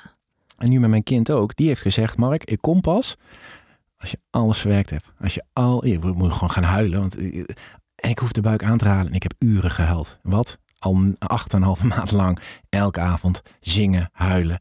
En 0.58 0.70
nu 0.70 0.80
met 0.80 0.90
mijn 0.90 1.04
kind 1.04 1.32
ook. 1.32 1.56
Die 1.56 1.68
heeft 1.68 1.82
gezegd, 1.82 2.18
Mark, 2.18 2.44
ik 2.44 2.62
kom 2.62 2.82
pas 2.82 3.18
als 3.98 4.12
je 4.12 4.20
alles 4.30 4.58
verwerkt 4.60 4.90
hebt. 4.90 5.12
Als 5.20 5.34
je 5.34 5.44
al... 5.54 5.86
Je 5.86 6.00
moet 6.00 6.34
gewoon 6.34 6.52
gaan 6.52 6.64
huilen. 6.64 7.00
Want 7.00 7.16
eh, 7.18 7.44
en 7.96 8.10
ik 8.10 8.20
hoef 8.20 8.32
de 8.32 8.42
buik 8.42 8.64
aan 8.64 8.78
te 8.78 8.88
halen. 8.88 9.08
En 9.08 9.14
ik 9.14 9.24
heb 9.24 9.34
uren 9.40 9.72
gehuild. 9.72 10.20
Wat? 10.24 10.58
Al 10.80 11.14
acht 11.18 11.52
en 11.54 11.58
een 11.58 11.64
halve 11.66 11.86
maand 11.88 12.12
lang. 12.12 12.40
Elke 12.70 13.00
avond 13.00 13.42
zingen, 13.60 14.10
huilen. 14.14 14.60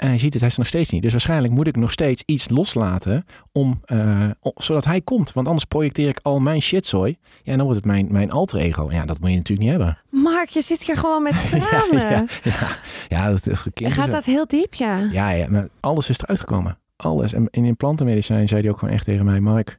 En 0.00 0.08
hij 0.08 0.18
ziet 0.18 0.32
het, 0.32 0.42
hij 0.42 0.50
is 0.50 0.56
nog 0.56 0.66
steeds 0.66 0.90
niet. 0.90 1.02
Dus 1.02 1.12
waarschijnlijk 1.12 1.54
moet 1.54 1.66
ik 1.66 1.76
nog 1.76 1.92
steeds 1.92 2.22
iets 2.26 2.48
loslaten 2.48 3.24
om, 3.52 3.80
eh, 3.84 4.30
zodat 4.54 4.84
hij 4.84 5.00
komt. 5.00 5.32
Want 5.32 5.46
anders 5.46 5.64
projecteer 5.64 6.08
ik 6.08 6.20
al 6.22 6.40
mijn 6.40 6.62
shitzooi. 6.62 7.16
Ja, 7.42 7.52
en 7.52 7.56
dan 7.56 7.66
wordt 7.66 7.76
het 7.76 7.90
mijn, 7.90 8.06
mijn 8.10 8.30
alter 8.30 8.58
ego. 8.58 8.90
Ja, 8.90 9.04
dat 9.04 9.20
moet 9.20 9.30
je 9.30 9.36
natuurlijk 9.36 9.68
niet 9.68 9.78
hebben. 9.78 9.98
Mark, 10.10 10.48
je 10.48 10.60
zit 10.62 10.82
hier 10.82 10.96
gewoon 10.96 11.22
met 11.22 11.48
tranen. 11.50 12.10
ja, 12.10 12.24
ja, 12.42 12.78
ja, 13.08 13.30
dat, 13.30 13.44
dat 13.44 13.62
kind 13.62 13.90
is 13.90 13.96
Gaat 13.96 14.10
dat 14.10 14.24
heel 14.24 14.46
diep, 14.46 14.74
ja? 14.74 14.98
ja, 15.12 15.30
ja, 15.30 15.46
maar 15.48 15.68
alles 15.80 16.08
is 16.08 16.18
eruit 16.18 16.40
gekomen. 16.40 16.78
Alles. 16.96 17.32
En 17.32 17.48
in 17.50 17.64
implantenmedicijn 17.64 18.48
zei 18.48 18.60
hij 18.60 18.70
ook 18.70 18.78
gewoon 18.78 18.94
echt 18.94 19.04
tegen 19.04 19.24
mij, 19.24 19.40
Mark, 19.40 19.78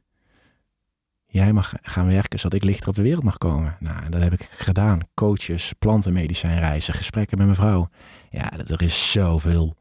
jij 1.26 1.52
mag 1.52 1.72
gaan 1.82 2.06
werken 2.06 2.38
zodat 2.38 2.62
ik 2.62 2.64
lichter 2.64 2.88
op 2.88 2.94
de 2.94 3.02
wereld 3.02 3.24
mag 3.24 3.38
komen. 3.38 3.76
Nou, 3.80 4.10
dat 4.10 4.22
heb 4.22 4.32
ik 4.32 4.48
gedaan. 4.50 5.00
Coaches, 5.14 5.72
plantenmedicijnreizen, 5.78 6.94
gesprekken 6.94 7.38
met 7.38 7.46
mijn 7.46 7.58
vrouw. 7.58 7.88
Ja, 8.30 8.52
er 8.66 8.82
is 8.82 9.10
zoveel 9.12 9.74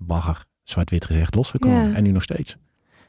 bagger, 0.00 0.44
zwart-wit 0.64 1.04
gezegd, 1.04 1.34
losgekomen. 1.34 1.88
Ja. 1.90 1.94
En 1.96 2.02
nu 2.02 2.10
nog 2.10 2.22
steeds. 2.22 2.56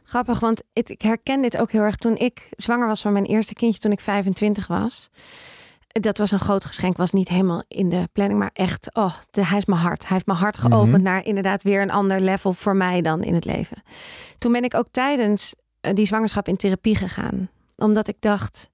Grappig, 0.04 0.40
want 0.40 0.64
het- 0.74 0.90
ik 0.90 1.02
herken 1.02 1.42
dit 1.42 1.58
ook 1.58 1.72
heel 1.72 1.82
erg 1.82 1.96
toen 1.96 2.18
ik 2.18 2.50
zwanger 2.56 2.88
was 2.88 3.02
van 3.02 3.14
mijn 3.14 3.26
eerste 3.26 3.54
kindje 3.54 3.80
toen 3.80 3.92
ik 3.92 4.00
25 4.00 4.68
was. 4.68 5.10
Dat 5.88 6.18
was 6.18 6.32
een 6.32 6.40
groot 6.40 6.66
geschenk, 6.66 6.98
was 6.98 7.12
niet 7.12 7.28
helemaal 7.30 7.64
in 7.68 7.90
de 7.90 8.10
planning, 8.14 8.40
maar 8.40 8.50
echt, 8.54 8.90
oh, 8.96 9.14
de, 9.32 9.46
hij 9.46 9.58
is 9.58 9.66
mijn 9.66 9.80
hart. 9.82 10.02
Hij 10.02 10.14
heeft 10.14 10.26
mijn 10.26 10.40
hart 10.40 10.58
geopend 10.58 10.92
Mhm. 10.92 11.02
naar 11.02 11.26
inderdaad 11.26 11.62
weer 11.62 11.82
een 11.82 11.92
ander 11.92 12.20
level 12.22 12.54
voor 12.54 12.76
mij 12.76 13.02
dan 13.02 13.24
in 13.24 13.34
het 13.34 13.46
leven. 13.46 13.84
Toen 14.38 14.52
ben 14.52 14.64
ik 14.64 14.74
ook 14.74 14.88
tijdens 14.92 15.54
eh, 15.82 15.94
die 15.94 16.06
zwangerschap 16.06 16.48
in 16.48 16.56
therapie 16.58 16.96
gegaan, 16.96 17.50
omdat 17.76 18.08
ik 18.08 18.16
dacht, 18.20 18.70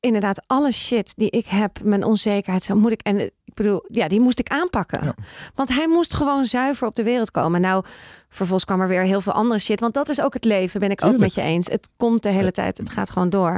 inderdaad, 0.00 0.42
alle 0.46 0.72
shit 0.72 1.12
die 1.16 1.30
ik 1.30 1.46
heb, 1.46 1.80
mijn 1.82 2.04
onzekerheid, 2.04 2.62
zo 2.64 2.74
moet 2.76 2.92
ik, 2.92 3.00
en 3.00 3.30
ik 3.54 3.64
bedoel, 3.64 3.84
ja, 3.86 4.08
die 4.08 4.20
moest 4.20 4.38
ik 4.38 4.48
aanpakken. 4.48 5.04
Ja. 5.04 5.14
Want 5.54 5.68
hij 5.68 5.88
moest 5.88 6.14
gewoon 6.14 6.44
zuiver 6.44 6.86
op 6.86 6.94
de 6.94 7.02
wereld 7.02 7.30
komen. 7.30 7.60
Nou, 7.60 7.84
vervolgens 8.28 8.64
kwam 8.64 8.80
er 8.80 8.88
weer 8.88 9.02
heel 9.02 9.20
veel 9.20 9.32
andere 9.32 9.60
shit. 9.60 9.80
Want 9.80 9.94
dat 9.94 10.08
is 10.08 10.20
ook 10.20 10.34
het 10.34 10.44
leven, 10.44 10.80
ben 10.80 10.90
ik 10.90 11.04
ook 11.04 11.18
met 11.18 11.34
je 11.34 11.40
eens. 11.40 11.68
Het 11.68 11.88
komt 11.96 12.22
de 12.22 12.28
hele 12.28 12.50
tijd, 12.50 12.78
het 12.78 12.90
gaat 12.90 13.10
gewoon 13.10 13.30
door. 13.30 13.52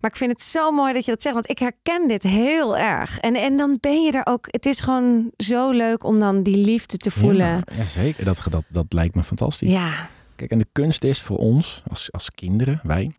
Maar 0.00 0.10
ik 0.10 0.16
vind 0.16 0.30
het 0.30 0.42
zo 0.42 0.70
mooi 0.70 0.92
dat 0.92 1.04
je 1.04 1.10
dat 1.10 1.22
zegt. 1.22 1.34
Want 1.34 1.50
ik 1.50 1.58
herken 1.58 2.08
dit 2.08 2.22
heel 2.22 2.76
erg. 2.78 3.18
En, 3.18 3.34
en 3.34 3.56
dan 3.56 3.78
ben 3.80 4.02
je 4.02 4.12
er 4.12 4.26
ook... 4.26 4.46
Het 4.50 4.66
is 4.66 4.80
gewoon 4.80 5.30
zo 5.36 5.70
leuk 5.70 6.04
om 6.04 6.18
dan 6.18 6.42
die 6.42 6.56
liefde 6.56 6.96
te 6.96 7.10
voelen. 7.10 7.46
Ja, 7.46 7.62
ja, 7.74 7.84
zeker. 7.84 8.24
Dat, 8.24 8.40
dat, 8.50 8.64
dat 8.68 8.86
lijkt 8.88 9.14
me 9.14 9.22
fantastisch. 9.22 9.70
Ja, 9.70 10.08
Kijk, 10.36 10.50
en 10.50 10.58
de 10.58 10.68
kunst 10.72 11.04
is 11.04 11.20
voor 11.20 11.38
ons, 11.38 11.82
als, 11.88 12.12
als 12.12 12.30
kinderen, 12.30 12.80
wij, 12.82 13.12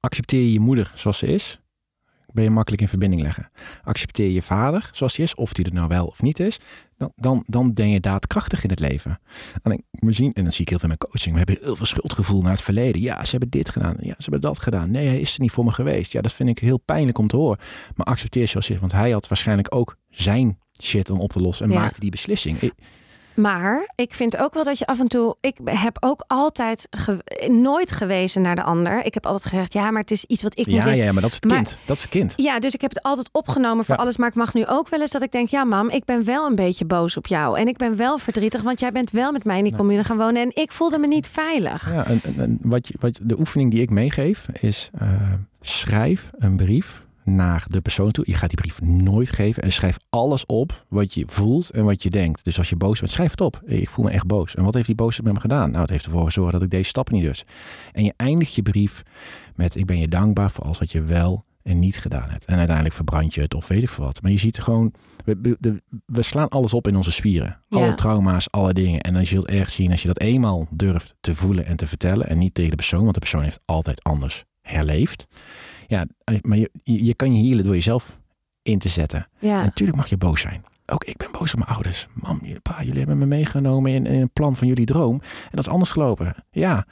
accepteer 0.00 0.40
je 0.40 0.52
je 0.52 0.60
moeder 0.60 0.92
zoals 0.94 1.18
ze 1.18 1.26
is. 1.26 1.60
Ben 2.34 2.44
je 2.44 2.50
makkelijk 2.50 2.82
in 2.82 2.88
verbinding 2.88 3.22
leggen. 3.22 3.50
Accepteer 3.84 4.30
je 4.30 4.42
vader 4.42 4.90
zoals 4.92 5.16
hij 5.16 5.24
is, 5.24 5.34
of 5.34 5.52
die 5.52 5.64
er 5.64 5.72
nou 5.72 5.88
wel 5.88 6.06
of 6.06 6.22
niet 6.22 6.40
is, 6.40 6.58
dan, 6.96 7.12
dan, 7.16 7.44
dan 7.46 7.72
ben 7.72 7.88
je 7.90 8.00
daadkrachtig 8.00 8.64
in 8.64 8.70
het 8.70 8.80
leven. 8.80 9.20
En, 9.62 9.84
we 9.90 10.12
zien, 10.12 10.32
en 10.32 10.42
dan 10.42 10.52
zie 10.52 10.60
ik 10.60 10.68
heel 10.68 10.78
veel 10.78 10.88
in 10.90 10.96
mijn 10.98 11.10
coaching, 11.10 11.32
we 11.32 11.38
hebben 11.44 11.58
heel 11.66 11.76
veel 11.76 11.86
schuldgevoel 11.86 12.42
naar 12.42 12.50
het 12.52 12.62
verleden. 12.62 13.00
Ja, 13.00 13.24
ze 13.24 13.30
hebben 13.30 13.48
dit 13.50 13.68
gedaan, 13.68 13.96
ja, 14.00 14.14
ze 14.18 14.22
hebben 14.22 14.40
dat 14.40 14.58
gedaan. 14.58 14.90
Nee, 14.90 15.06
hij 15.06 15.20
is 15.20 15.34
er 15.34 15.40
niet 15.40 15.50
voor 15.50 15.64
me 15.64 15.72
geweest. 15.72 16.12
Ja, 16.12 16.20
dat 16.20 16.32
vind 16.32 16.48
ik 16.48 16.58
heel 16.58 16.78
pijnlijk 16.78 17.18
om 17.18 17.26
te 17.28 17.36
horen. 17.36 17.58
Maar 17.94 18.06
accepteer 18.06 18.48
zoals 18.48 18.66
hij 18.66 18.74
is, 18.74 18.80
want 18.80 18.92
hij 18.92 19.10
had 19.10 19.28
waarschijnlijk 19.28 19.74
ook 19.74 19.96
zijn 20.10 20.58
shit 20.82 21.10
om 21.10 21.20
op 21.20 21.32
te 21.32 21.40
lossen 21.40 21.66
en 21.66 21.72
Ja. 21.72 21.78
maakte 21.80 22.00
die 22.00 22.10
beslissing. 22.10 22.60
Ik- 22.60 22.74
Maar 23.34 23.88
ik 23.94 24.14
vind 24.14 24.36
ook 24.36 24.54
wel 24.54 24.64
dat 24.64 24.78
je 24.78 24.86
af 24.86 25.00
en 25.00 25.08
toe. 25.08 25.36
Ik 25.40 25.56
heb 25.64 25.96
ook 26.00 26.24
altijd 26.26 26.86
ge- 26.90 27.48
nooit 27.50 27.92
gewezen 27.92 28.42
naar 28.42 28.56
de 28.56 28.62
ander. 28.62 29.04
Ik 29.04 29.14
heb 29.14 29.26
altijd 29.26 29.46
gezegd: 29.46 29.72
ja, 29.72 29.90
maar 29.90 30.00
het 30.00 30.10
is 30.10 30.24
iets 30.24 30.42
wat 30.42 30.58
ik 30.58 30.66
moet 30.66 30.74
ja, 30.74 30.88
ja, 30.90 31.12
maar 31.12 31.22
dat 31.22 31.30
is 31.30 31.36
het 31.36 31.44
Maar- 31.44 31.54
kind. 31.56 31.78
Dat 31.84 31.96
is 31.96 32.02
het 32.02 32.10
kind. 32.10 32.32
Ja, 32.36 32.58
dus 32.58 32.74
ik 32.74 32.80
heb 32.80 32.90
het 32.94 33.02
altijd 33.02 33.28
opgenomen 33.32 33.84
voor 33.84 33.94
Ja. 33.96 34.02
alles. 34.02 34.16
Maar 34.16 34.28
ik 34.28 34.34
mag 34.34 34.54
nu 34.54 34.66
ook 34.66 34.88
wel 34.88 35.00
eens 35.00 35.10
dat 35.10 35.22
ik 35.22 35.32
denk: 35.32 35.48
ja, 35.48 35.64
mam, 35.64 35.88
ik 35.88 36.04
ben 36.04 36.24
wel 36.24 36.46
een 36.46 36.54
beetje 36.54 36.84
boos 36.84 37.16
op 37.16 37.26
jou. 37.26 37.58
En 37.58 37.66
ik 37.68 37.76
ben 37.76 37.96
wel 37.96 38.18
verdrietig, 38.18 38.62
want 38.62 38.80
jij 38.80 38.92
bent 38.92 39.10
wel 39.10 39.32
met 39.32 39.44
mij 39.44 39.58
in 39.58 39.64
die 39.64 39.76
commune 39.76 40.04
gaan 40.04 40.16
wonen. 40.16 40.42
En 40.42 40.50
ik 40.62 40.72
voelde 40.72 40.98
me 40.98 41.06
niet 41.06 41.28
veilig. 41.28 41.92
Ja, 41.94 42.06
en, 42.06 42.20
en- 42.24 42.34
en 42.38 42.58
wat 42.62 42.88
je, 42.88 42.94
wat, 43.00 43.18
de 43.22 43.38
oefening 43.38 43.70
die 43.70 43.80
ik 43.82 43.90
meegeef 43.90 44.46
is 44.60 44.90
eh, 44.98 45.08
schrijf 45.60 46.30
een 46.38 46.56
brief 46.56 47.03
naar 47.24 47.64
de 47.68 47.80
persoon 47.80 48.10
toe. 48.10 48.24
Je 48.26 48.34
gaat 48.34 48.48
die 48.48 48.60
brief 48.60 48.80
nooit 48.80 49.30
geven 49.30 49.62
en 49.62 49.72
schrijf 49.72 49.96
alles 50.10 50.46
op 50.46 50.84
wat 50.88 51.14
je 51.14 51.24
voelt 51.26 51.70
en 51.70 51.84
wat 51.84 52.02
je 52.02 52.10
denkt. 52.10 52.44
Dus 52.44 52.58
als 52.58 52.68
je 52.68 52.76
boos 52.76 52.98
bent, 52.98 53.12
schrijf 53.12 53.30
het 53.30 53.40
op. 53.40 53.60
Ik 53.64 53.88
voel 53.88 54.04
me 54.04 54.10
echt 54.10 54.26
boos. 54.26 54.54
En 54.54 54.64
wat 54.64 54.74
heeft 54.74 54.86
die 54.86 54.94
boosheid 54.94 55.24
met 55.24 55.34
me 55.34 55.40
gedaan? 55.40 55.70
Nou, 55.70 55.80
het 55.80 55.90
heeft 55.90 56.04
ervoor 56.04 56.24
gezorgd 56.24 56.52
dat 56.52 56.62
ik 56.62 56.70
deze 56.70 56.88
stappen 56.88 57.14
niet 57.14 57.24
dus. 57.24 57.44
En 57.92 58.04
je 58.04 58.14
eindigt 58.16 58.54
je 58.54 58.62
brief 58.62 59.02
met 59.54 59.76
ik 59.76 59.86
ben 59.86 59.98
je 59.98 60.08
dankbaar 60.08 60.50
voor 60.50 60.64
alles 60.64 60.78
wat 60.78 60.92
je 60.92 61.02
wel 61.02 61.44
en 61.64 61.78
niet 61.78 61.98
gedaan 61.98 62.30
hebt. 62.30 62.44
En 62.44 62.56
uiteindelijk 62.56 62.94
verbrand 62.94 63.34
je 63.34 63.40
het 63.40 63.54
of 63.54 63.68
weet 63.68 63.82
ik 63.82 63.88
veel 63.88 64.04
wat. 64.04 64.22
Maar 64.22 64.30
je 64.30 64.38
ziet 64.38 64.58
gewoon, 64.58 64.92
we, 65.24 65.56
we, 66.06 66.22
slaan 66.22 66.48
alles 66.48 66.74
op 66.74 66.88
in 66.88 66.96
onze 66.96 67.12
spieren. 67.12 67.58
Ja. 67.68 67.78
Alle 67.78 67.94
trauma's, 67.94 68.50
alle 68.50 68.72
dingen. 68.72 69.00
En 69.00 69.14
dan 69.14 69.26
zult 69.26 69.50
je 69.50 69.56
erg 69.56 69.70
zien 69.70 69.90
als 69.90 70.02
je 70.02 70.08
dat 70.08 70.20
eenmaal 70.20 70.66
durft 70.70 71.14
te 71.20 71.34
voelen 71.34 71.66
en 71.66 71.76
te 71.76 71.86
vertellen. 71.86 72.28
En 72.28 72.38
niet 72.38 72.54
tegen 72.54 72.70
de 72.70 72.76
persoon, 72.76 73.02
want 73.02 73.14
de 73.14 73.20
persoon 73.20 73.42
heeft 73.42 73.62
altijd 73.64 74.02
anders 74.02 74.44
herleefd. 74.60 75.26
Ja, 75.86 76.06
maar 76.42 76.58
je, 76.58 76.70
je 76.82 77.14
kan 77.14 77.34
je 77.34 77.46
healen 77.48 77.64
door 77.64 77.74
jezelf 77.74 78.18
in 78.62 78.78
te 78.78 78.88
zetten. 78.88 79.28
En 79.40 79.48
Ja, 79.48 79.62
natuurlijk 79.62 79.98
mag 79.98 80.08
je 80.08 80.16
boos 80.16 80.40
zijn. 80.40 80.64
Ook 80.86 81.04
ik 81.04 81.16
ben 81.16 81.28
boos 81.32 81.52
op 81.52 81.58
mijn 81.58 81.70
ouders. 81.70 82.06
Mam, 82.12 82.40
pa, 82.62 82.82
jullie 82.82 82.98
hebben 82.98 83.18
me 83.18 83.26
meegenomen 83.26 83.92
in, 83.92 84.06
in 84.06 84.20
een 84.20 84.32
plan 84.32 84.56
van 84.56 84.66
jullie 84.66 84.86
droom. 84.86 85.20
En 85.20 85.50
dat 85.50 85.66
is 85.66 85.72
anders 85.72 85.90
gelopen. 85.90 86.34
Ja, 86.50 86.86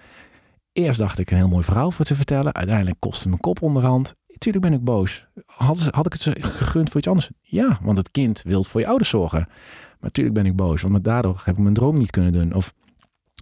eerst 0.72 0.98
dacht 0.98 1.18
ik 1.18 1.30
een 1.30 1.36
heel 1.36 1.48
mooi 1.48 1.64
verhaal 1.64 1.90
voor 1.90 2.04
te 2.04 2.14
vertellen. 2.14 2.54
Uiteindelijk 2.54 2.96
kostte 3.00 3.28
mijn 3.28 3.40
kop 3.40 3.62
onderhand. 3.62 4.12
Tuurlijk 4.38 4.64
ben 4.64 4.72
ik 4.72 4.84
boos. 4.84 5.26
Had, 5.46 5.88
had 5.90 6.06
ik 6.06 6.12
het 6.12 6.22
ze 6.22 6.36
gegund 6.40 6.88
voor 6.90 6.98
iets 6.98 7.08
anders? 7.08 7.30
Ja, 7.40 7.78
want 7.82 7.98
het 7.98 8.10
kind 8.10 8.42
wil 8.42 8.64
voor 8.64 8.80
je 8.80 8.86
ouders 8.86 9.10
zorgen. 9.10 9.44
Maar 9.48 10.10
natuurlijk 10.10 10.36
ben 10.36 10.46
ik 10.46 10.56
boos. 10.56 10.82
Want 10.82 11.04
daardoor 11.04 11.42
heb 11.44 11.56
ik 11.56 11.62
mijn 11.62 11.74
droom 11.74 11.98
niet 11.98 12.10
kunnen 12.10 12.32
doen. 12.32 12.54
Of 12.54 12.74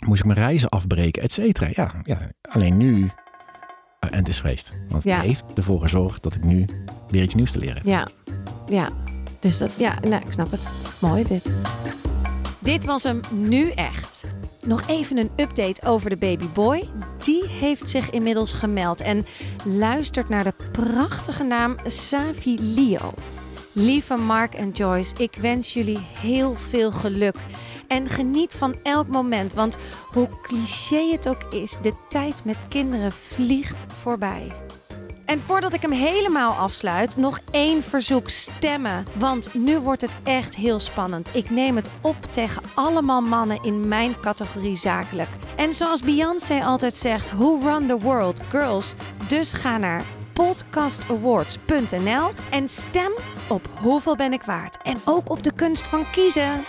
moest 0.07 0.21
ik 0.21 0.27
mijn 0.27 0.39
reizen 0.39 0.69
afbreken, 0.69 1.23
et 1.23 1.33
cetera. 1.33 1.69
Ja, 1.73 1.95
ja, 2.05 2.31
alleen 2.43 2.77
nu... 2.77 3.11
eh, 4.01 4.11
en 4.13 4.19
het 4.19 4.29
is 4.29 4.41
geweest. 4.41 4.71
Want 4.89 5.03
Ja. 5.03 5.17
het 5.17 5.25
heeft 5.27 5.45
ervoor 5.55 5.81
gezorgd 5.81 6.23
dat 6.23 6.35
ik 6.35 6.45
nu 6.45 6.67
weer 7.09 7.23
iets 7.23 7.35
nieuws 7.35 7.51
te 7.53 7.59
leren 7.59 7.77
heb. 7.77 7.85
ja, 7.87 8.09
ja. 8.67 8.89
Dus 9.39 9.59
dat, 9.59 9.71
ja, 9.77 9.99
nou, 10.09 10.23
ik 10.27 10.33
snap 10.33 10.51
het. 10.51 10.67
Mooi 10.99 11.25
dit. 11.25 11.51
Dit 12.59 12.85
was 12.85 13.03
hem 13.03 13.21
nu 13.35 13.71
echt. 13.71 14.25
Nog 14.63 14.83
even 14.89 15.19
een 15.19 15.31
update 15.37 15.83
over 15.87 16.11
de 16.11 16.17
babyboy. 16.17 16.89
Die 17.19 17.47
heeft 17.47 17.89
zich 17.89 18.11
inmiddels 18.11 18.53
gemeld 18.53 19.01
en 19.01 19.25
luistert 19.65 20.29
naar 20.29 20.45
de 20.45 20.55
prachtige 20.73 21.43
naam 21.43 21.77
Savi 21.87 22.59
Leo. 22.61 23.13
Lieve 23.73 24.17
Mark 24.17 24.55
en 24.55 24.71
Joyce, 24.71 25.15
ik 25.19 25.37
wens 25.41 25.73
jullie 25.73 25.99
heel 26.21 26.55
veel 26.57 26.93
geluk. 26.93 27.37
En 27.91 28.09
geniet 28.09 28.55
van 28.55 28.75
elk 28.83 29.09
moment, 29.09 29.55
want 29.55 29.79
hoe 30.13 30.29
cliché 30.43 31.11
het 31.11 31.29
ook 31.29 31.43
is, 31.53 31.77
de 31.83 31.93
tijd 32.09 32.45
met 32.45 32.69
kinderen 32.69 33.13
vliegt 33.13 33.85
voorbij. 33.89 34.53
En 35.25 35.41
voordat 35.41 35.73
ik 35.73 35.83
hem 35.83 35.91
helemaal 35.91 36.53
afsluit, 36.53 37.17
nog 37.17 37.41
één 37.51 37.83
verzoek 37.83 38.29
stemmen. 38.29 39.05
Want 39.15 39.55
nu 39.55 39.79
wordt 39.79 40.01
het 40.01 40.11
echt 40.23 40.55
heel 40.55 40.81
spannend. 40.81 41.31
Ik 41.35 41.51
neem 41.51 41.77
het 41.77 41.91
op 42.01 42.17
tegen 42.31 42.63
allemaal 42.75 43.21
mannen 43.21 43.63
in 43.63 43.89
mijn 43.89 44.21
categorie 44.21 44.77
zakelijk. 44.77 45.29
En 45.57 45.75
zoals 45.75 46.03
Beyoncé 46.03 46.65
altijd 46.65 46.97
zegt, 46.97 47.33
who 47.33 47.59
run 47.63 47.87
the 47.87 47.99
world, 47.99 48.41
girls. 48.49 48.95
Dus 49.27 49.53
ga 49.53 49.79
naar 49.79 50.03
podcastawards.nl 50.33 52.31
en 52.51 52.69
stem 52.69 53.13
op 53.49 53.69
hoeveel 53.81 54.17
ben 54.17 54.33
ik 54.33 54.43
waard. 54.43 54.77
En 54.83 54.97
ook 55.05 55.31
op 55.31 55.43
de 55.43 55.53
kunst 55.53 55.89
van 55.89 56.05
kiezen. 56.11 56.65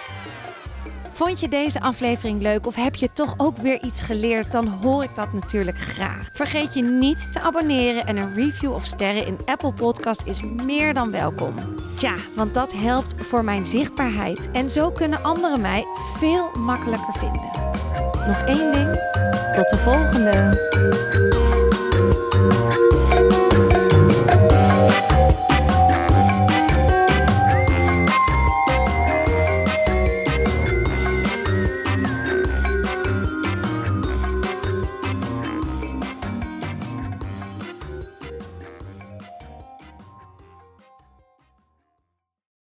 Vond 1.21 1.39
je 1.39 1.49
deze 1.49 1.81
aflevering 1.81 2.41
leuk 2.41 2.65
of 2.65 2.75
heb 2.75 2.95
je 2.95 3.13
toch 3.13 3.33
ook 3.37 3.57
weer 3.57 3.83
iets 3.83 4.01
geleerd? 4.01 4.51
Dan 4.51 4.67
hoor 4.67 5.03
ik 5.03 5.15
dat 5.15 5.33
natuurlijk 5.33 5.77
graag. 5.77 6.29
Vergeet 6.33 6.73
je 6.73 6.83
niet 6.83 7.33
te 7.33 7.39
abonneren 7.39 8.05
en 8.05 8.17
een 8.17 8.33
review 8.33 8.73
of 8.73 8.85
sterren 8.85 9.25
in 9.25 9.37
Apple 9.45 9.73
Podcast 9.73 10.23
is 10.25 10.41
meer 10.41 10.93
dan 10.93 11.11
welkom. 11.11 11.55
Tja, 11.95 12.15
want 12.35 12.53
dat 12.53 12.73
helpt 12.73 13.13
voor 13.17 13.43
mijn 13.43 13.65
zichtbaarheid 13.65 14.51
en 14.51 14.69
zo 14.69 14.91
kunnen 14.91 15.23
anderen 15.23 15.61
mij 15.61 15.85
veel 16.17 16.51
makkelijker 16.59 17.13
vinden. 17.13 17.49
Nog 18.27 18.45
één 18.45 18.71
ding. 18.71 18.89
Tot 19.55 19.69
de 19.69 19.77
volgende. 19.77 21.70